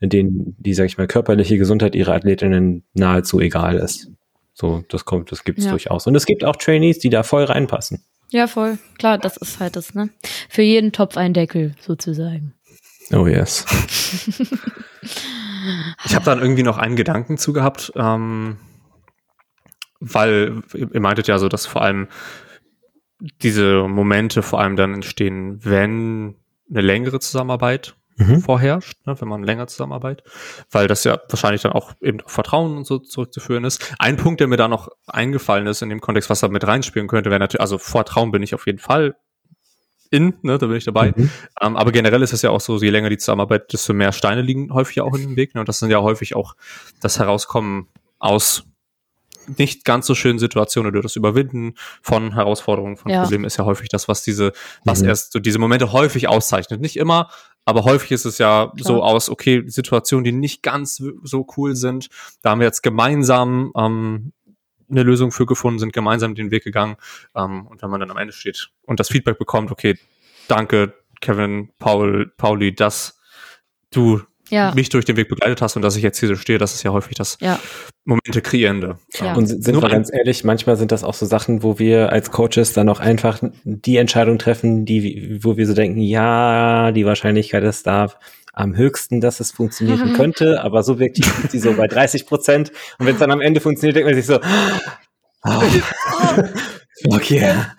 denen 0.00 0.54
die, 0.58 0.74
sag 0.74 0.86
ich 0.86 0.98
mal, 0.98 1.06
körperliche 1.06 1.58
Gesundheit 1.58 1.94
ihrer 1.94 2.14
Athletinnen 2.14 2.84
nahezu 2.94 3.40
egal 3.40 3.76
ist. 3.76 4.10
So, 4.52 4.84
das 4.88 5.04
kommt, 5.04 5.32
das 5.32 5.42
gibt's 5.42 5.64
ja. 5.64 5.70
durchaus. 5.70 6.06
Und 6.06 6.14
es 6.14 6.26
gibt 6.26 6.44
auch 6.44 6.56
Trainees, 6.56 7.00
die 7.00 7.10
da 7.10 7.24
voll 7.24 7.44
reinpassen. 7.44 8.04
Ja, 8.30 8.46
voll. 8.46 8.78
Klar, 8.98 9.18
das 9.18 9.36
ist 9.36 9.58
halt 9.60 9.76
das, 9.76 9.94
ne? 9.94 10.10
Für 10.48 10.62
jeden 10.62 10.92
Topf 10.92 11.16
ein 11.16 11.34
Deckel, 11.34 11.74
sozusagen. 11.80 12.54
Oh 13.12 13.26
yes. 13.26 13.64
Ich 16.04 16.14
habe 16.14 16.24
dann 16.24 16.40
irgendwie 16.40 16.62
noch 16.62 16.78
einen 16.78 16.96
Gedanken 16.96 17.38
zu 17.38 17.52
gehabt, 17.52 17.92
ähm, 17.96 18.58
weil 20.00 20.62
ihr 20.74 21.00
meintet 21.00 21.28
ja 21.28 21.38
so, 21.38 21.48
dass 21.48 21.66
vor 21.66 21.82
allem 21.82 22.08
diese 23.42 23.86
Momente 23.88 24.42
vor 24.42 24.60
allem 24.60 24.76
dann 24.76 24.94
entstehen, 24.94 25.64
wenn 25.64 26.36
eine 26.68 26.80
längere 26.80 27.20
Zusammenarbeit 27.20 27.94
mhm. 28.16 28.40
vorherrscht, 28.40 29.06
ne, 29.06 29.20
wenn 29.20 29.28
man 29.28 29.42
länger 29.42 29.66
zusammenarbeitet, 29.66 30.26
weil 30.70 30.88
das 30.88 31.04
ja 31.04 31.18
wahrscheinlich 31.28 31.62
dann 31.62 31.72
auch 31.72 31.92
eben 32.00 32.20
auf 32.20 32.32
Vertrauen 32.32 32.76
und 32.76 32.86
so 32.86 32.98
zurückzuführen 32.98 33.64
ist. 33.64 33.94
Ein 33.98 34.16
Punkt, 34.16 34.40
der 34.40 34.48
mir 34.48 34.56
da 34.56 34.68
noch 34.68 34.88
eingefallen 35.06 35.66
ist 35.66 35.82
in 35.82 35.88
dem 35.88 36.00
Kontext, 36.00 36.30
was 36.30 36.40
da 36.40 36.48
mit 36.48 36.66
reinspielen 36.66 37.08
könnte, 37.08 37.30
wäre 37.30 37.40
natürlich, 37.40 37.60
also 37.60 37.78
Vertrauen 37.78 38.30
bin 38.30 38.42
ich 38.42 38.54
auf 38.54 38.66
jeden 38.66 38.78
Fall 38.78 39.16
in, 40.14 40.34
ne, 40.42 40.58
da 40.58 40.66
bin 40.66 40.76
ich 40.76 40.84
dabei. 40.84 41.12
Mhm. 41.16 41.30
Ähm, 41.60 41.76
aber 41.76 41.92
generell 41.92 42.22
ist 42.22 42.32
es 42.32 42.42
ja 42.42 42.50
auch 42.50 42.60
so, 42.60 42.78
je 42.78 42.90
länger 42.90 43.10
die 43.10 43.18
Zusammenarbeit, 43.18 43.72
desto 43.72 43.92
mehr 43.92 44.12
Steine 44.12 44.42
liegen 44.42 44.72
häufig 44.72 45.00
auch 45.00 45.14
in 45.14 45.22
dem 45.22 45.36
Weg. 45.36 45.54
Ne? 45.54 45.60
Und 45.60 45.68
das 45.68 45.78
sind 45.80 45.90
ja 45.90 46.00
häufig 46.00 46.36
auch 46.36 46.54
das 47.00 47.18
Herauskommen 47.18 47.88
aus 48.18 48.64
nicht 49.58 49.84
ganz 49.84 50.06
so 50.06 50.14
schönen 50.14 50.38
Situationen 50.38 50.90
oder 50.90 51.02
das 51.02 51.16
Überwinden 51.16 51.74
von 52.02 52.32
Herausforderungen, 52.32 52.96
von 52.96 53.10
ja. 53.10 53.22
Problemen 53.22 53.44
ist 53.44 53.56
ja 53.56 53.64
häufig 53.64 53.88
das, 53.88 54.08
was 54.08 54.22
diese, 54.22 54.52
was 54.84 55.02
mhm. 55.02 55.08
erst 55.08 55.32
so 55.32 55.38
diese 55.38 55.58
Momente 55.58 55.92
häufig 55.92 56.28
auszeichnet. 56.28 56.80
Nicht 56.80 56.96
immer, 56.96 57.28
aber 57.64 57.84
häufig 57.84 58.12
ist 58.12 58.24
es 58.24 58.38
ja 58.38 58.72
Klar. 58.74 58.86
so 58.86 59.02
aus, 59.02 59.30
okay, 59.30 59.64
Situationen, 59.66 60.24
die 60.24 60.32
nicht 60.32 60.62
ganz 60.62 61.02
so 61.22 61.46
cool 61.56 61.76
sind, 61.76 62.08
da 62.42 62.50
haben 62.50 62.60
wir 62.60 62.66
jetzt 62.66 62.82
gemeinsam 62.82 63.72
ähm, 63.76 64.32
eine 64.90 65.02
Lösung 65.02 65.32
für 65.32 65.46
gefunden, 65.46 65.78
sind 65.78 65.92
gemeinsam 65.92 66.34
den 66.34 66.50
Weg 66.50 66.64
gegangen. 66.64 66.96
Ähm, 67.34 67.66
und 67.66 67.82
wenn 67.82 67.90
man 67.90 68.00
dann 68.00 68.10
am 68.10 68.16
Ende 68.16 68.32
steht 68.32 68.70
und 68.82 69.00
das 69.00 69.08
Feedback 69.08 69.38
bekommt, 69.38 69.70
okay, 69.70 69.98
danke, 70.48 70.94
Kevin, 71.20 71.70
Paul, 71.78 72.32
Pauli, 72.36 72.74
dass 72.74 73.18
du 73.90 74.22
ja. 74.50 74.72
mich 74.74 74.88
durch 74.88 75.04
den 75.04 75.16
Weg 75.16 75.28
begleitet 75.28 75.62
hast 75.62 75.76
und 75.76 75.82
dass 75.82 75.96
ich 75.96 76.02
jetzt 76.02 76.18
hier 76.18 76.28
so 76.28 76.36
stehe, 76.36 76.58
das 76.58 76.74
ist 76.74 76.82
ja 76.82 76.92
häufig 76.92 77.16
das 77.16 77.38
ja. 77.40 77.58
Momente 78.04 78.42
kreierende. 78.42 78.98
Ja. 79.14 79.34
Und 79.34 79.46
sind 79.46 79.80
wir 79.80 79.88
ganz 79.88 80.10
ehrlich, 80.12 80.44
manchmal 80.44 80.76
sind 80.76 80.92
das 80.92 81.04
auch 81.04 81.14
so 81.14 81.26
Sachen, 81.26 81.62
wo 81.62 81.78
wir 81.78 82.12
als 82.12 82.30
Coaches 82.30 82.72
dann 82.72 82.88
auch 82.88 83.00
einfach 83.00 83.40
die 83.64 83.96
Entscheidung 83.96 84.38
treffen, 84.38 84.84
die, 84.84 85.38
wo 85.42 85.56
wir 85.56 85.66
so 85.66 85.74
denken, 85.74 86.00
ja, 86.00 86.92
die 86.92 87.06
Wahrscheinlichkeit 87.06 87.64
ist 87.64 87.86
da 87.86 88.08
am 88.52 88.76
höchsten, 88.76 89.20
dass 89.20 89.40
es 89.40 89.50
funktionieren 89.50 90.12
könnte, 90.16 90.62
aber 90.62 90.82
subjektiv 90.82 91.44
ist 91.44 91.52
die 91.52 91.58
so 91.58 91.72
bei 91.74 91.86
30 91.86 92.26
Prozent. 92.26 92.72
Und 92.98 93.06
wenn 93.06 93.14
es 93.14 93.20
dann 93.20 93.30
am 93.30 93.40
Ende 93.40 93.60
funktioniert, 93.60 93.96
denkt 93.96 94.08
man 94.08 94.14
sich 94.14 94.26
so, 94.26 94.38
oh, 95.44 95.62
fuck 97.10 97.30
yeah. 97.30 97.74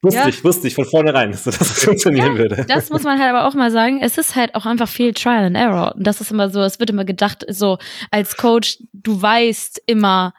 Wusste 0.00 0.20
ja. 0.20 0.28
ich, 0.28 0.44
wusste 0.44 0.68
ich 0.68 0.76
von 0.76 0.84
vornherein, 0.84 1.32
dass 1.32 1.42
das 1.42 1.56
funktionieren 1.82 2.34
ja, 2.34 2.38
würde. 2.38 2.64
Das 2.68 2.88
muss 2.88 3.02
man 3.02 3.18
halt 3.18 3.34
aber 3.34 3.48
auch 3.48 3.54
mal 3.54 3.72
sagen. 3.72 3.98
Es 4.00 4.16
ist 4.16 4.36
halt 4.36 4.54
auch 4.54 4.64
einfach 4.64 4.88
viel 4.88 5.12
Trial 5.12 5.46
and 5.46 5.56
Error. 5.56 5.96
Und 5.96 6.06
das 6.06 6.20
ist 6.20 6.30
immer 6.30 6.50
so, 6.50 6.60
es 6.60 6.78
wird 6.78 6.90
immer 6.90 7.04
gedacht, 7.04 7.44
so 7.48 7.78
als 8.12 8.36
Coach, 8.36 8.78
du 8.92 9.20
weißt 9.20 9.82
immer 9.86 10.34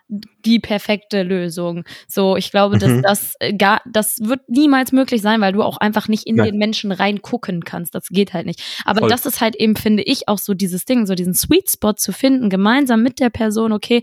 die 0.46 0.60
perfekte 0.60 1.24
Lösung. 1.24 1.84
So, 2.08 2.38
ich 2.38 2.52
glaube, 2.52 2.78
dass 2.78 2.90
mhm. 2.90 3.02
das 3.02 3.34
gar, 3.58 3.82
das 3.86 4.20
wird 4.22 4.48
niemals 4.48 4.94
möglich 4.94 5.22
sein, 5.22 5.42
weil 5.42 5.52
du 5.52 5.62
auch 5.62 5.78
einfach 5.78 6.08
nicht 6.08 6.26
in 6.26 6.38
ja. 6.38 6.46
den 6.46 6.58
Menschen 6.58 6.94
reingucken 6.94 7.66
kannst. 7.66 7.94
Das 7.94 8.08
geht 8.08 8.34
halt 8.34 8.46
nicht. 8.46 8.64
Aber 8.86 9.02
Voll. 9.02 9.10
das 9.10 9.26
ist 9.26 9.42
halt 9.42 9.58
eben, 9.58 9.76
finde 9.76 10.04
ich, 10.04 10.30
auch 10.30 10.38
so 10.38 10.54
dieses 10.54 10.86
Ding, 10.86 11.06
so 11.06 11.16
diesen 11.16 11.34
Sweet 11.34 11.70
Spot 11.70 11.94
zu 11.94 12.14
finden, 12.14 12.50
gemeinsam 12.50 13.04
mit 13.04 13.20
der 13.20 13.30
Person, 13.30 13.74
okay, 13.74 14.02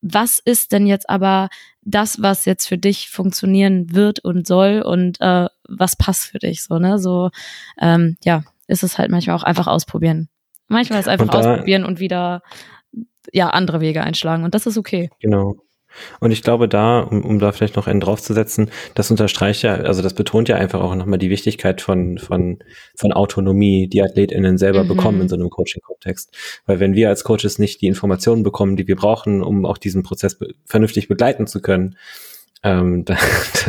was 0.00 0.38
ist 0.42 0.72
denn 0.72 0.86
jetzt 0.86 1.10
aber 1.10 1.48
das, 1.84 2.22
was 2.22 2.44
jetzt 2.44 2.66
für 2.66 2.78
dich 2.78 3.10
funktionieren 3.10 3.94
wird 3.94 4.20
und 4.20 4.46
soll 4.46 4.82
und 4.82 5.20
äh, 5.20 5.46
was 5.68 5.96
passt 5.96 6.26
für 6.26 6.38
dich 6.38 6.64
so, 6.64 6.78
ne? 6.78 6.98
So, 6.98 7.30
ähm, 7.80 8.16
ja, 8.24 8.42
ist 8.66 8.82
es 8.82 8.98
halt 8.98 9.10
manchmal 9.10 9.36
auch 9.36 9.42
einfach 9.42 9.66
ausprobieren. 9.66 10.28
Manchmal 10.68 11.00
ist 11.00 11.08
einfach 11.08 11.26
und 11.26 11.34
da, 11.34 11.38
ausprobieren 11.38 11.84
und 11.84 12.00
wieder 12.00 12.42
ja 13.32 13.50
andere 13.50 13.80
Wege 13.80 14.02
einschlagen 14.02 14.44
und 14.44 14.54
das 14.54 14.66
ist 14.66 14.78
okay. 14.78 15.10
Genau. 15.20 15.56
Und 16.20 16.30
ich 16.30 16.42
glaube 16.42 16.68
da, 16.68 17.00
um, 17.00 17.24
um 17.24 17.38
da 17.38 17.52
vielleicht 17.52 17.76
noch 17.76 17.86
einen 17.86 18.00
draufzusetzen, 18.00 18.70
das 18.94 19.10
unterstreicht 19.10 19.62
ja, 19.62 19.74
also 19.74 20.02
das 20.02 20.14
betont 20.14 20.48
ja 20.48 20.56
einfach 20.56 20.80
auch 20.80 20.94
nochmal 20.94 21.18
die 21.18 21.30
Wichtigkeit 21.30 21.80
von, 21.80 22.18
von, 22.18 22.58
von 22.94 23.12
Autonomie, 23.12 23.88
die 23.88 24.02
AthletInnen 24.02 24.58
selber 24.58 24.84
mhm. 24.84 24.88
bekommen 24.88 25.20
in 25.22 25.28
so 25.28 25.36
einem 25.36 25.50
Coaching-Kontext. 25.50 26.34
Weil 26.66 26.80
wenn 26.80 26.94
wir 26.94 27.08
als 27.08 27.24
Coaches 27.24 27.58
nicht 27.58 27.80
die 27.80 27.86
Informationen 27.86 28.42
bekommen, 28.42 28.76
die 28.76 28.86
wir 28.86 28.96
brauchen, 28.96 29.42
um 29.42 29.64
auch 29.66 29.78
diesen 29.78 30.02
Prozess 30.02 30.36
be 30.36 30.54
vernünftig 30.64 31.08
begleiten 31.08 31.46
zu 31.46 31.60
können, 31.60 31.96
ähm, 32.64 33.04
dann, 33.06 33.18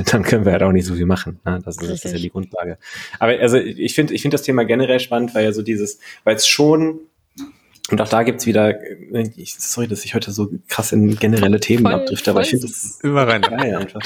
dann 0.09 0.23
können 0.23 0.45
wir 0.45 0.53
halt 0.53 0.63
auch 0.63 0.71
nicht 0.71 0.85
so 0.85 0.95
viel 0.95 1.05
machen. 1.05 1.39
Ne? 1.45 1.59
Das, 1.63 1.77
ist, 1.77 1.89
das 1.89 2.05
ist 2.05 2.11
ja 2.13 2.17
die 2.17 2.29
Grundlage. 2.29 2.77
Aber 3.19 3.33
also 3.39 3.57
ich 3.57 3.93
finde 3.93 4.13
ich 4.13 4.21
finde 4.21 4.35
das 4.35 4.43
Thema 4.43 4.63
generell 4.63 4.99
spannend, 4.99 5.35
weil 5.35 5.43
ja 5.43 5.51
so 5.51 5.61
dieses, 5.61 5.99
weil 6.23 6.35
es 6.35 6.47
schon 6.47 7.01
und 7.91 8.01
auch 8.01 8.07
da 8.07 8.23
gibt's 8.23 8.47
wieder, 8.47 8.81
äh, 8.81 9.29
ich, 9.35 9.55
sorry, 9.59 9.87
dass 9.87 10.05
ich 10.05 10.15
heute 10.15 10.31
so 10.31 10.49
krass 10.67 10.91
in 10.91 11.17
generelle 11.17 11.59
Themen 11.59 11.83
voll, 11.83 11.93
abdrifte, 11.93 12.31
aber 12.31 12.41
ich 12.41 12.49
finde 12.49 12.67
das 12.67 12.99
immer 13.03 13.27
rein 13.27 13.41
geil 13.41 13.75
einfach. 13.75 14.01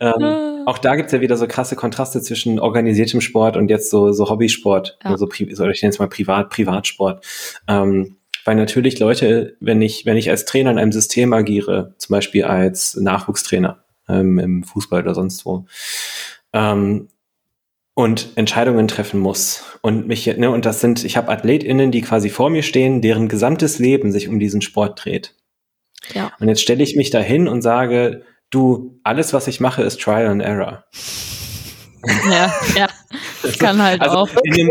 ähm, 0.00 0.64
auch 0.66 0.78
da 0.78 0.96
gibt's 0.96 1.12
ja 1.12 1.20
wieder 1.20 1.36
so 1.36 1.46
krasse 1.46 1.76
Kontraste 1.76 2.22
zwischen 2.22 2.58
organisiertem 2.58 3.20
Sport 3.20 3.56
und 3.56 3.68
jetzt 3.68 3.90
so, 3.90 4.12
so 4.12 4.30
Hobbysport, 4.30 4.98
ja. 5.04 5.10
also, 5.10 5.26
so, 5.26 5.68
ich 5.68 5.82
nenne 5.82 5.90
es 5.90 5.98
mal 5.98 6.08
Privat, 6.08 6.48
Privatsport. 6.48 7.24
Ähm, 7.66 8.16
weil 8.44 8.56
natürlich 8.56 8.98
Leute, 8.98 9.56
wenn 9.60 9.82
ich, 9.82 10.06
wenn 10.06 10.16
ich 10.16 10.30
als 10.30 10.46
Trainer 10.46 10.70
in 10.70 10.78
einem 10.78 10.92
System 10.92 11.34
agiere, 11.34 11.94
zum 11.98 12.14
Beispiel 12.14 12.44
als 12.44 12.96
Nachwuchstrainer 12.96 13.84
ähm, 14.08 14.38
im 14.38 14.64
Fußball 14.64 15.02
oder 15.02 15.14
sonst 15.14 15.44
wo, 15.44 15.66
ähm, 16.54 17.08
und 17.98 18.28
Entscheidungen 18.36 18.86
treffen 18.86 19.18
muss. 19.18 19.64
Und 19.80 20.06
mich, 20.06 20.28
ne, 20.28 20.52
und 20.52 20.64
das 20.66 20.80
sind, 20.80 21.02
ich 21.02 21.16
habe 21.16 21.32
AthletInnen, 21.32 21.90
die 21.90 22.00
quasi 22.00 22.30
vor 22.30 22.48
mir 22.48 22.62
stehen, 22.62 23.00
deren 23.00 23.26
gesamtes 23.26 23.80
Leben 23.80 24.12
sich 24.12 24.28
um 24.28 24.38
diesen 24.38 24.62
Sport 24.62 25.04
dreht. 25.04 25.34
Ja. 26.14 26.30
Und 26.38 26.46
jetzt 26.46 26.62
stelle 26.62 26.84
ich 26.84 26.94
mich 26.94 27.10
dahin 27.10 27.48
und 27.48 27.60
sage, 27.60 28.22
du, 28.50 29.00
alles, 29.02 29.32
was 29.32 29.48
ich 29.48 29.58
mache, 29.58 29.82
ist 29.82 30.00
Trial 30.00 30.28
and 30.28 30.42
Error. 30.42 30.84
Ja, 32.30 32.54
ja. 32.76 32.86
Das 33.42 33.58
kann 33.58 33.82
halt 33.82 34.00
also 34.00 34.18
auch. 34.18 34.28
In 34.44 34.52
dem, 34.52 34.70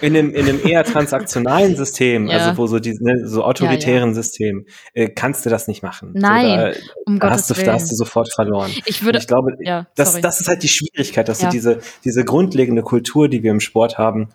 in 0.00 0.16
einem, 0.16 0.34
in 0.34 0.48
einem 0.48 0.66
eher 0.66 0.84
transaktionalen 0.84 1.76
System, 1.76 2.28
ja. 2.28 2.38
also 2.38 2.58
wo 2.58 2.66
so 2.66 2.78
die, 2.78 2.96
ne, 3.00 3.26
so 3.26 3.44
autoritären 3.44 4.00
ja, 4.00 4.06
ja. 4.08 4.14
System, 4.14 4.66
äh, 4.94 5.08
kannst 5.08 5.44
du 5.46 5.50
das 5.50 5.68
nicht 5.68 5.82
machen. 5.82 6.10
Nein, 6.14 6.74
so, 6.74 6.80
da, 6.80 6.94
um 7.06 7.18
da 7.18 7.30
hast 7.30 7.50
du, 7.50 7.54
da 7.54 7.72
hast 7.72 7.90
du 7.90 7.96
sofort 7.96 8.32
verloren. 8.32 8.70
Ich 8.86 9.04
würde, 9.04 9.18
Und 9.18 9.22
ich 9.22 9.28
glaube, 9.28 9.56
ja, 9.60 9.86
das, 9.94 10.20
das 10.20 10.40
ist 10.40 10.48
halt 10.48 10.62
die 10.62 10.68
Schwierigkeit, 10.68 11.28
dass 11.28 11.38
du 11.38 11.48
diese, 11.48 11.80
diese 12.04 12.24
grundlegende 12.24 12.82
Kultur, 12.82 13.28
die 13.28 13.42
wir 13.42 13.50
im 13.50 13.60
Sport 13.60 13.98
haben, 13.98 14.30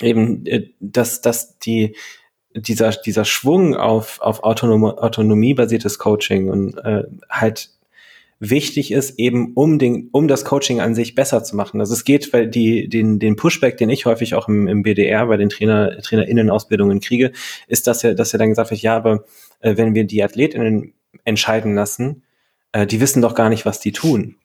eben, 0.00 0.44
äh, 0.46 0.70
dass, 0.80 1.20
dass 1.20 1.58
die, 1.58 1.96
dieser, 2.54 2.90
dieser 2.90 3.24
Schwung 3.24 3.76
auf, 3.76 4.20
auf 4.20 4.42
autonom, 4.42 4.84
autonomiebasiertes 4.84 5.98
Coaching 5.98 6.50
und 6.50 6.76
äh, 6.78 7.04
halt 7.28 7.70
wichtig 8.40 8.90
ist, 8.90 9.18
eben 9.18 9.52
um 9.54 9.78
den, 9.78 10.08
um 10.12 10.26
das 10.26 10.46
Coaching 10.46 10.80
an 10.80 10.94
sich 10.94 11.14
besser 11.14 11.44
zu 11.44 11.54
machen. 11.54 11.78
Also 11.78 11.92
es 11.92 12.04
geht, 12.04 12.32
weil 12.32 12.48
die, 12.48 12.88
den, 12.88 13.18
den 13.18 13.36
Pushback, 13.36 13.76
den 13.76 13.90
ich 13.90 14.06
häufig 14.06 14.34
auch 14.34 14.48
im, 14.48 14.66
im 14.66 14.82
BDR 14.82 15.26
bei 15.26 15.36
den 15.36 15.50
Trainer, 15.50 15.98
TrainerInnen-Ausbildungen 15.98 17.00
kriege, 17.00 17.32
ist, 17.68 17.86
dass 17.86 18.02
ja, 18.02 18.14
dass 18.14 18.32
ja 18.32 18.38
dann 18.38 18.48
gesagt 18.48 18.70
wird, 18.70 18.80
ja, 18.80 18.96
aber 18.96 19.24
äh, 19.60 19.76
wenn 19.76 19.94
wir 19.94 20.04
die 20.04 20.22
AthletInnen 20.24 20.94
entscheiden 21.24 21.74
lassen, 21.74 22.22
äh, 22.72 22.86
die 22.86 23.00
wissen 23.00 23.20
doch 23.20 23.34
gar 23.34 23.50
nicht, 23.50 23.66
was 23.66 23.78
die 23.78 23.92
tun. 23.92 24.36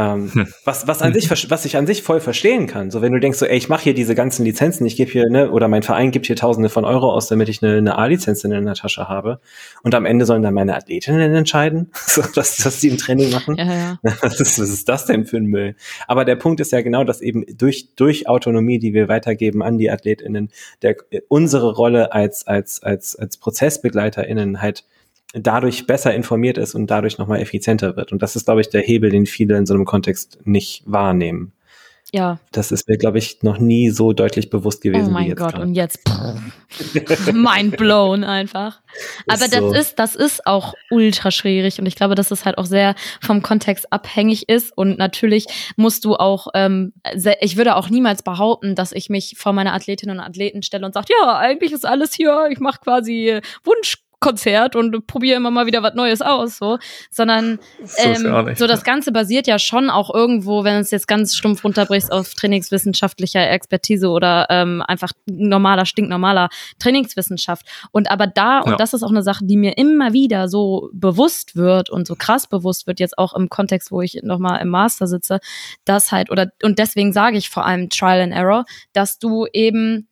Ähm, 0.00 0.32
hm. 0.32 0.48
was, 0.64 0.86
was 0.86 1.02
an 1.02 1.12
sich, 1.12 1.30
was 1.30 1.64
ich 1.66 1.76
an 1.76 1.86
sich 1.86 2.02
voll 2.02 2.20
verstehen 2.20 2.66
kann. 2.66 2.90
So, 2.90 3.02
wenn 3.02 3.12
du 3.12 3.20
denkst, 3.20 3.38
so, 3.38 3.44
ey, 3.44 3.58
ich 3.58 3.68
mache 3.68 3.84
hier 3.84 3.94
diese 3.94 4.14
ganzen 4.14 4.46
Lizenzen, 4.46 4.86
ich 4.86 4.96
gebe 4.96 5.10
hier, 5.10 5.28
ne, 5.28 5.50
oder 5.50 5.68
mein 5.68 5.82
Verein 5.82 6.10
gibt 6.10 6.24
hier 6.24 6.36
Tausende 6.36 6.70
von 6.70 6.86
Euro 6.86 7.12
aus, 7.12 7.28
damit 7.28 7.50
ich 7.50 7.62
eine, 7.62 7.76
eine 7.76 7.98
A-Lizenz 7.98 8.42
in 8.44 8.50
der 8.50 8.74
Tasche 8.74 9.08
habe. 9.08 9.40
Und 9.82 9.94
am 9.94 10.06
Ende 10.06 10.24
sollen 10.24 10.42
dann 10.42 10.54
meine 10.54 10.74
Athletinnen 10.74 11.34
entscheiden, 11.34 11.90
so, 12.06 12.22
dass, 12.34 12.56
dass 12.56 12.80
die 12.80 12.88
im 12.88 12.96
Training 12.96 13.30
machen. 13.30 13.56
Ja, 13.58 13.64
ja. 13.64 13.98
Was, 14.22 14.40
ist, 14.40 14.58
was 14.58 14.70
ist 14.70 14.88
das 14.88 15.04
denn 15.04 15.26
für 15.26 15.36
ein 15.36 15.44
Müll? 15.44 15.76
Aber 16.06 16.24
der 16.24 16.36
Punkt 16.36 16.60
ist 16.60 16.72
ja 16.72 16.80
genau, 16.80 17.04
dass 17.04 17.20
eben 17.20 17.44
durch, 17.56 17.88
durch 17.96 18.26
Autonomie, 18.28 18.78
die 18.78 18.94
wir 18.94 19.08
weitergeben 19.08 19.62
an 19.62 19.76
die 19.76 19.90
AthletInnen, 19.90 20.50
der, 20.82 20.96
unsere 21.28 21.74
Rolle 21.74 22.12
als, 22.12 22.46
als, 22.46 22.82
als, 22.82 23.16
als 23.16 23.36
ProzessbegleiterInnen 23.36 24.62
halt 24.62 24.84
dadurch 25.32 25.86
besser 25.86 26.14
informiert 26.14 26.58
ist 26.58 26.74
und 26.74 26.88
dadurch 26.88 27.18
nochmal 27.18 27.40
effizienter 27.40 27.96
wird. 27.96 28.12
Und 28.12 28.22
das 28.22 28.36
ist, 28.36 28.46
glaube 28.46 28.60
ich, 28.60 28.68
der 28.68 28.82
Hebel, 28.82 29.10
den 29.10 29.26
viele 29.26 29.56
in 29.56 29.66
so 29.66 29.74
einem 29.74 29.84
Kontext 29.84 30.38
nicht 30.44 30.82
wahrnehmen. 30.86 31.52
Ja. 32.12 32.40
Das 32.50 32.72
ist 32.72 32.88
mir, 32.88 32.98
glaube 32.98 33.18
ich, 33.18 33.42
noch 33.42 33.58
nie 33.58 33.90
so 33.90 34.12
deutlich 34.12 34.50
bewusst 34.50 34.82
gewesen 34.82 35.08
oh 35.08 35.10
mein 35.10 35.26
wie 35.26 35.28
jetzt. 35.28 35.38
Gott, 35.38 35.52
grad. 35.52 35.62
und 35.62 35.74
jetzt 35.74 36.00
mind 37.32 37.76
blown 37.76 38.24
einfach. 38.24 38.80
Aber 39.28 39.44
ist 39.44 39.54
das 39.54 39.60
so. 39.60 39.72
ist, 39.72 39.98
das 39.98 40.16
ist 40.16 40.44
auch 40.44 40.74
ultra 40.90 41.30
schwierig 41.30 41.78
und 41.78 41.86
ich 41.86 41.94
glaube, 41.94 42.16
dass 42.16 42.32
es 42.32 42.44
halt 42.44 42.58
auch 42.58 42.64
sehr 42.64 42.96
vom 43.20 43.42
Kontext 43.42 43.92
abhängig 43.92 44.48
ist 44.48 44.76
und 44.76 44.98
natürlich 44.98 45.46
musst 45.76 46.04
du 46.04 46.16
auch, 46.16 46.48
ähm, 46.54 46.92
ich 47.40 47.56
würde 47.56 47.76
auch 47.76 47.90
niemals 47.90 48.22
behaupten, 48.22 48.74
dass 48.74 48.90
ich 48.90 49.08
mich 49.08 49.36
vor 49.38 49.52
meine 49.52 49.72
Athletinnen 49.72 50.18
und 50.18 50.24
Athleten 50.24 50.64
stelle 50.64 50.86
und 50.86 50.94
sage, 50.94 51.08
ja, 51.22 51.36
eigentlich 51.36 51.70
ist 51.70 51.86
alles 51.86 52.12
hier, 52.12 52.48
ich 52.50 52.58
mache 52.58 52.80
quasi 52.80 53.40
Wunsch 53.62 53.98
Konzert 54.20 54.76
und 54.76 55.06
probiere 55.06 55.38
immer 55.38 55.50
mal 55.50 55.66
wieder 55.66 55.82
was 55.82 55.94
Neues 55.94 56.20
aus, 56.20 56.58
so, 56.58 56.78
sondern 57.10 57.58
ähm, 57.96 58.54
so 58.54 58.66
das 58.66 58.84
Ganze 58.84 59.12
basiert 59.12 59.46
ja 59.46 59.58
schon 59.58 59.88
auch 59.88 60.14
irgendwo, 60.14 60.62
wenn 60.62 60.76
es 60.76 60.90
jetzt 60.90 61.08
ganz 61.08 61.34
stumpf 61.34 61.64
runterbrichst 61.64 62.12
auf 62.12 62.34
trainingswissenschaftlicher 62.34 63.50
Expertise 63.50 64.08
oder 64.08 64.46
ähm, 64.50 64.82
einfach 64.86 65.10
normaler, 65.26 65.86
stinknormaler 65.86 66.50
Trainingswissenschaft. 66.78 67.66
Und 67.92 68.10
aber 68.10 68.26
da, 68.26 68.60
und 68.60 68.78
das 68.78 68.92
ist 68.92 69.02
auch 69.02 69.10
eine 69.10 69.22
Sache, 69.22 69.46
die 69.46 69.56
mir 69.56 69.78
immer 69.78 70.12
wieder 70.12 70.48
so 70.48 70.90
bewusst 70.92 71.56
wird 71.56 71.88
und 71.88 72.06
so 72.06 72.14
krass 72.14 72.46
bewusst 72.46 72.86
wird, 72.86 73.00
jetzt 73.00 73.16
auch 73.16 73.32
im 73.32 73.48
Kontext, 73.48 73.90
wo 73.90 74.02
ich 74.02 74.20
nochmal 74.22 74.60
im 74.60 74.68
Master 74.68 75.06
sitze, 75.06 75.40
dass 75.86 76.12
halt, 76.12 76.30
oder 76.30 76.52
und 76.62 76.78
deswegen 76.78 77.14
sage 77.14 77.38
ich 77.38 77.48
vor 77.48 77.64
allem 77.64 77.88
Trial 77.88 78.20
and 78.20 78.34
Error, 78.34 78.66
dass 78.92 79.18
du 79.18 79.46
eben 79.52 80.08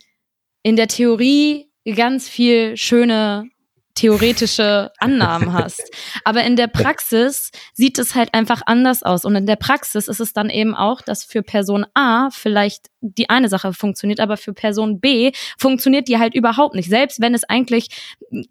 in 0.62 0.76
der 0.76 0.88
Theorie 0.88 1.70
ganz 1.94 2.28
viel 2.28 2.76
schöne 2.76 3.50
theoretische 3.98 4.90
Annahmen 4.98 5.52
hast. 5.52 5.82
Aber 6.24 6.44
in 6.44 6.56
der 6.56 6.68
Praxis 6.68 7.50
sieht 7.72 7.98
es 7.98 8.14
halt 8.14 8.32
einfach 8.34 8.62
anders 8.66 9.02
aus. 9.02 9.24
Und 9.24 9.34
in 9.34 9.46
der 9.46 9.56
Praxis 9.56 10.08
ist 10.08 10.20
es 10.20 10.32
dann 10.32 10.50
eben 10.50 10.74
auch, 10.74 11.00
dass 11.02 11.24
für 11.24 11.42
Person 11.42 11.84
A 11.94 12.30
vielleicht 12.30 12.86
die 13.00 13.30
eine 13.30 13.48
Sache 13.48 13.72
funktioniert, 13.72 14.20
aber 14.20 14.36
für 14.36 14.52
Person 14.52 15.00
B 15.00 15.32
funktioniert 15.56 16.08
die 16.08 16.18
halt 16.18 16.34
überhaupt 16.34 16.74
nicht. 16.74 16.88
Selbst 16.88 17.20
wenn 17.20 17.34
es 17.34 17.44
eigentlich 17.44 17.88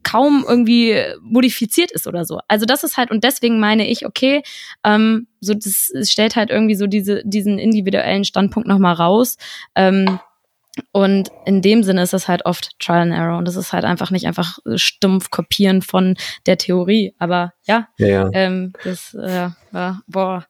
kaum 0.04 0.46
irgendwie 0.48 1.02
modifiziert 1.22 1.92
ist 1.92 2.08
oder 2.08 2.26
so. 2.26 2.40
Also 2.48 2.66
das 2.66 2.84
ist 2.84 2.98
halt, 2.98 3.12
und 3.12 3.24
deswegen 3.24 3.60
meine 3.60 3.88
ich, 3.88 4.06
okay, 4.06 4.44
ähm, 4.84 5.28
so 5.40 5.54
das 5.54 5.92
stellt 6.10 6.36
halt 6.36 6.50
irgendwie 6.50 6.76
so 6.76 6.88
diese, 6.88 7.22
diesen 7.26 7.60
individuellen 7.60 8.24
Standpunkt 8.24 8.68
nochmal 8.68 8.96
raus. 8.96 9.38
Ähm, 9.76 10.20
und 10.92 11.30
in 11.46 11.62
dem 11.62 11.84
Sinne 11.84 12.04
ist 12.04 12.14
es 12.14 12.28
halt 12.28 12.46
oft 12.46 12.78
Trial 12.80 13.02
and 13.02 13.14
Error 13.14 13.38
und 13.38 13.48
das 13.48 13.56
ist 13.56 13.74
halt 13.74 13.86
einfach 13.86 14.12
nicht 14.12 14.28
einfach 14.28 14.60
stumpf 14.76 15.30
kopieren 15.30 15.82
von 15.82 16.16
der 16.46 16.58
Theorie. 16.58 17.14
Aber 17.20 17.54
ja, 17.66 17.88
ja, 17.98 18.08
ja. 18.08 18.30
Ähm, 18.34 18.74
das, 18.84 19.14
äh, 19.14 19.50
ja, 19.74 20.02
boah. 20.08 20.46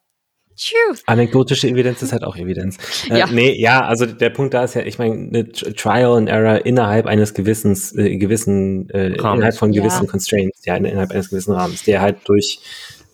Anekdotische 1.05 1.67
Evidenz 1.67 2.01
ist 2.01 2.13
halt 2.13 2.23
auch 2.23 2.35
Evidenz. 2.35 2.77
Äh, 3.11 3.19
ja. 3.19 3.27
Nee, 3.31 3.53
ja, 3.59 3.85
also 3.85 4.07
der 4.07 4.31
Punkt 4.31 4.55
da 4.55 4.63
ist 4.63 4.73
ja, 4.73 4.81
ich 4.81 4.97
meine, 4.97 5.13
eine 5.13 5.51
Trial 5.51 6.17
and 6.17 6.29
Error 6.29 6.65
innerhalb 6.65 7.05
eines 7.05 7.35
gewissens, 7.35 7.95
äh, 7.95 8.17
gewissen, 8.17 8.89
äh, 8.89 9.09
innerhalb 9.09 9.55
von 9.55 9.71
gewissen 9.71 10.05
ja. 10.05 10.09
Constraints, 10.09 10.65
ja, 10.65 10.75
innerhalb 10.75 11.11
eines 11.11 11.29
gewissen 11.29 11.53
Rahmens, 11.53 11.83
der 11.83 12.01
halt 12.01 12.17
durch 12.25 12.59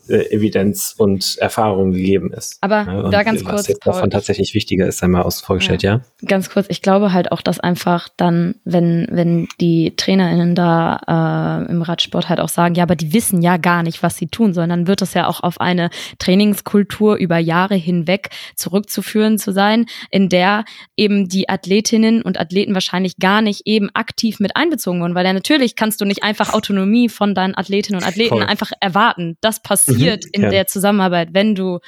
äh, 0.08 0.34
Evidenz 0.34 0.94
und 0.96 1.38
Erfahrung 1.38 1.92
gegeben 1.92 2.32
ist. 2.32 2.58
Aber 2.60 2.84
ja, 2.86 3.10
da 3.10 3.22
ganz 3.22 3.42
kurz. 3.42 3.60
Was 3.60 3.68
jetzt 3.68 3.86
davon 3.86 4.10
tatsächlich 4.10 4.54
wichtiger 4.54 4.86
ist, 4.86 5.02
einmal 5.02 5.22
aus 5.22 5.40
vorgestellt, 5.40 5.82
ja. 5.82 5.94
ja. 5.94 6.26
Ganz 6.26 6.50
kurz, 6.50 6.66
ich 6.68 6.82
glaube 6.82 7.12
halt 7.12 7.32
auch, 7.32 7.40
dass 7.40 7.60
einfach 7.60 8.08
dann, 8.16 8.56
wenn, 8.64 9.06
wenn 9.10 9.48
die 9.60 9.94
TrainerInnen 9.96 10.54
da 10.54 11.64
äh, 11.66 11.70
im 11.70 11.82
Radsport 11.82 12.28
halt 12.28 12.40
auch 12.40 12.48
sagen, 12.48 12.74
ja, 12.74 12.82
aber 12.82 12.96
die 12.96 13.12
wissen 13.12 13.40
ja 13.40 13.56
gar 13.56 13.82
nicht, 13.82 14.02
was 14.02 14.16
sie 14.16 14.26
tun, 14.26 14.52
sondern 14.52 14.86
wird 14.86 15.00
es 15.02 15.14
ja 15.14 15.26
auch 15.26 15.42
auf 15.42 15.60
eine 15.60 15.90
Trainingskultur 16.18 17.16
über 17.16 17.38
Jahre 17.38 17.74
hinweg 17.74 18.30
zurückzuführen 18.56 19.38
zu 19.38 19.52
sein, 19.52 19.86
in 20.10 20.28
der 20.28 20.64
eben 20.96 21.28
die 21.28 21.48
Athletinnen 21.48 22.22
und 22.22 22.38
Athleten 22.38 22.74
wahrscheinlich 22.74 23.16
gar 23.16 23.40
nicht 23.40 23.62
eben 23.64 23.90
aktiv 23.94 24.38
mit 24.40 24.56
einbezogen 24.56 25.00
wurden, 25.00 25.14
weil 25.14 25.26
ja 25.26 25.32
natürlich 25.32 25.76
kannst 25.76 26.00
du 26.00 26.04
nicht 26.04 26.22
einfach 26.22 26.52
Autonomie 26.52 27.08
von 27.08 27.34
deinen 27.34 27.56
Athletinnen 27.56 28.00
und 28.02 28.06
Athleten 28.06 28.36
Voll. 28.36 28.44
einfach 28.44 28.72
erwarten. 28.80 29.36
Das 29.40 29.62
passiert 29.62 29.93
passiert 29.94 30.24
mhm, 30.24 30.30
in 30.32 30.42
ja. 30.42 30.50
der 30.50 30.66
Zusammenarbeit, 30.66 31.28
wenn 31.32 31.54
du 31.54 31.80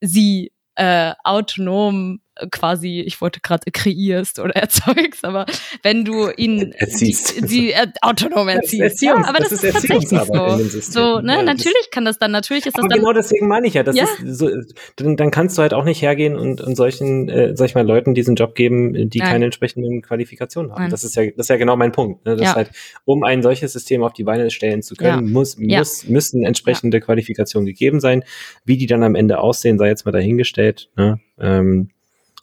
sie 0.00 0.52
äh, 0.74 1.12
autonom 1.24 2.20
quasi, 2.50 3.00
ich 3.00 3.20
wollte 3.20 3.40
gerade 3.40 3.70
kreierst 3.70 4.38
oder 4.38 4.54
erzeugst, 4.56 5.24
aber 5.24 5.46
wenn 5.82 6.04
du 6.04 6.30
ihn 6.36 6.72
erziehst, 6.72 7.36
die, 7.36 7.46
die 7.46 7.72
äh, 7.72 7.86
autonom 8.02 8.48
erziehst, 8.48 9.02
ja, 9.02 9.16
aber 9.16 9.38
das, 9.38 9.50
das 9.50 9.64
ist, 9.64 9.64
ist 9.64 9.88
tatsächlich 9.88 10.20
so. 10.20 10.80
So, 10.80 11.20
ne, 11.20 11.36
ja, 11.36 11.42
natürlich 11.42 11.90
kann 11.90 12.04
das 12.04 12.18
dann, 12.18 12.30
natürlich 12.30 12.66
ist 12.66 12.76
das 12.76 12.86
dann. 12.86 12.98
Genau 12.98 13.12
deswegen 13.12 13.48
meine 13.48 13.66
ich 13.66 13.74
ja, 13.74 13.82
das 13.82 13.96
ja. 13.96 14.04
ist 14.04 14.38
so, 14.38 14.50
dann, 14.96 15.16
dann 15.16 15.30
kannst 15.30 15.56
du 15.58 15.62
halt 15.62 15.74
auch 15.74 15.84
nicht 15.84 16.02
hergehen 16.02 16.36
und, 16.36 16.60
und 16.60 16.76
solchen, 16.76 17.28
äh, 17.28 17.56
sag 17.56 17.66
ich 17.66 17.74
mal, 17.74 17.86
Leuten 17.86 18.14
diesen 18.14 18.36
Job 18.36 18.54
geben, 18.54 19.10
die 19.10 19.18
Nein. 19.18 19.28
keine 19.28 19.44
entsprechenden 19.46 20.02
Qualifikationen 20.02 20.72
haben. 20.72 20.82
Nein. 20.82 20.90
Das 20.90 21.04
ist 21.04 21.16
ja, 21.16 21.24
das 21.26 21.46
ist 21.46 21.48
ja 21.48 21.56
genau 21.56 21.76
mein 21.76 21.92
Punkt. 21.92 22.24
Ne? 22.24 22.36
Das 22.36 22.48
ja. 22.48 22.54
halt, 22.54 22.70
um 23.04 23.24
ein 23.24 23.42
solches 23.42 23.72
System 23.72 24.02
auf 24.02 24.12
die 24.12 24.24
Beine 24.24 24.50
stellen 24.50 24.82
zu 24.82 24.94
können, 24.94 25.32
muss, 25.32 25.56
muss, 25.58 26.06
müssen 26.08 26.44
entsprechende 26.44 27.00
Qualifikationen 27.00 27.66
gegeben 27.66 28.00
sein. 28.00 28.24
Wie 28.64 28.76
die 28.76 28.86
dann 28.86 29.02
am 29.02 29.14
Ende 29.14 29.38
aussehen, 29.38 29.78
sei 29.78 29.88
jetzt 29.88 30.04
mal 30.04 30.12
dahingestellt. 30.12 30.90
Ne? 30.96 31.20
Ähm, 31.38 31.90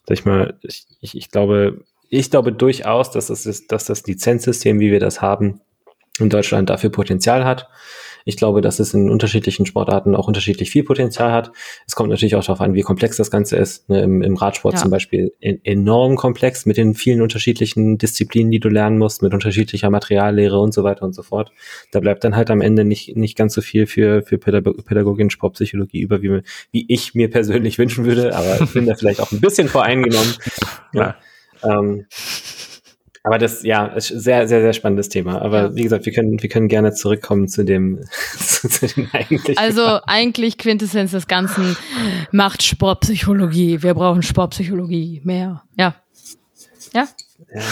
sag 0.06 0.18
ich 0.18 0.24
mal, 0.24 0.58
ich, 0.62 0.86
ich, 1.00 1.16
ich 1.16 1.30
glaube, 1.30 1.84
ich 2.08 2.30
glaube 2.30 2.52
durchaus, 2.52 3.10
dass 3.10 3.26
das, 3.26 3.46
ist, 3.46 3.72
dass 3.72 3.86
das 3.86 4.06
Lizenzsystem, 4.06 4.80
wie 4.80 4.90
wir 4.90 5.00
das 5.00 5.20
haben, 5.20 5.60
in 6.18 6.30
Deutschland 6.30 6.70
dafür 6.70 6.90
Potenzial 6.90 7.44
hat. 7.44 7.68
Ich 8.24 8.36
glaube, 8.36 8.60
dass 8.60 8.78
es 8.78 8.94
in 8.94 9.10
unterschiedlichen 9.10 9.66
Sportarten 9.66 10.14
auch 10.14 10.28
unterschiedlich 10.28 10.70
viel 10.70 10.84
Potenzial 10.84 11.32
hat. 11.32 11.52
Es 11.86 11.94
kommt 11.94 12.10
natürlich 12.10 12.36
auch 12.36 12.44
darauf 12.44 12.60
an, 12.60 12.74
wie 12.74 12.82
komplex 12.82 13.16
das 13.16 13.30
Ganze 13.30 13.56
ist. 13.56 13.88
Ne, 13.88 14.02
im, 14.02 14.22
Im 14.22 14.36
Radsport 14.36 14.74
ja. 14.74 14.80
zum 14.80 14.90
Beispiel 14.90 15.32
enorm 15.40 16.16
komplex 16.16 16.66
mit 16.66 16.76
den 16.76 16.94
vielen 16.94 17.22
unterschiedlichen 17.22 17.98
Disziplinen, 17.98 18.50
die 18.50 18.60
du 18.60 18.68
lernen 18.68 18.98
musst, 18.98 19.22
mit 19.22 19.34
unterschiedlicher 19.34 19.90
Materiallehre 19.90 20.58
und 20.58 20.72
so 20.72 20.84
weiter 20.84 21.04
und 21.04 21.14
so 21.14 21.22
fort. 21.22 21.52
Da 21.92 22.00
bleibt 22.00 22.24
dann 22.24 22.36
halt 22.36 22.50
am 22.50 22.60
Ende 22.60 22.84
nicht, 22.84 23.16
nicht 23.16 23.36
ganz 23.36 23.54
so 23.54 23.60
viel 23.60 23.86
für, 23.86 24.22
für 24.22 24.38
Pädagogin, 24.38 25.30
Sportpsychologie 25.30 26.00
über, 26.00 26.22
wie, 26.22 26.42
wie 26.72 26.84
ich 26.88 27.14
mir 27.14 27.30
persönlich 27.30 27.78
wünschen 27.78 28.04
würde. 28.04 28.34
Aber 28.34 28.60
ich 28.62 28.72
bin 28.72 28.86
da 28.86 28.94
vielleicht 28.94 29.20
auch 29.20 29.32
ein 29.32 29.40
bisschen 29.40 29.68
voreingenommen. 29.68 30.34
Ja. 30.92 31.16
Ähm, 31.62 32.06
aber 33.26 33.38
das, 33.38 33.62
ja, 33.62 33.86
ist 33.86 34.08
sehr, 34.08 34.46
sehr, 34.46 34.60
sehr 34.60 34.74
spannendes 34.74 35.08
Thema. 35.08 35.40
Aber 35.40 35.62
ja. 35.62 35.74
wie 35.74 35.82
gesagt, 35.82 36.04
wir 36.04 36.12
können, 36.12 36.42
wir 36.42 36.48
können 36.50 36.68
gerne 36.68 36.92
zurückkommen 36.92 37.48
zu 37.48 37.64
dem, 37.64 38.04
zu 38.38 38.68
dem 38.86 39.08
eigentlichen. 39.12 39.56
Also 39.56 40.00
eigentlich 40.06 40.58
Quintessenz 40.58 41.12
des 41.12 41.26
Ganzen 41.26 41.74
macht 42.32 42.62
Sportpsychologie. 42.62 43.82
Wir 43.82 43.94
brauchen 43.94 44.22
Sportpsychologie 44.22 45.22
mehr. 45.24 45.62
Ja. 45.78 45.94
Ja. 46.92 47.08
ja. 47.54 47.62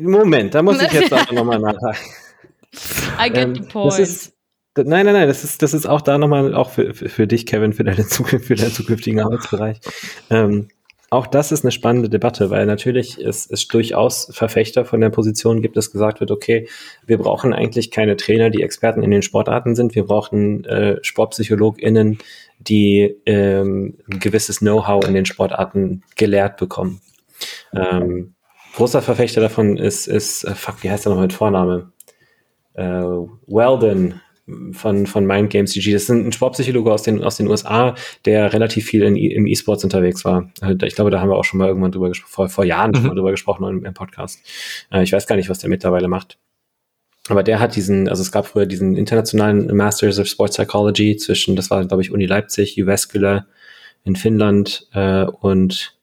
Moment, 0.00 0.54
da 0.54 0.62
muss 0.62 0.80
ich 0.80 0.90
jetzt 0.90 1.12
auch 1.12 1.30
nochmal 1.30 1.58
nachhaken. 1.58 2.10
I 3.22 3.28
get 3.28 3.36
ähm, 3.36 3.54
the 3.56 3.60
point. 3.60 3.98
Ist, 3.98 4.32
nein, 4.74 5.04
nein, 5.04 5.14
nein, 5.14 5.28
das 5.28 5.44
ist, 5.44 5.60
das 5.60 5.74
ist 5.74 5.84
auch 5.84 6.00
da 6.00 6.16
nochmal, 6.16 6.54
auch 6.54 6.70
für, 6.70 6.94
für, 6.94 7.10
für 7.10 7.26
dich, 7.26 7.44
Kevin, 7.44 7.74
für, 7.74 7.84
deine 7.84 8.06
Zukunft, 8.08 8.46
für 8.46 8.54
deinen 8.54 8.72
zukünftigen 8.72 9.20
Arbeitsbereich. 9.20 9.80
Ähm, 10.30 10.68
auch 11.12 11.26
das 11.26 11.52
ist 11.52 11.62
eine 11.62 11.72
spannende 11.72 12.08
Debatte, 12.08 12.48
weil 12.48 12.64
natürlich 12.64 13.18
es, 13.18 13.44
es 13.44 13.68
durchaus 13.68 14.30
Verfechter 14.32 14.86
von 14.86 15.02
der 15.02 15.10
Position 15.10 15.60
gibt, 15.60 15.76
dass 15.76 15.90
gesagt 15.90 16.20
wird, 16.20 16.30
okay, 16.30 16.68
wir 17.04 17.18
brauchen 17.18 17.52
eigentlich 17.52 17.90
keine 17.90 18.16
Trainer, 18.16 18.48
die 18.48 18.62
Experten 18.62 19.02
in 19.02 19.10
den 19.10 19.20
Sportarten 19.20 19.74
sind. 19.74 19.94
Wir 19.94 20.04
brauchen 20.04 20.64
äh, 20.64 20.96
SportpsychologInnen, 21.02 22.16
die 22.60 23.14
ähm, 23.26 23.98
gewisses 24.06 24.60
Know-how 24.60 25.06
in 25.06 25.12
den 25.12 25.26
Sportarten 25.26 26.02
gelehrt 26.16 26.56
bekommen. 26.56 27.02
Ähm, 27.74 28.32
großer 28.74 29.02
Verfechter 29.02 29.42
davon 29.42 29.76
ist, 29.76 30.06
ist 30.06 30.44
äh, 30.44 30.54
fuck, 30.54 30.82
wie 30.82 30.90
heißt 30.90 31.04
er 31.04 31.14
noch 31.14 31.20
mit 31.20 31.34
Vorname? 31.34 31.92
Äh, 32.72 32.82
Weldon, 32.82 34.22
von, 34.72 35.06
von 35.06 35.26
Mind 35.26 35.50
Games 35.50 35.72
CG. 35.72 35.92
Das 35.92 36.02
ist 36.02 36.10
ein 36.10 36.32
Sportpsychologe 36.32 36.92
aus 36.92 37.02
den, 37.02 37.22
aus 37.22 37.36
den 37.36 37.48
USA, 37.48 37.94
der 38.24 38.52
relativ 38.52 38.86
viel 38.86 39.02
in, 39.02 39.16
im 39.16 39.46
E-Sports 39.46 39.84
unterwegs 39.84 40.24
war. 40.24 40.50
Also 40.60 40.76
ich 40.84 40.94
glaube, 40.94 41.10
da 41.10 41.20
haben 41.20 41.28
wir 41.28 41.36
auch 41.36 41.44
schon 41.44 41.58
mal 41.58 41.68
irgendwann 41.68 41.92
drüber 41.92 42.08
gesprochen, 42.08 42.32
vor, 42.32 42.48
vor 42.48 42.64
Jahren 42.64 42.90
mhm. 42.90 42.96
schon 42.96 43.06
mal 43.06 43.14
drüber 43.14 43.30
gesprochen 43.30 43.64
im, 43.68 43.84
im 43.84 43.94
Podcast. 43.94 44.40
Äh, 44.90 45.04
ich 45.04 45.12
weiß 45.12 45.26
gar 45.26 45.36
nicht, 45.36 45.48
was 45.48 45.58
der 45.58 45.70
mittlerweile 45.70 46.08
macht. 46.08 46.38
Aber 47.28 47.44
der 47.44 47.60
hat 47.60 47.76
diesen, 47.76 48.08
also 48.08 48.20
es 48.20 48.32
gab 48.32 48.46
früher 48.46 48.66
diesen 48.66 48.96
internationalen 48.96 49.74
Masters 49.76 50.18
of 50.18 50.26
Sports 50.26 50.56
Psychology 50.56 51.16
zwischen, 51.16 51.54
das 51.54 51.70
war, 51.70 51.84
glaube 51.84 52.02
ich, 52.02 52.10
Uni 52.10 52.26
Leipzig, 52.26 52.74
Jyväskylä 52.74 53.46
in 54.04 54.16
Finnland 54.16 54.88
äh, 54.92 55.24
und 55.24 55.96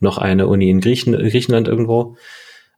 noch 0.00 0.16
eine 0.16 0.46
Uni 0.46 0.70
in 0.70 0.80
Griechen, 0.80 1.12
Griechenland 1.12 1.68
irgendwo. 1.68 2.16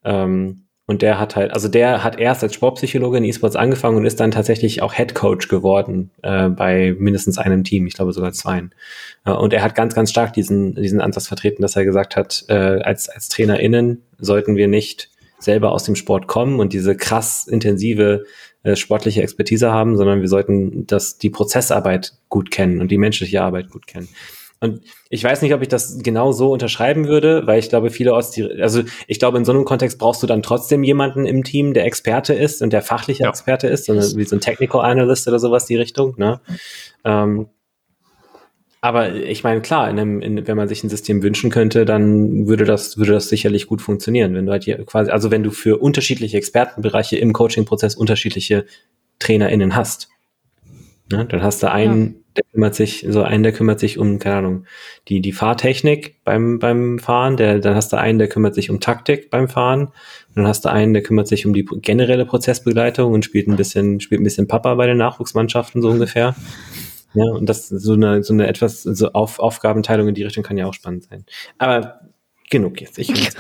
Ähm, 0.05 0.66
und 0.87 1.03
der 1.03 1.19
hat 1.19 1.35
halt, 1.35 1.53
also 1.53 1.67
der 1.67 2.05
hat 2.05 2.19
erst 2.19 2.45
als 2.45 2.55
Sportpsychologe 2.55 3.19
in 3.19 3.25
E-Sports 3.25 3.57
angefangen 3.57 3.97
und 3.97 4.05
ist 4.05 4.21
dann 4.21 4.31
tatsächlich 4.31 4.83
auch 4.83 4.95
Head 4.95 5.15
Coach 5.15 5.49
geworden 5.49 6.11
äh, 6.23 6.49
bei 6.49 6.95
mindestens 6.97 7.39
einem 7.39 7.65
Team, 7.65 7.87
ich 7.89 7.95
glaube 7.95 8.13
sogar 8.13 8.33
zweien. 8.33 8.73
Äh, 9.25 9.33
und 9.33 9.53
er 9.53 9.63
hat 9.63 9.75
ganz, 9.75 9.95
ganz 9.95 10.11
stark 10.11 10.33
diesen, 10.33 10.77
diesen 10.77 11.01
Ansatz 11.01 11.27
vertreten, 11.27 11.63
dass 11.63 11.75
er 11.75 11.85
gesagt 11.85 12.15
hat, 12.15 12.45
äh, 12.49 12.55
als, 12.55 13.09
als 13.09 13.29
TrainerInnen 13.29 14.03
sollten 14.19 14.55
wir 14.55 14.69
nicht 14.69 15.11
selber 15.41 15.73
aus 15.73 15.83
dem 15.83 15.97
Sport 15.97 16.29
kommen 16.29 16.61
und 16.61 16.73
diese 16.73 16.97
krass 16.97 17.49
intensive 17.49 18.25
äh, 18.63 18.77
sportliche 18.77 19.23
Expertise 19.23 19.73
haben, 19.73 19.97
sondern 19.97 20.21
wir 20.21 20.29
sollten 20.29 20.87
das, 20.87 21.19
die 21.19 21.31
Prozessarbeit 21.31 22.15
gut 22.29 22.53
kennen 22.53 22.81
und 22.81 22.93
die 22.93 22.99
menschliche 22.99 23.43
Arbeit 23.43 23.71
gut 23.71 23.89
kennen. 23.89 24.09
Und 24.67 24.81
ich 25.09 25.23
weiß 25.23 25.43
nicht, 25.43 25.55
ob 25.55 25.63
ich 25.63 25.69
das 25.69 25.99
genau 26.03 26.33
so 26.33 26.53
unterschreiben 26.53 27.07
würde, 27.07 27.47
weil 27.47 27.59
ich 27.59 27.69
glaube, 27.69 27.91
viele 27.91 28.15
aus 28.15 28.39
also 28.61 28.83
ich 29.07 29.19
glaube, 29.19 29.39
in 29.39 29.45
so 29.45 29.53
einem 29.53 29.65
Kontext 29.65 29.99
brauchst 29.99 30.23
du 30.23 30.27
dann 30.27 30.43
trotzdem 30.43 30.83
jemanden 30.83 31.27
im 31.27 31.45
Team, 31.45 31.75
der 31.75 31.85
Experte 31.85 32.35
ist 32.35 32.63
und 32.63 32.73
der 32.73 32.83
fachliche 32.83 33.23
ja. 33.23 33.29
Experte 33.29 33.69
ist, 33.69 33.89
wie 33.89 34.25
so 34.25 34.37
ein 34.37 34.41
Technical 34.41 34.83
Analyst 34.83 35.29
oder 35.29 35.39
sowas 35.39 35.67
die 35.67 35.77
Richtung. 35.77 36.15
Ne? 36.19 36.41
Ähm, 37.05 37.49
aber 38.81 39.15
ich 39.15 39.43
meine, 39.43 39.63
klar, 39.63 39.91
in 39.91 39.99
einem, 39.99 40.21
in, 40.21 40.47
wenn 40.47 40.57
man 40.57 40.69
sich 40.69 40.85
ein 40.85 40.89
System 40.89 41.23
wünschen 41.23 41.51
könnte, 41.51 41.85
dann 41.85 42.47
würde 42.47 42.65
das, 42.65 42.99
würde 42.99 43.13
das 43.13 43.29
sicherlich 43.29 43.67
gut 43.67 43.83
funktionieren. 43.83 44.35
Wenn 44.35 44.47
du 44.47 44.53
halt 44.53 44.65
hier 44.65 44.85
quasi, 44.85 45.11
also 45.11 45.31
wenn 45.31 45.43
du 45.43 45.51
für 45.51 45.79
unterschiedliche 45.79 46.37
Expertenbereiche 46.37 47.17
im 47.17 47.33
Coaching-Prozess 47.33 47.97
unterschiedliche 47.97 48.67
TrainerInnen 49.19 49.75
hast. 49.75 50.09
Ne? 51.11 51.25
Dann 51.27 51.43
hast 51.43 51.63
du 51.63 51.71
einen, 51.71 52.07
ja 52.07 52.21
der 52.37 52.45
kümmert 52.53 52.75
sich, 52.75 53.07
so 53.09 53.23
einen, 53.23 53.43
der 53.43 53.53
kümmert 53.53 53.81
sich 53.81 53.99
um, 53.99 54.19
keine 54.19 54.37
Ahnung, 54.37 54.65
die, 55.09 55.21
die 55.21 55.33
Fahrtechnik 55.33 56.23
beim, 56.25 56.59
beim 56.59 56.99
Fahren, 56.99 57.37
der, 57.37 57.59
dann 57.59 57.75
hast 57.75 57.93
du 57.93 57.99
einen, 57.99 58.19
der 58.19 58.29
kümmert 58.29 58.55
sich 58.55 58.71
um 58.71 58.81
Taktik 58.81 59.31
beim 59.31 59.49
Fahren, 59.49 59.93
dann 60.35 60.47
hast 60.47 60.65
du 60.65 60.71
einen, 60.71 60.93
der 60.93 61.03
kümmert 61.03 61.29
sich 61.29 61.47
um 61.47 61.55
die 61.55 61.65
generelle 61.65 62.27
Prozessbegleitung 62.27 63.13
und 63.13 63.25
spielt 63.25 63.49
ein 63.49 63.57
bisschen, 63.57 64.01
spielt 64.01 64.21
ein 64.21 64.25
bisschen 64.25 64.49
Papa 64.49 64.75
bei 64.75 64.87
den 64.87 64.99
Nachwuchsmannschaften, 64.99 65.83
so 65.83 65.89
ungefähr. 65.89 66.35
Ja, 67.15 67.25
und 67.33 67.49
das, 67.49 67.69
so 67.69 67.95
eine, 67.95 68.23
so 68.23 68.35
eine 68.35 68.47
etwas, 68.47 68.83
so 68.83 69.13
Auf, 69.13 69.39
Aufgabenteilung 69.39 70.09
in 70.09 70.15
die 70.15 70.25
Richtung 70.25 70.45
kann 70.45 70.59
ja 70.59 70.67
auch 70.67 70.75
spannend 70.75 71.05
sein. 71.05 71.25
Aber 71.57 72.01
genug 72.51 72.81
jetzt, 72.81 72.99
ich 72.99 73.09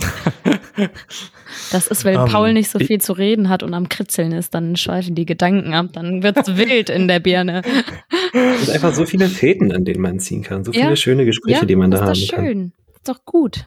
Das 1.70 1.86
ist, 1.86 2.04
weil 2.04 2.16
um, 2.16 2.26
ähm, 2.26 2.32
Paul 2.32 2.52
nicht 2.52 2.70
so 2.70 2.78
viel 2.78 3.00
zu 3.00 3.12
reden 3.12 3.48
hat 3.48 3.62
und 3.62 3.74
am 3.74 3.88
Kritzeln 3.88 4.32
ist, 4.32 4.54
dann 4.54 4.76
schweifen 4.76 5.14
die 5.14 5.26
Gedanken 5.26 5.74
ab, 5.74 5.86
dann 5.92 6.22
wird's 6.22 6.48
wild 6.56 6.90
in 6.90 7.08
der 7.08 7.20
Birne. 7.20 7.62
Es 8.32 8.66
sind 8.66 8.74
einfach 8.74 8.94
so 8.94 9.06
viele 9.06 9.28
Fäden, 9.28 9.72
an 9.72 9.84
denen 9.84 10.00
man 10.00 10.18
ziehen 10.20 10.42
kann, 10.42 10.64
so 10.64 10.72
viele 10.72 10.90
ja, 10.90 10.96
schöne 10.96 11.24
Gespräche, 11.24 11.60
ja, 11.60 11.64
die 11.64 11.76
man 11.76 11.90
da 11.90 11.98
haben 11.98 12.06
kann. 12.06 12.14
Ist 12.14 12.32
doch 12.32 12.36
schön, 12.38 12.72
ist 12.94 13.08
doch 13.08 13.24
gut. 13.24 13.66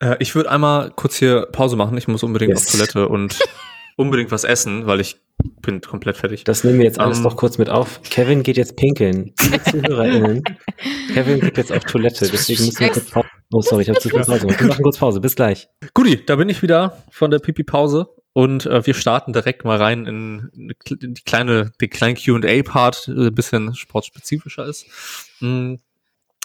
Äh, 0.00 0.16
ich 0.18 0.34
würde 0.34 0.50
einmal 0.50 0.90
kurz 0.94 1.16
hier 1.16 1.46
Pause 1.52 1.76
machen, 1.76 1.96
ich 1.96 2.08
muss 2.08 2.22
unbedingt 2.22 2.52
yes. 2.52 2.66
auf 2.66 2.72
Toilette 2.72 3.08
und 3.08 3.38
unbedingt 3.96 4.30
was 4.30 4.44
essen, 4.44 4.86
weil 4.86 5.00
ich 5.00 5.20
bin 5.62 5.80
komplett 5.80 6.16
fertig. 6.16 6.44
Das 6.44 6.64
nehmen 6.64 6.78
wir 6.78 6.86
jetzt 6.86 6.98
alles 6.98 7.18
um, 7.18 7.24
ähm, 7.24 7.30
doch 7.30 7.36
kurz 7.36 7.58
mit 7.58 7.70
auf. 7.70 8.00
Kevin 8.02 8.42
geht 8.42 8.56
jetzt 8.56 8.76
pinkeln. 8.76 9.34
ZuhörerInnen. 9.70 10.42
Kevin 11.14 11.40
geht 11.40 11.56
jetzt 11.56 11.72
auf 11.72 11.84
Toilette, 11.84 12.28
deswegen 12.30 12.64
müssen 12.64 12.80
wir 12.80 12.88
kurz 12.88 13.10
Pause 13.10 13.28
Oh, 13.52 13.62
sorry, 13.62 13.82
ich 13.82 13.88
habe 13.88 13.98
zu 13.98 14.08
viel 14.08 14.20
Pause. 14.20 14.48
Wir 14.48 14.66
machen 14.68 14.82
kurz 14.82 14.98
Pause. 14.98 15.20
Bis 15.20 15.34
gleich. 15.34 15.68
Guti, 15.92 16.24
da 16.24 16.36
bin 16.36 16.48
ich 16.48 16.62
wieder 16.62 17.02
von 17.10 17.30
der 17.30 17.40
Pipi-Pause. 17.40 18.08
und 18.32 18.66
äh, 18.66 18.86
wir 18.86 18.94
starten 18.94 19.32
direkt 19.32 19.64
mal 19.64 19.76
rein 19.76 20.06
in, 20.06 20.50
in 20.54 21.14
die 21.14 21.22
kleine, 21.22 21.72
den 21.80 21.90
kleinen 21.90 22.16
Q&A-Part, 22.16 23.08
der 23.08 23.16
ein 23.16 23.34
bisschen 23.34 23.74
sportspezifischer 23.74 24.64
ist. 24.66 24.86
Hm, 25.40 25.80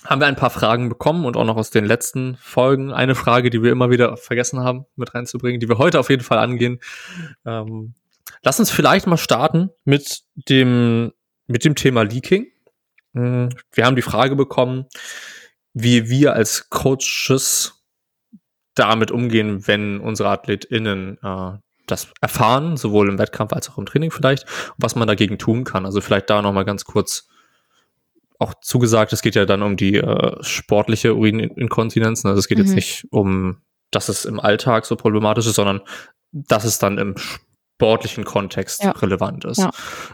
haben 0.04 0.22
wir 0.22 0.28
ein 0.28 0.36
paar 0.36 0.50
Fragen 0.50 0.90
bekommen 0.90 1.26
und 1.26 1.38
auch 1.38 1.46
noch 1.46 1.58
aus 1.58 1.70
den 1.70 1.86
letzten 1.86 2.38
Folgen 2.38 2.92
eine 2.92 3.14
Frage, 3.14 3.52
die 3.52 3.62
wir 3.62 3.72
immer 3.72 3.92
wieder 3.92 4.18
vergessen 4.18 4.62
haben, 4.62 4.86
mit 4.96 5.14
reinzubringen, 5.14 5.60
die 5.60 5.70
wir 5.70 5.78
heute 5.78 6.00
auf 6.00 6.10
jeden 6.10 6.24
Fall 6.24 6.40
angehen. 6.40 6.80
Ähm, 7.46 7.94
lass 8.44 8.60
uns 8.60 8.72
vielleicht 8.72 9.06
mal 9.06 9.18
starten 9.18 9.70
mit 9.84 10.24
dem, 10.50 11.12
mit 11.46 11.66
dem 11.66 11.76
Thema 11.76 12.04
Leaking. 12.04 12.48
Hm, 13.14 13.50
wir 13.74 13.86
haben 13.86 13.96
die 13.96 14.02
Frage 14.02 14.36
bekommen, 14.36 14.86
wie 15.76 16.10
wir 16.10 16.34
als 16.34 16.70
Coaches 16.70 17.84
damit 18.76 19.12
umgehen, 19.12 19.68
wenn 19.68 20.00
unsere 20.00 20.30
AthletInnen 20.30 21.18
äh, 21.22 21.52
das 21.86 22.08
erfahren, 22.22 22.78
sowohl 22.78 23.10
im 23.10 23.20
Wettkampf 23.20 23.54
als 23.54 23.70
auch 23.70 23.78
im 23.78 23.86
Training 23.86 24.10
vielleicht, 24.10 24.46
was 24.78 24.96
man 24.96 25.08
dagegen 25.08 25.38
tun 25.38 25.66
kann. 25.66 25.86
Also 25.86 26.02
vielleicht 26.02 26.30
da 26.30 26.42
nochmal 26.42 26.66
ganz 26.66 26.86
kurz 26.86 27.28
auch 28.40 28.54
zugesagt, 28.62 29.14
es 29.14 29.22
geht 29.22 29.36
ja 29.36 29.46
dann 29.46 29.62
um 29.62 29.78
die 29.78 29.98
äh, 29.98 30.44
sportliche 30.44 31.16
Urininkontinenz. 31.16 32.26
Also 32.26 32.40
es 32.40 32.48
geht 32.48 32.58
mhm. 32.58 32.66
jetzt 32.66 32.76
nicht 32.76 33.08
um, 33.12 33.62
dass 33.92 34.10
es 34.10 34.26
im 34.26 34.40
Alltag 34.40 34.86
so 34.86 34.96
problematisch 34.96 35.46
ist, 35.46 35.56
sondern 35.56 35.82
dass 36.32 36.64
es 36.64 36.80
dann 36.80 36.98
im 36.98 37.16
sportlichen 37.18 38.24
Kontext 38.24 38.82
ja. 38.82 38.92
relevant 38.92 39.44
ist. 39.44 39.60
Ja. 39.60 39.72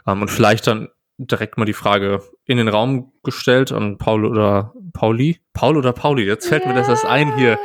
Ähm, 0.07 0.23
und 0.23 0.29
vielleicht 0.29 0.65
dann 0.65 0.89
direkt 1.27 1.57
mal 1.57 1.65
die 1.65 1.73
Frage 1.73 2.22
in 2.45 2.57
den 2.57 2.68
Raum 2.68 3.11
gestellt 3.23 3.72
an 3.72 3.98
Paul 3.98 4.26
oder 4.26 4.73
Pauli. 4.93 5.39
Paul 5.53 5.77
oder 5.77 5.93
Pauli, 5.93 6.26
jetzt 6.26 6.48
fällt 6.48 6.64
yeah. 6.64 6.73
mir 6.73 6.80
das 6.80 6.89
erst 6.89 7.06
ein 7.06 7.35
hier. 7.38 7.60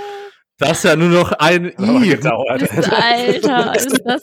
Das 0.59 0.79
ist 0.79 0.85
ja 0.85 0.97
nur 0.97 1.09
noch 1.09 1.33
ein 1.33 1.67
I. 1.79 2.09
Gedauert. 2.09 2.63
Alter, 2.91 3.75
ist 3.77 4.01
das, 4.05 4.23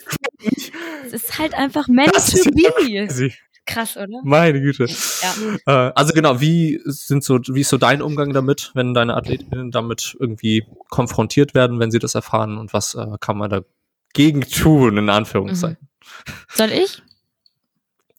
das 1.04 1.12
ist 1.12 1.38
halt 1.38 1.54
einfach 1.54 1.88
meant 1.88 2.12
to 2.14 2.50
be. 2.50 3.30
Krass, 3.66 3.96
oder? 3.96 4.20
Meine 4.24 4.60
Güte. 4.60 4.86
Ja. 4.86 5.86
Äh, 5.88 5.92
also 5.94 6.12
genau, 6.12 6.38
wie 6.40 6.80
sind 6.84 7.24
so, 7.24 7.38
wie 7.48 7.62
ist 7.62 7.70
so 7.70 7.78
dein 7.78 8.02
Umgang 8.02 8.34
damit, 8.34 8.72
wenn 8.74 8.92
deine 8.92 9.16
Athletinnen 9.16 9.70
damit 9.70 10.14
irgendwie 10.20 10.66
konfrontiert 10.90 11.54
werden, 11.54 11.80
wenn 11.80 11.90
sie 11.90 11.98
das 11.98 12.14
erfahren 12.14 12.58
und 12.58 12.74
was 12.74 12.94
äh, 12.94 13.06
kann 13.20 13.38
man 13.38 13.64
dagegen 14.12 14.42
tun, 14.42 14.98
in 14.98 15.08
Anführungszeichen? 15.08 15.78
Mhm. 15.80 16.32
Soll 16.52 16.72
ich? 16.72 17.02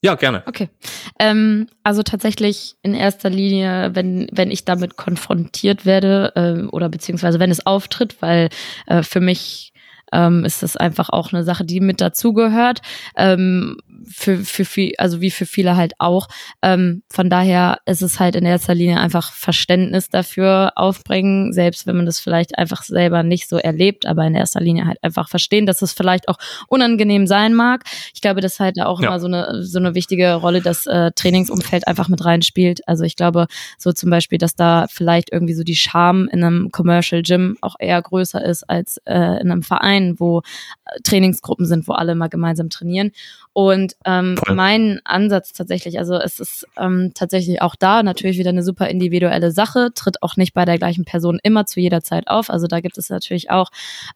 Ja, 0.06 0.14
gerne. 0.14 0.44
Okay. 0.46 0.70
Ähm, 1.18 1.66
also 1.82 2.04
tatsächlich 2.04 2.76
in 2.84 2.94
erster 2.94 3.32
Linie, 3.32 3.96
wenn, 3.96 4.28
wenn 4.32 4.52
ich 4.52 4.64
damit 4.64 4.98
konfrontiert 4.98 5.88
werde 5.88 6.32
äh, 6.36 6.68
oder 6.68 6.90
beziehungsweise 6.90 7.40
wenn 7.40 7.50
es 7.50 7.66
auftritt, 7.66 8.22
weil 8.22 8.50
äh, 8.86 9.02
für 9.02 9.20
mich 9.20 9.74
ähm, 10.16 10.46
ist 10.46 10.64
das 10.64 10.78
einfach 10.78 11.10
auch 11.10 11.34
eine 11.34 11.44
Sache, 11.44 11.66
die 11.66 11.82
mit 11.82 12.00
dazugehört. 12.00 12.82
Ähm, 13.18 13.78
für, 14.08 14.38
für 14.38 14.66
viel, 14.66 14.94
also 14.98 15.22
wie 15.22 15.32
für 15.32 15.46
viele 15.46 15.76
halt 15.76 15.94
auch. 16.00 16.28
Ähm, 16.62 17.04
von 17.12 17.30
daher 17.30 17.80
ist 17.86 18.02
es 18.02 18.20
halt 18.20 18.36
in 18.36 18.46
erster 18.46 18.76
Linie 18.76 19.00
einfach 19.00 19.34
Verständnis 19.34 20.10
dafür 20.10 20.74
aufbringen, 20.76 21.54
selbst 21.54 21.88
wenn 21.88 21.96
man 21.96 22.06
das 22.06 22.20
vielleicht 22.20 22.58
einfach 22.58 22.84
selber 22.84 23.24
nicht 23.24 23.50
so 23.50 23.58
erlebt, 23.58 24.06
aber 24.06 24.26
in 24.26 24.36
erster 24.36 24.62
Linie 24.62 24.86
halt 24.86 25.04
einfach 25.04 25.30
verstehen, 25.30 25.66
dass 25.66 25.82
es 25.82 25.94
vielleicht 25.94 26.28
auch 26.28 26.38
unangenehm 26.68 27.28
sein 27.28 27.54
mag. 27.54 27.84
Ich 28.14 28.22
glaube, 28.22 28.42
das 28.42 28.54
ist 28.54 28.60
halt 28.60 28.80
auch 28.82 29.02
ja. 29.02 29.08
immer 29.08 29.20
so 29.20 29.28
eine, 29.28 29.64
so 29.64 29.80
eine 29.80 29.96
wichtige 29.96 30.34
Rolle, 30.36 30.62
dass 30.62 30.86
äh, 30.86 31.12
Trainingsumfeld 31.16 31.88
einfach 31.88 32.08
mit 32.08 32.24
reinspielt. 32.24 32.88
Also 32.88 33.04
ich 33.04 33.16
glaube, 33.16 33.48
so 33.78 33.92
zum 33.92 34.10
Beispiel, 34.10 34.38
dass 34.38 34.56
da 34.56 34.86
vielleicht 34.90 35.32
irgendwie 35.32 35.54
so 35.54 35.64
die 35.64 35.76
Scham 35.76 36.28
in 36.32 36.44
einem 36.44 36.72
Commercial 36.72 37.22
Gym 37.24 37.58
auch 37.62 37.76
eher 37.80 38.02
größer 38.02 38.44
ist 38.44 38.70
als 38.70 38.98
äh, 39.06 39.42
in 39.42 39.52
einem 39.52 39.64
Verein, 39.64 40.05
wo 40.18 40.40
äh, 40.40 41.02
Trainingsgruppen 41.04 41.66
sind, 41.66 41.88
wo 41.88 41.94
alle 41.94 42.16
mal 42.16 42.30
gemeinsam 42.30 42.70
trainieren. 42.70 43.12
Und 43.54 43.96
ähm, 44.04 44.36
mein 44.54 45.00
Ansatz 45.06 45.54
tatsächlich, 45.54 45.98
also 45.98 46.16
es 46.16 46.40
ist 46.40 46.68
ähm, 46.78 47.12
tatsächlich 47.14 47.62
auch 47.62 47.76
da 47.76 48.04
natürlich 48.04 48.38
wieder 48.38 48.50
eine 48.50 48.64
super 48.64 48.90
individuelle 48.90 49.52
Sache, 49.52 49.92
tritt 49.96 50.22
auch 50.22 50.36
nicht 50.36 50.54
bei 50.54 50.66
der 50.66 50.78
gleichen 50.78 51.06
Person 51.06 51.40
immer 51.42 51.66
zu 51.66 51.80
jeder 51.80 52.02
Zeit 52.02 52.28
auf. 52.28 52.50
Also 52.50 52.68
da 52.68 52.82
gibt 52.82 52.98
es 52.98 53.10
natürlich 53.10 53.52
auch 53.52 53.70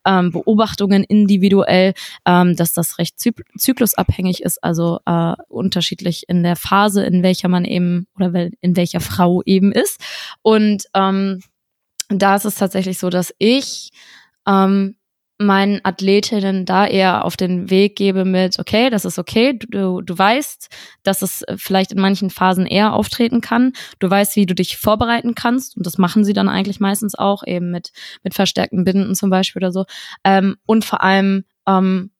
ähm, 0.05 0.31
Beobachtungen 0.31 1.03
individuell, 1.03 1.93
ähm, 2.25 2.55
dass 2.55 2.73
das 2.73 2.97
recht 2.97 3.15
zyklusabhängig 3.17 4.43
ist, 4.43 4.63
also 4.63 4.99
äh, 5.05 5.33
unterschiedlich 5.47 6.25
in 6.27 6.43
der 6.43 6.55
Phase, 6.55 7.03
in 7.05 7.23
welcher 7.23 7.47
man 7.47 7.63
eben 7.63 8.07
oder 8.17 8.49
in 8.59 8.75
welcher 8.75 8.99
Frau 8.99 9.41
eben 9.45 9.71
ist. 9.71 10.01
Und 10.41 10.83
ähm, 10.93 11.39
da 12.09 12.35
ist 12.35 12.45
es 12.45 12.55
tatsächlich 12.55 12.97
so, 12.97 13.09
dass 13.09 13.33
ich 13.37 13.91
ähm, 14.47 14.95
meinen 15.39 15.79
Athletinnen 15.83 16.65
da 16.65 16.85
eher 16.85 17.23
auf 17.23 17.37
den 17.37 17.69
Weg 17.69 17.95
gebe 17.95 18.25
mit, 18.25 18.59
okay, 18.59 18.89
das 18.89 19.05
ist 19.05 19.17
okay, 19.17 19.57
du, 19.57 20.01
du 20.01 20.17
weißt, 20.17 20.67
dass 21.03 21.21
es 21.21 21.45
vielleicht 21.55 21.93
in 21.93 22.01
manchen 22.01 22.29
Phasen 22.29 22.65
eher 22.65 22.93
auftreten 22.93 23.39
kann. 23.39 23.71
Du 23.99 24.09
weißt, 24.09 24.35
wie 24.35 24.45
du 24.45 24.53
dich 24.53 24.77
vorbereiten 24.77 25.35
kannst 25.35 25.77
und 25.77 25.85
das 25.85 25.97
machen 25.97 26.25
sie 26.25 26.33
dann 26.33 26.49
eigentlich 26.49 26.81
meistens 26.81 27.15
auch, 27.15 27.43
eben 27.47 27.71
mit, 27.71 27.91
mit 28.21 28.33
verstärkten 28.33 28.83
Binden 28.83 29.15
zum 29.15 29.29
Beispiel 29.29 29.61
oder 29.61 29.71
so. 29.71 29.85
Ähm, 30.25 30.57
und 30.65 30.83
vor 30.83 31.01
allem, 31.01 31.45
ähm, 31.65 32.11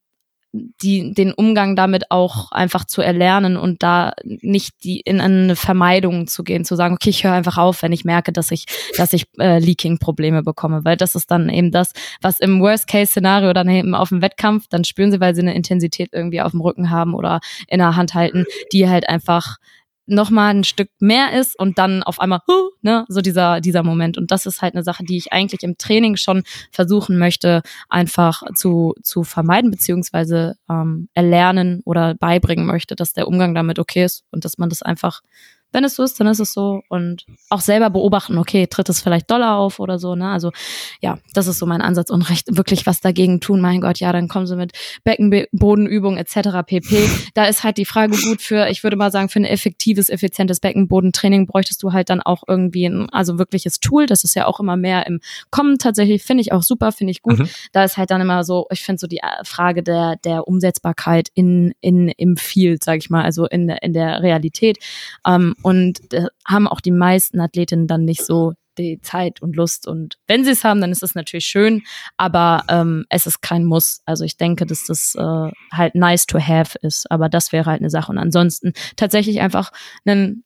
die, 0.51 1.13
den 1.13 1.31
Umgang 1.31 1.75
damit 1.75 2.09
auch 2.09 2.51
einfach 2.51 2.85
zu 2.85 3.01
erlernen 3.01 3.55
und 3.55 3.83
da 3.83 4.13
nicht 4.23 4.83
die 4.83 4.99
in 4.99 5.21
eine 5.21 5.55
Vermeidung 5.55 6.25
zu 6.25 6.43
gehen, 6.43 6.65
zu 6.65 6.75
sagen, 6.75 6.95
okay, 6.95 7.11
ich 7.11 7.23
höre 7.23 7.33
einfach 7.33 7.57
auf, 7.57 7.83
wenn 7.83 7.91
ich 7.91 8.03
merke, 8.03 8.31
dass 8.31 8.49
ich, 8.49 8.65
dass 8.97 9.13
ich 9.13 9.27
äh, 9.37 9.59
Leaking-Probleme 9.59 10.41
bekomme, 10.41 10.83
weil 10.85 10.97
das 10.97 11.13
ist 11.13 11.29
dann 11.29 11.49
eben 11.49 11.71
das, 11.71 11.93
was 12.21 12.39
im 12.39 12.59
Worst-Case-Szenario 12.61 13.53
dann 13.53 13.69
eben 13.69 13.93
auf 13.93 14.09
dem 14.09 14.23
Wettkampf, 14.23 14.67
dann 14.69 14.83
spüren 14.83 15.11
sie, 15.11 15.19
weil 15.19 15.35
sie 15.35 15.41
eine 15.41 15.53
Intensität 15.53 16.09
irgendwie 16.13 16.41
auf 16.41 16.51
dem 16.51 16.61
Rücken 16.61 16.89
haben 16.89 17.13
oder 17.13 17.41
in 17.67 17.77
der 17.77 17.95
Hand 17.95 18.15
halten, 18.15 18.45
die 18.71 18.89
halt 18.89 19.07
einfach 19.07 19.57
noch 20.09 20.29
mal 20.29 20.49
ein 20.49 20.63
Stück 20.63 20.89
mehr 20.99 21.33
ist 21.33 21.57
und 21.57 21.77
dann 21.77 22.03
auf 22.03 22.19
einmal, 22.19 22.39
huh, 22.47 22.69
ne, 22.81 23.05
so 23.07 23.21
dieser, 23.21 23.61
dieser 23.61 23.83
Moment. 23.83 24.17
Und 24.17 24.31
das 24.31 24.45
ist 24.45 24.61
halt 24.61 24.75
eine 24.75 24.83
Sache, 24.83 25.03
die 25.03 25.17
ich 25.17 25.31
eigentlich 25.31 25.63
im 25.63 25.77
Training 25.77 26.17
schon 26.17 26.43
versuchen 26.71 27.17
möchte, 27.17 27.61
einfach 27.89 28.43
zu, 28.55 28.95
zu 29.03 29.23
vermeiden, 29.23 29.71
beziehungsweise 29.71 30.55
ähm, 30.69 31.09
erlernen 31.13 31.81
oder 31.85 32.15
beibringen 32.15 32.65
möchte, 32.65 32.95
dass 32.95 33.13
der 33.13 33.27
Umgang 33.27 33.53
damit 33.53 33.79
okay 33.79 34.03
ist 34.03 34.23
und 34.31 34.45
dass 34.45 34.57
man 34.57 34.69
das 34.69 34.81
einfach 34.81 35.21
wenn 35.71 35.83
es 35.83 35.95
so 35.95 36.03
ist, 36.03 36.19
dann 36.19 36.27
ist 36.27 36.39
es 36.39 36.53
so. 36.53 36.81
Und 36.89 37.25
auch 37.49 37.61
selber 37.61 37.89
beobachten, 37.89 38.37
okay, 38.37 38.67
tritt 38.67 38.89
es 38.89 39.01
vielleicht 39.01 39.29
doller 39.29 39.55
auf 39.55 39.79
oder 39.79 39.99
so, 39.99 40.15
ne? 40.15 40.29
Also 40.29 40.51
ja, 41.01 41.19
das 41.33 41.47
ist 41.47 41.59
so 41.59 41.65
mein 41.65 41.81
Ansatz 41.81 42.09
und 42.09 42.29
recht 42.29 42.57
wirklich 42.57 42.85
was 42.85 43.01
dagegen 43.01 43.39
tun. 43.39 43.61
Mein 43.61 43.81
Gott, 43.81 43.99
ja, 43.99 44.11
dann 44.11 44.27
kommen 44.27 44.47
sie 44.47 44.55
mit 44.55 44.73
Beckenbodenübung 45.03 46.17
etc. 46.17 46.65
pp. 46.65 47.09
Da 47.35 47.45
ist 47.45 47.63
halt 47.63 47.77
die 47.77 47.85
Frage 47.85 48.17
gut 48.17 48.41
für, 48.41 48.67
ich 48.69 48.83
würde 48.83 48.97
mal 48.97 49.11
sagen, 49.11 49.29
für 49.29 49.39
ein 49.39 49.45
effektives, 49.45 50.09
effizientes 50.09 50.59
Beckenbodentraining 50.59 51.45
bräuchtest 51.45 51.83
du 51.83 51.93
halt 51.93 52.09
dann 52.09 52.21
auch 52.21 52.43
irgendwie 52.47 52.85
ein 52.85 53.09
also 53.11 53.37
wirkliches 53.37 53.79
Tool. 53.79 54.07
Das 54.07 54.23
ist 54.23 54.35
ja 54.35 54.45
auch 54.45 54.59
immer 54.59 54.75
mehr 54.77 55.05
im 55.05 55.19
Kommen 55.51 55.77
tatsächlich. 55.77 56.23
Finde 56.23 56.41
ich 56.41 56.51
auch 56.51 56.63
super, 56.63 56.91
finde 56.91 57.11
ich 57.11 57.21
gut. 57.21 57.39
Mhm. 57.39 57.49
Da 57.71 57.83
ist 57.83 57.97
halt 57.97 58.09
dann 58.09 58.21
immer 58.21 58.43
so, 58.43 58.67
ich 58.71 58.81
finde 58.81 58.99
so 58.99 59.07
die 59.07 59.17
äh, 59.17 59.43
Frage 59.43 59.83
der, 59.83 60.15
der 60.23 60.47
Umsetzbarkeit 60.47 61.29
in, 61.33 61.73
in, 61.81 62.09
im 62.09 62.37
Field, 62.37 62.83
sage 62.83 62.97
ich 62.97 63.09
mal, 63.09 63.23
also 63.23 63.45
in, 63.45 63.69
in 63.69 63.93
der 63.93 64.21
Realität. 64.21 64.79
Ähm, 65.25 65.55
und 65.61 66.13
äh, 66.13 66.25
haben 66.47 66.67
auch 66.67 66.81
die 66.81 66.91
meisten 66.91 67.39
Athletinnen 67.39 67.87
dann 67.87 68.05
nicht 68.05 68.25
so 68.25 68.53
die 68.77 68.99
Zeit 69.01 69.41
und 69.41 69.55
Lust. 69.55 69.87
Und 69.87 70.17
wenn 70.27 70.43
sie 70.43 70.51
es 70.51 70.63
haben, 70.63 70.81
dann 70.81 70.91
ist 70.91 71.03
es 71.03 71.13
natürlich 71.13 71.45
schön, 71.45 71.83
aber 72.17 72.63
ähm, 72.69 73.05
es 73.09 73.27
ist 73.27 73.41
kein 73.41 73.65
Muss. 73.65 74.01
Also 74.05 74.23
ich 74.23 74.37
denke, 74.37 74.65
dass 74.65 74.85
das 74.85 75.15
äh, 75.15 75.51
halt 75.71 75.95
nice 75.95 76.25
to 76.25 76.39
have 76.39 76.77
ist, 76.81 77.11
aber 77.11 77.29
das 77.29 77.51
wäre 77.51 77.65
halt 77.65 77.81
eine 77.81 77.89
Sache. 77.89 78.11
Und 78.11 78.17
ansonsten 78.17 78.73
tatsächlich 78.95 79.41
einfach 79.41 79.71
einen 80.05 80.43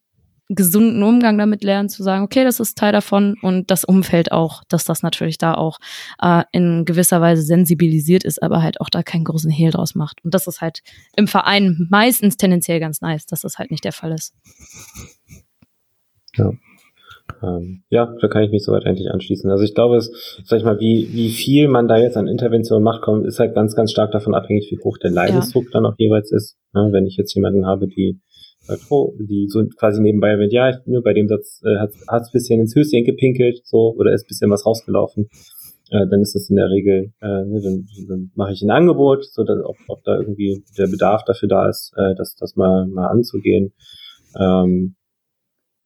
gesunden 0.50 1.02
Umgang 1.04 1.38
damit 1.38 1.64
lernen, 1.64 1.90
zu 1.90 2.04
sagen, 2.04 2.24
okay, 2.24 2.44
das 2.44 2.60
ist 2.60 2.78
Teil 2.78 2.92
davon 2.92 3.36
und 3.42 3.72
das 3.72 3.84
Umfeld 3.84 4.32
auch, 4.32 4.64
dass 4.70 4.86
das 4.86 5.02
natürlich 5.02 5.38
da 5.38 5.54
auch 5.54 5.80
äh, 6.22 6.44
in 6.52 6.86
gewisser 6.86 7.22
Weise 7.22 7.42
sensibilisiert 7.42 8.24
ist, 8.24 8.42
aber 8.44 8.62
halt 8.62 8.82
auch 8.82 8.90
da 8.90 9.04
keinen 9.04 9.24
großen 9.24 9.52
Hehl 9.52 9.72
draus 9.72 9.96
macht. 9.96 10.24
Und 10.24 10.34
das 10.34 10.48
ist 10.48 10.62
halt 10.62 10.82
im 11.16 11.28
Verein 11.28 11.88
meistens 11.90 12.38
tendenziell 12.38 12.80
ganz 12.80 13.02
nice, 13.02 13.26
dass 13.26 13.42
das 13.42 13.58
halt 13.58 13.72
nicht 13.72 13.86
der 13.86 13.94
Fall 13.94 14.12
ist. 14.12 14.34
Ja. 16.36 16.52
Ähm, 17.42 17.84
ja, 17.90 18.14
da 18.22 18.28
kann 18.28 18.44
ich 18.44 18.52
mich 18.52 18.64
soweit 18.64 18.86
eigentlich 18.86 19.10
anschließen. 19.12 19.50
Also 19.50 19.64
ich 19.64 19.76
glaube, 19.76 19.98
es, 19.98 20.42
sag 20.46 20.60
ich 20.60 20.66
mal, 20.66 20.80
wie, 20.80 21.10
wie 21.12 21.30
viel 21.30 21.68
man 21.68 21.88
da 21.88 21.98
jetzt 21.98 22.18
an 22.18 22.28
Intervention 22.28 22.84
macht, 22.84 23.02
kommt, 23.02 23.26
ist 23.26 23.40
halt 23.40 23.56
ganz, 23.56 23.76
ganz 23.76 23.92
stark 23.92 24.12
davon 24.12 24.34
abhängig, 24.34 24.70
wie 24.72 24.80
hoch 24.84 24.98
der 24.98 25.12
Leidensdruck 25.12 25.66
ja. 25.66 25.70
dann 25.74 25.86
auch 25.86 25.96
jeweils 25.98 26.32
ist. 26.32 26.58
Ja, 26.74 26.92
wenn 26.92 27.06
ich 27.06 27.18
jetzt 27.18 27.34
jemanden 27.34 27.66
habe, 27.66 27.88
die 27.88 28.20
oh, 28.90 29.14
die 29.20 29.48
so 29.50 29.66
quasi 29.78 30.02
nebenbei 30.02 30.30
erwähnt, 30.30 30.54
ja, 30.54 30.70
ich, 30.70 30.76
nur 30.86 31.04
bei 31.04 31.14
dem 31.14 31.28
Satz 31.28 31.62
äh, 31.66 31.78
hat 31.78 32.22
es 32.22 32.32
bisschen 32.32 32.60
ins 32.60 32.76
Höschen 32.76 33.04
gepinkelt, 33.04 33.62
so, 33.66 33.94
oder 33.98 34.14
ist 34.14 34.28
bisschen 34.28 34.50
was 34.50 34.66
rausgelaufen, 34.66 35.30
äh, 35.90 36.08
dann 36.08 36.22
ist 36.22 36.36
das 36.36 36.50
in 36.50 36.56
der 36.56 36.70
Regel, 36.70 37.14
äh, 37.22 37.46
ne, 37.46 37.62
dann, 37.62 37.88
dann 38.08 38.32
mache 38.36 38.54
ich 38.54 38.62
ein 38.62 38.72
Angebot, 38.72 39.26
so 39.26 39.44
dass 39.44 39.64
ob, 39.64 39.78
ob 39.88 40.04
da 40.04 40.18
irgendwie 40.18 40.64
der 40.78 40.88
Bedarf 40.88 41.24
dafür 41.26 41.50
da 41.50 41.70
ist, 41.70 41.94
äh, 41.98 42.16
das, 42.16 42.36
das 42.36 42.56
mal, 42.56 42.88
mal 42.88 43.08
anzugehen 43.08 43.74
ähm, 44.40 44.96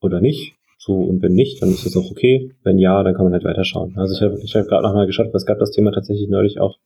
oder 0.02 0.22
nicht. 0.22 0.54
So, 0.78 0.94
und 0.94 1.22
wenn 1.22 1.34
nicht, 1.34 1.62
dann 1.62 1.70
ist 1.70 1.86
das 1.86 1.98
auch 1.98 2.10
okay. 2.12 2.54
Wenn 2.64 2.78
ja, 2.78 3.04
dann 3.04 3.16
kann 3.16 3.26
man 3.26 3.34
halt 3.34 3.44
weiterschauen. 3.44 3.98
Also 3.98 4.14
ich 4.16 4.22
habe 4.22 4.40
ich 4.42 4.56
hab 4.56 4.68
gerade 4.68 4.84
nochmal 4.84 5.08
geschaut, 5.08 5.34
es 5.34 5.46
gab 5.46 5.60
das 5.60 5.72
Thema 5.72 5.92
tatsächlich 5.92 6.30
neulich 6.30 6.62
auch, 6.62 6.78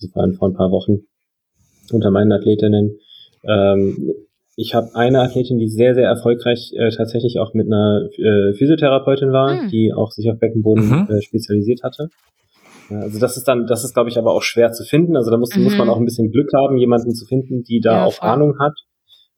also 0.00 0.12
vor 0.12 0.48
ein 0.48 0.54
paar 0.54 0.70
Wochen, 0.70 1.06
unter 1.90 2.10
meinen 2.10 2.30
Athletinnen. 2.30 2.98
Ähm, 3.44 4.12
ich 4.60 4.74
habe 4.74 4.92
eine 4.94 5.20
Athletin, 5.20 5.58
die 5.58 5.68
sehr, 5.68 5.94
sehr 5.94 6.08
erfolgreich 6.08 6.72
äh, 6.76 6.90
tatsächlich 6.90 7.38
auch 7.38 7.54
mit 7.54 7.68
einer 7.68 8.08
äh, 8.18 8.52
Physiotherapeutin 8.54 9.30
war, 9.30 9.54
mhm. 9.54 9.68
die 9.68 9.92
auch 9.92 10.10
sich 10.10 10.28
auf 10.28 10.40
Beckenboden 10.40 10.84
mhm. 10.84 11.08
äh, 11.08 11.22
spezialisiert 11.22 11.84
hatte. 11.84 12.08
Ja, 12.90 12.98
also 12.98 13.20
das 13.20 13.36
ist 13.36 13.46
dann, 13.46 13.68
das 13.68 13.84
ist, 13.84 13.94
glaube 13.94 14.10
ich, 14.10 14.18
aber 14.18 14.32
auch 14.32 14.42
schwer 14.42 14.72
zu 14.72 14.82
finden. 14.82 15.16
Also 15.16 15.30
da 15.30 15.36
muss, 15.36 15.54
mhm. 15.54 15.62
muss 15.62 15.78
man 15.78 15.88
auch 15.88 15.98
ein 15.98 16.04
bisschen 16.04 16.32
Glück 16.32 16.50
haben, 16.54 16.76
jemanden 16.76 17.14
zu 17.14 17.24
finden, 17.24 17.62
die 17.62 17.78
da 17.78 17.98
ja, 17.98 18.04
auch 18.04 18.14
voll. 18.14 18.28
Ahnung 18.30 18.58
hat. 18.58 18.74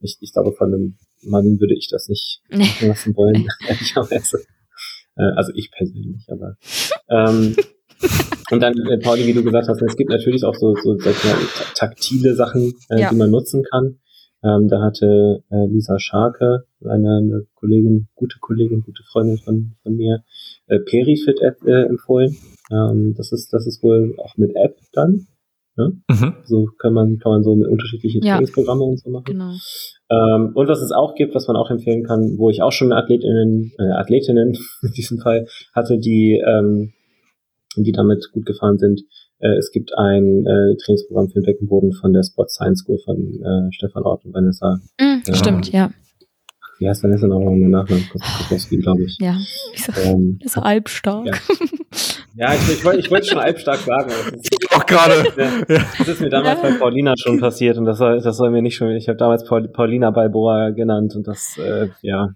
Ich, 0.00 0.16
ich 0.20 0.32
glaube, 0.32 0.52
von 0.52 0.72
einem 0.72 0.96
Mann 1.22 1.60
würde 1.60 1.74
ich 1.76 1.88
das 1.90 2.08
nicht 2.08 2.40
machen 2.50 2.88
lassen 2.88 3.14
wollen, 3.14 3.46
ehrlicherweise. 3.68 4.38
Äh, 5.16 5.32
also 5.36 5.52
ich 5.54 5.70
persönlich, 5.70 6.24
aber 6.30 6.56
ähm, 7.10 7.56
und 8.50 8.62
dann, 8.62 8.72
äh, 8.86 8.96
Pauli, 8.96 9.26
wie 9.26 9.34
du 9.34 9.44
gesagt 9.44 9.68
hast, 9.68 9.82
es 9.82 9.96
gibt 9.98 10.08
natürlich 10.08 10.44
auch 10.44 10.54
so, 10.54 10.74
so 10.76 10.96
sag 10.98 11.12
ich 11.12 11.24
mal, 11.24 11.36
taktile 11.74 12.34
Sachen, 12.34 12.72
äh, 12.88 13.02
ja. 13.02 13.10
die 13.10 13.16
man 13.16 13.30
nutzen 13.30 13.62
kann. 13.70 13.98
Ähm, 14.42 14.68
da 14.68 14.80
hatte 14.80 15.44
äh, 15.50 15.66
Lisa 15.66 15.98
Scharke, 15.98 16.64
eine, 16.82 17.18
eine 17.18 17.46
Kollegin, 17.54 18.08
gute 18.14 18.38
Kollegin, 18.40 18.82
gute 18.82 19.02
Freundin 19.02 19.38
von, 19.38 19.72
von 19.82 19.96
mir, 19.96 20.22
äh, 20.66 20.78
Perifit 20.78 21.40
App 21.42 21.62
äh, 21.66 21.84
empfohlen. 21.84 22.36
Ähm, 22.70 23.14
das 23.16 23.32
ist, 23.32 23.52
das 23.52 23.66
ist 23.66 23.82
wohl 23.82 24.14
auch 24.18 24.36
mit 24.36 24.56
App 24.56 24.78
dann. 24.92 25.26
Ne? 25.76 26.00
Mhm. 26.08 26.34
So 26.44 26.68
kann 26.78 26.94
man, 26.94 27.18
kann 27.18 27.32
man 27.32 27.42
so 27.42 27.54
mit 27.54 27.68
unterschiedlichen 27.68 28.22
ja. 28.22 28.34
Trainingsprogramme 28.34 28.82
und 28.82 28.98
so 28.98 29.10
machen. 29.10 29.24
Genau. 29.26 29.52
Ähm, 30.10 30.52
und 30.54 30.68
was 30.68 30.80
es 30.80 30.90
auch 30.90 31.14
gibt, 31.14 31.34
was 31.34 31.46
man 31.46 31.56
auch 31.56 31.70
empfehlen 31.70 32.04
kann, 32.04 32.36
wo 32.38 32.50
ich 32.50 32.62
auch 32.62 32.72
schon 32.72 32.92
Athletinnen, 32.92 33.72
äh, 33.78 33.92
Athletinnen 33.92 34.56
in 34.82 34.92
diesem 34.92 35.18
Fall 35.18 35.46
hatte, 35.74 35.98
die, 35.98 36.42
ähm, 36.44 36.92
die 37.76 37.92
damit 37.92 38.30
gut 38.32 38.46
gefahren 38.46 38.78
sind. 38.78 39.02
Äh, 39.40 39.56
es 39.56 39.70
gibt 39.72 39.96
ein 39.96 40.46
äh, 40.46 40.76
Trainingsprogramm 40.76 41.28
für 41.28 41.40
den 41.40 41.44
Beckenboden 41.44 41.92
von 41.92 42.12
der 42.12 42.22
Sport 42.22 42.50
Science 42.50 42.80
School 42.80 42.98
von 43.04 43.16
äh, 43.18 43.72
Stefan 43.72 44.04
Ort 44.04 44.24
und 44.24 44.34
Vanessa. 44.34 44.80
Mm, 45.00 45.22
äh, 45.26 45.34
stimmt, 45.34 45.72
ja. 45.72 45.90
Wie 46.78 46.88
heißt 46.88 47.02
Vanessa 47.02 47.26
noch 47.26 47.40
mal 47.40 47.56
Nachname? 47.56 48.02
Kostowski, 48.10 48.78
glaube 48.78 49.04
ich. 49.04 49.18
Ja, 49.20 49.36
ich 49.74 49.84
so, 49.84 49.92
ähm, 50.02 50.38
ist 50.42 50.54
so 50.54 50.62
halbstark. 50.62 51.26
Ja. 51.26 51.34
Ja, 52.36 52.54
ich, 52.54 52.70
ich 52.70 52.84
wollte 52.84 53.00
ich 53.00 53.10
wollte 53.10 53.26
schon 53.26 53.38
halbstark 53.38 53.78
sagen. 53.78 54.10
ich 54.40 54.72
auch 54.76 54.86
gerade. 54.86 55.24
Das 55.98 56.08
ist 56.08 56.20
mir 56.20 56.30
damals 56.30 56.62
bei 56.62 56.72
Paulina 56.72 57.14
schon 57.16 57.40
passiert 57.40 57.76
und 57.76 57.84
das 57.84 57.98
soll, 57.98 58.20
das 58.20 58.36
soll 58.36 58.50
mir 58.50 58.62
nicht 58.62 58.76
schon. 58.76 58.92
Ich 58.92 59.08
habe 59.08 59.18
damals 59.18 59.44
Paul, 59.44 59.68
Paulina 59.68 60.10
Balboa 60.10 60.70
genannt 60.70 61.14
und 61.16 61.26
das, 61.26 61.58
äh, 61.58 61.88
ja. 62.02 62.30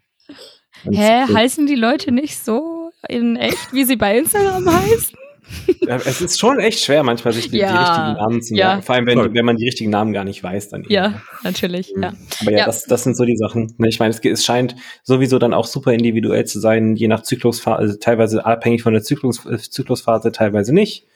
Hä, 0.82 1.32
heißen 1.32 1.66
die 1.66 1.76
Leute 1.76 2.12
nicht 2.12 2.38
so 2.38 2.90
in 3.08 3.36
echt, 3.36 3.72
wie 3.72 3.84
sie 3.84 3.96
bei 3.96 4.18
Instagram 4.18 4.66
heißen? 4.66 5.16
Ja, 5.86 5.96
es 5.96 6.22
ist 6.22 6.40
schon 6.40 6.60
echt 6.60 6.80
schwer, 6.80 7.02
manchmal 7.02 7.34
sich 7.34 7.50
die, 7.50 7.58
ja, 7.58 7.70
die 7.70 7.78
richtigen 7.78 8.12
Namen 8.14 8.42
zu 8.42 8.54
merken. 8.54 8.76
Ja. 8.78 8.82
Vor 8.82 8.94
allem, 8.94 9.06
wenn, 9.06 9.34
wenn 9.34 9.44
man 9.44 9.56
die 9.56 9.66
richtigen 9.66 9.90
Namen 9.90 10.14
gar 10.14 10.24
nicht 10.24 10.42
weiß, 10.42 10.70
dann. 10.70 10.84
Ja, 10.88 11.06
eben. 11.06 11.20
natürlich. 11.42 11.92
Ja. 12.00 12.14
Aber 12.40 12.50
ja, 12.50 12.58
ja, 12.58 12.64
Das, 12.66 12.84
das 12.84 13.04
sind 13.04 13.16
so 13.16 13.24
die 13.24 13.36
Sachen. 13.36 13.74
Ne, 13.76 13.88
ich 13.88 13.98
meine, 13.98 14.10
es, 14.10 14.20
es 14.20 14.44
scheint 14.44 14.76
sowieso 15.02 15.38
dann 15.38 15.52
auch 15.52 15.66
super 15.66 15.92
individuell 15.92 16.46
zu 16.46 16.58
sein, 16.60 16.96
je 16.96 17.08
nach 17.08 17.22
Zyklusphase, 17.22 17.78
also 17.78 17.98
teilweise 17.98 18.46
abhängig 18.46 18.82
von 18.82 18.94
der 18.94 19.02
Zyklus, 19.02 19.44
äh, 19.44 19.58
Zyklusphase, 19.58 20.32
teilweise 20.32 20.72
nicht. 20.72 21.06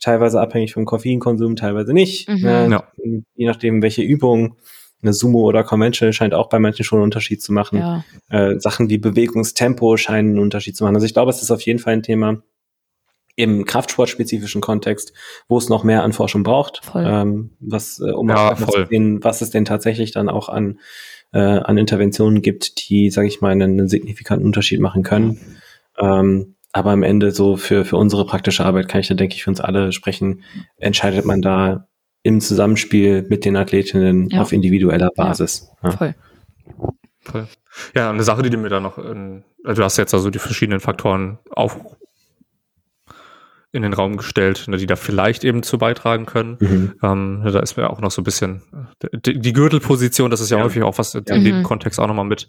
Teilweise 0.00 0.40
abhängig 0.40 0.74
vom 0.74 0.84
Koffeinkonsum, 0.84 1.56
teilweise 1.56 1.92
nicht. 1.92 2.28
Mhm. 2.28 2.42
Ne? 2.42 2.68
Ja. 2.70 2.84
Je 3.34 3.46
nachdem, 3.46 3.82
welche 3.82 4.02
Übung 4.02 4.56
eine 5.02 5.12
Sumo 5.12 5.40
oder 5.40 5.64
Conventional 5.64 6.12
scheint 6.12 6.34
auch 6.34 6.48
bei 6.48 6.58
manchen 6.58 6.84
schon 6.84 6.98
einen 6.98 7.04
Unterschied 7.04 7.42
zu 7.42 7.52
machen. 7.52 7.78
Ja. 7.78 8.04
Äh, 8.28 8.58
Sachen 8.58 8.90
wie 8.90 8.98
Bewegungstempo 8.98 9.96
scheinen 9.96 10.30
einen 10.30 10.38
Unterschied 10.38 10.76
zu 10.76 10.84
machen. 10.84 10.96
Also 10.96 11.06
ich 11.06 11.14
glaube, 11.14 11.30
es 11.30 11.42
ist 11.42 11.50
auf 11.50 11.62
jeden 11.62 11.78
Fall 11.78 11.94
ein 11.94 12.02
Thema, 12.02 12.42
im 13.38 13.64
Kraftsportspezifischen 13.64 14.60
Kontext, 14.60 15.12
wo 15.48 15.58
es 15.58 15.68
noch 15.68 15.84
mehr 15.84 16.02
an 16.02 16.12
Forschung 16.12 16.42
braucht, 16.42 16.82
ähm, 16.96 17.50
was, 17.60 18.00
äh, 18.00 18.10
um 18.10 18.28
ja, 18.28 18.56
zu 18.56 18.86
sehen, 18.90 19.22
was 19.22 19.42
es 19.42 19.50
denn 19.50 19.64
tatsächlich 19.64 20.10
dann 20.10 20.28
auch 20.28 20.48
an, 20.48 20.80
äh, 21.32 21.38
an 21.38 21.78
Interventionen 21.78 22.42
gibt, 22.42 22.88
die, 22.88 23.10
sage 23.10 23.28
ich 23.28 23.40
mal, 23.40 23.52
einen, 23.52 23.78
einen, 23.78 23.88
signifikanten 23.88 24.44
Unterschied 24.44 24.80
machen 24.80 25.04
können. 25.04 25.38
Ähm, 26.00 26.56
aber 26.72 26.90
am 26.90 27.04
Ende 27.04 27.30
so 27.30 27.56
für, 27.56 27.84
für 27.84 27.96
unsere 27.96 28.26
praktische 28.26 28.64
Arbeit 28.64 28.88
kann 28.88 29.02
ich 29.02 29.08
da, 29.08 29.14
denke 29.14 29.36
ich, 29.36 29.44
für 29.44 29.50
uns 29.50 29.60
alle 29.60 29.92
sprechen, 29.92 30.42
entscheidet 30.76 31.24
man 31.24 31.40
da 31.40 31.86
im 32.24 32.40
Zusammenspiel 32.40 33.24
mit 33.28 33.44
den 33.44 33.56
Athletinnen 33.56 34.30
ja. 34.30 34.42
auf 34.42 34.52
individueller 34.52 35.10
Basis. 35.14 35.70
Ja, 35.84 35.92
voll. 35.92 36.14
Voll. 37.20 37.46
Ja, 37.94 38.10
eine 38.10 38.24
Sache, 38.24 38.42
die 38.42 38.50
du 38.50 38.58
mir 38.58 38.68
da 38.68 38.80
noch, 38.80 38.98
in, 38.98 39.44
also 39.62 39.80
du 39.80 39.84
hast 39.84 39.96
jetzt 39.96 40.12
also 40.12 40.28
die 40.30 40.40
verschiedenen 40.40 40.80
Faktoren 40.80 41.38
auf, 41.50 41.78
in 43.78 43.82
den 43.82 43.94
Raum 43.94 44.16
gestellt, 44.16 44.64
ne, 44.68 44.76
die 44.76 44.86
da 44.86 44.96
vielleicht 44.96 45.44
eben 45.44 45.62
zu 45.62 45.78
beitragen 45.78 46.26
können. 46.26 46.58
Mhm. 46.60 46.94
Ähm, 47.02 47.42
da 47.44 47.60
ist 47.60 47.76
mir 47.76 47.88
auch 47.88 48.00
noch 48.00 48.10
so 48.10 48.20
ein 48.20 48.24
bisschen 48.24 48.62
die, 49.24 49.38
die 49.40 49.52
Gürtelposition, 49.52 50.30
das 50.30 50.40
ist 50.40 50.50
ja, 50.50 50.58
ja, 50.58 50.64
häufig 50.64 50.82
auch 50.82 50.98
was 50.98 51.14
in 51.14 51.24
mhm. 51.26 51.44
dem 51.44 51.62
Kontext 51.62 51.98
auch 51.98 52.06
nochmal 52.06 52.26
mit 52.26 52.48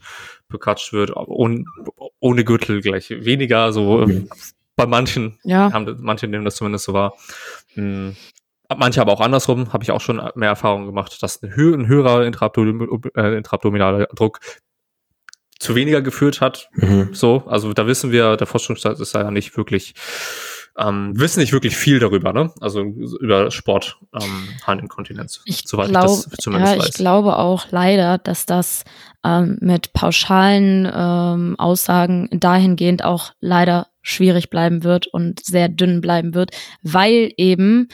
bekatscht 0.49 0.91
wird. 0.91 1.15
Ohne, 1.15 1.63
ohne 2.19 2.43
Gürtel 2.43 2.81
gleich 2.81 3.09
weniger, 3.09 3.71
so 3.71 4.05
mhm. 4.05 4.29
bei 4.75 4.85
manchen, 4.85 5.39
ja. 5.43 5.71
haben, 5.71 5.97
manche 6.01 6.27
nehmen 6.27 6.45
das 6.45 6.55
zumindest 6.55 6.85
so 6.85 6.93
wahr. 6.93 7.13
Mhm. 7.75 8.15
Manche 8.77 9.01
aber 9.01 9.13
auch 9.13 9.21
andersrum, 9.21 9.73
habe 9.73 9.83
ich 9.83 9.91
auch 9.91 10.01
schon 10.01 10.21
mehr 10.35 10.49
Erfahrung 10.49 10.85
gemacht, 10.85 11.23
dass 11.23 11.41
ein, 11.41 11.55
hö 11.55 11.73
ein 11.73 11.87
höherer 11.87 12.25
intraabdomin 12.25 13.01
äh, 13.15 13.37
intraabdominaler 13.37 14.07
Druck 14.15 14.39
zu 15.59 15.75
weniger 15.75 16.01
geführt 16.01 16.41
hat. 16.41 16.69
Mhm. 16.73 17.09
So, 17.13 17.43
also 17.47 17.73
da 17.73 17.85
wissen 17.85 18.11
wir, 18.11 18.37
der 18.37 18.47
Forschungsstand 18.47 18.99
ist 18.99 19.13
da 19.13 19.23
ja 19.23 19.31
nicht 19.31 19.57
wirklich 19.57 19.93
ähm, 20.79 21.19
wissen 21.19 21.41
nicht 21.41 21.51
wirklich 21.51 21.75
viel 21.75 21.99
darüber, 21.99 22.31
ne? 22.33 22.51
Also 22.61 22.81
über 22.81 23.51
Sport, 23.51 23.97
ähm, 24.13 24.47
Harninkontinenz, 24.65 25.41
ich 25.45 25.63
soweit 25.65 25.89
glaub, 25.89 26.05
ich 26.05 26.23
das 26.23 26.37
zumindest 26.41 26.73
ja, 26.73 26.79
weiß. 26.79 26.89
Ich 26.89 26.93
glaube 26.95 27.37
auch 27.37 27.65
leider, 27.71 28.17
dass 28.17 28.45
das 28.45 28.85
ähm, 29.25 29.57
mit 29.61 29.93
pauschalen 29.93 30.89
ähm, 30.91 31.55
Aussagen 31.59 32.29
dahingehend 32.31 33.03
auch 33.03 33.33
leider 33.41 33.87
schwierig 34.01 34.49
bleiben 34.49 34.83
wird 34.83 35.07
und 35.07 35.45
sehr 35.45 35.67
dünn 35.67 36.01
bleiben 36.01 36.33
wird, 36.33 36.51
weil 36.81 37.33
eben 37.35 37.89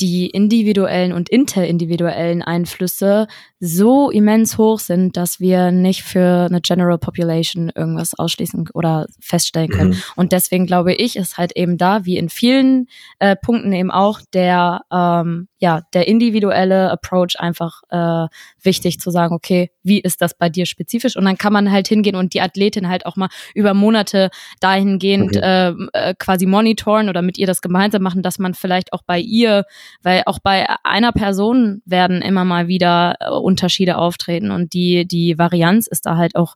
die 0.00 0.28
individuellen 0.28 1.12
und 1.12 1.28
interindividuellen 1.28 2.42
Einflüsse 2.42 3.26
so 3.60 4.10
immens 4.10 4.56
hoch 4.56 4.78
sind, 4.78 5.16
dass 5.16 5.40
wir 5.40 5.72
nicht 5.72 6.04
für 6.04 6.46
eine 6.48 6.60
General 6.60 6.98
Population 6.98 7.72
irgendwas 7.74 8.16
ausschließen 8.16 8.68
oder 8.74 9.06
feststellen 9.20 9.68
können. 9.68 9.90
Mhm. 9.90 10.02
Und 10.14 10.32
deswegen 10.32 10.66
glaube 10.66 10.94
ich, 10.94 11.16
ist 11.16 11.38
halt 11.38 11.56
eben 11.56 11.76
da, 11.76 12.04
wie 12.04 12.16
in 12.16 12.28
vielen 12.28 12.86
äh, 13.18 13.34
Punkten 13.34 13.72
eben 13.72 13.90
auch, 13.90 14.20
der 14.32 14.82
ähm, 14.92 15.48
ja 15.58 15.82
der 15.92 16.06
individuelle 16.06 16.90
Approach 16.90 17.38
einfach 17.38 17.82
äh, 17.90 18.28
wichtig 18.62 19.00
zu 19.00 19.10
sagen, 19.10 19.34
okay, 19.34 19.70
wie 19.82 19.98
ist 19.98 20.22
das 20.22 20.36
bei 20.38 20.48
dir 20.48 20.66
spezifisch? 20.66 21.16
Und 21.16 21.24
dann 21.24 21.38
kann 21.38 21.52
man 21.52 21.72
halt 21.72 21.88
hingehen 21.88 22.14
und 22.14 22.34
die 22.34 22.40
Athletin 22.40 22.88
halt 22.88 23.06
auch 23.06 23.16
mal 23.16 23.28
über 23.54 23.74
Monate 23.74 24.30
dahingehend 24.60 25.36
okay. 25.36 25.88
äh, 25.92 26.14
quasi 26.16 26.46
monitoren 26.46 27.08
oder 27.08 27.22
mit 27.22 27.38
ihr 27.38 27.46
das 27.48 27.60
gemeinsam 27.60 28.02
machen, 28.02 28.22
dass 28.22 28.38
man 28.38 28.54
vielleicht 28.54 28.92
auch 28.92 29.02
bei 29.04 29.18
ihr, 29.18 29.64
weil 30.02 30.22
auch 30.26 30.38
bei 30.38 30.66
einer 30.84 31.12
Person 31.12 31.82
werden 31.84 32.22
immer 32.22 32.44
mal 32.44 32.68
wieder 32.68 33.16
äh, 33.20 33.30
Unterschiede 33.30 33.98
auftreten 33.98 34.50
und 34.50 34.72
die, 34.72 35.06
die 35.06 35.38
Varianz 35.38 35.86
ist 35.86 36.06
da 36.06 36.16
halt 36.16 36.36
auch 36.36 36.54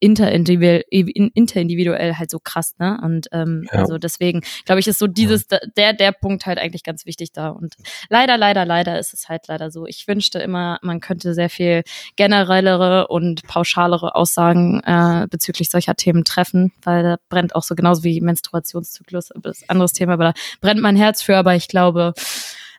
interindividuell, 0.00 0.84
interindividuell 0.88 2.14
halt 2.14 2.30
so 2.30 2.38
krass, 2.38 2.74
ne? 2.78 2.98
Und 3.02 3.28
ähm, 3.32 3.66
ja. 3.70 3.78
also 3.78 3.98
deswegen, 3.98 4.40
glaube 4.64 4.80
ich, 4.80 4.88
ist 4.88 4.98
so 4.98 5.06
dieses, 5.06 5.46
der, 5.76 5.92
der 5.92 6.12
Punkt 6.12 6.46
halt 6.46 6.58
eigentlich 6.58 6.82
ganz 6.82 7.06
wichtig 7.06 7.32
da. 7.32 7.50
Und 7.50 7.76
leider, 8.08 8.38
leider, 8.38 8.64
leider 8.64 8.98
ist 8.98 9.12
es 9.12 9.28
halt 9.28 9.46
leider 9.48 9.70
so. 9.70 9.86
Ich 9.86 10.08
wünschte 10.08 10.38
immer, 10.38 10.78
man 10.82 11.00
könnte 11.00 11.34
sehr 11.34 11.50
viel 11.50 11.82
generellere 12.16 13.08
und 13.08 13.46
pauschalere 13.46 14.14
Aussagen 14.14 14.80
äh, 14.84 15.26
bezüglich 15.30 15.70
solcher 15.70 15.94
Themen 15.94 16.24
treffen, 16.24 16.72
weil 16.82 17.02
da 17.02 17.16
brennt 17.28 17.54
auch 17.54 17.62
so 17.62 17.74
genauso 17.74 18.02
wie 18.02 18.20
Menstruationszyklus, 18.20 19.30
das 19.42 19.58
ist 19.58 19.64
ein 19.64 19.70
anderes 19.70 19.92
Thema, 19.92 20.14
aber 20.14 20.24
da 20.24 20.32
brennt 20.62 20.80
mein 20.80 20.96
Herz 20.96 21.22
für, 21.22 21.36
aber 21.36 21.54
ich 21.54 21.68
glaube, 21.68 22.14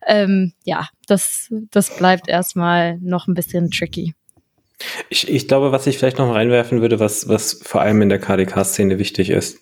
ähm, 0.07 0.53
ja, 0.63 0.87
das, 1.07 1.53
das 1.69 1.95
bleibt 1.95 2.27
erstmal 2.27 2.97
noch 2.99 3.27
ein 3.27 3.35
bisschen 3.35 3.69
tricky. 3.69 4.15
Ich, 5.09 5.27
ich 5.27 5.47
glaube, 5.47 5.71
was 5.71 5.87
ich 5.87 5.97
vielleicht 5.97 6.17
noch 6.17 6.33
reinwerfen 6.33 6.81
würde, 6.81 6.99
was, 6.99 7.27
was 7.27 7.61
vor 7.63 7.81
allem 7.81 8.01
in 8.01 8.09
der 8.09 8.19
KDK-Szene 8.19 8.99
wichtig 8.99 9.29
ist. 9.29 9.59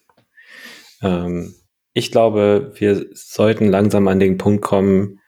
Ähm, 1.02 1.56
ich 1.94 2.12
glaube, 2.12 2.74
wir 2.76 3.06
sollten 3.14 3.68
langsam 3.68 4.08
an 4.08 4.20
den 4.20 4.38
Punkt 4.38 4.62
kommen, 4.62 5.20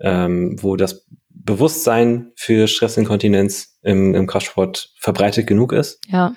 ähm, 0.00 0.56
wo 0.60 0.76
das 0.76 1.06
Bewusstsein 1.28 2.32
für 2.36 2.68
Stressinkontinenz 2.68 3.78
im, 3.82 4.14
im 4.14 4.26
Kraftsport 4.26 4.92
verbreitet 4.98 5.46
genug 5.46 5.72
ist. 5.72 6.00
Ja. 6.08 6.34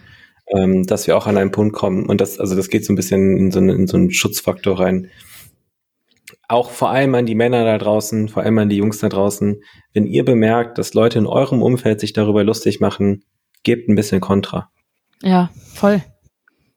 Ähm, 0.48 0.85
dass 0.85 1.07
wir 1.07 1.18
auch 1.18 1.27
an 1.27 1.38
einen 1.38 1.52
Punkt 1.52 1.76
kommen. 1.76 2.06
Und 2.06 2.22
das, 2.22 2.40
also 2.40 2.56
das 2.56 2.69
geht 2.69 2.85
so 2.85 2.94
ein 2.94 2.95
bisschen 2.95 3.38
in 3.38 3.52
so, 3.52 3.60
eine, 3.60 3.73
in 3.73 3.88
so 3.88 3.98
einen 3.98 4.11
Schutzfaktor 4.11 4.80
rein 4.80 5.10
auch 6.48 6.70
vor 6.70 6.90
allem 6.90 7.16
an 7.16 7.26
die 7.26 7.36
Männer 7.36 7.64
da 7.64 7.78
draußen, 7.78 8.30
vor 8.30 8.44
allem 8.44 8.58
an 8.58 8.70
die 8.70 8.78
Jungs 8.78 9.00
da 9.00 9.10
draußen, 9.10 9.62
wenn 9.94 10.06
ihr 10.06 10.26
bemerkt, 10.26 10.78
dass 10.78 10.94
Leute 10.94 11.20
in 11.20 11.28
eurem 11.28 11.62
Umfeld 11.62 12.00
sich 12.00 12.14
darüber 12.14 12.44
lustig 12.44 12.80
machen, 12.80 13.24
gebt 13.64 13.90
ein 13.90 13.95
bisschen 13.95 14.22
Kontra. 14.22 14.70
Ja, 15.22 15.50
voll. 15.74 16.02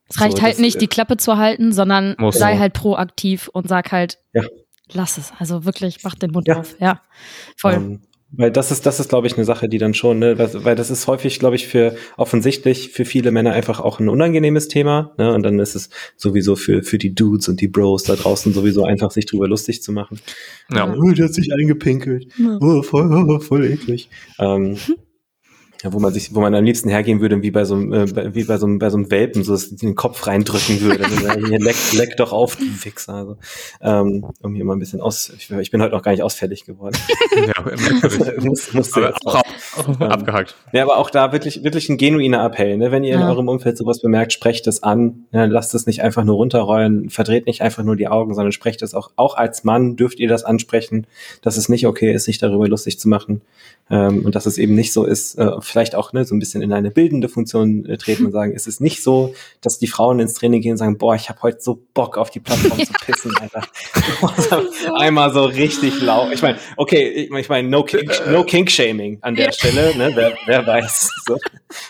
Es 0.08 0.20
reicht 0.20 0.36
so, 0.36 0.42
halt 0.42 0.58
nicht, 0.60 0.80
die 0.80 0.86
Klappe 0.86 1.16
zu 1.16 1.36
halten, 1.36 1.72
sondern 1.72 2.14
sei 2.30 2.54
auch. 2.54 2.58
halt 2.60 2.74
proaktiv 2.74 3.48
und 3.48 3.68
sag 3.68 3.90
halt, 3.90 4.18
ja. 4.32 4.44
lass 4.92 5.18
es. 5.18 5.32
Also 5.38 5.64
wirklich, 5.64 6.04
mach 6.04 6.14
den 6.14 6.30
Mund 6.30 6.46
ja. 6.46 6.58
auf. 6.58 6.76
Ja, 6.80 7.02
voll. 7.56 7.74
Um, 7.74 7.82
ähm, 7.82 8.02
Weil 8.32 8.50
das 8.50 8.72
ist, 8.72 8.86
das 8.86 8.98
ist, 8.98 9.08
glaube 9.08 9.28
ich, 9.28 9.36
eine 9.36 9.44
Sache, 9.44 9.68
die 9.68 9.78
dann 9.78 9.94
schon, 9.94 10.18
ne, 10.18 10.36
weil 10.36 10.74
das 10.74 10.90
ist 10.90 11.06
häufig, 11.06 11.38
glaube 11.38 11.54
ich, 11.54 11.68
für 11.68 11.94
offensichtlich 12.16 12.90
für 12.90 13.04
viele 13.04 13.30
Männer 13.30 13.52
einfach 13.52 13.78
auch 13.80 14.00
ein 14.00 14.08
unangenehmes 14.08 14.66
Thema. 14.66 15.14
Ne? 15.16 15.32
Und 15.32 15.44
dann 15.44 15.58
ist 15.60 15.76
es 15.76 15.90
sowieso 16.16 16.56
für, 16.56 16.82
für 16.82 16.98
die 16.98 17.14
Dudes 17.14 17.48
und 17.48 17.60
die 17.60 17.68
Bros 17.68 18.02
da 18.02 18.16
draußen 18.16 18.52
sowieso 18.52 18.84
einfach, 18.84 19.12
sich 19.12 19.26
drüber 19.26 19.46
lustig 19.46 19.82
zu 19.82 19.92
machen. 19.92 20.18
Ja. 20.72 20.92
Oh, 20.92 21.10
der 21.12 21.26
hat 21.26 21.34
sich 21.34 21.52
eingepinkelt. 21.52 22.26
Ja. 22.36 22.58
Oh, 22.60 22.82
voll, 22.82 23.12
oh, 23.12 23.38
voll 23.38 23.64
eklig. 23.64 24.10
Ähm, 24.40 24.76
ja, 25.82 25.92
wo 25.92 25.98
man 25.98 26.12
sich, 26.12 26.34
wo 26.34 26.40
man 26.40 26.54
am 26.54 26.64
liebsten 26.64 26.88
hergehen 26.88 27.20
würde, 27.20 27.42
wie 27.42 27.50
bei 27.50 27.64
so 27.64 27.74
einem, 27.74 27.92
äh, 27.92 28.34
wie 28.34 28.44
bei 28.44 28.56
so 28.56 28.66
einem, 28.66 28.78
bei 28.78 28.90
so 28.90 28.96
einem 28.96 29.10
Welpen, 29.10 29.44
so 29.44 29.52
dass 29.52 29.70
den 29.70 29.94
Kopf 29.94 30.26
reindrücken 30.26 30.80
würde. 30.80 31.06
hier 31.48 31.58
leck, 31.58 31.76
leck 31.92 32.16
doch 32.16 32.32
auf, 32.32 32.56
du 32.56 32.64
Wichser. 32.84 33.14
Also, 33.14 33.36
ähm, 33.80 34.26
um 34.42 34.54
hier 34.54 34.64
mal 34.64 34.74
ein 34.74 34.78
bisschen 34.78 35.00
aus, 35.00 35.32
ich, 35.36 35.50
ich 35.50 35.70
bin 35.70 35.82
heute 35.82 35.94
noch 35.94 36.02
gar 36.02 36.12
nicht 36.12 36.22
ausfällig 36.22 36.64
geworden. 36.64 36.96
ja, 37.34 38.40
muss, 38.44 38.72
muss 38.72 38.96
aber 38.96 39.14
auch, 39.24 39.42
auch, 39.76 39.88
ähm, 39.88 40.02
abgehakt. 40.02 40.56
Ja, 40.72 40.82
aber 40.82 40.96
auch 40.96 41.10
da 41.10 41.32
wirklich, 41.32 41.62
wirklich 41.62 41.88
ein 41.88 41.98
genuiner 41.98 42.44
Appell, 42.44 42.76
ne? 42.76 42.90
Wenn 42.90 43.04
ihr 43.04 43.14
ja. 43.14 43.20
in 43.20 43.26
eurem 43.26 43.48
Umfeld 43.48 43.76
sowas 43.76 44.00
bemerkt, 44.00 44.32
sprecht 44.32 44.66
es 44.66 44.82
an, 44.82 45.26
ne? 45.32 45.46
lasst 45.46 45.74
es 45.74 45.86
nicht 45.86 46.02
einfach 46.02 46.24
nur 46.24 46.36
runterrollen, 46.36 47.10
verdreht 47.10 47.46
nicht 47.46 47.62
einfach 47.62 47.82
nur 47.82 47.96
die 47.96 48.08
Augen, 48.08 48.34
sondern 48.34 48.52
sprecht 48.52 48.82
es 48.82 48.94
auch, 48.94 49.10
auch 49.16 49.36
als 49.36 49.64
Mann 49.64 49.96
dürft 49.96 50.20
ihr 50.20 50.28
das 50.28 50.44
ansprechen, 50.44 51.06
dass 51.42 51.56
es 51.56 51.68
nicht 51.68 51.86
okay 51.86 52.12
ist, 52.12 52.24
sich 52.24 52.38
darüber 52.38 52.66
lustig 52.68 52.98
zu 52.98 53.08
machen. 53.08 53.42
Ähm, 53.88 54.24
und 54.24 54.34
dass 54.34 54.46
es 54.46 54.58
eben 54.58 54.74
nicht 54.74 54.92
so 54.92 55.04
ist, 55.04 55.38
äh, 55.38 55.60
vielleicht 55.60 55.94
auch 55.94 56.12
ne, 56.12 56.24
so 56.24 56.34
ein 56.34 56.40
bisschen 56.40 56.60
in 56.60 56.72
eine 56.72 56.90
bildende 56.90 57.28
Funktion 57.28 57.86
äh, 57.86 57.96
treten 57.96 58.26
und 58.26 58.32
sagen, 58.32 58.52
es 58.54 58.66
ist 58.66 58.80
nicht 58.80 59.00
so, 59.00 59.34
dass 59.60 59.78
die 59.78 59.86
Frauen 59.86 60.18
ins 60.18 60.34
Training 60.34 60.60
gehen 60.60 60.72
und 60.72 60.78
sagen, 60.78 60.98
boah, 60.98 61.14
ich 61.14 61.28
habe 61.28 61.40
heute 61.42 61.58
so 61.60 61.80
Bock 61.94 62.18
auf 62.18 62.30
die 62.30 62.40
Plattform 62.40 62.84
zu 62.84 62.92
pissen, 63.06 63.32
Alter. 63.40 63.62
Einmal 64.96 65.32
so 65.32 65.44
richtig 65.44 66.00
laut. 66.00 66.32
Ich 66.32 66.42
meine, 66.42 66.58
okay, 66.76 67.08
ich 67.08 67.30
meine, 67.30 67.42
ich 67.42 67.48
mein, 67.48 67.70
no, 67.70 67.84
King, 67.84 68.10
no 68.28 68.42
Kink-Shaming 68.42 69.18
an 69.20 69.36
der 69.36 69.52
Stelle, 69.52 69.96
ne? 69.96 70.10
wer, 70.14 70.36
wer 70.46 70.66
weiß, 70.66 71.10
so. 71.24 71.38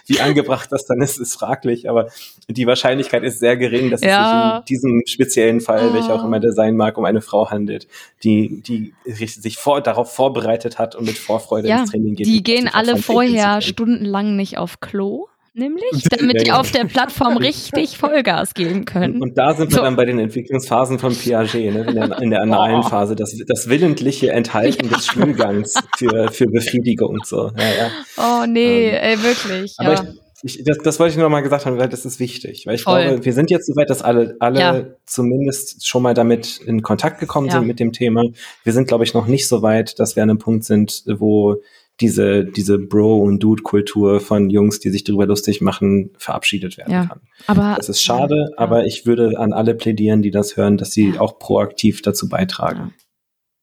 wie 0.07 0.21
angebracht 0.21 0.71
das 0.71 0.85
dann 0.85 1.01
ist, 1.01 1.19
ist 1.19 1.35
fraglich, 1.35 1.89
aber 1.89 2.09
die 2.49 2.67
Wahrscheinlichkeit 2.67 3.23
ist 3.23 3.39
sehr 3.39 3.57
gering, 3.57 3.91
dass 3.91 4.03
ja. 4.03 4.59
es 4.59 4.69
sich 4.69 4.81
in 4.81 4.93
diesem 4.93 5.03
speziellen 5.07 5.61
Fall, 5.63 5.89
oh. 5.91 5.95
welcher 5.95 6.15
auch 6.15 6.25
immer 6.25 6.41
der 6.41 6.53
sein 6.53 6.77
mag, 6.77 6.99
um 6.99 7.07
eine 7.07 7.23
Frau 7.23 7.51
handelt, 7.51 7.89
die, 8.23 8.61
die 8.61 8.93
sich 9.07 9.57
vor, 9.57 9.81
darauf 9.81 10.13
vorbereitet 10.13 10.79
hat 10.79 10.95
und 10.95 11.07
mit 11.07 11.17
Vorfreude 11.17 11.69
ja, 11.69 11.86
Training 11.87 12.15
geht. 12.15 12.27
Die 12.27 12.43
gehen 12.43 12.69
alle 12.73 12.97
vorher 12.97 13.61
stundenlang 13.61 14.37
nicht 14.37 14.59
auf 14.59 14.81
Klo 14.81 15.29
nämlich, 15.57 16.03
damit 16.11 16.47
die 16.47 16.53
auf 16.53 16.71
der 16.71 16.85
Plattform 16.85 17.37
richtig 17.39 17.99
Vollgas 17.99 18.55
geben 18.55 18.85
können. 18.85 19.21
Und, 19.21 19.37
da 19.37 19.55
sind 19.55 19.71
wir 19.71 19.79
so. 19.79 19.83
dann 19.83 19.97
bei 19.97 20.05
den 20.05 20.19
Entwicklungsphasen 20.19 20.99
von 20.99 21.15
Piaget, 21.15 21.75
ne? 21.75 21.87
in, 21.89 21.95
der, 21.95 22.19
in 22.21 22.31
der 22.31 22.43
analen 22.43 22.81
oh. 22.81 22.89
Phase, 22.89 23.17
das, 23.17 23.37
das 23.47 23.69
willentliche 23.69 24.31
Enthalten 24.31 24.89
ja. 24.89 24.97
des 24.97 25.07
Schwulgangs 25.07 25.75
für, 25.97 26.31
für 26.31 26.47
Befriedigung. 26.47 27.21
So. 27.25 27.51
Ja, 27.57 27.65
ja. 27.79 27.91
Oh 28.19 28.47
nee, 28.47 28.91
ähm, 28.91 29.19
ey, 29.19 29.23
wirklich. 29.23 29.75
Aber 29.79 29.95
ja. 29.95 30.05
ich, 30.43 30.59
ich, 30.59 30.65
das, 30.65 30.79
das 30.79 31.01
wollte 31.01 31.13
ich 31.13 31.19
nur 31.19 31.29
mal 31.29 31.41
gesagt 31.41 31.67
haben, 31.67 31.79
weil 31.79 31.89
das 31.89 32.05
ist 32.05 32.21
wichtig. 32.21 32.67
Weil 32.67 32.75
ich 32.75 32.83
Voll. 32.83 33.03
glaube, 33.03 33.25
wir 33.25 33.33
sind 33.33 33.51
jetzt 33.51 33.67
soweit, 33.67 33.91
dass 33.91 34.03
alle, 34.03 34.37
alle 34.41 34.99
zumindest 35.07 35.87
schon 35.87 36.03
mal 36.03 36.15
damit 36.15 36.59
in 36.59 36.83
Kontakt 36.83 37.19
gekommen 37.19 37.51
sind 37.51 37.67
mit 37.67 37.81
dem 37.81 37.93
Thema. 37.93 38.23
Wir 38.63 38.73
sind, 38.73 38.89
glaube 38.89 39.05
ich, 39.05 39.15
noch 39.15 39.27
nicht 39.27 39.49
so 39.49 39.63
weit, 39.63 39.99
dass 39.99 40.17
wir 40.17 40.23
an 40.23 40.31
einem 40.31 40.39
Punkt 40.39 40.65
sind, 40.65 41.03
wo 41.07 41.57
diese, 42.01 42.45
diese 42.45 42.79
Bro- 42.79 43.23
und 43.23 43.43
Dude-Kultur 43.43 44.21
von 44.21 44.51
Jungs, 44.51 44.81
die 44.81 44.91
sich 44.91 45.05
darüber 45.05 45.27
lustig 45.27 45.61
machen, 45.61 46.11
verabschiedet 46.19 46.77
werden 46.77 46.93
ja, 46.93 47.07
kann. 47.07 47.21
Aber, 47.47 47.75
das 47.77 47.89
ist 47.89 48.03
schade, 48.03 48.49
ja. 48.51 48.59
aber 48.59 48.85
ich 48.85 49.07
würde 49.07 49.39
an 49.39 49.53
alle 49.53 49.75
plädieren, 49.75 50.23
die 50.23 50.31
das 50.31 50.57
hören, 50.57 50.77
dass 50.77 50.93
sie 50.93 51.19
auch 51.19 51.39
proaktiv 51.39 52.03
dazu 52.03 52.29
beitragen. 52.29 52.79
Ja. 52.79 53.07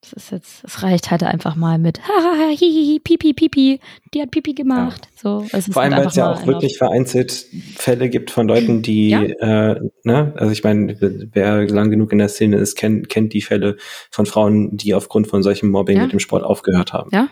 Das 0.04 0.12
ist 0.12 0.32
jetzt, 0.32 0.64
es 0.66 0.84
reicht 0.84 1.12
halt 1.12 1.24
einfach 1.24 1.56
mal 1.56 1.78
mit 1.80 2.02
hahaha, 2.02 2.50
hihihi, 2.50 3.00
pipi, 3.00 3.34
pipi, 3.34 3.80
die 4.14 4.22
hat 4.22 4.32
pipi 4.32 4.54
gemacht. 4.54 5.08
So, 5.16 5.46
es 5.54 5.68
Vor 5.68 5.82
allem, 5.82 5.94
halt 5.94 6.02
weil 6.02 6.10
es 6.10 6.16
ja 6.18 6.30
auch 6.30 6.46
wirklich 6.46 6.78
vereinzelt 6.78 7.32
Fälle 7.78 8.10
gibt 8.10 8.30
von 8.30 8.46
Leuten, 8.50 8.82
die, 8.82 9.12
ja. 9.12 9.22
äh, 9.22 9.80
ne, 10.04 10.34
also 10.36 10.52
ich 10.52 10.62
meine, 10.62 10.98
wer 11.32 11.70
lang 11.70 11.90
genug 11.90 12.12
in 12.12 12.18
der 12.18 12.28
Szene 12.28 12.58
ist, 12.58 12.76
kennt, 12.76 13.08
kennt 13.08 13.32
die 13.32 13.42
Fälle 13.42 13.78
von 14.12 14.26
Frauen, 14.26 14.76
die 14.76 14.94
aufgrund 14.94 15.28
von 15.28 15.42
solchem 15.42 15.70
Mobbing 15.70 15.96
ja. 15.96 16.04
mit 16.04 16.12
dem 16.12 16.20
Sport 16.20 16.44
aufgehört 16.44 16.92
haben. 16.92 17.10
Ja, 17.14 17.30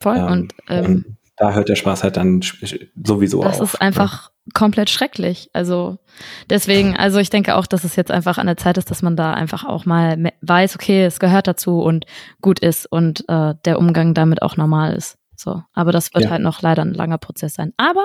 Voll. 0.00 0.16
Ähm, 0.16 0.26
und, 0.26 0.54
ähm, 0.68 0.84
und 0.84 1.18
da 1.36 1.52
hört 1.52 1.68
der 1.68 1.76
Spaß 1.76 2.02
halt 2.02 2.16
dann 2.16 2.42
sowieso 3.02 3.42
das 3.42 3.54
auf. 3.54 3.60
Das 3.60 3.74
ist 3.74 3.80
einfach 3.80 4.30
ne? 4.30 4.52
komplett 4.54 4.90
schrecklich. 4.90 5.50
Also 5.52 5.98
deswegen, 6.50 6.96
also 6.96 7.18
ich 7.18 7.30
denke 7.30 7.54
auch, 7.54 7.66
dass 7.66 7.84
es 7.84 7.94
jetzt 7.96 8.10
einfach 8.10 8.38
an 8.38 8.46
der 8.46 8.56
Zeit 8.56 8.76
ist, 8.76 8.90
dass 8.90 9.02
man 9.02 9.16
da 9.16 9.34
einfach 9.34 9.64
auch 9.64 9.86
mal 9.86 10.32
weiß, 10.40 10.74
okay, 10.74 11.04
es 11.04 11.20
gehört 11.20 11.46
dazu 11.46 11.80
und 11.80 12.06
gut 12.42 12.58
ist 12.58 12.86
und 12.86 13.24
äh, 13.28 13.54
der 13.64 13.78
Umgang 13.78 14.14
damit 14.14 14.42
auch 14.42 14.56
normal 14.56 14.94
ist. 14.94 15.16
So, 15.36 15.62
aber 15.72 15.92
das 15.92 16.12
wird 16.14 16.24
ja. 16.24 16.30
halt 16.30 16.42
noch 16.42 16.62
leider 16.62 16.82
ein 16.82 16.94
langer 16.94 17.18
Prozess 17.18 17.54
sein. 17.54 17.72
Aber 17.76 18.04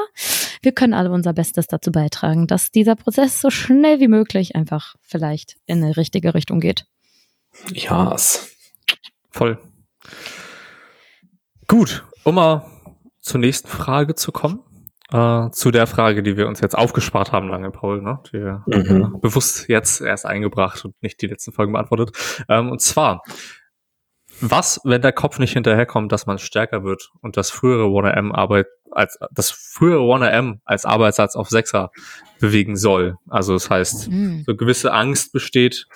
wir 0.62 0.72
können 0.72 0.94
alle 0.94 1.10
unser 1.10 1.34
Bestes 1.34 1.66
dazu 1.66 1.92
beitragen, 1.92 2.46
dass 2.46 2.70
dieser 2.70 2.96
Prozess 2.96 3.42
so 3.42 3.50
schnell 3.50 4.00
wie 4.00 4.08
möglich 4.08 4.56
einfach 4.56 4.96
vielleicht 5.02 5.56
in 5.66 5.84
eine 5.84 5.98
richtige 5.98 6.36
Richtung 6.36 6.60
geht. 6.60 6.86
Ja, 7.74 8.12
yes. 8.12 8.56
voll. 9.32 9.58
Gut, 11.68 12.04
um 12.24 12.36
mal 12.36 12.66
zur 13.22 13.40
nächsten 13.40 13.68
Frage 13.68 14.16
zu 14.16 14.32
kommen. 14.32 14.62
Äh, 15.12 15.52
zu 15.52 15.72
der 15.72 15.86
Frage, 15.86 16.24
die 16.24 16.38
wir 16.38 16.48
uns 16.48 16.60
jetzt 16.60 16.78
aufgespart 16.78 17.32
haben, 17.32 17.48
lange, 17.48 17.70
Paul, 17.72 18.02
ne? 18.02 18.20
Die 18.28 18.40
wir 18.40 18.64
mhm. 18.66 19.16
äh, 19.16 19.20
bewusst 19.20 19.70
jetzt 19.70 20.02
erst 20.02 20.26
eingebracht 20.26 20.84
und 20.86 20.96
nicht 21.02 21.22
die 21.22 21.28
letzten 21.28 21.52
Folgen 21.52 21.74
beantwortet. 21.74 22.46
Ähm, 22.50 22.72
und 22.72 22.82
zwar, 22.82 23.22
was, 24.42 24.82
wenn 24.84 25.02
der 25.02 25.12
Kopf 25.12 25.38
nicht 25.40 25.54
hinterherkommt, 25.54 26.12
dass 26.12 26.26
man 26.26 26.40
stärker 26.40 26.84
wird 26.84 27.12
und 27.22 27.38
das 27.38 27.52
frühere 27.52 27.86
1M 27.86 28.34
Arbeit 28.34 28.68
als 28.92 29.18
das 29.32 29.52
frühere 29.52 30.04
1M 30.04 30.60
als 30.66 30.86
Arbeitssatz 30.86 31.36
auf 31.36 31.50
Sechser 31.50 31.92
bewegen 32.40 32.76
soll. 32.76 33.18
Also 33.30 33.54
das 33.54 33.70
heißt, 33.70 34.10
mhm. 34.10 34.44
so 34.46 34.56
gewisse 34.56 34.94
Angst 34.94 35.32
besteht 35.32 35.88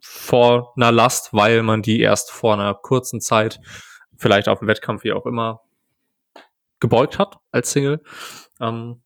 vor 0.00 0.72
einer 0.76 0.92
Last, 0.92 1.32
weil 1.32 1.62
man 1.62 1.82
die 1.82 2.00
erst 2.00 2.30
vor 2.30 2.54
einer 2.54 2.74
kurzen 2.74 3.20
Zeit 3.20 3.60
vielleicht 4.16 4.48
auf 4.48 4.60
dem 4.60 4.68
Wettkampf, 4.68 5.04
wie 5.04 5.12
auch 5.12 5.26
immer, 5.26 5.62
gebeugt 6.80 7.18
hat 7.18 7.38
als 7.50 7.72
Single. 7.72 8.02
Ähm, 8.60 9.00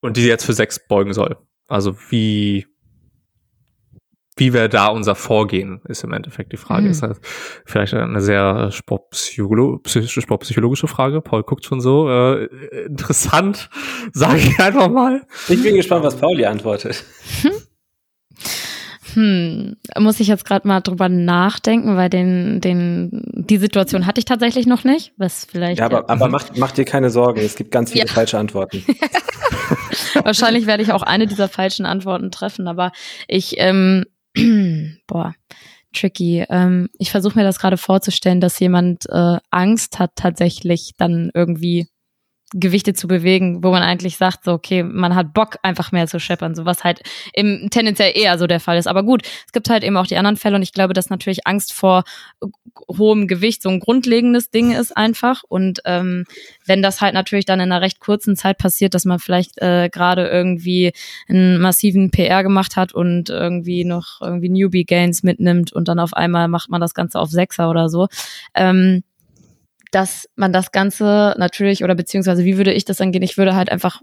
und 0.00 0.16
die 0.18 0.26
jetzt 0.26 0.44
für 0.44 0.52
sechs 0.52 0.86
beugen 0.86 1.14
soll. 1.14 1.38
Also 1.66 1.96
wie, 2.10 2.66
wie 4.36 4.52
wäre 4.52 4.68
da 4.68 4.88
unser 4.88 5.14
Vorgehen, 5.14 5.80
ist 5.88 6.04
im 6.04 6.12
Endeffekt 6.12 6.52
die 6.52 6.58
Frage. 6.58 6.82
Mhm. 6.82 6.90
Ist 6.90 7.02
halt 7.02 7.18
vielleicht 7.64 7.94
eine 7.94 8.20
sehr 8.20 8.70
sportpsycholo 8.70 9.80
sportpsychologische 9.86 10.88
Frage. 10.88 11.22
Paul 11.22 11.42
guckt 11.42 11.64
schon 11.64 11.80
so. 11.80 12.10
Äh, 12.10 12.44
interessant, 12.84 13.70
sage 14.12 14.40
ich 14.40 14.58
einfach 14.60 14.90
mal. 14.90 15.26
Ich 15.48 15.62
bin 15.62 15.74
gespannt, 15.74 16.04
was 16.04 16.16
Pauli 16.16 16.44
antwortet. 16.44 17.02
Hm? 19.14 19.76
Muss 19.98 20.20
ich 20.20 20.28
jetzt 20.28 20.44
gerade 20.44 20.66
mal 20.66 20.80
drüber 20.80 21.08
nachdenken, 21.08 21.96
weil 21.96 22.10
den, 22.10 22.60
den, 22.60 23.22
die 23.32 23.58
Situation 23.58 24.06
hatte 24.06 24.18
ich 24.18 24.24
tatsächlich 24.24 24.66
noch 24.66 24.84
nicht. 24.84 25.12
Was 25.16 25.46
vielleicht. 25.50 25.78
Ja, 25.78 25.86
aber, 25.86 26.08
aber 26.10 26.28
mach, 26.28 26.50
mach 26.56 26.72
dir 26.72 26.84
keine 26.84 27.10
Sorgen, 27.10 27.40
es 27.40 27.56
gibt 27.56 27.70
ganz 27.70 27.92
viele 27.92 28.06
ja. 28.06 28.12
falsche 28.12 28.38
Antworten. 28.38 28.84
Wahrscheinlich 30.22 30.66
werde 30.66 30.82
ich 30.82 30.92
auch 30.92 31.02
eine 31.02 31.26
dieser 31.26 31.48
falschen 31.48 31.86
Antworten 31.86 32.30
treffen, 32.30 32.68
aber 32.68 32.92
ich, 33.28 33.54
ähm, 33.58 34.04
boah, 35.06 35.34
tricky. 35.92 36.44
Ähm, 36.48 36.88
ich 36.98 37.10
versuche 37.10 37.38
mir 37.38 37.44
das 37.44 37.58
gerade 37.58 37.76
vorzustellen, 37.76 38.40
dass 38.40 38.58
jemand 38.58 39.06
äh, 39.08 39.38
Angst 39.50 39.98
hat, 39.98 40.12
tatsächlich 40.16 40.92
dann 40.96 41.30
irgendwie 41.34 41.88
Gewichte 42.54 42.94
zu 42.94 43.08
bewegen, 43.08 43.64
wo 43.64 43.70
man 43.72 43.82
eigentlich 43.82 44.16
sagt, 44.16 44.44
so, 44.44 44.52
okay, 44.52 44.84
man 44.84 45.16
hat 45.16 45.34
Bock, 45.34 45.58
einfach 45.62 45.90
mehr 45.90 46.06
zu 46.06 46.20
scheppern, 46.20 46.54
so 46.54 46.64
was 46.64 46.84
halt 46.84 47.02
im 47.32 47.68
tendenziell 47.70 48.12
eher 48.14 48.38
so 48.38 48.46
der 48.46 48.60
Fall 48.60 48.78
ist. 48.78 48.86
Aber 48.86 49.02
gut, 49.02 49.22
es 49.44 49.52
gibt 49.52 49.68
halt 49.68 49.82
eben 49.82 49.96
auch 49.96 50.06
die 50.06 50.16
anderen 50.16 50.36
Fälle 50.36 50.56
und 50.56 50.62
ich 50.62 50.72
glaube, 50.72 50.94
dass 50.94 51.10
natürlich 51.10 51.46
Angst 51.46 51.72
vor 51.72 52.04
hohem 52.88 53.26
Gewicht 53.26 53.60
so 53.60 53.68
ein 53.68 53.80
grundlegendes 53.80 54.50
Ding 54.50 54.72
ist 54.72 54.96
einfach. 54.96 55.42
Und 55.48 55.80
ähm, 55.84 56.24
wenn 56.64 56.80
das 56.80 57.00
halt 57.00 57.14
natürlich 57.14 57.44
dann 57.44 57.60
in 57.60 57.72
einer 57.72 57.82
recht 57.82 57.98
kurzen 57.98 58.36
Zeit 58.36 58.58
passiert, 58.58 58.94
dass 58.94 59.04
man 59.04 59.18
vielleicht 59.18 59.60
äh, 59.60 59.88
gerade 59.90 60.28
irgendwie 60.28 60.92
einen 61.28 61.60
massiven 61.60 62.12
PR 62.12 62.44
gemacht 62.44 62.76
hat 62.76 62.94
und 62.94 63.30
irgendwie 63.30 63.84
noch 63.84 64.20
irgendwie 64.20 64.48
Newbie 64.48 64.84
Gains 64.84 65.24
mitnimmt 65.24 65.72
und 65.72 65.88
dann 65.88 65.98
auf 65.98 66.14
einmal 66.14 66.46
macht 66.46 66.70
man 66.70 66.80
das 66.80 66.94
Ganze 66.94 67.18
auf 67.18 67.30
Sechser 67.30 67.68
oder 67.68 67.88
so. 67.88 68.06
Ähm, 68.54 69.02
dass 69.94 70.28
man 70.34 70.52
das 70.52 70.72
Ganze 70.72 71.34
natürlich 71.38 71.84
oder 71.84 71.94
beziehungsweise 71.94 72.44
wie 72.44 72.56
würde 72.56 72.72
ich 72.72 72.84
das 72.84 73.00
angehen? 73.00 73.22
Ich 73.22 73.38
würde 73.38 73.54
halt 73.54 73.70
einfach 73.70 74.02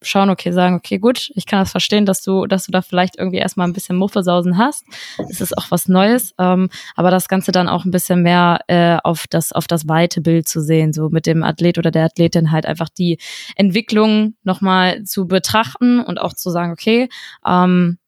schauen, 0.00 0.30
okay, 0.30 0.52
sagen, 0.52 0.76
okay, 0.76 0.98
gut, 0.98 1.30
ich 1.34 1.44
kann 1.44 1.58
das 1.58 1.70
verstehen, 1.70 2.06
dass 2.06 2.22
du, 2.22 2.46
dass 2.46 2.66
du 2.66 2.72
da 2.72 2.82
vielleicht 2.82 3.18
irgendwie 3.18 3.38
erstmal 3.38 3.66
ein 3.66 3.72
bisschen 3.72 3.96
Muffesausen 3.96 4.56
hast. 4.56 4.84
Es 5.28 5.40
ist 5.40 5.58
auch 5.58 5.70
was 5.70 5.88
Neues, 5.88 6.34
ähm, 6.38 6.70
aber 6.94 7.10
das 7.10 7.28
Ganze 7.28 7.52
dann 7.52 7.68
auch 7.68 7.84
ein 7.84 7.90
bisschen 7.90 8.22
mehr 8.22 8.60
äh, 8.68 8.96
auf 9.02 9.26
das, 9.28 9.52
auf 9.52 9.66
das 9.66 9.88
weite 9.88 10.20
Bild 10.20 10.48
zu 10.48 10.60
sehen, 10.60 10.92
so 10.92 11.08
mit 11.10 11.26
dem 11.26 11.42
Athlet 11.42 11.78
oder 11.78 11.90
der 11.90 12.04
Athletin 12.04 12.52
halt 12.52 12.64
einfach 12.64 12.88
die 12.88 13.18
Entwicklung 13.56 14.34
nochmal 14.44 15.02
zu 15.04 15.26
betrachten 15.26 16.00
und 16.00 16.20
auch 16.20 16.32
zu 16.32 16.50
sagen, 16.50 16.72
okay, 16.72 17.08
ähm, 17.44 17.98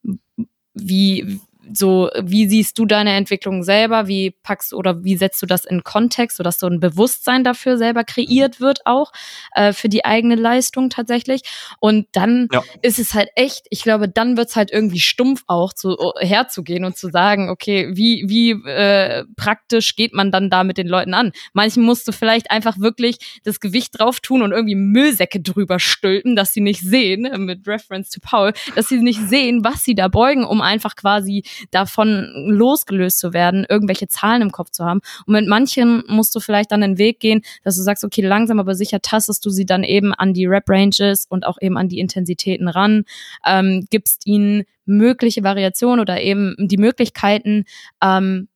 wie, 0.74 1.40
so, 1.72 2.10
wie 2.20 2.48
siehst 2.48 2.78
du 2.78 2.86
deine 2.86 3.12
Entwicklung 3.12 3.62
selber? 3.62 4.08
Wie 4.08 4.30
packst 4.30 4.74
oder 4.74 5.04
wie 5.04 5.16
setzt 5.16 5.42
du 5.42 5.46
das 5.46 5.64
in 5.64 5.84
Kontext, 5.84 6.36
sodass 6.36 6.58
so 6.58 6.66
ein 6.66 6.80
Bewusstsein 6.80 7.44
dafür 7.44 7.78
selber 7.78 8.04
kreiert 8.04 8.60
wird 8.60 8.80
auch 8.86 9.12
äh, 9.54 9.72
für 9.72 9.88
die 9.88 10.04
eigene 10.04 10.34
Leistung 10.34 10.90
tatsächlich? 10.90 11.42
Und 11.80 12.06
dann 12.12 12.48
ja. 12.52 12.62
ist 12.82 12.98
es 12.98 13.14
halt 13.14 13.28
echt, 13.34 13.66
ich 13.70 13.82
glaube, 13.82 14.08
dann 14.08 14.36
wird's 14.36 14.56
halt 14.56 14.70
irgendwie 14.70 15.00
stumpf 15.00 15.44
auch 15.46 15.72
zu, 15.72 15.96
herzugehen 16.18 16.84
und 16.84 16.96
zu 16.96 17.10
sagen, 17.10 17.48
okay, 17.48 17.90
wie, 17.94 18.24
wie 18.26 18.50
äh, 18.50 19.24
praktisch 19.36 19.96
geht 19.96 20.14
man 20.14 20.30
dann 20.30 20.50
da 20.50 20.64
mit 20.64 20.78
den 20.78 20.88
Leuten 20.88 21.14
an? 21.14 21.32
Manchen 21.52 21.82
musst 21.82 22.06
du 22.08 22.12
vielleicht 22.12 22.50
einfach 22.50 22.78
wirklich 22.78 23.40
das 23.44 23.60
Gewicht 23.60 23.98
drauf 23.98 24.20
tun 24.20 24.42
und 24.42 24.52
irgendwie 24.52 24.74
Müllsäcke 24.74 25.40
drüber 25.40 25.78
stülpen, 25.78 26.36
dass 26.36 26.52
sie 26.52 26.60
nicht 26.60 26.80
sehen, 26.80 27.24
äh, 27.24 27.38
mit 27.38 27.66
Reference 27.66 28.10
to 28.10 28.20
Paul, 28.20 28.52
dass 28.74 28.88
sie 28.88 28.98
nicht 28.98 29.20
sehen, 29.20 29.64
was 29.64 29.84
sie 29.84 29.94
da 29.94 30.08
beugen, 30.08 30.44
um 30.44 30.60
einfach 30.60 30.96
quasi 30.96 31.44
davon 31.70 32.32
losgelöst 32.48 33.18
zu 33.18 33.32
werden, 33.32 33.66
irgendwelche 33.68 34.08
Zahlen 34.08 34.42
im 34.42 34.52
Kopf 34.52 34.70
zu 34.70 34.84
haben. 34.84 35.00
Und 35.26 35.34
mit 35.34 35.48
manchen 35.48 36.02
musst 36.08 36.34
du 36.34 36.40
vielleicht 36.40 36.72
dann 36.72 36.80
den 36.80 36.98
Weg 36.98 37.20
gehen, 37.20 37.42
dass 37.62 37.76
du 37.76 37.82
sagst, 37.82 38.04
okay, 38.04 38.22
langsam 38.22 38.58
aber 38.60 38.74
sicher 38.74 39.00
tastest 39.00 39.44
du 39.44 39.50
sie 39.50 39.66
dann 39.66 39.84
eben 39.84 40.12
an 40.14 40.32
die 40.32 40.46
Rap-Ranges 40.46 41.26
und 41.28 41.46
auch 41.46 41.58
eben 41.60 41.76
an 41.76 41.88
die 41.88 41.98
Intensitäten 41.98 42.68
ran, 42.68 43.04
ähm, 43.46 43.86
gibst 43.90 44.26
ihnen 44.26 44.64
mögliche 44.86 45.42
Variationen 45.42 46.00
oder 46.00 46.20
eben 46.20 46.54
die 46.58 46.76
Möglichkeiten, 46.76 47.64
ähm, 48.02 48.48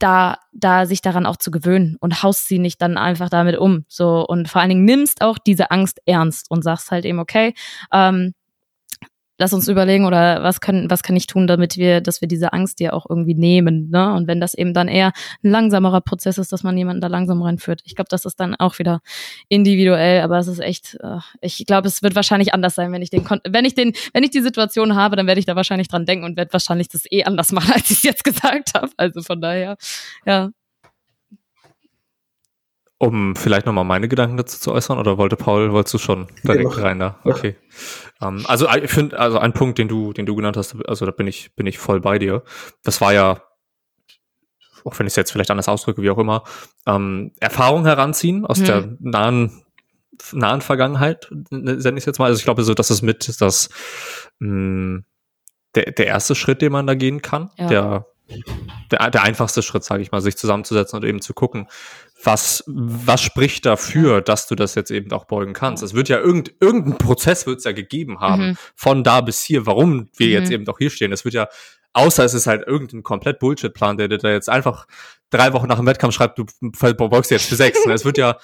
da, 0.00 0.38
da 0.52 0.86
sich 0.86 1.02
daran 1.02 1.26
auch 1.26 1.36
zu 1.36 1.50
gewöhnen 1.50 1.96
und 2.00 2.22
haust 2.22 2.48
sie 2.48 2.58
nicht 2.58 2.80
dann 2.80 2.96
einfach 2.96 3.28
damit 3.28 3.58
um. 3.58 3.84
So 3.86 4.26
und 4.26 4.48
vor 4.48 4.60
allen 4.60 4.70
Dingen 4.70 4.84
nimmst 4.84 5.20
auch 5.20 5.38
diese 5.38 5.70
Angst 5.70 6.00
ernst 6.06 6.50
und 6.50 6.62
sagst 6.64 6.90
halt 6.90 7.04
eben, 7.04 7.18
okay, 7.18 7.54
ähm, 7.92 8.32
lass 9.40 9.54
uns 9.54 9.68
überlegen 9.68 10.04
oder 10.04 10.42
was 10.42 10.60
kann, 10.60 10.90
was 10.90 11.02
kann 11.02 11.16
ich 11.16 11.26
tun, 11.26 11.46
damit 11.46 11.78
wir, 11.78 12.02
dass 12.02 12.20
wir 12.20 12.28
diese 12.28 12.52
Angst 12.52 12.78
dir 12.78 12.92
auch 12.92 13.06
irgendwie 13.08 13.34
nehmen, 13.34 13.88
ne? 13.90 14.12
Und 14.14 14.28
wenn 14.28 14.38
das 14.38 14.52
eben 14.52 14.74
dann 14.74 14.86
eher 14.86 15.12
ein 15.42 15.50
langsamerer 15.50 16.02
Prozess 16.02 16.36
ist, 16.36 16.52
dass 16.52 16.62
man 16.62 16.76
jemanden 16.76 17.00
da 17.00 17.06
langsam 17.06 17.40
reinführt. 17.40 17.80
Ich 17.86 17.96
glaube, 17.96 18.08
das 18.10 18.26
ist 18.26 18.38
dann 18.38 18.54
auch 18.54 18.78
wieder 18.78 19.00
individuell, 19.48 20.20
aber 20.20 20.38
es 20.38 20.46
ist 20.46 20.60
echt, 20.60 20.98
äh, 21.02 21.18
ich 21.40 21.64
glaube, 21.66 21.88
es 21.88 22.02
wird 22.02 22.14
wahrscheinlich 22.14 22.52
anders 22.52 22.74
sein, 22.74 22.92
wenn 22.92 23.00
ich 23.00 23.08
den, 23.08 23.24
wenn 23.48 23.64
ich 23.64 23.74
den, 23.74 23.94
wenn 24.12 24.24
ich 24.24 24.30
die 24.30 24.42
Situation 24.42 24.94
habe, 24.94 25.16
dann 25.16 25.26
werde 25.26 25.38
ich 25.38 25.46
da 25.46 25.56
wahrscheinlich 25.56 25.88
dran 25.88 26.04
denken 26.04 26.26
und 26.26 26.36
werde 26.36 26.52
wahrscheinlich 26.52 26.88
das 26.88 27.10
eh 27.10 27.24
anders 27.24 27.50
machen, 27.52 27.72
als 27.72 27.90
ich 27.90 27.98
es 27.98 28.02
jetzt 28.02 28.24
gesagt 28.24 28.74
habe. 28.74 28.90
Also 28.98 29.22
von 29.22 29.40
daher, 29.40 29.76
ja. 30.26 30.50
Um 33.02 33.34
vielleicht 33.34 33.64
nochmal 33.64 33.86
meine 33.86 34.08
Gedanken 34.08 34.36
dazu 34.36 34.60
zu 34.60 34.72
äußern, 34.72 34.98
oder 34.98 35.16
wollte 35.16 35.34
Paul, 35.34 35.72
wolltest 35.72 35.94
du 35.94 35.98
schon 35.98 36.28
direkt 36.44 36.76
ja, 36.76 36.82
rein 36.82 36.98
da? 36.98 37.18
Okay. 37.24 37.56
Ja. 38.20 38.28
Um, 38.28 38.40
ähm, 38.40 38.44
also 38.46 38.68
ich 38.68 38.90
finde, 38.90 39.18
also 39.18 39.38
ein 39.38 39.54
Punkt, 39.54 39.78
den 39.78 39.88
du, 39.88 40.12
den 40.12 40.26
du 40.26 40.36
genannt 40.36 40.58
hast, 40.58 40.76
also 40.86 41.06
da 41.06 41.10
bin 41.10 41.26
ich, 41.26 41.54
bin 41.56 41.66
ich 41.66 41.78
voll 41.78 42.00
bei 42.00 42.18
dir. 42.18 42.42
Das 42.82 43.00
war 43.00 43.14
ja, 43.14 43.42
auch 44.84 44.98
wenn 44.98 45.06
ich 45.06 45.12
es 45.12 45.16
jetzt 45.16 45.32
vielleicht 45.32 45.50
anders 45.50 45.66
ausdrücke, 45.66 46.02
wie 46.02 46.10
auch 46.10 46.18
immer, 46.18 46.44
ähm, 46.86 47.32
Erfahrung 47.40 47.86
heranziehen 47.86 48.44
aus 48.44 48.58
hm. 48.58 48.66
der 48.66 48.96
nahen, 49.00 49.62
nahen 50.32 50.60
Vergangenheit, 50.60 51.26
ne, 51.48 51.80
sende 51.80 52.00
ich 52.00 52.04
jetzt 52.04 52.18
mal. 52.18 52.26
Also 52.26 52.38
ich 52.38 52.44
glaube 52.44 52.64
so, 52.64 52.74
dass 52.74 52.90
es 52.90 53.00
mit 53.00 53.40
das 53.40 53.70
mh, 54.40 54.50
mm, 54.50 55.04
der, 55.74 55.92
der 55.92 56.06
erste 56.06 56.34
Schritt, 56.34 56.60
den 56.60 56.72
man 56.72 56.86
da 56.86 56.94
gehen 56.94 57.22
kann, 57.22 57.48
ja. 57.56 57.66
der 57.66 58.06
der, 58.90 59.10
der 59.10 59.22
einfachste 59.22 59.62
Schritt, 59.62 59.84
sage 59.84 60.02
ich 60.02 60.12
mal, 60.12 60.20
sich 60.20 60.36
zusammenzusetzen 60.36 60.98
und 60.98 61.04
eben 61.04 61.20
zu 61.20 61.34
gucken, 61.34 61.68
was, 62.24 62.64
was 62.66 63.22
spricht 63.22 63.66
dafür, 63.66 64.20
dass 64.20 64.46
du 64.46 64.54
das 64.54 64.74
jetzt 64.74 64.90
eben 64.90 65.10
auch 65.12 65.24
beugen 65.24 65.52
kannst? 65.52 65.82
Es 65.82 65.94
wird 65.94 66.08
ja 66.08 66.18
irgend, 66.18 66.52
irgendein 66.60 66.98
Prozess 66.98 67.46
wird 67.46 67.58
es 67.58 67.64
ja 67.64 67.72
gegeben 67.72 68.20
haben, 68.20 68.48
mhm. 68.48 68.56
von 68.74 69.04
da 69.04 69.20
bis 69.20 69.42
hier, 69.42 69.66
warum 69.66 70.08
wir 70.16 70.26
mhm. 70.26 70.32
jetzt 70.32 70.50
eben 70.50 70.64
doch 70.64 70.78
hier 70.78 70.90
stehen. 70.90 71.12
Es 71.12 71.24
wird 71.24 71.34
ja, 71.34 71.48
außer 71.92 72.24
es 72.24 72.34
ist 72.34 72.46
halt 72.46 72.66
irgendein 72.66 73.02
komplett 73.02 73.38
Bullshit-Plan, 73.38 73.96
der 73.96 74.08
dir 74.08 74.18
da 74.18 74.30
jetzt 74.30 74.48
einfach 74.48 74.86
drei 75.30 75.52
Wochen 75.52 75.68
nach 75.68 75.76
dem 75.76 75.86
Wettkampf 75.86 76.14
schreibt, 76.14 76.38
du 76.38 76.46
beugst 76.70 77.30
jetzt 77.30 77.46
für 77.46 77.56
sechs. 77.56 77.78
es 77.86 78.04
wird 78.04 78.18
ja 78.18 78.36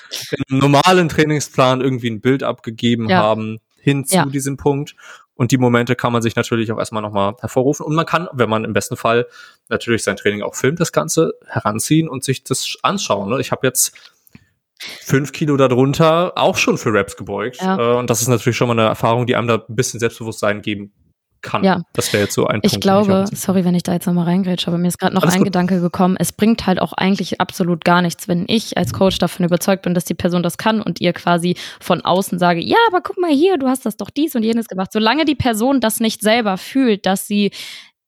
im 0.48 0.58
normalen 0.58 1.08
Trainingsplan 1.08 1.80
irgendwie 1.80 2.10
ein 2.10 2.20
Bild 2.20 2.42
abgegeben 2.42 3.08
ja. 3.08 3.18
haben 3.18 3.58
hin 3.80 4.04
zu 4.04 4.16
ja. 4.16 4.26
diesem 4.26 4.56
Punkt. 4.56 4.96
Und 5.36 5.52
die 5.52 5.58
Momente 5.58 5.94
kann 5.94 6.12
man 6.12 6.22
sich 6.22 6.34
natürlich 6.34 6.72
auch 6.72 6.78
erstmal 6.78 7.02
nochmal 7.02 7.36
hervorrufen. 7.40 7.86
Und 7.86 7.94
man 7.94 8.06
kann, 8.06 8.28
wenn 8.32 8.48
man 8.48 8.64
im 8.64 8.72
besten 8.72 8.96
Fall 8.96 9.26
natürlich 9.68 10.02
sein 10.02 10.16
Training 10.16 10.42
auch 10.42 10.54
filmt, 10.54 10.80
das 10.80 10.92
Ganze 10.92 11.34
heranziehen 11.46 12.08
und 12.08 12.24
sich 12.24 12.42
das 12.42 12.76
anschauen. 12.82 13.30
Ne? 13.30 13.40
Ich 13.40 13.52
habe 13.52 13.66
jetzt 13.66 13.94
fünf 14.78 15.32
Kilo 15.32 15.56
darunter 15.56 16.32
auch 16.36 16.56
schon 16.56 16.78
für 16.78 16.92
Raps 16.92 17.16
gebeugt. 17.16 17.58
Ja. 17.60 17.78
Äh, 17.78 17.98
und 17.98 18.10
das 18.10 18.22
ist 18.22 18.28
natürlich 18.28 18.56
schon 18.56 18.68
mal 18.68 18.78
eine 18.78 18.88
Erfahrung, 18.88 19.26
die 19.26 19.36
einem 19.36 19.48
da 19.48 19.56
ein 19.68 19.76
bisschen 19.76 20.00
Selbstbewusstsein 20.00 20.62
geben 20.62 20.92
kann. 21.42 21.64
Ja. 21.64 21.82
Das 21.92 22.12
wäre 22.12 22.24
jetzt 22.24 22.34
so 22.34 22.46
ein 22.46 22.60
ich 22.62 22.72
Punkt. 22.72 22.82
Glaube, 22.82 23.00
ich 23.02 23.06
glaube, 23.06 23.36
sorry, 23.36 23.64
wenn 23.64 23.74
ich 23.74 23.82
da 23.82 23.92
jetzt 23.92 24.06
nochmal 24.06 24.24
reingrätsche, 24.24 24.68
aber 24.68 24.78
mir 24.78 24.88
ist 24.88 24.98
gerade 24.98 25.14
noch 25.14 25.22
Alles 25.22 25.34
ein 25.34 25.40
gut. 25.40 25.46
Gedanke 25.46 25.80
gekommen. 25.80 26.16
Es 26.18 26.32
bringt 26.32 26.66
halt 26.66 26.80
auch 26.80 26.92
eigentlich 26.92 27.40
absolut 27.40 27.84
gar 27.84 28.02
nichts, 28.02 28.28
wenn 28.28 28.44
ich 28.48 28.76
als 28.76 28.92
Coach 28.92 29.18
davon 29.18 29.46
überzeugt 29.46 29.82
bin, 29.82 29.94
dass 29.94 30.04
die 30.04 30.14
Person 30.14 30.42
das 30.42 30.58
kann 30.58 30.80
und 30.80 31.00
ihr 31.00 31.12
quasi 31.12 31.56
von 31.80 32.02
außen 32.02 32.38
sage, 32.38 32.60
ja, 32.60 32.76
aber 32.88 33.00
guck 33.00 33.18
mal 33.18 33.32
hier, 33.32 33.58
du 33.58 33.68
hast 33.68 33.86
das 33.86 33.96
doch 33.96 34.10
dies 34.10 34.34
und 34.34 34.42
jenes 34.42 34.68
gemacht. 34.68 34.92
Solange 34.92 35.24
die 35.24 35.34
Person 35.34 35.80
das 35.80 36.00
nicht 36.00 36.20
selber 36.22 36.56
fühlt, 36.56 37.06
dass 37.06 37.26
sie 37.26 37.50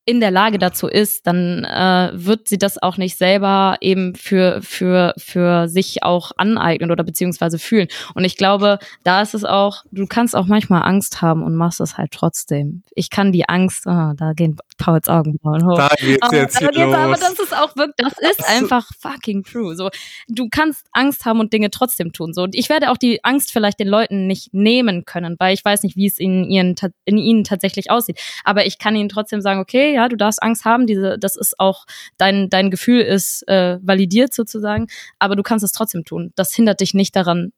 in 0.08 0.20
der 0.20 0.30
Lage 0.30 0.56
dazu 0.56 0.86
ist, 0.86 1.26
dann 1.26 1.64
äh, 1.64 2.10
wird 2.14 2.48
sie 2.48 2.56
das 2.56 2.82
auch 2.82 2.96
nicht 2.96 3.18
selber 3.18 3.76
eben 3.82 4.14
für, 4.14 4.62
für, 4.62 5.12
für 5.18 5.68
sich 5.68 6.02
auch 6.02 6.32
aneignen 6.38 6.90
oder 6.90 7.04
beziehungsweise 7.04 7.58
fühlen. 7.58 7.88
Und 8.14 8.24
ich 8.24 8.38
glaube, 8.38 8.78
da 9.04 9.20
ist 9.20 9.34
es 9.34 9.44
auch, 9.44 9.84
du 9.90 10.06
kannst 10.06 10.34
auch 10.34 10.46
manchmal 10.46 10.82
Angst 10.84 11.20
haben 11.20 11.42
und 11.42 11.54
machst 11.54 11.82
es 11.82 11.98
halt 11.98 12.12
trotzdem. 12.12 12.84
Ich 12.94 13.10
kann 13.10 13.32
die 13.32 13.50
Angst, 13.50 13.82
oh, 13.86 14.12
da 14.16 14.32
gehen 14.34 14.56
Pauls 14.78 15.08
Augenbrauen 15.08 15.66
hoch. 15.66 15.76
Da 15.76 15.90
geht's 15.98 16.26
oh, 16.26 16.34
jetzt, 16.34 16.58
hier 16.58 16.72
los. 16.72 16.94
Aber 16.94 17.14
das 17.14 17.38
ist 17.38 17.54
auch 17.54 17.76
wirklich, 17.76 17.94
das 17.98 18.14
ist 18.30 18.48
einfach 18.48 18.88
fucking 19.00 19.42
true. 19.42 19.76
So, 19.76 19.90
du 20.28 20.48
kannst 20.48 20.86
Angst 20.92 21.26
haben 21.26 21.40
und 21.40 21.52
Dinge 21.52 21.70
trotzdem 21.70 22.14
tun. 22.14 22.32
So, 22.32 22.44
und 22.44 22.54
ich 22.54 22.70
werde 22.70 22.90
auch 22.90 22.96
die 22.96 23.22
Angst 23.24 23.52
vielleicht 23.52 23.78
den 23.78 23.88
Leuten 23.88 24.26
nicht 24.26 24.54
nehmen 24.54 25.04
können, 25.04 25.36
weil 25.38 25.52
ich 25.52 25.62
weiß 25.62 25.82
nicht, 25.82 25.96
wie 25.96 26.06
es 26.06 26.18
in, 26.18 26.44
ihren, 26.44 26.76
in 27.04 27.18
ihnen 27.18 27.44
tatsächlich 27.44 27.90
aussieht. 27.90 28.18
Aber 28.44 28.64
ich 28.64 28.78
kann 28.78 28.96
ihnen 28.96 29.10
trotzdem 29.10 29.42
sagen, 29.42 29.60
okay, 29.60 29.97
ja, 29.98 30.08
du 30.08 30.16
darfst 30.16 30.42
Angst 30.42 30.64
haben, 30.64 30.86
diese, 30.86 31.18
das 31.18 31.36
ist 31.36 31.58
auch, 31.58 31.84
dein, 32.18 32.48
dein 32.48 32.70
Gefühl 32.70 33.00
ist 33.00 33.46
äh, 33.48 33.78
validiert 33.82 34.32
sozusagen, 34.32 34.86
aber 35.18 35.34
du 35.34 35.42
kannst 35.42 35.64
es 35.64 35.72
trotzdem 35.72 36.04
tun. 36.04 36.32
Das 36.36 36.54
hindert 36.54 36.80
dich 36.80 36.94
nicht 36.94 37.16
daran, 37.16 37.52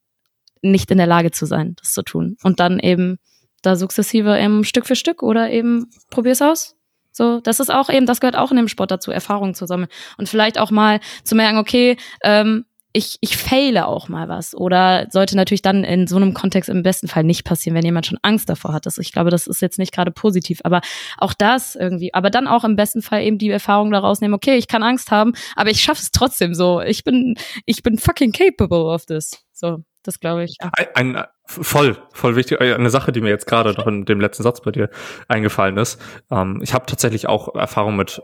nicht 0.62 0.90
in 0.90 0.96
der 0.96 1.06
Lage 1.06 1.30
zu 1.30 1.44
sein, 1.44 1.76
das 1.80 1.92
zu 1.92 2.02
tun. 2.02 2.38
Und 2.42 2.58
dann 2.60 2.78
eben 2.78 3.18
da 3.60 3.76
sukzessive 3.76 4.40
eben 4.40 4.64
Stück 4.64 4.86
für 4.86 4.96
Stück 4.96 5.22
oder 5.22 5.50
eben 5.50 5.90
probier's 6.08 6.40
aus. 6.40 6.76
So, 7.12 7.40
das 7.40 7.60
ist 7.60 7.70
auch 7.70 7.90
eben, 7.90 8.06
das 8.06 8.20
gehört 8.20 8.36
auch 8.36 8.50
in 8.50 8.56
dem 8.56 8.68
Sport 8.68 8.90
dazu, 8.90 9.10
Erfahrungen 9.10 9.54
zu 9.54 9.66
sammeln. 9.66 9.90
Und 10.16 10.30
vielleicht 10.30 10.58
auch 10.58 10.70
mal 10.70 11.00
zu 11.24 11.34
merken, 11.34 11.58
okay, 11.58 11.98
ähm, 12.22 12.64
ich, 12.92 13.18
ich 13.20 13.36
faile 13.36 13.86
auch 13.86 14.08
mal 14.08 14.28
was. 14.28 14.54
Oder 14.54 15.06
sollte 15.10 15.36
natürlich 15.36 15.62
dann 15.62 15.84
in 15.84 16.06
so 16.06 16.16
einem 16.16 16.34
Kontext 16.34 16.68
im 16.68 16.82
besten 16.82 17.08
Fall 17.08 17.24
nicht 17.24 17.44
passieren, 17.44 17.76
wenn 17.76 17.84
jemand 17.84 18.06
schon 18.06 18.18
Angst 18.22 18.48
davor 18.48 18.72
hat. 18.72 18.86
Das, 18.86 18.98
ich 18.98 19.12
glaube, 19.12 19.30
das 19.30 19.46
ist 19.46 19.62
jetzt 19.62 19.78
nicht 19.78 19.92
gerade 19.92 20.10
positiv. 20.10 20.60
Aber 20.64 20.80
auch 21.18 21.32
das 21.32 21.76
irgendwie, 21.76 22.12
aber 22.14 22.30
dann 22.30 22.48
auch 22.48 22.64
im 22.64 22.76
besten 22.76 23.02
Fall 23.02 23.22
eben 23.22 23.38
die 23.38 23.50
Erfahrung 23.50 23.90
daraus 23.92 24.20
nehmen, 24.20 24.34
okay, 24.34 24.56
ich 24.56 24.68
kann 24.68 24.82
Angst 24.82 25.10
haben, 25.10 25.34
aber 25.54 25.70
ich 25.70 25.80
schaffe 25.80 26.02
es 26.02 26.10
trotzdem 26.10 26.54
so. 26.54 26.80
Ich 26.80 27.04
bin, 27.04 27.36
ich 27.64 27.82
bin 27.82 27.98
fucking 27.98 28.32
capable 28.32 28.84
of 28.84 29.06
this. 29.06 29.44
So, 29.52 29.84
das 30.02 30.18
glaube 30.18 30.44
ich. 30.44 30.56
Ein, 30.94 31.16
ein, 31.16 31.24
voll, 31.44 31.96
voll 32.12 32.34
wichtig. 32.34 32.60
Eine 32.60 32.90
Sache, 32.90 33.12
die 33.12 33.20
mir 33.20 33.28
jetzt 33.28 33.46
gerade 33.46 33.72
noch 33.74 33.86
in 33.86 34.04
dem 34.04 34.20
letzten 34.20 34.42
Satz 34.42 34.62
bei 34.62 34.72
dir 34.72 34.90
eingefallen 35.28 35.76
ist. 35.76 36.00
Ähm, 36.30 36.60
ich 36.62 36.74
habe 36.74 36.86
tatsächlich 36.86 37.28
auch 37.28 37.54
Erfahrung 37.54 37.96
mit 37.96 38.20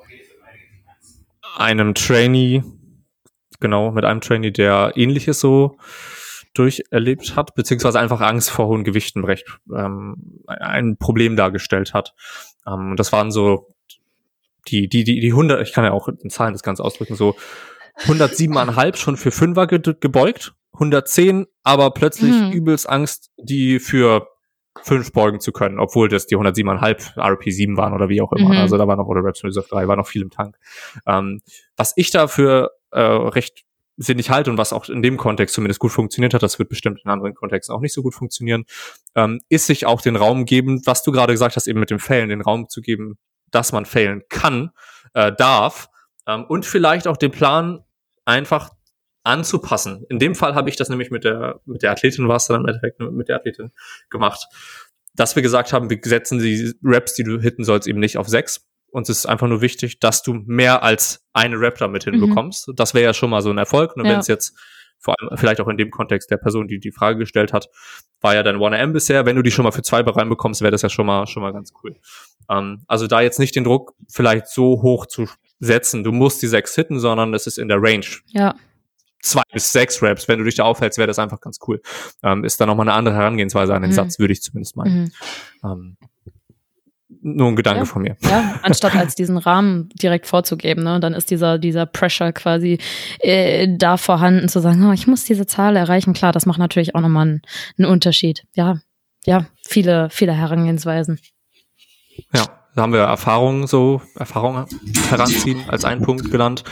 einem 1.56 1.94
Trainee, 1.94 2.62
genau, 3.61 3.91
mit 3.91 4.05
einem 4.05 4.20
Trainee, 4.20 4.51
der 4.51 4.93
ähnliches 4.97 5.41
so 5.41 5.77
durcherlebt 6.55 7.37
hat, 7.37 7.55
beziehungsweise 7.55 8.01
einfach 8.01 8.20
Angst 8.20 8.51
vor 8.51 8.66
hohen 8.66 8.85
Gewichten 8.85 9.24
recht 9.24 9.59
ähm, 9.74 10.43
ein 10.47 10.97
Problem 10.97 11.37
dargestellt 11.37 11.93
hat. 11.93 12.15
Ähm, 12.66 12.95
das 12.97 13.12
waren 13.12 13.31
so 13.31 13.74
die, 14.69 14.89
die, 14.89 15.05
die, 15.05 15.20
die 15.20 15.31
100, 15.31 15.62
ich 15.62 15.73
kann 15.73 15.85
ja 15.85 15.93
auch 15.93 16.09
in 16.09 16.31
Zahlen 16.31 16.55
das 16.55 16.62
Ganze 16.62 16.83
ausdrücken, 16.83 17.15
so 17.15 17.37
107,5 18.05 18.97
schon 18.97 19.16
für 19.16 19.31
Fünfer 19.31 19.66
ge 19.66 19.81
gebeugt, 20.01 20.55
110, 20.74 21.47
aber 21.62 21.91
plötzlich 21.93 22.33
mhm. 22.33 22.53
übelst 22.53 22.89
Angst, 22.89 23.31
die 23.39 23.78
für 23.78 24.28
fünf 24.83 25.12
beugen 25.12 25.41
zu 25.41 25.53
können, 25.53 25.78
obwohl 25.78 26.09
das 26.09 26.27
die 26.27 26.37
107,5 26.37 27.16
RP7 27.16 27.77
waren 27.77 27.95
oder 27.95 28.09
wie 28.09 28.20
auch 28.20 28.33
immer. 28.33 28.51
Mhm. 28.51 28.61
Also 28.61 28.77
da 28.77 28.87
war 28.87 28.97
noch, 28.97 29.07
oder 29.07 29.24
Reps 29.24 29.43
Reserve 29.43 29.66
3, 29.69 29.89
war 29.89 29.97
noch 29.97 30.07
viel 30.07 30.23
im 30.23 30.31
Tank. 30.31 30.57
Ähm, 31.07 31.41
was 31.77 31.93
ich 31.97 32.11
dafür 32.11 32.73
äh, 32.90 33.00
recht 33.00 33.64
sinnig 33.96 34.30
halte 34.30 34.50
und 34.50 34.58
was 34.58 34.72
auch 34.72 34.88
in 34.88 35.02
dem 35.02 35.16
Kontext 35.16 35.54
zumindest 35.54 35.80
gut 35.80 35.92
funktioniert 35.92 36.34
hat, 36.34 36.42
das 36.42 36.58
wird 36.58 36.68
bestimmt 36.68 37.00
in 37.02 37.10
anderen 37.10 37.34
Kontexten 37.34 37.74
auch 37.74 37.80
nicht 37.80 37.94
so 37.94 38.02
gut 38.02 38.14
funktionieren, 38.14 38.64
ähm, 39.14 39.40
ist 39.48 39.66
sich 39.66 39.86
auch 39.86 40.02
den 40.02 40.16
Raum 40.16 40.44
geben, 40.44 40.82
was 40.84 41.02
du 41.02 41.12
gerade 41.12 41.32
gesagt 41.32 41.56
hast, 41.56 41.66
eben 41.66 41.80
mit 41.80 41.90
dem 41.90 41.98
Fällen, 41.98 42.28
den 42.28 42.42
Raum 42.42 42.68
zu 42.68 42.82
geben, 42.82 43.18
dass 43.50 43.72
man 43.72 43.86
failen 43.86 44.22
kann, 44.28 44.70
äh, 45.14 45.32
darf 45.32 45.88
ähm, 46.26 46.44
und 46.44 46.66
vielleicht 46.66 47.08
auch 47.08 47.16
den 47.16 47.30
Plan 47.30 47.84
einfach 48.26 48.70
anzupassen. 49.22 50.04
In 50.08 50.18
dem 50.18 50.34
Fall 50.34 50.54
habe 50.54 50.68
ich 50.68 50.76
das 50.76 50.88
nämlich 50.88 51.10
mit 51.10 51.24
der 51.24 51.60
mit 51.64 51.82
der 51.82 51.90
Athletin 51.92 52.28
war 52.28 52.36
es 52.36 52.46
dann 52.46 52.60
im 52.60 52.66
Endeffekt 52.68 53.00
mit 53.00 53.28
der 53.28 53.36
Athletin 53.36 53.72
gemacht, 54.10 54.46
dass 55.14 55.34
wir 55.34 55.42
gesagt 55.42 55.72
haben, 55.72 55.90
wir 55.90 55.98
setzen 56.04 56.38
die 56.38 56.74
Raps, 56.82 57.14
die 57.14 57.24
du 57.24 57.40
hitten 57.40 57.64
sollst, 57.64 57.88
eben 57.88 57.98
nicht 57.98 58.18
auf 58.18 58.28
sechs 58.28 58.66
Uns 58.97 59.10
ist 59.10 59.27
einfach 59.27 59.47
nur 59.47 59.60
wichtig, 59.60 60.01
dass 60.01 60.23
du 60.23 60.32
mehr 60.47 60.82
als 60.82 61.23
eine 61.35 61.60
Rap 61.60 61.77
damit 61.77 62.05
hinbekommst. 62.05 62.68
Mhm. 62.68 62.77
Das 62.77 62.94
wäre 62.94 63.05
ja 63.05 63.12
schon 63.12 63.28
mal 63.28 63.43
so 63.43 63.51
ein 63.51 63.59
Erfolg. 63.59 63.94
Und 63.94 64.06
ja. 64.06 64.12
wenn 64.12 64.20
es 64.20 64.27
jetzt 64.27 64.56
vor 64.98 65.14
allem 65.18 65.36
vielleicht 65.36 65.60
auch 65.60 65.68
in 65.68 65.77
dem 65.77 65.90
Kontext 65.90 66.31
der 66.31 66.39
Person, 66.39 66.66
die 66.66 66.81
die 66.81 66.93
Frage 66.93 67.18
gestellt 67.18 67.52
hat, 67.52 67.68
war 68.23 68.35
ja 68.35 68.43
dein 68.43 68.56
1M 68.56 68.94
bisher. 68.94 69.27
Wenn 69.27 69.36
du 69.36 69.43
die 69.43 69.51
schon 69.51 69.64
mal 69.64 69.70
für 69.70 69.82
zwei 69.82 70.01
reinbekommst, 70.01 70.62
wäre 70.62 70.70
das 70.70 70.81
ja 70.81 70.89
schon 70.89 71.05
mal 71.05 71.27
schon 71.27 71.43
mal 71.43 71.52
ganz 71.52 71.74
cool. 71.85 71.94
Ähm, 72.48 72.85
also 72.86 73.06
da 73.06 73.20
jetzt 73.20 73.39
nicht 73.39 73.55
den 73.55 73.64
Druck 73.64 73.93
vielleicht 74.09 74.48
so 74.48 74.81
hoch 74.81 75.05
zu 75.05 75.28
setzen, 75.60 76.02
du 76.02 76.10
musst 76.10 76.40
die 76.40 76.47
sechs 76.47 76.74
hitten, 76.74 76.98
sondern 76.98 77.35
es 77.35 77.47
ist 77.47 77.59
in 77.59 77.68
der 77.68 77.82
Range. 77.82 78.06
Ja. 78.28 78.55
Zwei 79.20 79.43
bis 79.52 79.73
sechs 79.73 80.02
Raps, 80.02 80.27
wenn 80.27 80.39
du 80.39 80.47
dich 80.47 80.55
da 80.55 80.64
aufhältst, 80.64 80.97
wäre 80.97 81.06
das 81.06 81.18
einfach 81.18 81.43
ganz 81.43 81.59
cool. 81.68 81.82
Ähm, 82.23 82.44
ist 82.44 82.59
dann 82.62 82.68
nochmal 82.68 82.89
eine 82.89 82.97
andere 82.97 83.14
Herangehensweise 83.14 83.74
an 83.74 83.82
den 83.82 83.90
mhm. 83.90 83.97
Satz, 83.97 84.18
würde 84.18 84.32
ich 84.32 84.40
zumindest 84.40 84.74
meinen. 84.74 85.02
Mhm. 85.02 85.12
Ähm, 85.62 85.97
nur 87.27 87.48
ein 87.48 87.57
Gedanke 87.57 87.81
ja. 87.81 87.85
von 87.85 88.03
mir. 88.03 88.16
Ja, 88.23 88.59
anstatt 88.62 88.94
als 88.94 89.15
diesen 89.15 89.36
Rahmen 89.36 89.89
direkt 89.90 90.27
vorzugeben, 90.27 90.85
ne? 90.85 91.01
Dann 91.01 91.12
ist 91.12 91.31
dieser, 91.31 91.59
dieser 91.59 91.85
Pressure 91.85 92.32
quasi 92.32 92.78
äh, 93.19 93.69
da 93.77 93.97
vorhanden, 93.97 94.48
zu 94.48 94.61
sagen, 94.61 94.85
oh, 94.89 94.93
ich 94.93 95.07
muss 95.07 95.24
diese 95.24 95.47
Zahl 95.47 95.77
erreichen. 95.77 96.15
Klar, 96.15 96.32
das 96.32 96.47
macht 96.47 96.59
natürlich 96.59 96.94
auch 96.94 97.01
nochmal 97.01 97.27
einen, 97.27 97.43
einen 97.78 97.90
Unterschied. 97.90 98.44
Ja, 98.55 98.78
ja, 99.24 99.47
viele, 99.66 100.09
viele 100.11 100.32
Herangehensweisen. 100.32 101.19
Ja, 102.32 102.44
da 102.77 102.82
haben 102.82 102.93
wir 102.93 103.01
Erfahrungen 103.01 103.66
so, 103.66 104.03
Erfahrungen 104.16 104.66
heranziehen 105.09 105.65
als 105.66 105.86
einen 105.86 106.03
Punkt 106.03 106.31
genannt. 106.31 106.62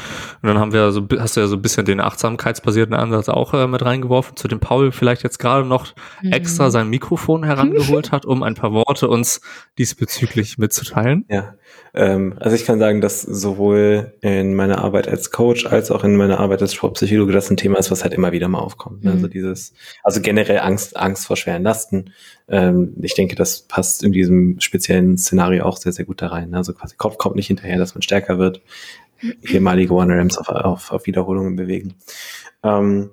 Und 0.42 0.48
dann 0.48 0.58
haben 0.58 0.74
wir 0.74 0.92
so, 0.92 1.08
hast 1.18 1.36
du 1.36 1.40
ja 1.40 1.46
so 1.46 1.56
ein 1.56 1.62
bisschen 1.62 1.86
den 1.86 1.98
achtsamkeitsbasierten 1.98 2.94
Ansatz 2.94 3.30
auch 3.30 3.54
äh, 3.54 3.66
mit 3.66 3.82
reingeworfen, 3.82 4.36
zu 4.36 4.46
dem 4.46 4.60
Paul 4.60 4.92
vielleicht 4.92 5.22
jetzt 5.22 5.38
gerade 5.38 5.66
noch 5.66 5.94
mhm. 6.20 6.32
extra 6.32 6.70
sein 6.70 6.90
Mikrofon 6.90 7.42
herangeholt 7.42 8.12
hat, 8.12 8.26
um 8.26 8.42
ein 8.42 8.54
paar 8.54 8.72
Worte 8.72 9.08
uns 9.08 9.40
diesbezüglich 9.78 10.58
mitzuteilen. 10.58 11.24
Ja, 11.30 11.54
ähm, 11.94 12.34
also 12.40 12.56
ich 12.56 12.64
kann 12.64 12.80
sagen, 12.80 13.00
dass 13.00 13.22
sowohl 13.22 14.14
in 14.20 14.54
meiner 14.54 14.78
Arbeit 14.78 15.06
als 15.06 15.30
Coach 15.30 15.64
als 15.66 15.92
auch 15.92 16.02
in 16.02 16.16
meiner 16.16 16.40
Arbeit 16.40 16.60
als 16.60 16.74
Sportpsychologe 16.74 17.32
das 17.32 17.50
ein 17.50 17.56
Thema 17.56 17.78
ist, 17.78 17.92
was 17.92 18.02
halt 18.02 18.14
immer 18.14 18.32
wieder 18.32 18.48
mal 18.48 18.58
aufkommt. 18.58 19.04
Mhm. 19.04 19.10
Also 19.10 19.28
dieses, 19.28 19.72
also 20.02 20.20
generell 20.20 20.58
Angst, 20.58 20.96
Angst 20.96 21.26
vor 21.26 21.36
schweren 21.36 21.62
Lasten. 21.62 22.12
Ähm, 22.48 22.94
ich 23.00 23.14
denke, 23.14 23.36
das 23.36 23.62
passt 23.62 24.02
in 24.02 24.12
diesem 24.12 24.58
speziellen 24.60 25.16
Szenario 25.16 25.64
auch 25.64 25.76
sehr, 25.76 25.92
sehr 25.92 26.04
gut 26.04 26.20
da 26.20 26.28
rein. 26.28 26.54
Also 26.54 26.74
quasi 26.74 26.96
Kopf 26.96 27.16
kommt 27.16 27.36
nicht 27.36 27.46
hinterher, 27.46 27.78
dass 27.78 27.94
man 27.94 28.02
stärker 28.02 28.38
wird. 28.38 28.60
Ehemalige 29.48 29.94
One 29.94 30.16
Rams 30.18 30.36
auf, 30.36 30.48
auf, 30.48 30.90
auf 30.90 31.06
Wiederholungen 31.06 31.54
bewegen. 31.54 31.94
Ähm, 32.64 33.10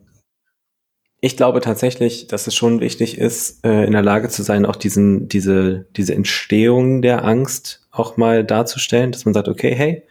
ich 1.24 1.38
glaube 1.38 1.62
tatsächlich, 1.62 2.26
dass 2.26 2.48
es 2.48 2.56
schon 2.56 2.80
wichtig 2.80 3.20
ist, 3.20 3.64
äh, 3.64 3.86
in 3.86 3.92
der 3.92 4.02
Lage 4.02 4.30
zu 4.30 4.42
sein, 4.42 4.66
auch 4.66 4.76
diesen, 4.76 5.28
diese, 5.30 5.86
diese 5.96 6.16
Entstehung 6.16 7.04
der 7.04 7.24
Angst 7.24 7.81
auch 7.92 8.18
mal 8.18 8.44
darzustellen, 8.44 9.12
dass 9.12 9.26
man 9.26 9.34
sagt, 9.34 9.48
okay, 9.48 9.76
hey, 9.76 10.04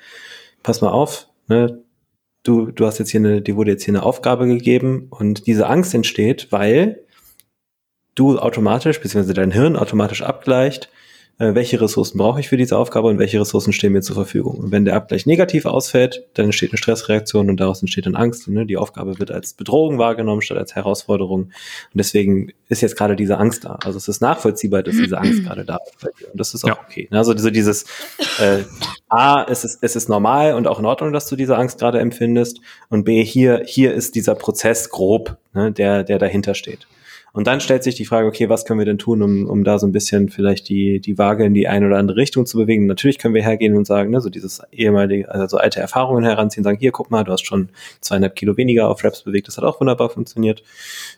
pass 0.63 0.81
mal 0.81 0.91
auf, 0.91 1.29
ne, 1.49 1.83
du, 2.43 2.71
du 2.71 2.87
hast 2.87 2.99
jetzt 2.99 3.11
hier 3.11 3.21
eine, 3.21 3.43
dir 3.43 3.57
wurde 3.57 3.73
jetzt 3.73 3.85
hier 3.85 3.95
eine 3.95 4.03
Aufgabe 4.03 4.47
gegeben 4.47 5.09
und 5.11 5.47
diese 5.47 5.67
Angst 5.67 5.95
entsteht, 5.95 6.49
weil 6.51 7.05
du 8.15 8.39
automatisch, 8.39 9.01
beziehungsweise 9.01 9.35
dein 9.35 9.51
Hirn 9.51 9.77
automatisch 9.77 10.23
abgleicht, 10.23 10.91
welche 11.41 11.81
Ressourcen 11.81 12.19
brauche 12.19 12.39
ich 12.39 12.49
für 12.49 12.59
diese 12.59 12.77
Aufgabe 12.77 13.09
und 13.09 13.19
welche 13.19 13.41
Ressourcen 13.41 13.73
stehen 13.73 13.93
mir 13.93 14.03
zur 14.03 14.15
Verfügung. 14.15 14.59
Und 14.59 14.73
wenn 14.73 14.85
der 14.85 14.95
Abgleich 14.95 15.25
negativ 15.25 15.65
ausfällt, 15.65 16.27
dann 16.35 16.45
entsteht 16.45 16.71
eine 16.71 16.77
Stressreaktion 16.77 17.49
und 17.49 17.59
daraus 17.59 17.81
entsteht 17.81 18.05
dann 18.05 18.15
Angst. 18.15 18.47
Ne? 18.49 18.67
Die 18.67 18.77
Aufgabe 18.77 19.19
wird 19.19 19.31
als 19.31 19.55
Bedrohung 19.55 19.97
wahrgenommen 19.99 20.43
statt 20.43 20.59
als 20.59 20.75
Herausforderung. 20.75 21.45
Und 21.45 21.53
deswegen 21.95 22.53
ist 22.69 22.83
jetzt 22.83 22.95
gerade 22.95 23.17
diese 23.17 23.39
Angst 23.39 23.65
da. 23.65 23.79
Also 23.83 23.97
es 23.97 24.07
ist 24.07 24.21
nachvollziehbar, 24.21 24.83
dass 24.83 24.97
diese 24.97 25.17
Angst 25.17 25.43
gerade 25.45 25.65
da 25.65 25.79
ist. 25.87 26.05
Und 26.31 26.39
das 26.39 26.53
ist 26.53 26.65
auch 26.65 26.69
ja. 26.69 26.79
okay. 26.87 27.09
Ne? 27.11 27.17
Also 27.17 27.35
so 27.35 27.49
dieses 27.49 27.85
äh, 28.39 28.65
A, 29.09 29.43
es 29.45 29.65
ist, 29.65 29.79
es 29.81 29.97
ist 29.97 30.11
normal 30.11 30.53
und 30.53 30.67
auch 30.67 30.79
in 30.79 30.85
Ordnung, 30.85 31.15
dass 31.15 31.27
du 31.27 31.37
diese 31.37 31.57
Angst 31.57 31.79
gerade 31.79 32.01
empfindest. 32.01 32.61
Und 32.91 33.05
B, 33.05 33.25
hier, 33.25 33.63
hier 33.65 33.95
ist 33.95 34.15
dieser 34.15 34.35
Prozess 34.35 34.91
grob, 34.91 35.39
ne, 35.55 35.73
der, 35.73 36.05
der 36.05 36.19
dahinter 36.19 36.55
steht. 36.55 36.87
Und 37.33 37.47
dann 37.47 37.61
stellt 37.61 37.85
sich 37.85 37.95
die 37.95 38.05
Frage, 38.05 38.27
okay, 38.27 38.49
was 38.49 38.65
können 38.65 38.81
wir 38.81 38.87
denn 38.87 38.99
tun, 38.99 39.23
um, 39.23 39.47
um 39.49 39.65
da 39.65 39.79
so 39.79 39.87
ein 39.87 39.93
bisschen 39.93 40.29
vielleicht 40.29 40.69
die, 40.69 41.01
die 41.01 41.17
Waage 41.19 41.45
in 41.45 41.55
die 41.55 41.69
eine 41.69 41.87
oder 41.87 41.99
andere 41.99 42.17
Richtung 42.17 42.47
zu 42.47 42.59
bewegen? 42.59 42.87
Natürlich 42.87 43.19
können 43.19 43.35
wir 43.35 43.43
hergehen 43.43 43.77
und 43.77 43.87
sagen, 43.87 44.11
ne, 44.11 44.21
so 44.21 44.31
dieses 44.31 44.63
ehemalige, 44.73 45.31
also 45.31 45.57
alte 45.57 45.81
Erfahrungen 45.81 46.25
heranziehen, 46.25 46.65
sagen, 46.65 46.79
hier, 46.79 46.93
guck 46.93 47.11
mal, 47.11 47.23
du 47.23 47.33
hast 47.33 47.45
schon 47.45 47.71
zweieinhalb 48.01 48.35
Kilo 48.35 48.57
weniger 48.57 48.89
auf 48.89 49.05
Raps 49.05 49.23
bewegt, 49.23 49.49
das 49.49 49.57
hat 49.57 49.65
auch 49.65 49.81
wunderbar 49.81 50.11
funktioniert. 50.11 50.63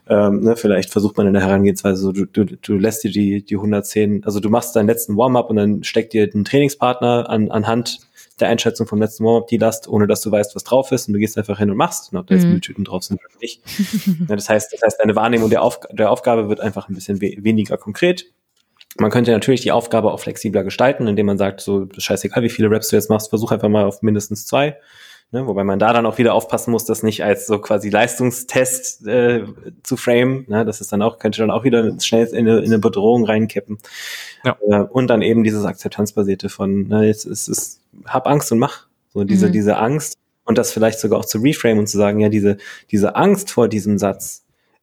Ähm, 0.09 0.41
ne, 0.41 0.57
vielleicht 0.57 0.91
versucht 0.91 1.17
man 1.17 1.27
in 1.27 1.33
der 1.33 1.43
Herangehensweise 1.43 2.03
so, 2.03 2.13
du, 2.13 2.27
du, 2.27 2.45
du 2.45 2.75
lässt 2.75 3.05
dir 3.05 3.11
die, 3.11 3.45
die 3.45 3.57
110, 3.57 4.25
also 4.25 4.41
du 4.41 4.51
machst 4.51 4.77
deinen 4.77 4.89
letzten 4.89 5.17
Warm-up 5.17 5.49
und 5.49 5.57
dann 5.57 5.85
steckt 5.85 6.13
dir 6.13 6.29
ein 6.35 6.45
Trainingspartner 6.45 7.31
an, 7.31 7.51
anhand 7.51 8.01
der 8.43 8.51
Einschätzung 8.51 8.87
vom 8.87 9.01
letzten 9.01 9.25
Warm-up 9.25 9.47
die 9.47 9.57
Last, 9.57 9.89
ohne 9.89 10.07
dass 10.07 10.21
du 10.21 10.31
weißt, 10.31 10.55
was 10.55 10.65
drauf 10.65 10.93
ist 10.93 11.09
und 11.09 11.15
du 11.15 11.21
gehst 11.21 11.39
einfach 11.39 11.59
hin 11.59 11.71
und 11.71 11.77
machst, 11.77 12.13
ob 12.13 12.27
da 12.27 12.35
jetzt 12.35 12.45
mhm. 12.45 12.51
Mülltüten 12.51 12.85
drauf 12.85 13.05
sind 13.05 13.21
oder 13.21 13.39
nicht. 13.41 13.63
ja, 14.07 14.25
das 14.37 14.49
heißt, 14.49 14.73
das 14.73 14.83
heißt, 14.83 15.01
deine 15.01 15.17
Wahrnehmung 15.17 15.49
der, 15.49 15.63
Auf 15.63 15.81
der 15.91 16.11
Aufgabe 16.11 16.49
wird 16.49 16.61
einfach 16.61 16.89
ein 16.89 16.95
bisschen 16.95 17.21
we 17.21 17.37
weniger 17.39 17.79
konkret. 17.79 18.27
Man 18.99 19.11
könnte 19.11 19.31
natürlich 19.31 19.63
die 19.63 19.73
Aufgabe 19.73 20.13
auch 20.13 20.21
flexibler 20.21 20.65
gestalten, 20.65 21.07
indem 21.07 21.27
man 21.27 21.39
sagt, 21.39 21.61
so 21.63 21.89
scheißegal, 21.97 22.43
wie 22.43 22.51
viele 22.51 22.71
Raps 22.71 22.89
du 22.89 22.97
jetzt 22.97 23.09
machst, 23.09 23.31
versuch 23.31 23.53
einfach 23.53 23.69
mal 23.69 23.85
auf 23.85 24.03
mindestens 24.03 24.45
zwei. 24.45 24.77
Ne, 25.35 25.47
wobei 25.47 25.65
man 25.65 25.79
da 25.79 25.95
dann 25.95 26.05
auch 26.05 26.19
wieder 26.19 26.35
aufpassen 26.35 26.73
muss, 26.73 26.85
das 26.85 27.03
nicht 27.03 27.25
als 27.25 27.47
so 27.47 27.59
quasi 27.59 27.89
Leistungstest 27.89 29.07
äh, 29.07 29.45
zu 29.83 29.97
frame. 29.97 30.45
Ne, 30.47 30.67
das 30.67 30.83
ist 30.83 30.93
dann 30.93 31.01
auch, 31.01 31.19
könnte 31.19 31.41
dann 31.41 31.51
auch 31.51 31.65
wieder 31.65 31.99
schnell 32.01 32.27
in 32.27 32.47
eine, 32.47 32.59
in 32.59 32.67
eine 32.67 32.79
Bedrohung 32.79 33.25
reinkippen. 33.25 33.79
Ja. 34.45 34.59
Äh, 34.69 34.83
und 34.83 35.09
dann 35.09 35.23
eben 35.23 35.43
dieses 35.43 35.65
Akzeptanzbasierte 35.65 36.51
von, 36.51 36.87
ne, 36.89 37.07
jetzt 37.07 37.25
ist 37.25 37.49
es, 37.49 37.81
hab 38.05 38.27
Angst 38.27 38.53
und 38.53 38.59
mach. 38.59 38.87
So 39.09 39.25
diese, 39.25 39.49
mhm. 39.49 39.53
diese 39.53 39.79
Angst 39.79 40.19
und 40.45 40.59
das 40.59 40.71
vielleicht 40.71 41.01
sogar 41.01 41.19
auch 41.19 41.25
zu 41.25 41.39
reframe 41.39 41.79
und 41.79 41.87
zu 41.87 41.97
sagen, 41.97 42.21
ja, 42.21 42.29
diese, 42.29 42.59
diese 42.91 43.17
Angst 43.17 43.51
vor 43.51 43.69
diesem 43.69 43.97
Satz, 43.97 44.42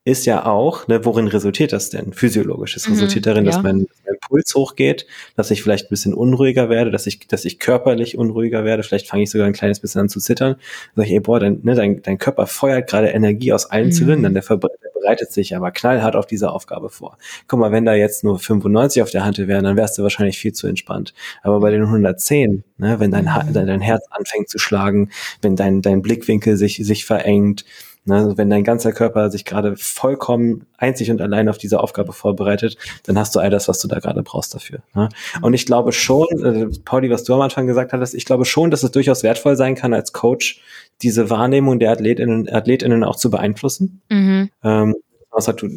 ist 0.10 0.26
ja 0.26 0.46
auch, 0.46 0.88
ne, 0.88 1.06
worin 1.06 1.28
resultiert 1.28 1.72
das 1.72 1.90
denn 1.90 2.14
physiologisch? 2.14 2.76
Es 2.76 2.88
mhm, 2.88 2.94
resultiert 2.94 3.26
darin, 3.26 3.46
ja. 3.46 3.52
dass 3.52 3.62
mein, 3.62 3.88
mein, 4.06 4.18
Puls 4.28 4.54
hochgeht, 4.54 5.08
dass 5.36 5.50
ich 5.50 5.64
vielleicht 5.64 5.88
ein 5.88 5.90
bisschen 5.90 6.14
unruhiger 6.14 6.70
werde, 6.70 6.92
dass 6.92 7.08
ich, 7.08 7.28
dass 7.28 7.46
ich 7.46 7.58
körperlich 7.58 8.18
unruhiger 8.18 8.64
werde, 8.64 8.84
vielleicht 8.84 9.08
fange 9.08 9.24
ich 9.24 9.32
sogar 9.32 9.48
ein 9.48 9.54
kleines 9.54 9.80
bisschen 9.80 10.02
an 10.02 10.10
zu 10.10 10.20
zittern. 10.20 10.56
Sag 10.96 11.06
ich, 11.06 11.14
ey, 11.14 11.20
boah, 11.20 11.40
dein, 11.40 11.60
ne, 11.64 11.76
dein, 11.76 12.02
dein 12.02 12.18
Körper 12.18 12.46
feuert 12.46 12.90
gerade 12.90 13.08
Energie 13.08 13.54
aus 13.54 13.66
allen 13.66 13.88
mhm. 13.88 13.92
Zylindern, 13.92 14.34
der, 14.34 14.44
der 14.44 14.60
bereitet 15.00 15.32
sich 15.32 15.56
aber 15.56 15.72
knallhart 15.72 16.16
auf 16.16 16.26
diese 16.26 16.52
Aufgabe 16.52 16.90
vor. 16.90 17.18
Guck 17.48 17.60
mal, 17.60 17.72
wenn 17.72 17.86
da 17.86 17.94
jetzt 17.94 18.24
nur 18.24 18.38
95 18.38 19.02
auf 19.02 19.10
der 19.10 19.26
Hand 19.26 19.40
wären, 19.40 19.64
dann 19.64 19.78
wärst 19.78 19.98
du 19.98 20.04
wahrscheinlich 20.04 20.38
viel 20.38 20.54
zu 20.54 20.68
entspannt. 20.68 21.14
Aber 21.42 21.60
bei 21.60 21.72
den 21.72 21.84
110, 21.84 22.64
ne, 22.78 23.00
wenn 23.00 23.12
dein, 23.12 23.26
mhm. 23.26 23.54
dein 23.54 23.82
Herz 23.82 24.06
anfängt 24.12 24.50
zu 24.50 24.60
schlagen, 24.60 25.10
wenn 25.42 25.56
dein, 25.56 25.82
dein 25.82 26.02
Blickwinkel 26.02 26.58
sich, 26.58 26.78
sich 26.78 27.06
verengt, 27.06 27.66
Ne, 28.10 28.16
also 28.16 28.38
wenn 28.40 28.50
dein 28.50 28.64
ganzer 28.64 28.92
Körper 28.92 29.30
sich 29.30 29.46
gerade 29.46 29.78
vollkommen 29.78 30.66
einzig 30.78 31.12
und 31.12 31.22
allein 31.22 31.48
auf 31.48 31.60
diese 31.60 31.80
Aufgabe 31.80 32.12
vorbereitet, 32.12 32.76
dann 33.04 33.20
hast 33.20 33.36
du 33.36 33.40
all 33.40 33.52
das, 33.52 33.68
was 33.68 33.78
du 33.80 33.88
da 33.88 34.00
gerade 34.00 34.24
brauchst 34.24 34.56
dafür. 34.56 34.80
Ne? 34.96 35.10
Und 35.44 35.54
ich 35.54 35.68
glaube 35.68 35.92
schon, 35.92 36.28
äh, 36.44 36.68
Pauli, 36.84 37.12
was 37.12 37.24
du 37.24 37.36
am 37.36 37.42
Anfang 37.42 37.68
gesagt 37.68 37.94
hattest, 37.94 38.16
ich 38.16 38.26
glaube 38.26 38.46
schon, 38.46 38.72
dass 38.72 38.82
es 38.82 38.90
durchaus 38.90 39.22
wertvoll 39.22 39.56
sein 39.56 39.76
kann 39.76 39.94
als 39.94 40.12
Coach, 40.12 40.60
diese 41.04 41.30
Wahrnehmung 41.30 41.78
der 41.78 41.92
Athletinnen, 41.92 42.50
Athletinnen 42.52 43.04
auch 43.04 43.16
zu 43.16 43.30
beeinflussen. 43.30 44.02
Mhm. 44.10 44.50
Ähm, 44.64 44.96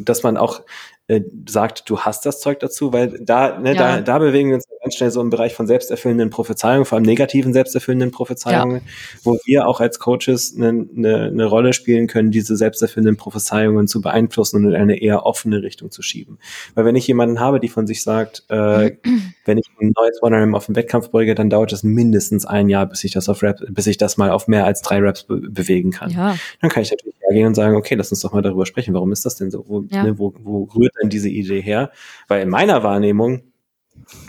dass 0.03 0.23
man 0.23 0.35
auch 0.35 0.61
äh, 1.07 1.21
sagt, 1.47 1.89
du 1.89 1.99
hast 1.99 2.25
das 2.25 2.39
Zeug 2.39 2.59
dazu, 2.59 2.93
weil 2.93 3.19
da, 3.19 3.59
ne, 3.59 3.75
ja. 3.75 3.97
da, 3.97 4.01
da 4.01 4.19
bewegen 4.19 4.49
wir 4.49 4.55
uns 4.55 4.65
ganz 4.81 4.95
schnell 4.95 5.11
so 5.11 5.21
im 5.21 5.29
Bereich 5.29 5.53
von 5.53 5.65
selbsterfüllenden 5.65 6.29
Prophezeiungen, 6.29 6.85
vor 6.85 6.97
allem 6.97 7.05
negativen 7.05 7.53
selbsterfüllenden 7.53 8.11
Prophezeiungen, 8.11 8.77
ja. 8.77 9.19
wo 9.23 9.37
wir 9.45 9.67
auch 9.67 9.79
als 9.79 9.99
Coaches 9.99 10.55
eine, 10.55 10.87
eine, 10.95 11.23
eine 11.25 11.45
Rolle 11.45 11.73
spielen 11.73 12.07
können, 12.07 12.31
diese 12.31 12.55
selbsterfüllenden 12.55 13.17
Prophezeiungen 13.17 13.87
zu 13.87 14.01
beeinflussen 14.01 14.57
und 14.57 14.73
in 14.73 14.75
eine 14.75 15.01
eher 15.01 15.25
offene 15.25 15.61
Richtung 15.63 15.89
zu 15.89 16.01
schieben. 16.01 16.37
Weil 16.75 16.85
wenn 16.85 16.95
ich 16.95 17.07
jemanden 17.07 17.39
habe, 17.39 17.59
die 17.59 17.69
von 17.69 17.87
sich 17.87 18.03
sagt, 18.03 18.43
äh, 18.49 18.97
wenn 19.45 19.57
ich 19.57 19.69
ein 19.81 19.93
neues 19.95 20.21
One 20.21 20.55
auf 20.55 20.65
den 20.65 20.75
Wettkampf 20.75 21.09
beuge, 21.09 21.35
dann 21.35 21.49
dauert 21.49 21.73
es 21.73 21.83
mindestens 21.83 22.45
ein 22.45 22.69
Jahr, 22.69 22.85
bis 22.85 23.03
ich 23.03 23.11
das 23.11 23.29
auf 23.29 23.41
Rap, 23.41 23.59
bis 23.69 23.87
ich 23.87 23.97
das 23.97 24.17
mal 24.17 24.31
auf 24.31 24.47
mehr 24.47 24.65
als 24.65 24.81
drei 24.81 24.99
Raps 24.99 25.23
be 25.23 25.37
bewegen 25.37 25.91
kann. 25.91 26.09
Ja. 26.11 26.35
Dann 26.61 26.69
kann 26.69 26.83
ich 26.83 26.91
natürlich 26.91 27.15
hergehen 27.21 27.47
und 27.47 27.55
sagen, 27.55 27.75
okay, 27.75 27.95
lass 27.95 28.11
uns 28.11 28.21
doch 28.21 28.33
mal 28.33 28.41
darüber 28.41 28.65
sprechen. 28.65 28.93
Warum 28.93 29.11
ist 29.11 29.25
das 29.25 29.35
denn 29.35 29.51
so? 29.51 29.65
Wo, 29.67 29.83
ja. 29.89 30.03
ne, 30.03 30.17
wo, 30.17 30.33
wo 30.43 30.63
rührt 30.75 30.92
denn 31.01 31.09
diese 31.09 31.29
Idee 31.29 31.61
her? 31.61 31.91
Weil 32.27 32.41
in 32.41 32.49
meiner 32.49 32.83
Wahrnehmung 32.83 33.43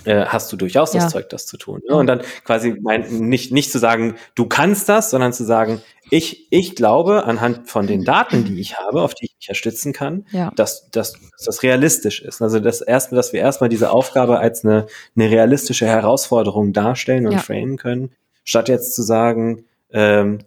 äh, 0.04 0.26
hast 0.26 0.52
du 0.52 0.56
durchaus 0.56 0.92
ja. 0.92 1.00
das 1.00 1.12
Zeug, 1.12 1.28
das 1.30 1.46
zu 1.46 1.56
tun. 1.56 1.80
Ne? 1.88 1.94
Und 1.94 2.06
dann 2.06 2.20
quasi 2.44 2.76
mein, 2.80 3.28
nicht, 3.28 3.52
nicht 3.52 3.72
zu 3.72 3.78
sagen, 3.78 4.16
du 4.34 4.46
kannst 4.46 4.88
das, 4.88 5.10
sondern 5.10 5.32
zu 5.32 5.44
sagen, 5.44 5.80
ich, 6.10 6.46
ich 6.50 6.76
glaube 6.76 7.24
anhand 7.24 7.68
von 7.68 7.86
den 7.86 8.04
Daten, 8.04 8.44
die 8.44 8.60
ich 8.60 8.78
habe, 8.78 9.02
auf 9.02 9.14
die 9.14 9.26
ich 9.26 9.36
mich 9.38 9.48
erstützen 9.48 9.92
kann, 9.92 10.26
ja. 10.30 10.52
dass, 10.54 10.90
dass, 10.90 11.14
dass 11.14 11.44
das 11.44 11.62
realistisch 11.62 12.20
ist. 12.20 12.42
Also 12.42 12.60
das 12.60 12.82
erste, 12.82 13.16
dass 13.16 13.32
wir 13.32 13.40
erstmal 13.40 13.70
diese 13.70 13.90
Aufgabe 13.90 14.38
als 14.38 14.64
eine, 14.64 14.86
eine 15.16 15.30
realistische 15.30 15.86
Herausforderung 15.86 16.72
darstellen 16.72 17.26
und 17.26 17.32
ja. 17.32 17.38
framen 17.38 17.76
können, 17.78 18.10
statt 18.44 18.68
jetzt 18.68 18.94
zu 18.94 19.02
sagen, 19.02 19.64
ähm, 19.90 20.40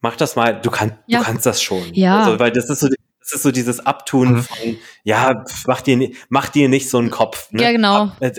mach 0.00 0.16
das 0.16 0.36
mal, 0.36 0.60
du, 0.60 0.70
kann, 0.70 0.98
ja. 1.06 1.18
du 1.18 1.24
kannst 1.26 1.44
das 1.46 1.62
schon. 1.62 1.82
Ja. 1.92 2.24
Also, 2.24 2.38
weil 2.38 2.50
das 2.50 2.70
ist 2.70 2.80
so 2.80 2.88
Das 3.24 3.32
ist 3.32 3.42
so 3.42 3.50
dieses 3.52 3.80
Abtun 3.80 4.34
mhm. 4.34 4.42
von, 4.42 4.76
ja, 5.02 5.44
mach 5.66 5.80
dir, 5.80 6.10
mach 6.28 6.50
dir 6.50 6.68
nicht 6.68 6.90
so 6.90 6.98
einen 6.98 7.10
Kopf. 7.10 7.50
Ne? 7.52 7.62
Ja, 7.62 7.72
genau. 7.72 8.10
Hab, 8.10 8.22
äh, 8.22 8.32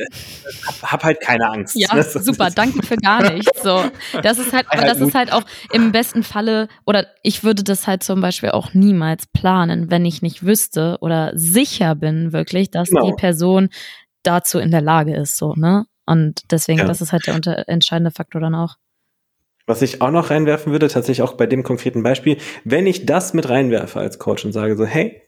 hab, 0.84 1.04
halt 1.04 1.22
keine 1.22 1.50
Angst. 1.50 1.76
Ja, 1.76 2.04
super, 2.04 2.52
danke 2.52 2.86
für 2.86 2.96
gar 2.96 3.32
nichts. 3.34 3.64
So, 3.64 3.84
das 4.22 4.38
ist 4.38 4.54
halt, 4.54 4.68
aber 4.70 4.84
das 4.84 5.00
ist 5.00 5.16
halt 5.16 5.32
auch 5.34 5.44
im 5.72 5.92
besten 5.92 6.22
Falle, 6.22 6.68
oder 6.86 7.08
ich 7.24 7.44
würde 7.44 7.64
das 7.64 7.88
halt 7.88 8.04
zum 8.04 8.22
Beispiel 8.22 8.52
auch 8.52 8.76
niemals 8.76 9.26
planen, 9.26 9.90
wenn 9.90 10.06
ich 10.06 10.22
nicht 10.22 10.46
wüsste 10.46 10.98
oder 11.02 11.32
sicher 11.34 11.96
bin 11.96 12.32
wirklich, 12.32 12.70
dass 12.70 12.90
genau. 12.90 13.08
die 13.08 13.14
Person 13.14 13.70
dazu 14.22 14.60
in 14.60 14.70
der 14.70 14.82
Lage 14.82 15.16
ist, 15.16 15.38
so, 15.38 15.56
ne? 15.56 15.88
Und 16.06 16.52
deswegen, 16.52 16.80
ja. 16.80 16.86
das 16.86 17.02
ist 17.02 17.12
halt 17.12 17.26
der 17.26 17.34
unter 17.34 17.68
entscheidende 17.68 18.12
Faktor 18.12 18.40
dann 18.40 18.54
auch. 18.54 18.76
Was 19.68 19.82
ich 19.82 20.02
auch 20.02 20.12
noch 20.12 20.30
reinwerfen 20.30 20.72
würde, 20.72 20.88
tatsächlich 20.88 21.24
auch 21.24 21.34
bei 21.34 21.48
dem 21.48 21.64
konkreten 21.64 22.04
Beispiel, 22.04 22.38
wenn 22.64 22.86
ich 22.86 23.06
das 23.06 23.34
mit 23.34 23.50
reinwerfe 23.50 24.00
als 24.00 24.20
Coach 24.20 24.46
und 24.46 24.52
sage 24.52 24.76
so, 24.76 24.86
hey, 24.86 25.22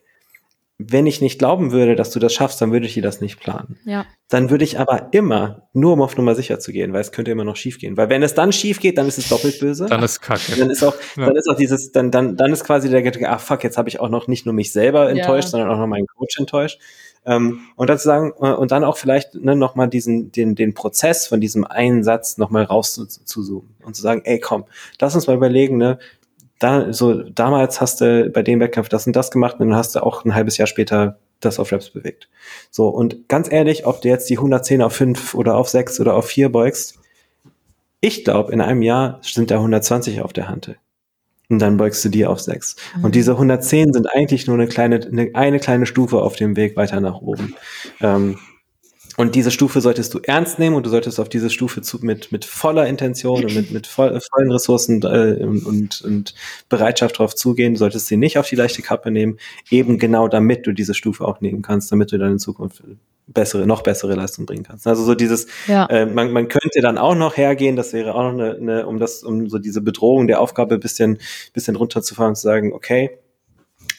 wenn 0.79 1.07
ich 1.07 1.21
nicht 1.21 1.39
glauben 1.39 1.71
würde, 1.71 1.95
dass 1.95 2.11
du 2.11 2.19
das 2.19 2.33
schaffst, 2.33 2.61
dann 2.61 2.71
würde 2.71 2.85
ich 2.85 2.93
dir 2.93 3.01
das 3.01 3.19
nicht 3.19 3.39
planen. 3.39 3.79
Ja. 3.83 4.05
Dann 4.29 4.51
würde 4.51 4.63
ich 4.63 4.79
aber 4.79 5.09
immer, 5.11 5.67
nur 5.73 5.93
um 5.93 6.01
auf 6.03 6.15
Nummer 6.17 6.35
sicher 6.35 6.59
zu 6.59 6.71
gehen, 6.71 6.93
weil 6.93 7.01
es 7.01 7.11
könnte 7.11 7.31
immer 7.31 7.43
noch 7.43 7.55
schief 7.55 7.79
gehen. 7.79 7.97
Weil 7.97 8.09
wenn 8.09 8.21
es 8.21 8.35
dann 8.35 8.51
schief 8.51 8.79
geht, 8.79 8.99
dann 8.99 9.07
ist 9.07 9.17
es 9.17 9.27
doppelt 9.27 9.59
böse. 9.59 9.87
Dann 9.87 10.03
ist 10.03 10.21
kacke. 10.21 10.55
Dann 10.55 10.69
ist 10.69 10.83
auch, 10.83 10.93
ja. 11.15 11.25
dann 11.25 11.35
ist 11.35 11.49
auch 11.49 11.55
dieses, 11.55 11.91
dann, 11.91 12.11
dann, 12.11 12.37
dann 12.37 12.53
ist 12.53 12.63
quasi 12.63 12.89
der 12.89 13.01
Gedanke, 13.01 13.27
ah 13.27 13.39
fuck, 13.39 13.63
jetzt 13.63 13.77
habe 13.77 13.89
ich 13.89 13.99
auch 13.99 14.09
noch 14.09 14.27
nicht 14.27 14.45
nur 14.45 14.53
mich 14.53 14.71
selber 14.71 15.09
enttäuscht, 15.09 15.45
ja. 15.45 15.51
sondern 15.51 15.71
auch 15.71 15.79
noch 15.79 15.87
meinen 15.87 16.05
Coach 16.05 16.37
enttäuscht. 16.37 16.79
Ähm, 17.27 17.59
und 17.75 17.89
dann 17.89 17.97
sagen, 17.97 18.33
äh, 18.39 18.53
und 18.53 18.71
dann 18.71 18.85
auch 18.85 18.97
vielleicht 18.97 19.35
ne, 19.35 19.55
nochmal 19.55 19.89
diesen, 19.89 20.31
den, 20.31 20.55
den 20.55 20.73
Prozess 20.73 21.27
von 21.27 21.41
diesem 21.41 21.65
einen 21.65 22.03
Satz 22.03 22.37
nochmal 22.37 22.63
raus 22.63 22.93
zu, 22.93 23.05
zu 23.05 23.43
zoomen 23.43 23.75
und 23.83 23.95
zu 23.95 24.01
sagen, 24.01 24.21
ey 24.23 24.39
komm, 24.39 24.63
lass 24.99 25.13
uns 25.13 25.27
mal 25.27 25.35
überlegen, 25.35 25.77
ne, 25.77 25.99
da, 26.59 26.91
so, 26.91 27.21
damals 27.23 27.81
hast 27.81 28.01
du 28.01 28.31
bei 28.31 28.41
dem 28.41 28.61
Wettkampf 28.61 28.89
das 28.89 29.05
und 29.05 29.15
das 29.15 29.29
gemacht 29.29 29.59
und 29.59 29.67
dann 29.67 29.77
hast 29.77 29.95
du 29.95 30.03
auch 30.03 30.25
ein 30.25 30.33
halbes 30.33 30.57
Jahr 30.57 30.67
später 30.67 31.19
das 31.41 31.59
auf 31.59 31.71
Reps 31.71 31.91
bewegt. 31.91 32.29
So, 32.71 32.87
und 32.87 33.27
ganz 33.27 33.51
ehrlich, 33.51 33.85
ob 33.85 34.01
du 34.01 34.07
jetzt 34.07 34.29
die 34.29 34.37
110 34.37 34.81
auf 34.81 34.93
5 34.93 35.35
oder 35.35 35.55
auf 35.55 35.69
6 35.69 35.99
oder 35.99 36.15
auf 36.15 36.27
4 36.27 36.49
beugst, 36.49 36.97
ich 37.99 38.23
glaube, 38.23 38.51
in 38.53 38.61
einem 38.61 38.81
Jahr 38.81 39.19
sind 39.21 39.51
da 39.51 39.55
120 39.55 40.21
auf 40.21 40.33
der 40.33 40.47
Hand 40.47 40.77
und 41.49 41.59
dann 41.59 41.77
beugst 41.77 42.03
du 42.03 42.09
die 42.09 42.25
auf 42.25 42.39
6. 42.39 42.75
Mhm. 42.97 43.03
Und 43.05 43.15
diese 43.15 43.31
110 43.31 43.93
sind 43.93 44.07
eigentlich 44.13 44.47
nur 44.47 44.55
eine 44.55 44.67
kleine, 44.67 45.05
eine, 45.05 45.29
eine 45.33 45.59
kleine 45.59 45.85
Stufe 45.85 46.21
auf 46.21 46.35
dem 46.35 46.55
Weg 46.55 46.75
weiter 46.75 46.99
nach 46.99 47.21
oben. 47.21 47.55
Ähm, 48.01 48.37
und 49.17 49.33
diese 49.33 49.49
Stufe 49.49 49.81
solltest 49.81 50.13
du 50.13 50.19
ernst 50.19 50.59
nehmen 50.59 50.75
und 50.75 50.85
du 50.85 50.91
solltest 50.91 51.19
auf 51.19 51.27
diese 51.27 51.49
Stufe 51.49 51.81
zu, 51.81 51.97
mit, 52.05 52.31
mit 52.31 52.45
voller 52.45 52.85
Intention 52.85 53.43
und 53.43 53.55
mit, 53.55 53.71
mit 53.71 53.87
voll, 53.87 54.19
vollen 54.31 54.51
Ressourcen 54.51 55.01
äh, 55.01 55.43
und, 55.43 56.01
und 56.03 56.35
Bereitschaft 56.69 57.17
drauf 57.17 57.33
zugehen. 57.33 57.73
Du 57.73 57.79
solltest 57.79 58.05
sie 58.07 58.17
nicht 58.17 58.37
auf 58.37 58.47
die 58.47 58.55
leichte 58.55 58.83
Kappe 58.83 59.09
nehmen, 59.09 59.39
eben 59.71 59.97
genau 59.97 60.27
damit 60.27 60.67
du 60.67 60.71
diese 60.71 60.93
Stufe 60.93 61.25
auch 61.25 61.41
nehmen 61.41 61.63
kannst, 61.63 61.91
damit 61.91 62.11
du 62.11 62.19
dann 62.19 62.33
in 62.33 62.39
Zukunft 62.39 62.83
bessere, 63.27 63.67
noch 63.67 63.83
bessere 63.83 64.15
Leistung 64.15 64.45
bringen 64.45 64.63
kannst. 64.63 64.87
Also 64.87 65.03
so 65.03 65.13
dieses, 65.13 65.47
ja. 65.67 65.85
äh, 65.87 66.05
man, 66.05 66.31
man 66.31 66.47
könnte 66.47 66.81
dann 66.81 66.97
auch 66.97 67.15
noch 67.15 67.37
hergehen, 67.37 67.75
das 67.75 67.93
wäre 67.93 68.15
auch 68.15 68.31
noch 68.31 68.39
eine, 68.39 68.55
eine, 68.55 68.87
um 68.87 68.99
das, 68.99 69.23
um 69.23 69.49
so 69.49 69.59
diese 69.59 69.81
Bedrohung 69.81 70.27
der 70.27 70.41
Aufgabe 70.41 70.77
bisschen, 70.79 71.19
bisschen 71.53 71.75
runterzufahren 71.75 72.29
und 72.29 72.35
zu 72.35 72.43
sagen, 72.43 72.73
okay, 72.73 73.19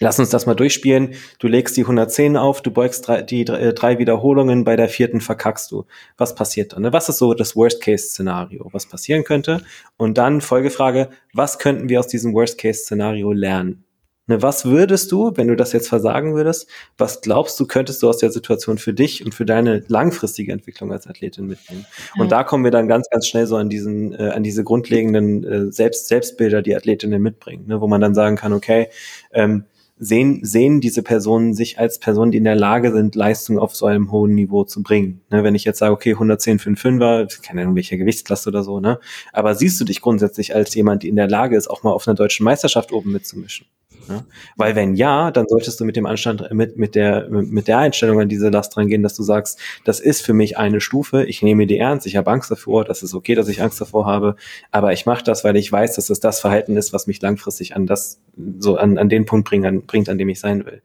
Lass 0.00 0.18
uns 0.20 0.30
das 0.30 0.46
mal 0.46 0.54
durchspielen. 0.54 1.14
Du 1.40 1.48
legst 1.48 1.76
die 1.76 1.80
110 1.82 2.36
auf, 2.36 2.62
du 2.62 2.70
beugst 2.70 3.08
drei, 3.08 3.22
die 3.22 3.42
äh, 3.42 3.72
drei 3.72 3.98
Wiederholungen, 3.98 4.62
bei 4.62 4.76
der 4.76 4.88
vierten 4.88 5.20
verkackst 5.20 5.72
du. 5.72 5.86
Was 6.16 6.34
passiert 6.34 6.72
dann? 6.72 6.82
Ne? 6.82 6.92
Was 6.92 7.08
ist 7.08 7.18
so 7.18 7.34
das 7.34 7.56
Worst-Case-Szenario, 7.56 8.68
was 8.72 8.86
passieren 8.86 9.24
könnte? 9.24 9.62
Und 9.96 10.16
dann 10.18 10.40
Folgefrage, 10.40 11.08
was 11.32 11.58
könnten 11.58 11.88
wir 11.88 11.98
aus 11.98 12.06
diesem 12.06 12.32
Worst-Case-Szenario 12.32 13.32
lernen? 13.32 13.84
Ne, 14.28 14.42
was 14.42 14.66
würdest 14.66 15.10
du, 15.10 15.32
wenn 15.36 15.48
du 15.48 15.56
das 15.56 15.72
jetzt 15.72 15.88
versagen 15.88 16.34
würdest, 16.34 16.68
was 16.98 17.22
glaubst 17.22 17.58
du, 17.58 17.66
könntest 17.66 18.02
du 18.02 18.10
aus 18.10 18.18
der 18.18 18.30
Situation 18.30 18.76
für 18.76 18.92
dich 18.92 19.24
und 19.24 19.34
für 19.34 19.46
deine 19.46 19.82
langfristige 19.88 20.52
Entwicklung 20.52 20.92
als 20.92 21.06
Athletin 21.06 21.46
mitnehmen? 21.46 21.86
Und 22.18 22.30
da 22.30 22.44
kommen 22.44 22.62
wir 22.62 22.70
dann 22.70 22.88
ganz, 22.88 23.08
ganz 23.08 23.26
schnell 23.26 23.46
so 23.46 23.56
an 23.56 23.70
diesen, 23.70 24.12
äh, 24.12 24.28
an 24.28 24.42
diese 24.42 24.64
grundlegenden 24.64 25.44
äh, 25.44 25.72
Selbst 25.72 26.08
Selbstbilder, 26.08 26.60
die 26.60 26.76
Athletinnen 26.76 27.22
mitbringen, 27.22 27.64
ne, 27.68 27.80
wo 27.80 27.88
man 27.88 28.02
dann 28.02 28.14
sagen 28.14 28.36
kann, 28.36 28.52
okay, 28.52 28.88
ähm, 29.32 29.64
sehen, 29.98 30.40
sehen 30.42 30.82
diese 30.82 31.02
Personen 31.02 31.54
sich 31.54 31.78
als 31.78 31.98
Personen, 31.98 32.30
die 32.30 32.38
in 32.38 32.44
der 32.44 32.54
Lage 32.54 32.92
sind, 32.92 33.14
Leistung 33.14 33.58
auf 33.58 33.74
so 33.74 33.86
einem 33.86 34.12
hohen 34.12 34.34
Niveau 34.34 34.64
zu 34.64 34.82
bringen. 34.82 35.22
Ne, 35.30 35.42
wenn 35.42 35.54
ich 35.54 35.64
jetzt 35.64 35.78
sage, 35.78 35.94
okay, 35.94 36.12
110 36.12 36.58
für 36.58 36.66
einen 36.66 36.76
Fünfer, 36.76 37.26
keine 37.42 37.62
Ahnung, 37.62 37.76
welche 37.76 37.96
Gewichtsklasse 37.96 38.50
oder 38.50 38.62
so, 38.62 38.78
ne? 38.78 39.00
Aber 39.32 39.54
siehst 39.54 39.80
du 39.80 39.86
dich 39.86 40.02
grundsätzlich 40.02 40.54
als 40.54 40.74
jemand, 40.74 41.02
die 41.02 41.08
in 41.08 41.16
der 41.16 41.28
Lage 41.28 41.56
ist, 41.56 41.68
auch 41.68 41.82
mal 41.82 41.92
auf 41.92 42.06
einer 42.06 42.14
deutschen 42.14 42.44
Meisterschaft 42.44 42.92
oben 42.92 43.12
mitzumischen? 43.12 43.66
Ne? 44.08 44.24
Weil 44.56 44.74
wenn 44.74 44.94
ja, 44.94 45.30
dann 45.30 45.46
solltest 45.48 45.78
du 45.80 45.84
mit 45.84 45.96
dem 45.96 46.06
Anstand, 46.06 46.50
mit, 46.52 46.76
mit 46.76 46.94
der, 46.94 47.28
mit 47.28 47.68
der 47.68 47.78
Einstellung 47.78 48.20
an 48.20 48.28
diese 48.28 48.48
Last 48.48 48.76
rangehen, 48.76 49.02
dass 49.02 49.14
du 49.14 49.22
sagst, 49.22 49.58
das 49.84 50.00
ist 50.00 50.22
für 50.22 50.34
mich 50.34 50.58
eine 50.58 50.80
Stufe, 50.80 51.24
ich 51.24 51.42
nehme 51.42 51.66
die 51.66 51.78
ernst, 51.78 52.06
ich 52.06 52.16
habe 52.16 52.30
Angst 52.30 52.50
davor, 52.50 52.84
das 52.84 53.02
ist 53.02 53.14
okay, 53.14 53.34
dass 53.34 53.48
ich 53.48 53.62
Angst 53.62 53.80
davor 53.80 54.06
habe, 54.06 54.36
aber 54.70 54.92
ich 54.92 55.06
mache 55.06 55.24
das, 55.24 55.44
weil 55.44 55.56
ich 55.56 55.70
weiß, 55.70 55.94
dass 55.96 56.10
es 56.10 56.20
das 56.20 56.40
Verhalten 56.40 56.76
ist, 56.76 56.92
was 56.92 57.06
mich 57.06 57.20
langfristig 57.20 57.76
an 57.76 57.86
das, 57.86 58.20
so 58.58 58.76
an, 58.76 58.98
an 58.98 59.08
den 59.08 59.26
Punkt 59.26 59.48
bringt, 59.48 59.66
an, 59.66 59.82
bringt, 59.82 60.08
an 60.08 60.18
dem 60.18 60.28
ich 60.28 60.40
sein 60.40 60.64
will. 60.64 60.82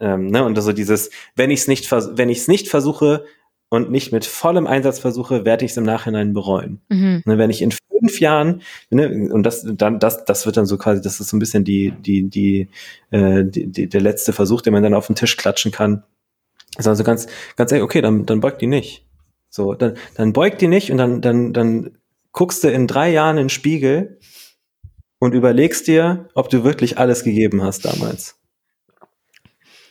Ähm, 0.00 0.28
ne? 0.28 0.44
Und 0.44 0.56
also 0.56 0.72
dieses, 0.72 1.10
wenn 1.36 1.50
ich 1.50 1.60
es 1.60 1.68
nicht, 1.68 1.90
wenn 1.90 2.30
ich 2.30 2.38
es 2.38 2.48
nicht 2.48 2.68
versuche, 2.68 3.24
und 3.70 3.90
nicht 3.90 4.12
mit 4.12 4.26
vollem 4.26 4.66
Einsatz 4.66 4.98
versuche, 4.98 5.44
werde 5.46 5.64
ich 5.64 5.70
es 5.70 5.76
im 5.76 5.84
Nachhinein 5.84 6.34
bereuen. 6.34 6.80
Mhm. 6.88 7.22
Ne, 7.24 7.38
wenn 7.38 7.50
ich 7.50 7.62
in 7.62 7.72
fünf 7.72 8.20
Jahren, 8.20 8.62
ne, 8.90 9.30
und 9.32 9.44
das 9.44 9.64
dann, 9.64 9.98
das, 10.00 10.24
das 10.24 10.44
wird 10.44 10.56
dann 10.56 10.66
so 10.66 10.76
quasi, 10.76 11.00
das 11.00 11.20
ist 11.20 11.28
so 11.28 11.36
ein 11.36 11.40
bisschen 11.40 11.64
die, 11.64 11.92
die, 11.92 12.28
die, 12.28 12.68
äh, 13.10 13.44
die, 13.44 13.68
die 13.68 13.88
der 13.88 14.00
letzte 14.00 14.32
Versuch, 14.32 14.60
den 14.60 14.72
man 14.72 14.82
dann 14.82 14.94
auf 14.94 15.06
den 15.06 15.16
Tisch 15.16 15.36
klatschen 15.36 15.70
kann. 15.70 16.02
Das 16.76 16.86
ist 16.86 16.88
also 16.88 17.04
ganz, 17.04 17.28
ganz 17.56 17.72
ehrlich, 17.72 17.84
okay, 17.84 18.02
dann, 18.02 18.26
dann 18.26 18.40
beugt 18.40 18.60
die 18.60 18.66
nicht. 18.66 19.06
So, 19.48 19.74
dann, 19.74 19.94
dann 20.16 20.32
beugt 20.32 20.60
die 20.60 20.68
nicht 20.68 20.90
und 20.90 20.98
dann, 20.98 21.20
dann, 21.20 21.52
dann 21.52 21.92
guckst 22.32 22.62
du 22.64 22.70
in 22.70 22.86
drei 22.86 23.10
Jahren 23.10 23.36
in 23.36 23.44
den 23.44 23.50
Spiegel 23.50 24.18
und 25.20 25.32
überlegst 25.32 25.86
dir, 25.86 26.28
ob 26.34 26.48
du 26.50 26.64
wirklich 26.64 26.98
alles 26.98 27.22
gegeben 27.22 27.62
hast 27.62 27.84
damals. 27.84 28.39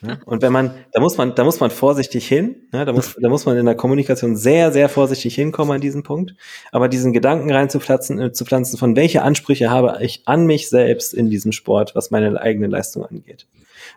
Ne? 0.01 0.19
Und 0.25 0.41
wenn 0.41 0.51
man, 0.51 0.73
da 0.93 1.01
muss 1.01 1.17
man, 1.17 1.35
da 1.35 1.43
muss 1.43 1.59
man 1.59 1.71
vorsichtig 1.71 2.27
hin, 2.27 2.67
ne? 2.71 2.85
da, 2.85 2.93
muss, 2.93 3.15
da 3.19 3.29
muss 3.29 3.45
man 3.45 3.57
in 3.57 3.65
der 3.65 3.75
Kommunikation 3.75 4.35
sehr, 4.35 4.71
sehr 4.71 4.89
vorsichtig 4.89 5.35
hinkommen 5.35 5.75
an 5.75 5.81
diesen 5.81 6.03
Punkt. 6.03 6.35
Aber 6.71 6.87
diesen 6.87 7.13
Gedanken 7.13 7.51
reinzupflanzen, 7.51 8.19
äh, 8.19 8.31
zu 8.31 8.45
pflanzen, 8.45 8.77
von 8.77 8.95
welche 8.95 9.21
Ansprüche 9.21 9.69
habe 9.69 9.97
ich 10.01 10.23
an 10.25 10.45
mich 10.45 10.69
selbst 10.69 11.13
in 11.13 11.29
diesem 11.29 11.51
Sport, 11.51 11.95
was 11.95 12.11
meine 12.11 12.39
eigene 12.41 12.67
Leistung 12.67 13.05
angeht. 13.05 13.47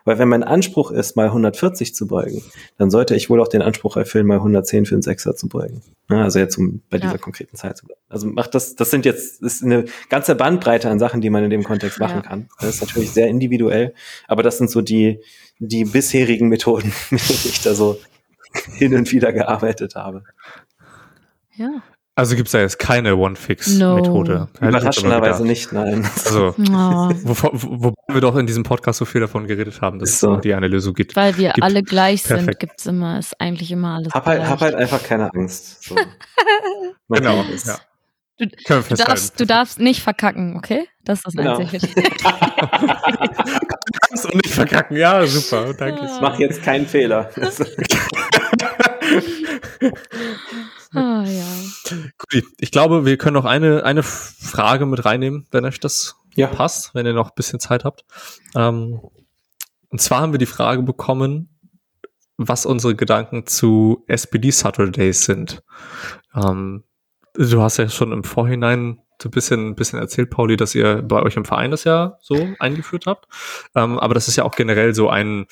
Weil 0.05 0.19
wenn 0.19 0.27
mein 0.27 0.43
Anspruch 0.43 0.91
ist, 0.91 1.15
mal 1.15 1.27
140 1.27 1.95
zu 1.95 2.07
beugen, 2.07 2.41
dann 2.77 2.89
sollte 2.89 3.15
ich 3.15 3.29
wohl 3.29 3.41
auch 3.41 3.47
den 3.47 3.61
Anspruch 3.61 3.95
erfüllen, 3.95 4.27
mal 4.27 4.37
110 4.37 4.85
für 4.85 4.95
einen 4.95 5.01
Sechser 5.01 5.35
zu 5.35 5.47
beugen. 5.47 5.81
Ne? 6.09 6.21
Also 6.21 6.39
jetzt 6.39 6.57
um 6.57 6.81
bei 6.89 6.97
dieser 6.97 7.13
ja. 7.13 7.17
konkreten 7.17 7.55
Zeit 7.55 7.77
zu 7.77 7.85
bleiben. 7.85 8.01
Also 8.09 8.27
macht 8.27 8.53
das, 8.53 8.75
das 8.75 8.91
sind 8.91 9.05
jetzt, 9.05 9.41
ist 9.41 9.63
eine 9.63 9.85
ganze 10.09 10.35
Bandbreite 10.35 10.89
an 10.89 10.99
Sachen, 10.99 11.21
die 11.21 11.29
man 11.29 11.43
in 11.43 11.49
dem 11.49 11.63
Kontext 11.63 11.99
machen 11.99 12.17
ja. 12.17 12.21
kann. 12.21 12.49
Das 12.59 12.75
ist 12.75 12.81
natürlich 12.81 13.11
sehr 13.11 13.27
individuell, 13.27 13.93
aber 14.27 14.43
das 14.43 14.57
sind 14.57 14.69
so 14.69 14.81
die, 14.81 15.21
die 15.59 15.85
bisherigen 15.85 16.49
Methoden, 16.49 16.93
mit 17.09 17.29
denen 17.29 17.39
ich 17.45 17.61
da 17.61 17.73
so 17.73 17.99
hin 18.75 18.95
und 18.95 19.11
wieder 19.11 19.33
gearbeitet 19.33 19.95
habe. 19.95 20.23
Ja. 21.55 21.81
Also 22.15 22.35
gibt 22.35 22.47
es 22.47 22.51
da 22.51 22.59
jetzt 22.59 22.77
keine 22.77 23.15
One-Fix-Methode? 23.15 24.49
No. 24.61 24.67
Überraschenderweise 24.67 25.43
nicht, 25.43 25.73
nein. 25.73 26.07
Also, 26.25 26.49
oh. 26.59 27.09
wobei 27.23 27.49
wo 27.53 27.93
wir 28.13 28.21
doch 28.21 28.35
in 28.35 28.45
diesem 28.45 28.61
Podcast 28.61 28.99
so 28.99 29.05
viel 29.05 29.21
davon 29.21 29.47
geredet 29.47 29.81
haben, 29.81 29.97
dass 29.97 30.19
so. 30.19 30.35
es 30.35 30.41
die 30.41 30.53
eine 30.53 30.67
Lösung 30.67 30.93
gibt. 30.93 31.15
Weil 31.15 31.37
wir 31.37 31.53
gibt. 31.53 31.63
alle 31.63 31.81
gleich 31.81 32.23
Perfekt. 32.23 32.45
sind, 32.45 32.59
gibt 32.59 32.79
es 32.79 32.85
immer, 32.85 33.17
ist 33.17 33.41
eigentlich 33.41 33.71
immer 33.71 33.95
alles 33.95 34.13
Hab 34.13 34.27
halt, 34.27 34.47
hab 34.47 34.61
halt 34.61 34.75
einfach 34.75 35.01
keine 35.01 35.33
Angst. 35.33 35.85
So. 35.85 35.95
genau, 37.09 37.43
ja. 37.65 37.77
Du, 38.45 38.81
du, 38.81 38.95
darfst, 38.95 39.39
du 39.39 39.45
darfst 39.45 39.79
nicht 39.79 40.01
verkacken, 40.01 40.55
okay? 40.57 40.87
Das 41.03 41.19
ist 41.19 41.27
das 41.27 41.35
genau. 41.35 41.57
Einzige. 41.57 41.87
kannst 44.09 44.25
du 44.31 44.37
nicht 44.37 44.53
verkacken. 44.53 44.97
Ja, 44.97 45.25
super. 45.25 45.73
Danke. 45.73 46.05
Ich 46.05 46.21
mach 46.21 46.39
jetzt 46.39 46.63
keinen 46.63 46.87
Fehler. 46.87 47.29
ah, 50.93 51.23
ja. 51.25 51.45
Gut, 52.17 52.45
ich 52.59 52.71
glaube, 52.71 53.05
wir 53.05 53.17
können 53.17 53.35
noch 53.35 53.45
eine, 53.45 53.83
eine 53.83 54.03
Frage 54.03 54.85
mit 54.85 55.05
reinnehmen, 55.05 55.47
wenn 55.51 55.65
euch 55.65 55.79
das 55.79 56.15
ja. 56.35 56.47
passt, 56.47 56.95
wenn 56.95 57.05
ihr 57.05 57.13
noch 57.13 57.29
ein 57.29 57.35
bisschen 57.35 57.59
Zeit 57.59 57.83
habt. 57.83 58.05
Ähm, 58.55 58.99
und 59.89 60.01
zwar 60.01 60.21
haben 60.21 60.31
wir 60.33 60.39
die 60.39 60.45
Frage 60.45 60.81
bekommen, 60.83 61.49
was 62.37 62.65
unsere 62.65 62.95
Gedanken 62.95 63.45
zu 63.45 64.03
SPD 64.07 64.51
Saturdays 64.51 65.25
sind. 65.25 65.63
Ähm, 66.35 66.83
du 67.33 67.61
hast 67.61 67.77
ja 67.77 67.89
schon 67.89 68.11
im 68.11 68.23
Vorhinein 68.23 68.99
so 69.21 69.29
ein 69.29 69.31
bisschen, 69.31 69.69
ein 69.69 69.75
bisschen 69.75 69.99
erzählt, 69.99 70.29
Pauli, 70.29 70.57
dass 70.57 70.75
ihr 70.75 71.01
bei 71.01 71.21
euch 71.21 71.37
im 71.37 71.45
Verein 71.45 71.71
das 71.71 71.83
ja 71.83 72.17
so 72.21 72.47
eingeführt 72.59 73.05
habt. 73.05 73.27
Ähm, 73.75 73.99
aber 73.99 74.13
das 74.13 74.27
ist 74.27 74.35
ja 74.35 74.43
auch 74.43 74.55
generell 74.55 74.93
so 74.93 75.09
ein, 75.09 75.45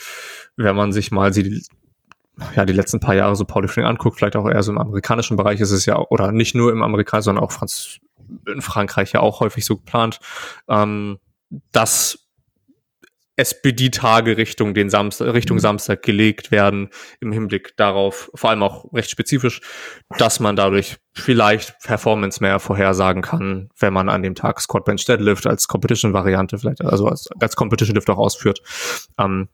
wenn 0.57 0.75
man 0.75 0.91
sich 0.91 1.11
mal 1.11 1.31
die, 1.31 1.63
ja, 2.55 2.65
die 2.65 2.73
letzten 2.73 2.99
paar 2.99 3.15
Jahre 3.15 3.35
so 3.35 3.45
Powerlifting 3.45 3.85
anguckt, 3.85 4.17
vielleicht 4.17 4.35
auch 4.35 4.49
eher 4.49 4.63
so 4.63 4.71
im 4.71 4.77
amerikanischen 4.77 5.37
Bereich 5.37 5.59
ist 5.61 5.71
es 5.71 5.85
ja, 5.85 5.97
oder 5.97 6.31
nicht 6.31 6.55
nur 6.55 6.71
im 6.71 6.83
amerikanischen, 6.83 7.25
sondern 7.25 7.43
auch 7.43 7.51
Franz 7.51 7.99
in 8.47 8.61
Frankreich 8.61 9.13
ja 9.13 9.19
auch 9.19 9.39
häufig 9.39 9.65
so 9.65 9.77
geplant, 9.77 10.19
ähm, 10.67 11.19
dass 11.71 12.27
SPD-Tage 13.41 14.37
Richtung 14.37 14.73
den 14.73 14.89
Samstag, 14.89 15.33
Richtung. 15.33 15.59
Samstag 15.59 16.03
gelegt 16.03 16.51
werden 16.51 16.89
im 17.19 17.31
Hinblick 17.31 17.75
darauf, 17.75 18.31
vor 18.35 18.49
allem 18.49 18.63
auch 18.63 18.91
recht 18.93 19.09
spezifisch, 19.09 19.61
dass 20.17 20.39
man 20.39 20.55
dadurch 20.55 20.97
vielleicht 21.13 21.79
Performance 21.83 22.41
mehr 22.41 22.59
vorhersagen 22.59 23.21
kann, 23.21 23.69
wenn 23.79 23.93
man 23.93 24.09
an 24.09 24.21
dem 24.21 24.35
Tag 24.35 24.61
Squat 24.61 24.85
Bench 24.85 25.05
Deadlift 25.05 25.47
als 25.47 25.67
Competition-Variante 25.67 26.57
vielleicht, 26.57 26.81
also 26.81 27.07
als, 27.07 27.27
als 27.39 27.55
Competition 27.55 27.95
Lift 27.95 28.09
auch 28.09 28.17
ausführt. 28.17 28.61
Ähm, 29.19 29.49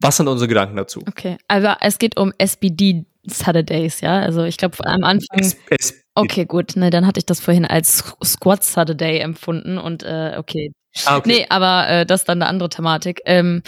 was 0.00 0.16
sind 0.16 0.28
unsere 0.28 0.48
Gedanken 0.48 0.76
dazu? 0.76 1.02
Okay, 1.06 1.36
also 1.46 1.68
es 1.80 1.98
geht 1.98 2.18
um 2.18 2.32
SBD 2.38 3.04
Saturdays, 3.26 4.00
ja. 4.00 4.20
Also 4.20 4.44
ich 4.44 4.56
glaube 4.56 4.76
am 4.84 5.04
Anfang. 5.04 5.38
S 5.38 5.56
S 5.68 5.94
okay, 6.14 6.46
gut. 6.46 6.74
Ne, 6.76 6.90
dann 6.90 7.06
hatte 7.06 7.18
ich 7.18 7.26
das 7.26 7.40
vorhin 7.40 7.66
als 7.66 8.04
Squat 8.24 8.64
Saturday 8.64 9.18
empfunden 9.18 9.78
und 9.78 10.02
äh, 10.02 10.34
okay. 10.38 10.72
Ah, 11.06 11.18
okay. 11.18 11.28
Nee, 11.28 11.46
aber 11.48 11.88
äh, 11.88 12.06
das 12.06 12.22
ist 12.22 12.28
dann 12.28 12.42
eine 12.42 12.48
andere 12.48 12.68
Thematik. 12.68 13.20
Ähm, 13.24 13.62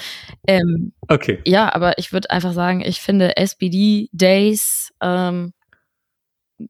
ähm, 0.46 0.92
okay. 1.08 1.40
Ja, 1.44 1.72
aber 1.74 1.98
ich 1.98 2.12
würde 2.12 2.30
einfach 2.30 2.52
sagen, 2.52 2.80
ich 2.80 3.00
finde 3.00 3.36
SBD 3.36 4.08
Days 4.12 4.92
ähm, 5.00 5.52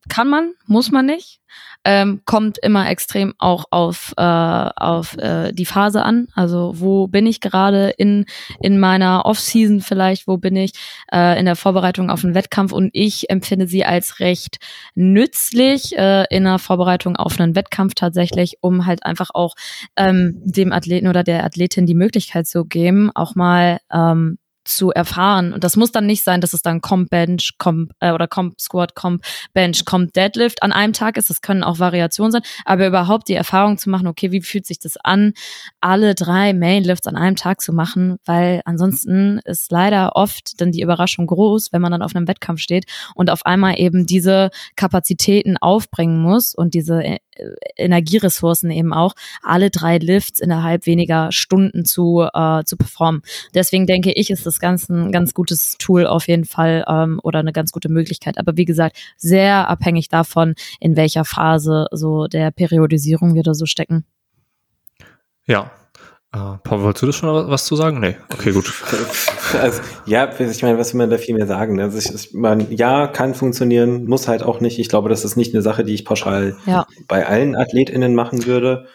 kann 0.09 0.29
man, 0.29 0.55
muss 0.67 0.91
man 0.91 1.07
nicht. 1.07 1.41
Ähm, 1.85 2.23
kommt 2.25 2.59
immer 2.59 2.89
extrem 2.89 3.35
auch 3.39 3.65
auf, 3.71 4.15
äh, 4.17 4.23
auf 4.23 5.17
äh, 5.19 5.53
die 5.53 5.67
Phase 5.67 6.05
an. 6.05 6.29
Also 6.35 6.75
wo 6.77 7.09
bin 7.09 7.27
ich 7.27 7.41
gerade 7.41 7.91
in, 7.91 8.27
in 8.61 8.79
meiner 8.79 9.27
Off-Season 9.27 9.81
vielleicht, 9.81 10.27
wo 10.27 10.37
bin 10.37 10.57
ich 10.57 10.73
äh, 11.13 11.39
in 11.39 11.45
der 11.45 11.57
Vorbereitung 11.57 12.11
auf 12.11 12.25
einen 12.25 12.35
Wettkampf 12.35 12.73
und 12.73 12.91
ich 12.93 13.31
empfinde 13.31 13.67
sie 13.67 13.85
als 13.85 14.21
recht 14.21 14.59
nützlich 14.95 15.97
äh, 15.97 16.25
in 16.31 16.45
der 16.45 16.59
Vorbereitung 16.59 17.17
auf 17.17 17.41
einen 17.41 17.57
Wettkampf 17.57 17.95
tatsächlich, 17.95 18.59
um 18.61 18.87
halt 18.87 19.05
einfach 19.05 19.31
auch 19.35 19.55
ähm, 19.97 20.41
dem 20.45 20.73
Athleten 20.73 21.09
oder 21.09 21.25
der 21.25 21.45
Athletin 21.45 21.87
die 21.87 21.95
Möglichkeit 21.95 22.47
zu 22.47 22.65
geben, 22.65 23.11
auch 23.15 23.35
mal 23.35 23.79
ähm, 23.93 24.39
zu 24.65 24.91
erfahren. 24.91 25.53
Und 25.53 25.65
das 25.65 25.77
muss 25.77 25.93
dann 25.93 26.07
nicht 26.07 26.25
sein, 26.25 26.41
dass 26.41 26.53
es 26.53 26.63
dann 26.63 26.81
Comp 26.81 27.11
Bench, 27.11 27.55
Comp 27.59 27.93
äh, 28.01 28.13
oder 28.13 28.29
Comp 28.29 28.61
Squat, 28.61 28.95
Comp 28.95 29.23
Bench, 29.53 29.85
Comp 29.85 30.13
Deadlift 30.13 30.63
an 30.63 30.73
einem 30.73 30.93
Tag 30.93 31.17
ist. 31.17 31.31
Das 31.31 31.41
können 31.41 31.65
auch 31.65 31.79
Variationen 31.79 32.33
sein, 32.33 32.43
aber 32.65 32.87
überhaupt 32.87 33.29
die 33.29 33.35
Erfahrung 33.35 33.79
zu 33.79 33.91
machen, 33.91 34.07
okay, 34.07 34.31
wie 34.31 34.43
fühlt 34.43 34.67
sich 34.67 34.79
das 34.79 34.97
an, 34.97 35.33
alle 35.81 36.15
drei 36.15 36.53
Mainlifts 36.53 37.07
an 37.07 37.17
einem 37.17 37.37
Tag 37.37 37.61
zu 37.61 37.73
machen, 37.73 38.17
weil 38.25 38.63
ansonsten 38.65 39.41
ist 39.45 39.71
leider 39.73 40.17
oft 40.17 40.61
dann 40.61 40.73
die 40.73 40.83
Überraschung 40.83 41.27
groß, 41.27 41.73
wenn 41.73 41.83
man 41.83 41.93
dann 41.93 42.03
auf 42.03 42.15
einem 42.15 42.29
Wettkampf 42.29 42.61
steht 42.61 42.85
und 43.15 43.31
auf 43.31 43.45
einmal 43.47 43.79
eben 43.79 44.07
diese 44.07 44.51
Kapazitäten 44.77 45.57
aufbringen 45.57 46.21
muss 46.21 46.55
und 46.55 46.75
diese 46.75 47.03
äh, 47.03 47.19
Energieressourcen 47.77 48.71
eben 48.71 48.93
auch, 48.93 49.15
alle 49.43 49.71
drei 49.71 49.99
Lifts 49.99 50.41
innerhalb 50.41 50.87
weniger 50.87 51.33
Stunden 51.33 51.85
zu, 51.85 52.27
äh, 52.33 52.65
zu 52.65 52.77
performen. 52.77 53.23
Deswegen 53.55 53.87
denke 53.87 54.13
ich, 54.13 54.31
ist 54.31 54.47
das 54.47 54.61
ganz 54.61 54.89
ein 54.89 55.13
ganz 55.13 55.35
gutes 55.35 55.77
Tool 55.79 56.07
auf 56.07 56.29
jeden 56.29 56.45
Fall 56.45 56.85
ähm, 56.89 57.21
oder 57.23 57.41
eine 57.41 57.53
ganz 57.53 57.73
gute 57.73 57.89
Möglichkeit. 57.89 58.39
Aber 58.39 58.57
wie 58.57 58.65
gesagt, 58.65 58.97
sehr 59.17 59.69
abhängig 59.69 60.09
davon, 60.09 60.55
in 60.81 60.97
welcher 60.97 61.25
Phase 61.25 61.87
so 61.91 62.27
der 62.27 62.51
Periodisierung 62.51 63.35
wir 63.35 63.43
da 63.43 63.55
so 63.55 63.67
stecken. 63.67 64.05
Ja, 65.47 65.71
Uh, 66.35 66.57
Paul, 66.65 66.83
wolltest 66.83 67.03
du 67.03 67.07
das 67.07 67.17
schon 67.17 67.51
was 67.51 67.67
zu 67.67 67.77
sagen? 67.77 68.01
Nee, 68.01 68.17
okay, 68.33 68.53
gut. 68.53 68.73
Also, 69.61 69.83
ja, 70.07 70.31
ich 70.41 70.63
meine, 70.63 70.79
was 70.79 70.95
will 70.95 70.99
man 70.99 71.11
da 71.11 71.19
viel 71.19 71.35
mehr 71.35 71.47
sagen? 71.47 71.75
Ne? 71.75 71.83
Also 71.83 71.99
ich, 71.99 72.15
ich 72.15 72.33
mein, 72.33 72.71
ja, 72.71 73.07
kann 73.07 73.35
funktionieren, 73.35 74.07
muss 74.07 74.27
halt 74.27 74.43
auch 74.43 74.61
nicht. 74.61 74.79
Ich 74.79 74.89
glaube, 74.89 75.11
das 75.11 75.27
ist 75.27 75.37
nicht 75.37 75.53
eine 75.53 75.61
Sache, 75.61 75.85
die 75.85 75.93
ich 75.93 76.07
pauschal 76.07 76.57
ja. 76.65 76.87
bei 77.07 77.27
allen 77.27 77.55
AthletInnen 77.55 78.15
machen 78.15 78.47
würde. 78.47 78.87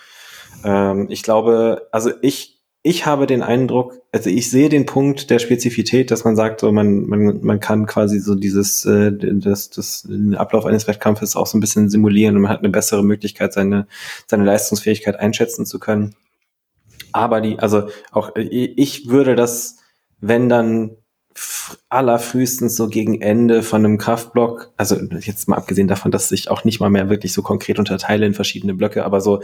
Ähm, 0.63 1.05
ich 1.11 1.21
glaube, 1.21 1.87
also 1.91 2.09
ich, 2.23 2.59
ich 2.81 3.05
habe 3.05 3.27
den 3.27 3.43
Eindruck, 3.43 3.99
also 4.11 4.31
ich 4.31 4.49
sehe 4.49 4.69
den 4.69 4.87
Punkt 4.87 5.29
der 5.29 5.37
Spezifität, 5.37 6.09
dass 6.09 6.23
man 6.23 6.35
sagt, 6.35 6.61
so 6.61 6.71
man, 6.71 7.05
man, 7.05 7.41
man 7.43 7.59
kann 7.59 7.85
quasi 7.85 8.19
so 8.19 8.33
dieses, 8.33 8.83
äh, 8.85 9.11
das, 9.11 9.69
das 9.69 10.03
den 10.03 10.33
Ablauf 10.33 10.65
eines 10.65 10.87
Wettkampfes 10.87 11.35
auch 11.35 11.45
so 11.45 11.57
ein 11.57 11.61
bisschen 11.61 11.89
simulieren 11.91 12.35
und 12.35 12.41
man 12.41 12.51
hat 12.51 12.59
eine 12.59 12.69
bessere 12.69 13.03
Möglichkeit, 13.03 13.53
seine, 13.53 13.85
seine 14.25 14.43
Leistungsfähigkeit 14.43 15.19
einschätzen 15.19 15.67
zu 15.67 15.77
können. 15.77 16.15
Aber 17.11 17.41
die, 17.41 17.59
also 17.59 17.89
auch 18.11 18.35
äh, 18.35 18.41
ich 18.41 19.09
würde 19.09 19.35
das, 19.35 19.77
wenn 20.19 20.49
dann 20.49 20.97
allerfrühestens 21.89 22.75
so 22.75 22.87
gegen 22.87 23.21
Ende 23.21 23.63
von 23.63 23.85
einem 23.85 23.97
Kraftblock, 23.97 24.71
also 24.77 24.95
jetzt 25.19 25.47
mal 25.47 25.57
abgesehen 25.57 25.87
davon, 25.87 26.11
dass 26.11 26.31
ich 26.31 26.49
auch 26.49 26.63
nicht 26.63 26.79
mal 26.79 26.89
mehr 26.89 27.09
wirklich 27.09 27.33
so 27.33 27.41
konkret 27.41 27.79
unterteile 27.79 28.25
in 28.25 28.33
verschiedene 28.33 28.73
Blöcke, 28.73 29.05
aber 29.05 29.21
so, 29.21 29.41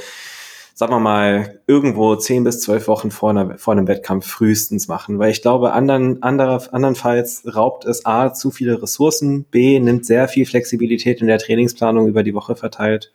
sagen 0.73 0.91
wir 0.91 0.99
mal, 0.99 1.59
irgendwo 1.67 2.15
zehn 2.15 2.43
bis 2.43 2.61
zwölf 2.61 2.87
Wochen 2.87 3.11
vor, 3.11 3.29
einer, 3.29 3.57
vor 3.57 3.73
einem 3.73 3.87
Wettkampf 3.87 4.25
frühestens 4.25 4.87
machen, 4.87 5.19
weil 5.19 5.31
ich 5.31 5.41
glaube, 5.41 5.73
anderen, 5.73 6.23
anderer, 6.23 6.61
andernfalls 6.73 7.43
raubt 7.55 7.85
es 7.85 8.05
A, 8.05 8.33
zu 8.33 8.49
viele 8.49 8.81
Ressourcen, 8.81 9.43
B, 9.43 9.79
nimmt 9.79 10.05
sehr 10.05 10.27
viel 10.27 10.45
Flexibilität 10.45 11.21
in 11.21 11.27
der 11.27 11.37
Trainingsplanung 11.37 12.07
über 12.07 12.23
die 12.23 12.33
Woche 12.33 12.55
verteilt 12.55 13.11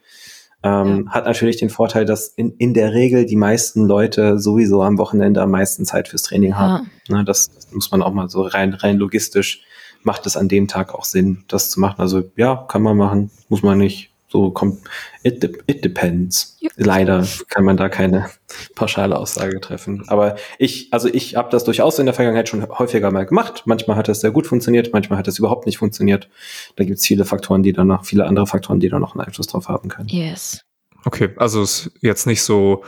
ähm, 0.62 1.04
ja. 1.06 1.12
Hat 1.12 1.24
natürlich 1.24 1.56
den 1.56 1.70
Vorteil, 1.70 2.04
dass 2.04 2.28
in, 2.28 2.52
in 2.58 2.74
der 2.74 2.92
Regel 2.92 3.26
die 3.26 3.36
meisten 3.36 3.86
Leute 3.86 4.38
sowieso 4.38 4.82
am 4.82 4.98
Wochenende 4.98 5.40
am 5.40 5.50
meisten 5.50 5.84
Zeit 5.84 6.08
fürs 6.08 6.22
Training 6.22 6.56
haben. 6.56 6.90
Ja. 7.08 7.18
Ne, 7.18 7.24
das, 7.24 7.50
das 7.50 7.72
muss 7.72 7.90
man 7.90 8.02
auch 8.02 8.12
mal 8.12 8.28
so 8.28 8.42
rein, 8.42 8.74
rein 8.74 8.96
logistisch 8.96 9.62
macht 10.02 10.26
es 10.26 10.36
an 10.36 10.48
dem 10.48 10.68
Tag 10.68 10.94
auch 10.94 11.04
Sinn, 11.04 11.44
das 11.48 11.70
zu 11.70 11.80
machen. 11.80 12.00
Also 12.00 12.22
ja, 12.36 12.56
kann 12.68 12.82
man 12.82 12.96
machen, 12.96 13.30
muss 13.48 13.62
man 13.62 13.78
nicht. 13.78 14.12
So 14.30 14.50
kommt, 14.50 14.80
it, 15.22 15.42
it 15.66 15.84
depends. 15.84 16.56
Ja. 16.60 16.68
Leider 16.76 17.26
kann 17.48 17.64
man 17.64 17.78
da 17.78 17.88
keine 17.88 18.28
pauschale 18.74 19.16
Aussage 19.16 19.58
treffen. 19.60 20.04
Aber 20.08 20.36
ich, 20.58 20.92
also 20.92 21.08
ich 21.08 21.36
habe 21.36 21.50
das 21.50 21.64
durchaus 21.64 21.98
in 21.98 22.04
der 22.04 22.14
Vergangenheit 22.14 22.48
schon 22.48 22.66
häufiger 22.68 23.10
mal 23.10 23.24
gemacht. 23.24 23.62
Manchmal 23.64 23.96
hat 23.96 24.08
das 24.08 24.20
sehr 24.20 24.30
gut 24.30 24.46
funktioniert, 24.46 24.92
manchmal 24.92 25.18
hat 25.18 25.26
das 25.26 25.38
überhaupt 25.38 25.64
nicht 25.64 25.78
funktioniert. 25.78 26.28
Da 26.76 26.84
gibt 26.84 26.98
es 26.98 27.06
viele 27.06 27.24
Faktoren, 27.24 27.62
die 27.62 27.72
dann 27.72 27.86
noch, 27.86 28.04
viele 28.04 28.26
andere 28.26 28.46
Faktoren, 28.46 28.80
die 28.80 28.90
da 28.90 28.98
noch 28.98 29.14
einen 29.14 29.24
Einfluss 29.24 29.46
drauf 29.46 29.68
haben 29.68 29.88
können. 29.88 30.08
Yes. 30.08 30.62
Okay, 31.04 31.30
also 31.36 31.62
ist 31.62 31.90
jetzt 32.02 32.26
nicht 32.26 32.42
so, 32.42 32.84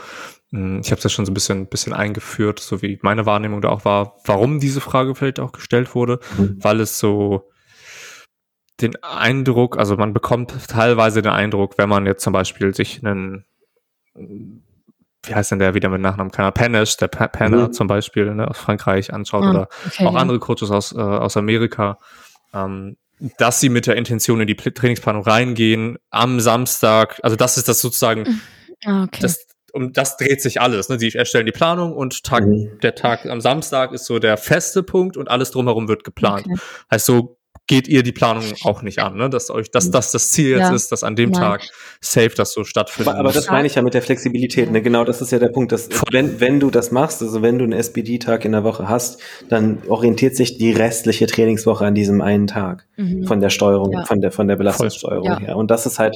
hm, 0.51 0.81
ich 0.83 0.91
habe 0.91 0.99
es 0.99 1.03
ja 1.03 1.09
schon 1.09 1.25
so 1.25 1.31
ein 1.31 1.33
bisschen, 1.33 1.67
bisschen 1.67 1.93
eingeführt, 1.93 2.59
so 2.59 2.83
wie 2.83 2.99
meine 3.01 3.25
Wahrnehmung 3.25 3.61
da 3.61 3.69
auch 3.69 3.83
war, 3.83 4.17
warum 4.25 4.59
diese 4.59 4.81
Frage 4.81 5.15
vielleicht 5.15 5.39
auch 5.39 5.53
gestellt 5.53 5.95
wurde, 5.95 6.19
mhm. 6.37 6.57
weil 6.59 6.81
es 6.81 6.99
so 6.99 7.50
den 8.81 9.01
Eindruck, 9.03 9.77
also 9.77 9.95
man 9.95 10.13
bekommt 10.13 10.53
teilweise 10.67 11.21
den 11.21 11.31
Eindruck, 11.31 11.77
wenn 11.77 11.89
man 11.89 12.05
jetzt 12.05 12.23
zum 12.23 12.33
Beispiel 12.33 12.73
sich 12.73 13.05
einen, 13.05 13.45
wie 14.15 15.35
heißt 15.35 15.51
denn 15.51 15.59
der 15.59 15.73
wieder 15.73 15.89
mit 15.89 16.01
Nachnamen, 16.01 16.31
keiner 16.31 16.51
Panish, 16.51 16.97
der 16.97 17.07
Panner 17.07 17.67
mhm. 17.67 17.73
zum 17.73 17.87
Beispiel 17.87 18.33
ne, 18.33 18.47
aus 18.47 18.57
Frankreich 18.57 19.13
anschaut 19.13 19.43
oh, 19.45 19.49
oder 19.49 19.67
okay, 19.85 20.05
auch 20.05 20.13
ja. 20.13 20.19
andere 20.19 20.39
Coaches 20.39 20.71
aus, 20.71 20.93
äh, 20.93 20.99
aus 20.99 21.37
Amerika, 21.37 21.99
ähm, 22.53 22.97
dass 23.37 23.59
sie 23.59 23.69
mit 23.69 23.85
der 23.85 23.95
Intention 23.95 24.41
in 24.41 24.47
die 24.47 24.55
Trainingsplanung 24.55 25.23
reingehen 25.23 25.97
am 26.09 26.39
Samstag, 26.39 27.19
also 27.23 27.35
das 27.35 27.57
ist 27.57 27.67
das 27.67 27.79
sozusagen, 27.81 28.41
ah, 28.85 29.03
okay. 29.03 29.19
das, 29.21 29.45
um 29.73 29.93
das 29.93 30.17
dreht 30.17 30.41
sich 30.41 30.59
alles. 30.59 30.89
Ne? 30.89 30.99
Sie 30.99 31.13
erstellen 31.13 31.45
die 31.45 31.51
Planung 31.51 31.93
und 31.93 32.23
Tag, 32.23 32.45
mhm. 32.45 32.79
der 32.81 32.95
Tag 32.95 33.25
am 33.25 33.41
Samstag 33.41 33.93
ist 33.93 34.05
so 34.05 34.19
der 34.19 34.37
feste 34.37 34.83
Punkt 34.83 35.17
und 35.17 35.29
alles 35.29 35.51
drumherum 35.51 35.87
wird 35.87 36.03
geplant. 36.03 36.45
Okay. 36.47 36.59
Heißt 36.91 37.05
so 37.05 37.37
geht 37.67 37.87
ihr 37.87 38.03
die 38.03 38.11
Planung 38.11 38.43
auch 38.63 38.81
nicht 38.81 38.99
an, 38.99 39.15
ne? 39.15 39.29
dass 39.29 39.49
euch, 39.49 39.71
dass 39.71 39.91
das 39.91 40.11
das 40.11 40.31
Ziel 40.31 40.49
jetzt 40.49 40.59
ja. 40.59 40.75
ist, 40.75 40.91
dass 40.91 41.03
an 41.03 41.15
dem 41.15 41.31
Nein. 41.31 41.41
Tag 41.41 41.61
safe 42.01 42.31
das 42.35 42.53
so 42.53 42.63
stattfindet. 42.63 43.13
Aber, 43.13 43.19
aber 43.19 43.31
das 43.31 43.49
meine 43.49 43.67
ich 43.67 43.75
ja 43.75 43.81
mit 43.81 43.93
der 43.93 44.01
Flexibilität, 44.01 44.71
ne? 44.71 44.81
Genau, 44.81 45.03
das 45.03 45.21
ist 45.21 45.31
ja 45.31 45.39
der 45.39 45.49
Punkt, 45.49 45.71
dass 45.71 45.89
wenn, 46.11 46.39
wenn 46.39 46.59
du 46.59 46.69
das 46.69 46.91
machst, 46.91 47.21
also 47.21 47.41
wenn 47.41 47.57
du 47.57 47.63
einen 47.63 47.73
SBD-Tag 47.73 48.45
in 48.45 48.51
der 48.51 48.63
Woche 48.63 48.89
hast, 48.89 49.21
dann 49.49 49.81
orientiert 49.87 50.35
sich 50.35 50.57
die 50.57 50.71
restliche 50.71 51.27
Trainingswoche 51.27 51.85
an 51.85 51.95
diesem 51.95 52.21
einen 52.21 52.47
Tag 52.47 52.87
mhm. 52.97 53.25
von 53.25 53.39
der 53.39 53.49
Steuerung, 53.49 53.91
ja. 53.93 54.05
von 54.05 54.21
der, 54.21 54.31
von 54.31 54.47
der 54.47 54.55
Belastungssteuerung 54.55 55.25
ja. 55.25 55.39
her. 55.39 55.57
Und 55.57 55.71
das 55.71 55.85
ist 55.85 55.99
halt, 55.99 56.15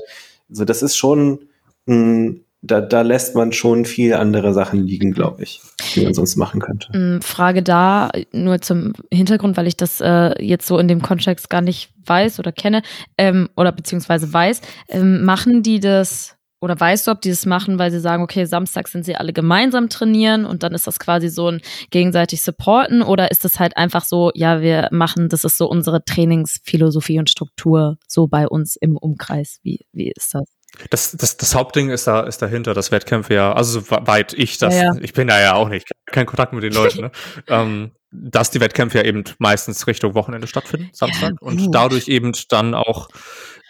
so 0.50 0.66
das 0.66 0.82
ist 0.82 0.96
schon 0.96 1.48
ein 1.88 2.45
da, 2.66 2.82
da 2.82 3.02
lässt 3.02 3.36
man 3.36 3.52
schon 3.52 3.86
viel 3.86 4.14
andere 4.14 4.54
Sachen 4.54 4.86
liegen, 4.86 5.12
glaube 5.12 5.44
ich, 5.44 5.62
die 5.94 6.04
man 6.04 6.14
sonst 6.14 6.36
machen 6.36 6.62
könnte. 6.62 6.98
Mm, 6.98 7.22
Frage 7.22 7.64
da, 7.64 8.12
nur 8.32 8.62
zum 8.62 8.94
Hintergrund, 9.12 9.58
weil 9.58 9.68
ich 9.68 9.78
das 9.78 10.02
äh, 10.02 10.42
jetzt 10.44 10.68
so 10.68 10.78
in 10.78 10.88
dem 10.88 11.02
Kontext 11.02 11.50
gar 11.50 11.62
nicht 11.62 11.92
weiß 12.06 12.40
oder 12.40 12.52
kenne, 12.52 12.82
ähm, 13.18 13.50
oder 13.56 13.72
beziehungsweise 13.72 14.32
weiß, 14.32 14.62
ähm, 14.90 15.24
machen 15.24 15.64
die 15.64 15.80
das, 15.80 16.36
oder 16.62 16.80
weißt 16.80 17.08
du, 17.08 17.12
ob 17.12 17.22
die 17.22 17.30
das 17.30 17.46
machen, 17.46 17.78
weil 17.78 17.92
sie 17.92 18.00
sagen, 18.00 18.24
okay, 18.24 18.46
Samstag 18.46 18.88
sind 18.88 19.06
sie 19.06 19.16
alle 19.16 19.34
gemeinsam 19.34 19.90
trainieren 19.90 20.46
und 20.46 20.64
dann 20.64 20.74
ist 20.74 20.88
das 20.88 21.00
quasi 21.00 21.30
so 21.30 21.50
ein 21.50 21.62
gegenseitig 21.92 22.42
Supporten 22.42 23.02
oder 23.02 23.30
ist 23.32 23.46
das 23.46 23.60
halt 23.60 23.78
einfach 23.78 24.04
so, 24.04 24.32
ja, 24.34 24.62
wir 24.62 24.88
machen, 24.92 25.30
das 25.30 25.44
ist 25.44 25.58
so 25.58 25.70
unsere 25.70 26.04
Trainingsphilosophie 26.04 27.20
und 27.20 27.30
Struktur 27.30 27.98
so 28.08 28.28
bei 28.28 28.48
uns 28.48 28.76
im 28.76 28.98
Umkreis. 28.98 29.60
Wie, 29.64 29.86
wie 29.92 30.12
ist 30.16 30.34
das? 30.34 30.55
Das, 30.90 31.12
das, 31.12 31.38
das 31.38 31.56
Hauptding 31.56 31.90
ist 31.90 32.08
da 32.08 32.22
ist 32.22 32.42
dahinter, 32.42 32.74
dass 32.74 32.92
Wettkämpfe 32.92 33.34
ja, 33.34 33.54
also 33.54 33.80
soweit 33.80 34.34
ich 34.34 34.58
das, 34.58 34.76
ja, 34.76 34.84
ja. 34.84 34.96
ich 35.02 35.14
bin 35.14 35.28
da 35.28 35.40
ja 35.40 35.54
auch 35.54 35.70
nicht, 35.70 35.90
kein 36.06 36.26
Kontakt 36.26 36.54
mit 36.54 36.64
den 36.64 36.74
Leuten, 36.74 37.02
ne? 37.02 37.12
ähm, 37.48 37.92
dass 38.12 38.50
die 38.50 38.62
Wettkämpfe 38.62 39.00
ja 39.00 39.04
eben 39.04 39.24
meistens 39.40 39.88
Richtung 39.88 40.14
Wochenende 40.16 40.48
stattfinden, 40.48 40.90
Samstag, 40.94 41.32
ja, 41.32 41.38
und 41.48 41.72
dadurch 41.72 42.08
eben 42.08 42.32
dann 42.50 42.74
auch 42.74 43.10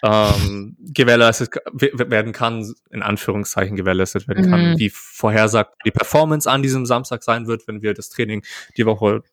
ähm, 0.04 0.78
gewährleistet 0.80 1.56
werden 1.74 2.32
kann, 2.32 2.72
in 2.92 3.02
Anführungszeichen 3.02 3.76
gewährleistet 3.76 4.28
werden 4.28 4.50
kann, 4.50 4.72
mhm. 4.72 4.78
wie 4.78 4.92
vorhersagt 4.94 5.74
die 5.86 5.92
Performance 5.92 6.50
an 6.50 6.62
diesem 6.62 6.86
Samstag 6.86 7.24
sein 7.24 7.48
wird, 7.48 7.68
wenn 7.68 7.82
wir 7.82 7.94
das 7.94 8.10
Training 8.10 8.44
die 8.78 8.86
Woche 8.86 9.24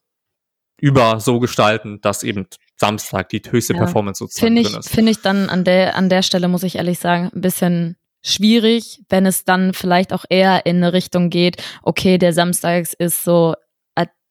über 0.80 1.20
so 1.20 1.40
gestalten, 1.40 2.00
dass 2.00 2.22
eben 2.22 2.46
Samstag 2.82 3.28
die 3.28 3.40
höchste 3.48 3.74
ja. 3.74 3.78
Performance 3.78 4.18
sozusagen 4.18 4.54
find 4.54 4.58
ich, 4.58 4.72
drin 4.72 4.80
ist. 4.80 4.90
Finde 4.90 5.12
ich 5.12 5.22
dann 5.22 5.48
an 5.48 5.64
der, 5.64 5.96
an 5.96 6.08
der 6.08 6.22
Stelle, 6.22 6.48
muss 6.48 6.64
ich 6.64 6.76
ehrlich 6.76 6.98
sagen, 6.98 7.30
ein 7.34 7.40
bisschen 7.40 7.96
schwierig, 8.22 9.00
wenn 9.08 9.24
es 9.24 9.44
dann 9.44 9.72
vielleicht 9.72 10.12
auch 10.12 10.24
eher 10.28 10.66
in 10.66 10.76
eine 10.76 10.92
Richtung 10.92 11.30
geht, 11.30 11.62
okay, 11.82 12.18
der 12.18 12.32
Samstags 12.32 12.92
ist 12.92 13.24
so 13.24 13.54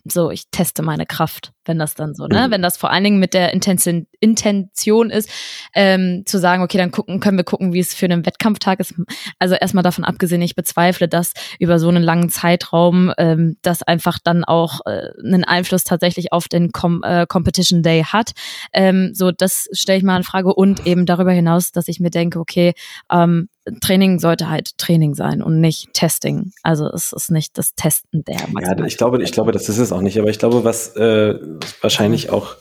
so, 0.05 0.31
ich 0.31 0.49
teste 0.49 0.81
meine 0.81 1.05
Kraft, 1.05 1.51
wenn 1.65 1.77
das 1.77 1.95
dann 1.95 2.13
so, 2.15 2.27
ne? 2.27 2.47
Mhm. 2.47 2.51
Wenn 2.51 2.61
das 2.61 2.77
vor 2.77 2.91
allen 2.91 3.03
Dingen 3.03 3.19
mit 3.19 3.33
der 3.33 3.53
Intention, 3.53 4.07
Intention 4.19 5.09
ist, 5.09 5.29
ähm, 5.73 6.23
zu 6.25 6.39
sagen, 6.39 6.63
okay, 6.63 6.77
dann 6.77 6.91
gucken, 6.91 7.19
können 7.19 7.37
wir 7.37 7.43
gucken, 7.43 7.73
wie 7.73 7.79
es 7.79 7.93
für 7.93 8.05
einen 8.05 8.25
Wettkampftag 8.25 8.79
ist. 8.79 8.95
Also 9.39 9.55
erstmal 9.55 9.83
davon 9.83 10.03
abgesehen, 10.03 10.41
ich 10.41 10.55
bezweifle, 10.55 11.07
dass 11.07 11.33
über 11.59 11.79
so 11.79 11.89
einen 11.89 12.03
langen 12.03 12.29
Zeitraum 12.29 13.13
ähm, 13.17 13.57
das 13.61 13.83
einfach 13.83 14.19
dann 14.23 14.43
auch 14.43 14.81
äh, 14.85 15.09
einen 15.23 15.43
Einfluss 15.43 15.83
tatsächlich 15.83 16.33
auf 16.33 16.47
den 16.47 16.71
Com 16.71 17.03
äh, 17.03 17.25
Competition 17.27 17.83
Day 17.83 18.03
hat. 18.03 18.31
Ähm, 18.73 19.11
so, 19.13 19.31
das 19.31 19.67
stelle 19.73 19.97
ich 19.97 20.03
mal 20.03 20.17
in 20.17 20.23
Frage 20.23 20.53
und 20.53 20.87
eben 20.87 21.05
darüber 21.05 21.31
hinaus, 21.31 21.71
dass 21.71 21.87
ich 21.87 21.99
mir 21.99 22.11
denke, 22.11 22.39
okay, 22.39 22.73
ähm, 23.11 23.49
Training 23.79 24.19
sollte 24.19 24.49
halt 24.49 24.77
Training 24.77 25.13
sein 25.13 25.43
und 25.43 25.59
nicht 25.61 25.93
Testing. 25.93 26.51
Also 26.63 26.87
es 26.87 27.13
ist 27.13 27.29
nicht 27.29 27.57
das 27.59 27.75
Testen 27.75 28.23
der 28.23 28.47
Ja, 28.59 28.85
ich 28.85 28.97
glaube, 28.97 29.21
ich 29.21 29.31
glaube, 29.31 29.51
das 29.51 29.69
ist 29.69 29.77
es 29.77 29.91
auch 29.91 30.01
nicht. 30.01 30.19
Aber 30.19 30.29
ich 30.29 30.39
glaube, 30.39 30.63
was 30.63 30.95
äh, 30.95 31.35
wahrscheinlich 31.81 32.29
auch, 32.29 32.55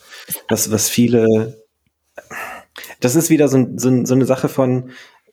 was, 0.48 0.70
was 0.70 0.88
viele, 0.88 1.62
das 3.00 3.16
ist 3.16 3.30
wieder 3.30 3.48
so, 3.48 3.66
so, 3.76 4.04
so 4.04 4.14
eine 4.14 4.26
Sache 4.26 4.48
von, 4.48 4.90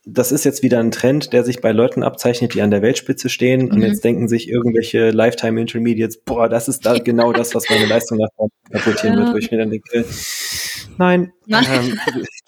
das 0.10 0.32
ist 0.32 0.46
jetzt 0.46 0.64
wieder 0.64 0.80
ein 0.80 0.92
Trend, 0.92 1.34
der 1.34 1.44
sich 1.44 1.60
bei 1.60 1.74
Leuten 1.74 2.02
abzeichnet, 2.02 2.54
die 2.54 2.62
an 2.62 2.72
der 2.72 2.82
Weltspitze 2.82 3.28
stehen 3.28 3.66
mhm. 3.66 3.72
und 3.72 3.82
jetzt 3.82 4.04
denken 4.06 4.30
sich 4.30 4.48
irgendwelche 4.48 5.12
Lifetime 5.12 5.60
Intermediates, 5.60 6.22
boah, 6.24 6.48
das 6.48 6.70
ist 6.70 6.86
da 6.86 6.98
genau 6.98 7.34
das, 7.34 7.54
was 7.54 7.70
meine 7.70 7.86
Leistung 7.86 8.18
nach 8.18 8.30
vorne 8.36 8.52
rapportieren 8.72 9.18
ja. 9.18 9.26
wird, 9.26 9.34
wo 9.34 9.38
ich 9.38 9.52
mir 9.52 9.58
dann 9.58 9.70
denke, 9.70 10.06
nein, 10.98 11.34
nein. 11.46 11.66
Ähm, 11.70 12.00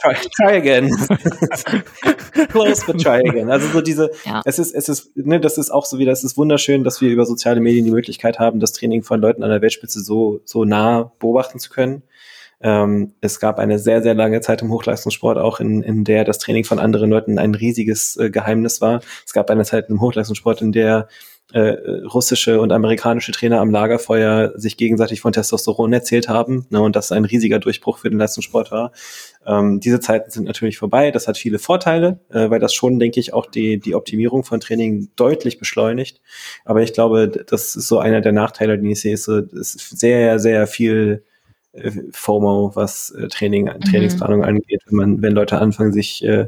try, 0.01 0.15
try, 0.37 0.55
again. 0.55 0.89
Close, 2.49 2.85
but 2.85 3.01
try 3.01 3.27
again. 3.27 3.49
Also 3.49 3.67
so 3.67 3.81
diese, 3.81 4.09
ja. 4.25 4.41
es 4.45 4.57
ist, 4.57 4.73
es 4.73 4.87
ist, 4.87 5.17
ne, 5.17 5.41
das 5.41 5.57
ist 5.57 5.69
auch 5.69 5.85
so 5.85 5.99
wieder, 5.99 6.13
es 6.13 6.23
ist 6.23 6.37
wunderschön, 6.37 6.85
dass 6.85 7.01
wir 7.01 7.09
über 7.09 7.25
soziale 7.25 7.59
Medien 7.59 7.83
die 7.83 7.91
Möglichkeit 7.91 8.39
haben, 8.39 8.61
das 8.61 8.71
Training 8.71 9.03
von 9.03 9.19
Leuten 9.19 9.43
an 9.43 9.49
der 9.49 9.61
Weltspitze 9.61 9.99
so, 9.99 10.39
so 10.45 10.63
nah 10.63 11.11
beobachten 11.19 11.59
zu 11.59 11.69
können. 11.69 12.03
Ähm, 12.61 13.13
es 13.21 13.39
gab 13.39 13.59
eine 13.59 13.79
sehr, 13.79 14.01
sehr 14.01 14.13
lange 14.13 14.41
Zeit 14.41 14.61
im 14.61 14.71
Hochleistungssport 14.71 15.37
auch, 15.37 15.59
in, 15.59 15.81
in 15.81 16.03
der 16.03 16.25
das 16.25 16.39
Training 16.39 16.63
von 16.63 16.79
anderen 16.79 17.09
Leuten 17.09 17.39
ein 17.39 17.55
riesiges 17.55 18.17
äh, 18.17 18.29
Geheimnis 18.29 18.81
war. 18.81 19.01
Es 19.25 19.33
gab 19.33 19.49
eine 19.49 19.63
Zeit 19.63 19.89
im 19.89 20.01
Hochleistungssport, 20.01 20.61
in 20.61 20.71
der 20.71 21.07
äh, 21.51 21.75
russische 22.13 22.61
und 22.61 22.71
amerikanische 22.71 23.31
Trainer 23.31 23.59
am 23.59 23.71
Lagerfeuer 23.71 24.53
sich 24.55 24.77
gegenseitig 24.77 25.21
von 25.21 25.33
Testosteron 25.33 25.91
erzählt 25.93 26.29
haben 26.29 26.67
ne, 26.69 26.79
und 26.79 26.95
das 26.95 27.11
ein 27.11 27.25
riesiger 27.25 27.59
Durchbruch 27.59 27.97
für 27.97 28.09
den 28.09 28.19
Leistungssport 28.19 28.71
war. 28.71 28.91
Ähm, 29.47 29.79
diese 29.79 29.99
Zeiten 29.99 30.29
sind 30.29 30.43
natürlich 30.45 30.77
vorbei. 30.77 31.09
Das 31.09 31.27
hat 31.27 31.37
viele 31.37 31.57
Vorteile, 31.57 32.19
äh, 32.29 32.49
weil 32.51 32.59
das 32.59 32.73
schon, 32.73 32.99
denke 32.99 33.19
ich, 33.19 33.33
auch 33.33 33.47
die, 33.47 33.79
die 33.79 33.95
Optimierung 33.95 34.43
von 34.43 34.59
Training 34.59 35.09
deutlich 35.15 35.57
beschleunigt. 35.57 36.21
Aber 36.65 36.83
ich 36.83 36.93
glaube, 36.93 37.27
das 37.27 37.75
ist 37.75 37.87
so 37.87 37.97
einer 37.97 38.21
der 38.21 38.33
Nachteile, 38.33 38.77
die 38.77 38.91
ich 38.91 39.01
sehe, 39.01 39.13
ist, 39.13 39.23
so, 39.23 39.37
ist 39.39 39.97
sehr, 39.97 40.37
sehr 40.39 40.67
viel 40.67 41.23
äh, 41.73 41.91
FOMO, 42.11 42.71
was 42.75 43.11
äh, 43.11 43.27
Training, 43.27 43.65
mhm. 43.65 43.81
Trainingsplanung 43.81 44.43
angeht, 44.43 44.81
wenn 44.87 44.95
man, 44.95 45.21
wenn 45.21 45.33
Leute 45.33 45.59
anfangen, 45.59 45.93
sich 45.93 46.23
äh, 46.23 46.47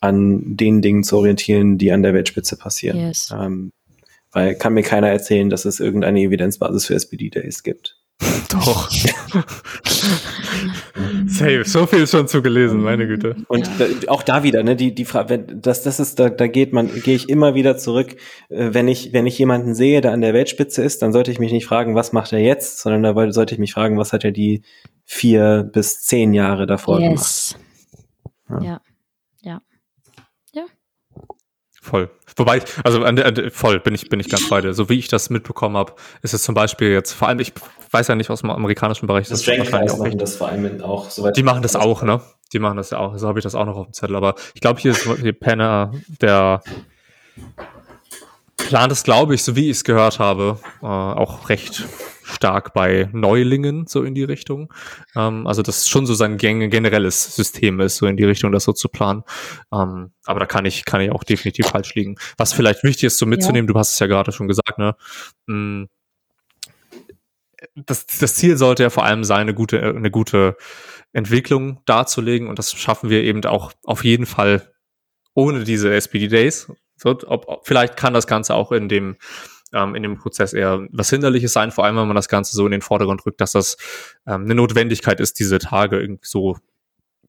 an 0.00 0.56
den 0.56 0.82
Dingen 0.82 1.04
zu 1.04 1.16
orientieren, 1.18 1.78
die 1.78 1.92
an 1.92 2.02
der 2.02 2.14
Weltspitze 2.14 2.56
passieren. 2.56 2.98
Yes. 2.98 3.34
Ähm, 3.36 3.72
weil 4.32 4.54
kann 4.54 4.74
mir 4.74 4.82
keiner 4.82 5.08
erzählen, 5.08 5.48
dass 5.48 5.64
es 5.64 5.80
irgendeine 5.80 6.20
Evidenzbasis 6.20 6.86
für 6.86 6.94
SPD-Days 6.94 7.62
gibt. 7.62 7.95
Doch. 8.50 8.90
Safe, 11.26 11.64
so 11.64 11.86
viel 11.86 12.06
schon 12.06 12.28
zu 12.28 12.42
gelesen, 12.42 12.82
meine 12.82 13.06
Güte. 13.06 13.36
Und 13.48 13.66
ja. 13.66 13.72
da, 13.78 14.12
auch 14.12 14.22
da 14.22 14.42
wieder, 14.42 14.62
ne, 14.62 14.76
die, 14.76 14.94
die 14.94 15.04
Frage, 15.04 15.28
wenn, 15.30 15.60
das, 15.60 15.82
das 15.82 16.00
ist, 16.00 16.18
da, 16.18 16.30
da 16.30 16.46
geht 16.46 16.72
man, 16.72 16.88
gehe 17.02 17.14
ich 17.14 17.28
immer 17.28 17.54
wieder 17.54 17.76
zurück. 17.76 18.16
Äh, 18.48 18.72
wenn 18.72 18.88
ich, 18.88 19.12
wenn 19.12 19.26
ich 19.26 19.38
jemanden 19.38 19.74
sehe, 19.74 20.00
der 20.00 20.12
an 20.12 20.22
der 20.22 20.32
Weltspitze 20.32 20.82
ist, 20.82 21.02
dann 21.02 21.12
sollte 21.12 21.30
ich 21.30 21.38
mich 21.38 21.52
nicht 21.52 21.66
fragen, 21.66 21.94
was 21.94 22.12
macht 22.12 22.32
er 22.32 22.40
jetzt, 22.40 22.80
sondern 22.80 23.02
da 23.02 23.32
sollte 23.32 23.54
ich 23.54 23.60
mich 23.60 23.72
fragen, 23.72 23.98
was 23.98 24.12
hat 24.12 24.24
er 24.24 24.32
die 24.32 24.62
vier 25.04 25.68
bis 25.70 26.00
zehn 26.02 26.32
Jahre 26.32 26.66
davor 26.66 27.00
yes. 27.00 27.56
gemacht. 28.48 28.64
Ja. 28.64 28.80
ja. 29.42 29.60
Voll. 31.82 32.10
Wobei, 32.36 32.62
also 32.84 33.02
an 33.02 33.18
an 33.18 33.50
voll 33.50 33.80
bin 33.80 33.94
ich 33.94 34.08
bin 34.08 34.20
ich 34.20 34.28
ganz 34.28 34.48
bei 34.48 34.60
dir. 34.60 34.74
So 34.74 34.88
wie 34.88 34.98
ich 34.98 35.08
das 35.08 35.30
mitbekommen 35.30 35.76
habe, 35.76 35.94
ist 36.22 36.34
es 36.34 36.42
zum 36.42 36.54
Beispiel 36.54 36.90
jetzt 36.90 37.12
vor 37.12 37.28
allem 37.28 37.40
ich 37.40 37.52
weiß 37.90 38.08
ja 38.08 38.14
nicht 38.14 38.30
aus 38.30 38.42
dem 38.42 38.50
amerikanischen 38.50 39.06
Bereich. 39.06 39.28
Das, 39.28 39.42
das 39.42 39.58
wahrscheinlich 39.58 39.90
auch 39.90 39.98
machen 39.98 40.18
das 40.18 40.36
vor 40.36 40.48
allem 40.48 40.80
auch. 40.82 41.10
Soweit 41.10 41.36
die 41.36 41.42
machen 41.42 41.62
das 41.62 41.76
auch, 41.76 42.02
ne? 42.02 42.20
Die 42.52 42.58
machen 42.58 42.76
das 42.76 42.90
ja 42.90 42.98
auch. 42.98 43.16
So 43.16 43.26
habe 43.26 43.38
ich 43.38 43.42
das 43.42 43.54
auch 43.54 43.64
noch 43.64 43.76
auf 43.76 43.86
dem 43.86 43.92
Zettel. 43.92 44.16
Aber 44.16 44.34
ich 44.54 44.60
glaube 44.60 44.80
hier 44.80 44.92
ist 44.92 45.08
hier 45.20 45.32
Penner, 45.32 45.92
der 46.20 46.62
plant 48.66 48.92
es, 48.92 49.04
glaube 49.04 49.34
ich, 49.34 49.42
so 49.42 49.56
wie 49.56 49.70
ich 49.70 49.78
es 49.78 49.84
gehört 49.84 50.18
habe, 50.18 50.58
äh, 50.82 50.86
auch 50.86 51.48
recht 51.48 51.86
stark 52.24 52.74
bei 52.74 53.08
Neulingen 53.12 53.86
so 53.86 54.02
in 54.02 54.14
die 54.14 54.24
Richtung. 54.24 54.72
Ähm, 55.14 55.46
also 55.46 55.62
das 55.62 55.88
schon 55.88 56.06
so 56.06 56.14
sein 56.14 56.38
generelles 56.38 57.36
System 57.36 57.80
ist, 57.80 57.96
so 57.96 58.06
in 58.06 58.16
die 58.16 58.24
Richtung 58.24 58.52
das 58.52 58.64
so 58.64 58.72
zu 58.72 58.88
planen. 58.88 59.22
Ähm, 59.72 60.12
aber 60.24 60.40
da 60.40 60.46
kann 60.46 60.64
ich, 60.64 60.84
kann 60.84 61.00
ich 61.00 61.10
auch 61.10 61.24
definitiv 61.24 61.66
falsch 61.68 61.94
liegen. 61.94 62.16
Was 62.36 62.52
vielleicht 62.52 62.82
wichtig 62.82 63.04
ist, 63.04 63.18
so 63.18 63.26
mitzunehmen, 63.26 63.68
ja. 63.68 63.72
du 63.72 63.78
hast 63.78 63.92
es 63.92 63.98
ja 64.00 64.06
gerade 64.06 64.32
schon 64.32 64.48
gesagt, 64.48 64.78
ne? 64.78 64.96
Mm, 65.46 65.84
das, 67.74 68.06
das 68.06 68.34
Ziel 68.34 68.56
sollte 68.56 68.82
ja 68.82 68.90
vor 68.90 69.04
allem 69.04 69.24
sein, 69.24 69.42
eine 69.42 69.54
gute, 69.54 69.80
eine 69.80 70.10
gute 70.10 70.56
Entwicklung 71.12 71.80
darzulegen 71.86 72.48
und 72.48 72.58
das 72.58 72.72
schaffen 72.72 73.08
wir 73.10 73.22
eben 73.22 73.44
auch 73.44 73.72
auf 73.84 74.04
jeden 74.04 74.26
Fall 74.26 74.72
ohne 75.34 75.64
diese 75.64 75.94
SPD 75.94 76.28
Days. 76.28 76.70
So, 76.96 77.18
ob, 77.26 77.62
vielleicht 77.64 77.96
kann 77.96 78.14
das 78.14 78.26
Ganze 78.26 78.54
auch 78.54 78.72
in 78.72 78.88
dem 78.88 79.16
ähm, 79.72 79.94
in 79.94 80.02
dem 80.02 80.16
Prozess 80.16 80.52
eher 80.52 80.86
was 80.90 81.10
Hinderliches 81.10 81.52
sein, 81.52 81.70
vor 81.70 81.84
allem 81.84 81.96
wenn 81.96 82.06
man 82.06 82.16
das 82.16 82.28
Ganze 82.28 82.56
so 82.56 82.64
in 82.66 82.72
den 82.72 82.82
Vordergrund 82.82 83.26
rückt, 83.26 83.40
dass 83.40 83.52
das 83.52 83.76
ähm, 84.26 84.44
eine 84.44 84.54
Notwendigkeit 84.54 85.20
ist, 85.20 85.38
diese 85.38 85.58
Tage 85.58 85.98
irgendwie 85.98 86.26
so 86.26 86.56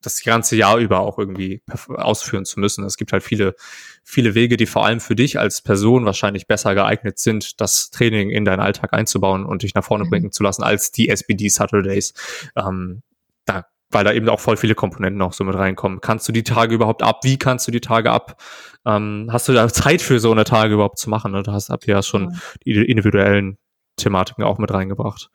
das 0.01 0.23
ganze 0.23 0.55
Jahr 0.55 0.77
über 0.77 0.99
auch 0.99 1.17
irgendwie 1.17 1.61
ausführen 1.87 2.45
zu 2.45 2.59
müssen. 2.59 2.85
Es 2.85 2.97
gibt 2.97 3.13
halt 3.13 3.23
viele, 3.23 3.55
viele 4.03 4.35
Wege, 4.35 4.55
die 4.57 4.67
vor 4.67 4.85
allem 4.85 4.99
für 4.99 5.15
dich 5.15 5.39
als 5.39 5.61
Person 5.61 6.05
wahrscheinlich 6.05 6.47
besser 6.47 6.75
geeignet 6.75 7.19
sind, 7.19 7.59
das 7.59 7.89
Training 7.89 8.29
in 8.29 8.45
deinen 8.45 8.59
Alltag 8.59 8.93
einzubauen 8.93 9.45
und 9.45 9.63
dich 9.63 9.73
nach 9.73 9.83
vorne 9.83 10.05
mhm. 10.05 10.09
bringen 10.09 10.31
zu 10.31 10.43
lassen, 10.43 10.63
als 10.63 10.91
die 10.91 11.09
SBD 11.09 11.49
Saturdays. 11.49 12.13
Ähm, 12.55 13.01
da 13.45 13.65
weil 13.89 14.03
da 14.03 14.11
eben 14.11 14.27
auch 14.29 14.39
voll 14.39 14.57
viele 14.57 14.75
Komponenten 14.75 15.21
auch 15.21 15.33
so 15.33 15.43
mit 15.43 15.55
reinkommen. 15.55 16.01
Kannst 16.01 16.27
du 16.27 16.31
die 16.31 16.43
Tage 16.43 16.75
überhaupt 16.75 17.03
ab? 17.03 17.19
Wie 17.23 17.37
kannst 17.37 17.67
du 17.67 17.71
die 17.71 17.81
Tage 17.81 18.11
ab? 18.11 18.41
Ähm, 18.85 19.29
hast 19.31 19.47
du 19.47 19.53
da 19.53 19.67
Zeit 19.69 20.01
für 20.01 20.19
so 20.19 20.31
eine 20.31 20.43
Tage 20.43 20.73
überhaupt 20.73 20.97
zu 20.97 21.09
machen? 21.09 21.31
Ne? 21.31 21.43
Du 21.43 21.51
hast, 21.51 21.69
habt 21.69 21.87
ihr 21.87 21.95
ja 21.95 22.03
schon 22.03 22.31
ja. 22.31 22.39
die 22.65 22.85
individuellen 22.85 23.57
Thematiken 23.95 24.43
auch 24.43 24.57
mit 24.57 24.71
reingebracht. 24.71 25.29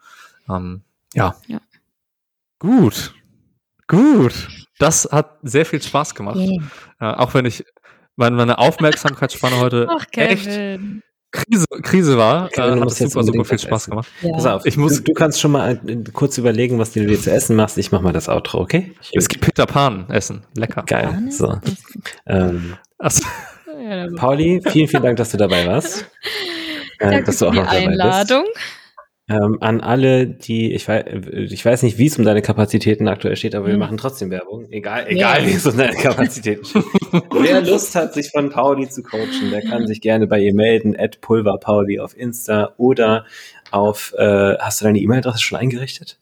Ähm, 0.48 0.82
ja. 1.14 1.34
ja. 1.46 1.60
Gut. 2.58 3.14
Gut. 3.88 4.48
Das 4.78 5.08
hat 5.10 5.38
sehr 5.42 5.66
viel 5.66 5.82
Spaß 5.82 6.14
gemacht. 6.14 6.36
Yeah. 6.36 6.62
Äh, 7.00 7.14
auch 7.14 7.34
wenn 7.34 7.44
ich 7.44 7.64
meine, 8.16 8.36
meine 8.36 8.58
Aufmerksamkeitsspanne 8.58 9.58
heute 9.58 9.88
Ach, 9.90 10.04
echt 10.12 10.48
Krise, 11.32 11.64
Krise 11.82 12.18
war, 12.18 12.48
Kevin, 12.50 12.78
äh, 12.78 12.80
hat 12.82 12.88
es 12.88 12.98
super, 12.98 13.24
super 13.24 13.44
viel 13.44 13.58
Spaß 13.58 13.86
gemacht. 13.86 14.08
Ja. 14.20 14.32
Pass 14.32 14.46
auf, 14.46 14.66
ich 14.66 14.76
muss, 14.76 14.96
du, 14.96 15.02
du, 15.02 15.12
kannst 15.14 15.40
schon 15.40 15.52
mal 15.52 15.80
äh, 15.86 15.96
kurz 16.12 16.36
überlegen, 16.36 16.78
was 16.78 16.92
du 16.92 17.04
dir 17.04 17.20
zu 17.20 17.32
essen 17.32 17.56
machst. 17.56 17.78
Ich 17.78 17.90
mach 17.90 18.02
mal 18.02 18.12
das 18.12 18.28
Outro, 18.28 18.60
okay? 18.60 18.92
Es 19.12 19.28
gibt 19.28 19.44
Peter 19.44 19.66
Pan 19.66 20.08
essen. 20.10 20.44
Lecker. 20.54 20.82
Geil. 20.86 21.22
So. 21.30 21.58
Ähm, 22.26 22.76
so. 23.08 23.24
Pauli, 24.16 24.62
vielen, 24.68 24.88
vielen 24.88 25.02
Dank, 25.02 25.16
dass 25.16 25.30
du 25.30 25.38
dabei 25.38 25.66
warst. 25.66 26.06
Äh, 26.98 27.22
dass 27.22 27.38
du 27.38 27.46
auch 27.46 27.54
noch 27.54 27.64
dabei 27.64 27.88
Einladung. 27.88 28.44
bist. 28.44 28.81
Ähm, 29.32 29.58
an 29.60 29.80
alle, 29.80 30.26
die, 30.26 30.74
ich 30.74 30.86
weiß, 30.86 31.04
ich 31.32 31.64
weiß 31.64 31.84
nicht, 31.84 31.96
wie 31.96 32.06
es 32.06 32.18
um 32.18 32.24
deine 32.24 32.42
Kapazitäten 32.42 33.08
aktuell 33.08 33.36
steht, 33.36 33.54
aber 33.54 33.66
mhm. 33.66 33.70
wir 33.70 33.78
machen 33.78 33.96
trotzdem 33.96 34.30
Werbung. 34.30 34.70
Egal, 34.70 35.06
egal, 35.08 35.42
ja. 35.42 35.48
wie 35.48 35.54
es 35.54 35.64
um 35.64 35.76
deine 35.76 35.96
Kapazitäten 35.96 36.64
steht. 36.66 36.84
Wer 37.32 37.62
Lust 37.62 37.94
hat, 37.94 38.12
sich 38.12 38.30
von 38.30 38.50
Pauli 38.50 38.90
zu 38.90 39.02
coachen, 39.02 39.50
der 39.50 39.62
kann 39.62 39.86
sich 39.86 40.02
gerne 40.02 40.26
bei 40.26 40.38
ihr 40.40 40.54
melden, 40.54 40.94
at 40.98 41.22
pulverpauli 41.22 41.98
auf 41.98 42.14
Insta 42.14 42.74
oder 42.76 43.24
auf, 43.70 44.12
äh, 44.18 44.58
hast 44.58 44.80
du 44.80 44.84
deine 44.84 44.98
E-Mail-Adresse 44.98 45.40
schon 45.40 45.58
eingerichtet? 45.58 46.18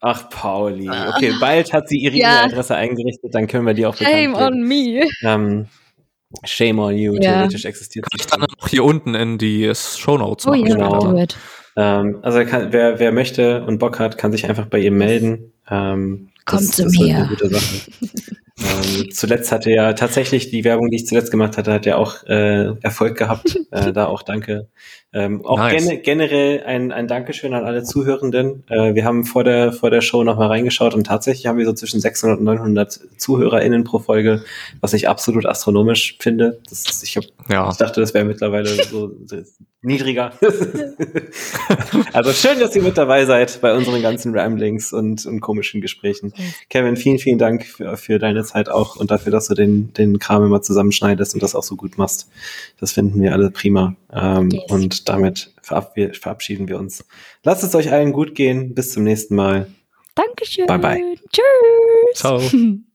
Ach, 0.00 0.30
Pauli. 0.30 0.88
Okay, 0.88 1.34
bald 1.38 1.72
hat 1.74 1.88
sie 1.88 1.98
ihre 1.98 2.16
ja. 2.16 2.44
E-Mail-Adresse 2.44 2.76
eingerichtet, 2.76 3.34
dann 3.34 3.46
können 3.46 3.66
wir 3.66 3.74
die 3.74 3.84
auch 3.84 3.94
Shame 3.94 4.34
on 4.34 4.62
me. 4.62 5.06
Ähm, 5.22 5.66
Shame 6.44 6.78
on 6.78 6.96
you, 6.96 7.14
ja. 7.14 7.20
theoretisch 7.20 7.64
existiert 7.64 8.06
Kann 8.10 8.20
ich 8.20 8.26
dann 8.26 8.40
noch 8.40 8.68
hier 8.68 8.84
unten 8.84 9.14
in 9.14 9.38
die 9.38 9.72
Show 9.74 10.18
Notes 10.18 10.46
oh, 10.46 10.54
Ja, 10.54 10.74
genau. 10.74 11.26
Ähm, 11.74 12.18
also 12.22 12.44
kann, 12.44 12.72
wer, 12.72 12.98
wer 12.98 13.12
möchte 13.12 13.64
und 13.64 13.78
Bock 13.78 13.98
hat, 13.98 14.18
kann 14.18 14.32
sich 14.32 14.48
einfach 14.48 14.66
bei 14.66 14.78
ihr 14.78 14.92
melden. 14.92 15.52
Ähm, 15.70 16.28
Kommt 16.44 16.62
das, 16.62 16.70
zu 16.72 16.82
das 16.84 16.92
mir. 16.92 17.30
ähm, 18.62 19.10
zuletzt 19.12 19.52
hatte 19.52 19.70
ja 19.70 19.92
tatsächlich 19.92 20.50
die 20.50 20.64
Werbung, 20.64 20.90
die 20.90 20.96
ich 20.96 21.06
zuletzt 21.06 21.30
gemacht 21.30 21.56
hatte, 21.56 21.72
hat 21.72 21.86
ja 21.86 21.96
auch 21.96 22.24
äh, 22.24 22.74
Erfolg 22.82 23.16
gehabt. 23.16 23.58
äh, 23.70 23.92
da 23.92 24.06
auch 24.06 24.22
danke 24.22 24.68
ähm, 25.14 25.44
auch 25.44 25.58
nice. 25.58 25.88
gen 25.88 26.02
generell 26.02 26.62
ein, 26.64 26.90
ein 26.90 27.06
Dankeschön 27.06 27.52
an 27.52 27.64
alle 27.64 27.82
Zuhörenden. 27.82 28.64
Äh, 28.70 28.94
wir 28.94 29.04
haben 29.04 29.24
vor 29.24 29.44
der, 29.44 29.72
vor 29.72 29.90
der 29.90 30.00
Show 30.00 30.24
nochmal 30.24 30.48
reingeschaut 30.48 30.94
und 30.94 31.06
tatsächlich 31.06 31.46
haben 31.46 31.58
wir 31.58 31.66
so 31.66 31.74
zwischen 31.74 32.00
600 32.00 32.38
und 32.38 32.44
900 32.44 32.98
ZuhörerInnen 33.18 33.84
pro 33.84 33.98
Folge, 33.98 34.42
was 34.80 34.94
ich 34.94 35.10
absolut 35.10 35.44
astronomisch 35.44 36.16
finde. 36.18 36.60
Das 36.68 36.86
ist, 36.88 37.02
ich, 37.02 37.18
hab, 37.18 37.24
ja. 37.50 37.68
ich 37.70 37.76
dachte, 37.76 38.00
das 38.00 38.14
wäre 38.14 38.24
mittlerweile 38.24 38.68
so 38.68 39.10
niedriger. 39.82 40.32
also 42.14 42.32
schön, 42.32 42.58
dass 42.58 42.74
ihr 42.74 42.82
mit 42.82 42.96
dabei 42.96 43.26
seid 43.26 43.60
bei 43.60 43.74
unseren 43.74 44.00
ganzen 44.00 44.34
Ramblings 44.34 44.94
und, 44.94 45.26
und 45.26 45.40
komischen 45.40 45.82
Gesprächen. 45.82 46.32
Kevin, 46.70 46.96
vielen, 46.96 47.18
vielen 47.18 47.38
Dank 47.38 47.66
für, 47.66 47.98
für 47.98 48.18
deine 48.18 48.44
Zeit 48.44 48.51
auch 48.68 48.96
und 48.96 49.10
dafür, 49.10 49.32
dass 49.32 49.48
du 49.48 49.54
den, 49.54 49.92
den 49.92 50.18
Kram 50.18 50.44
immer 50.44 50.62
zusammenschneidest 50.62 51.34
und 51.34 51.42
das 51.42 51.54
auch 51.54 51.62
so 51.62 51.76
gut 51.76 51.98
machst. 51.98 52.28
Das 52.78 52.92
finden 52.92 53.20
wir 53.20 53.32
alle 53.32 53.50
prima. 53.50 53.96
Ähm, 54.12 54.50
yes. 54.50 54.62
Und 54.68 55.08
damit 55.08 55.52
verabschieden 55.62 56.68
wir 56.68 56.78
uns. 56.78 57.04
Lasst 57.42 57.64
es 57.64 57.74
euch 57.74 57.92
allen 57.92 58.12
gut 58.12 58.34
gehen. 58.34 58.74
Bis 58.74 58.92
zum 58.92 59.04
nächsten 59.04 59.34
Mal. 59.34 59.68
Dankeschön. 60.14 60.66
Bye 60.66 60.78
bye. 60.78 61.18
Tschüss. 61.32 62.18
Ciao. 62.18 62.40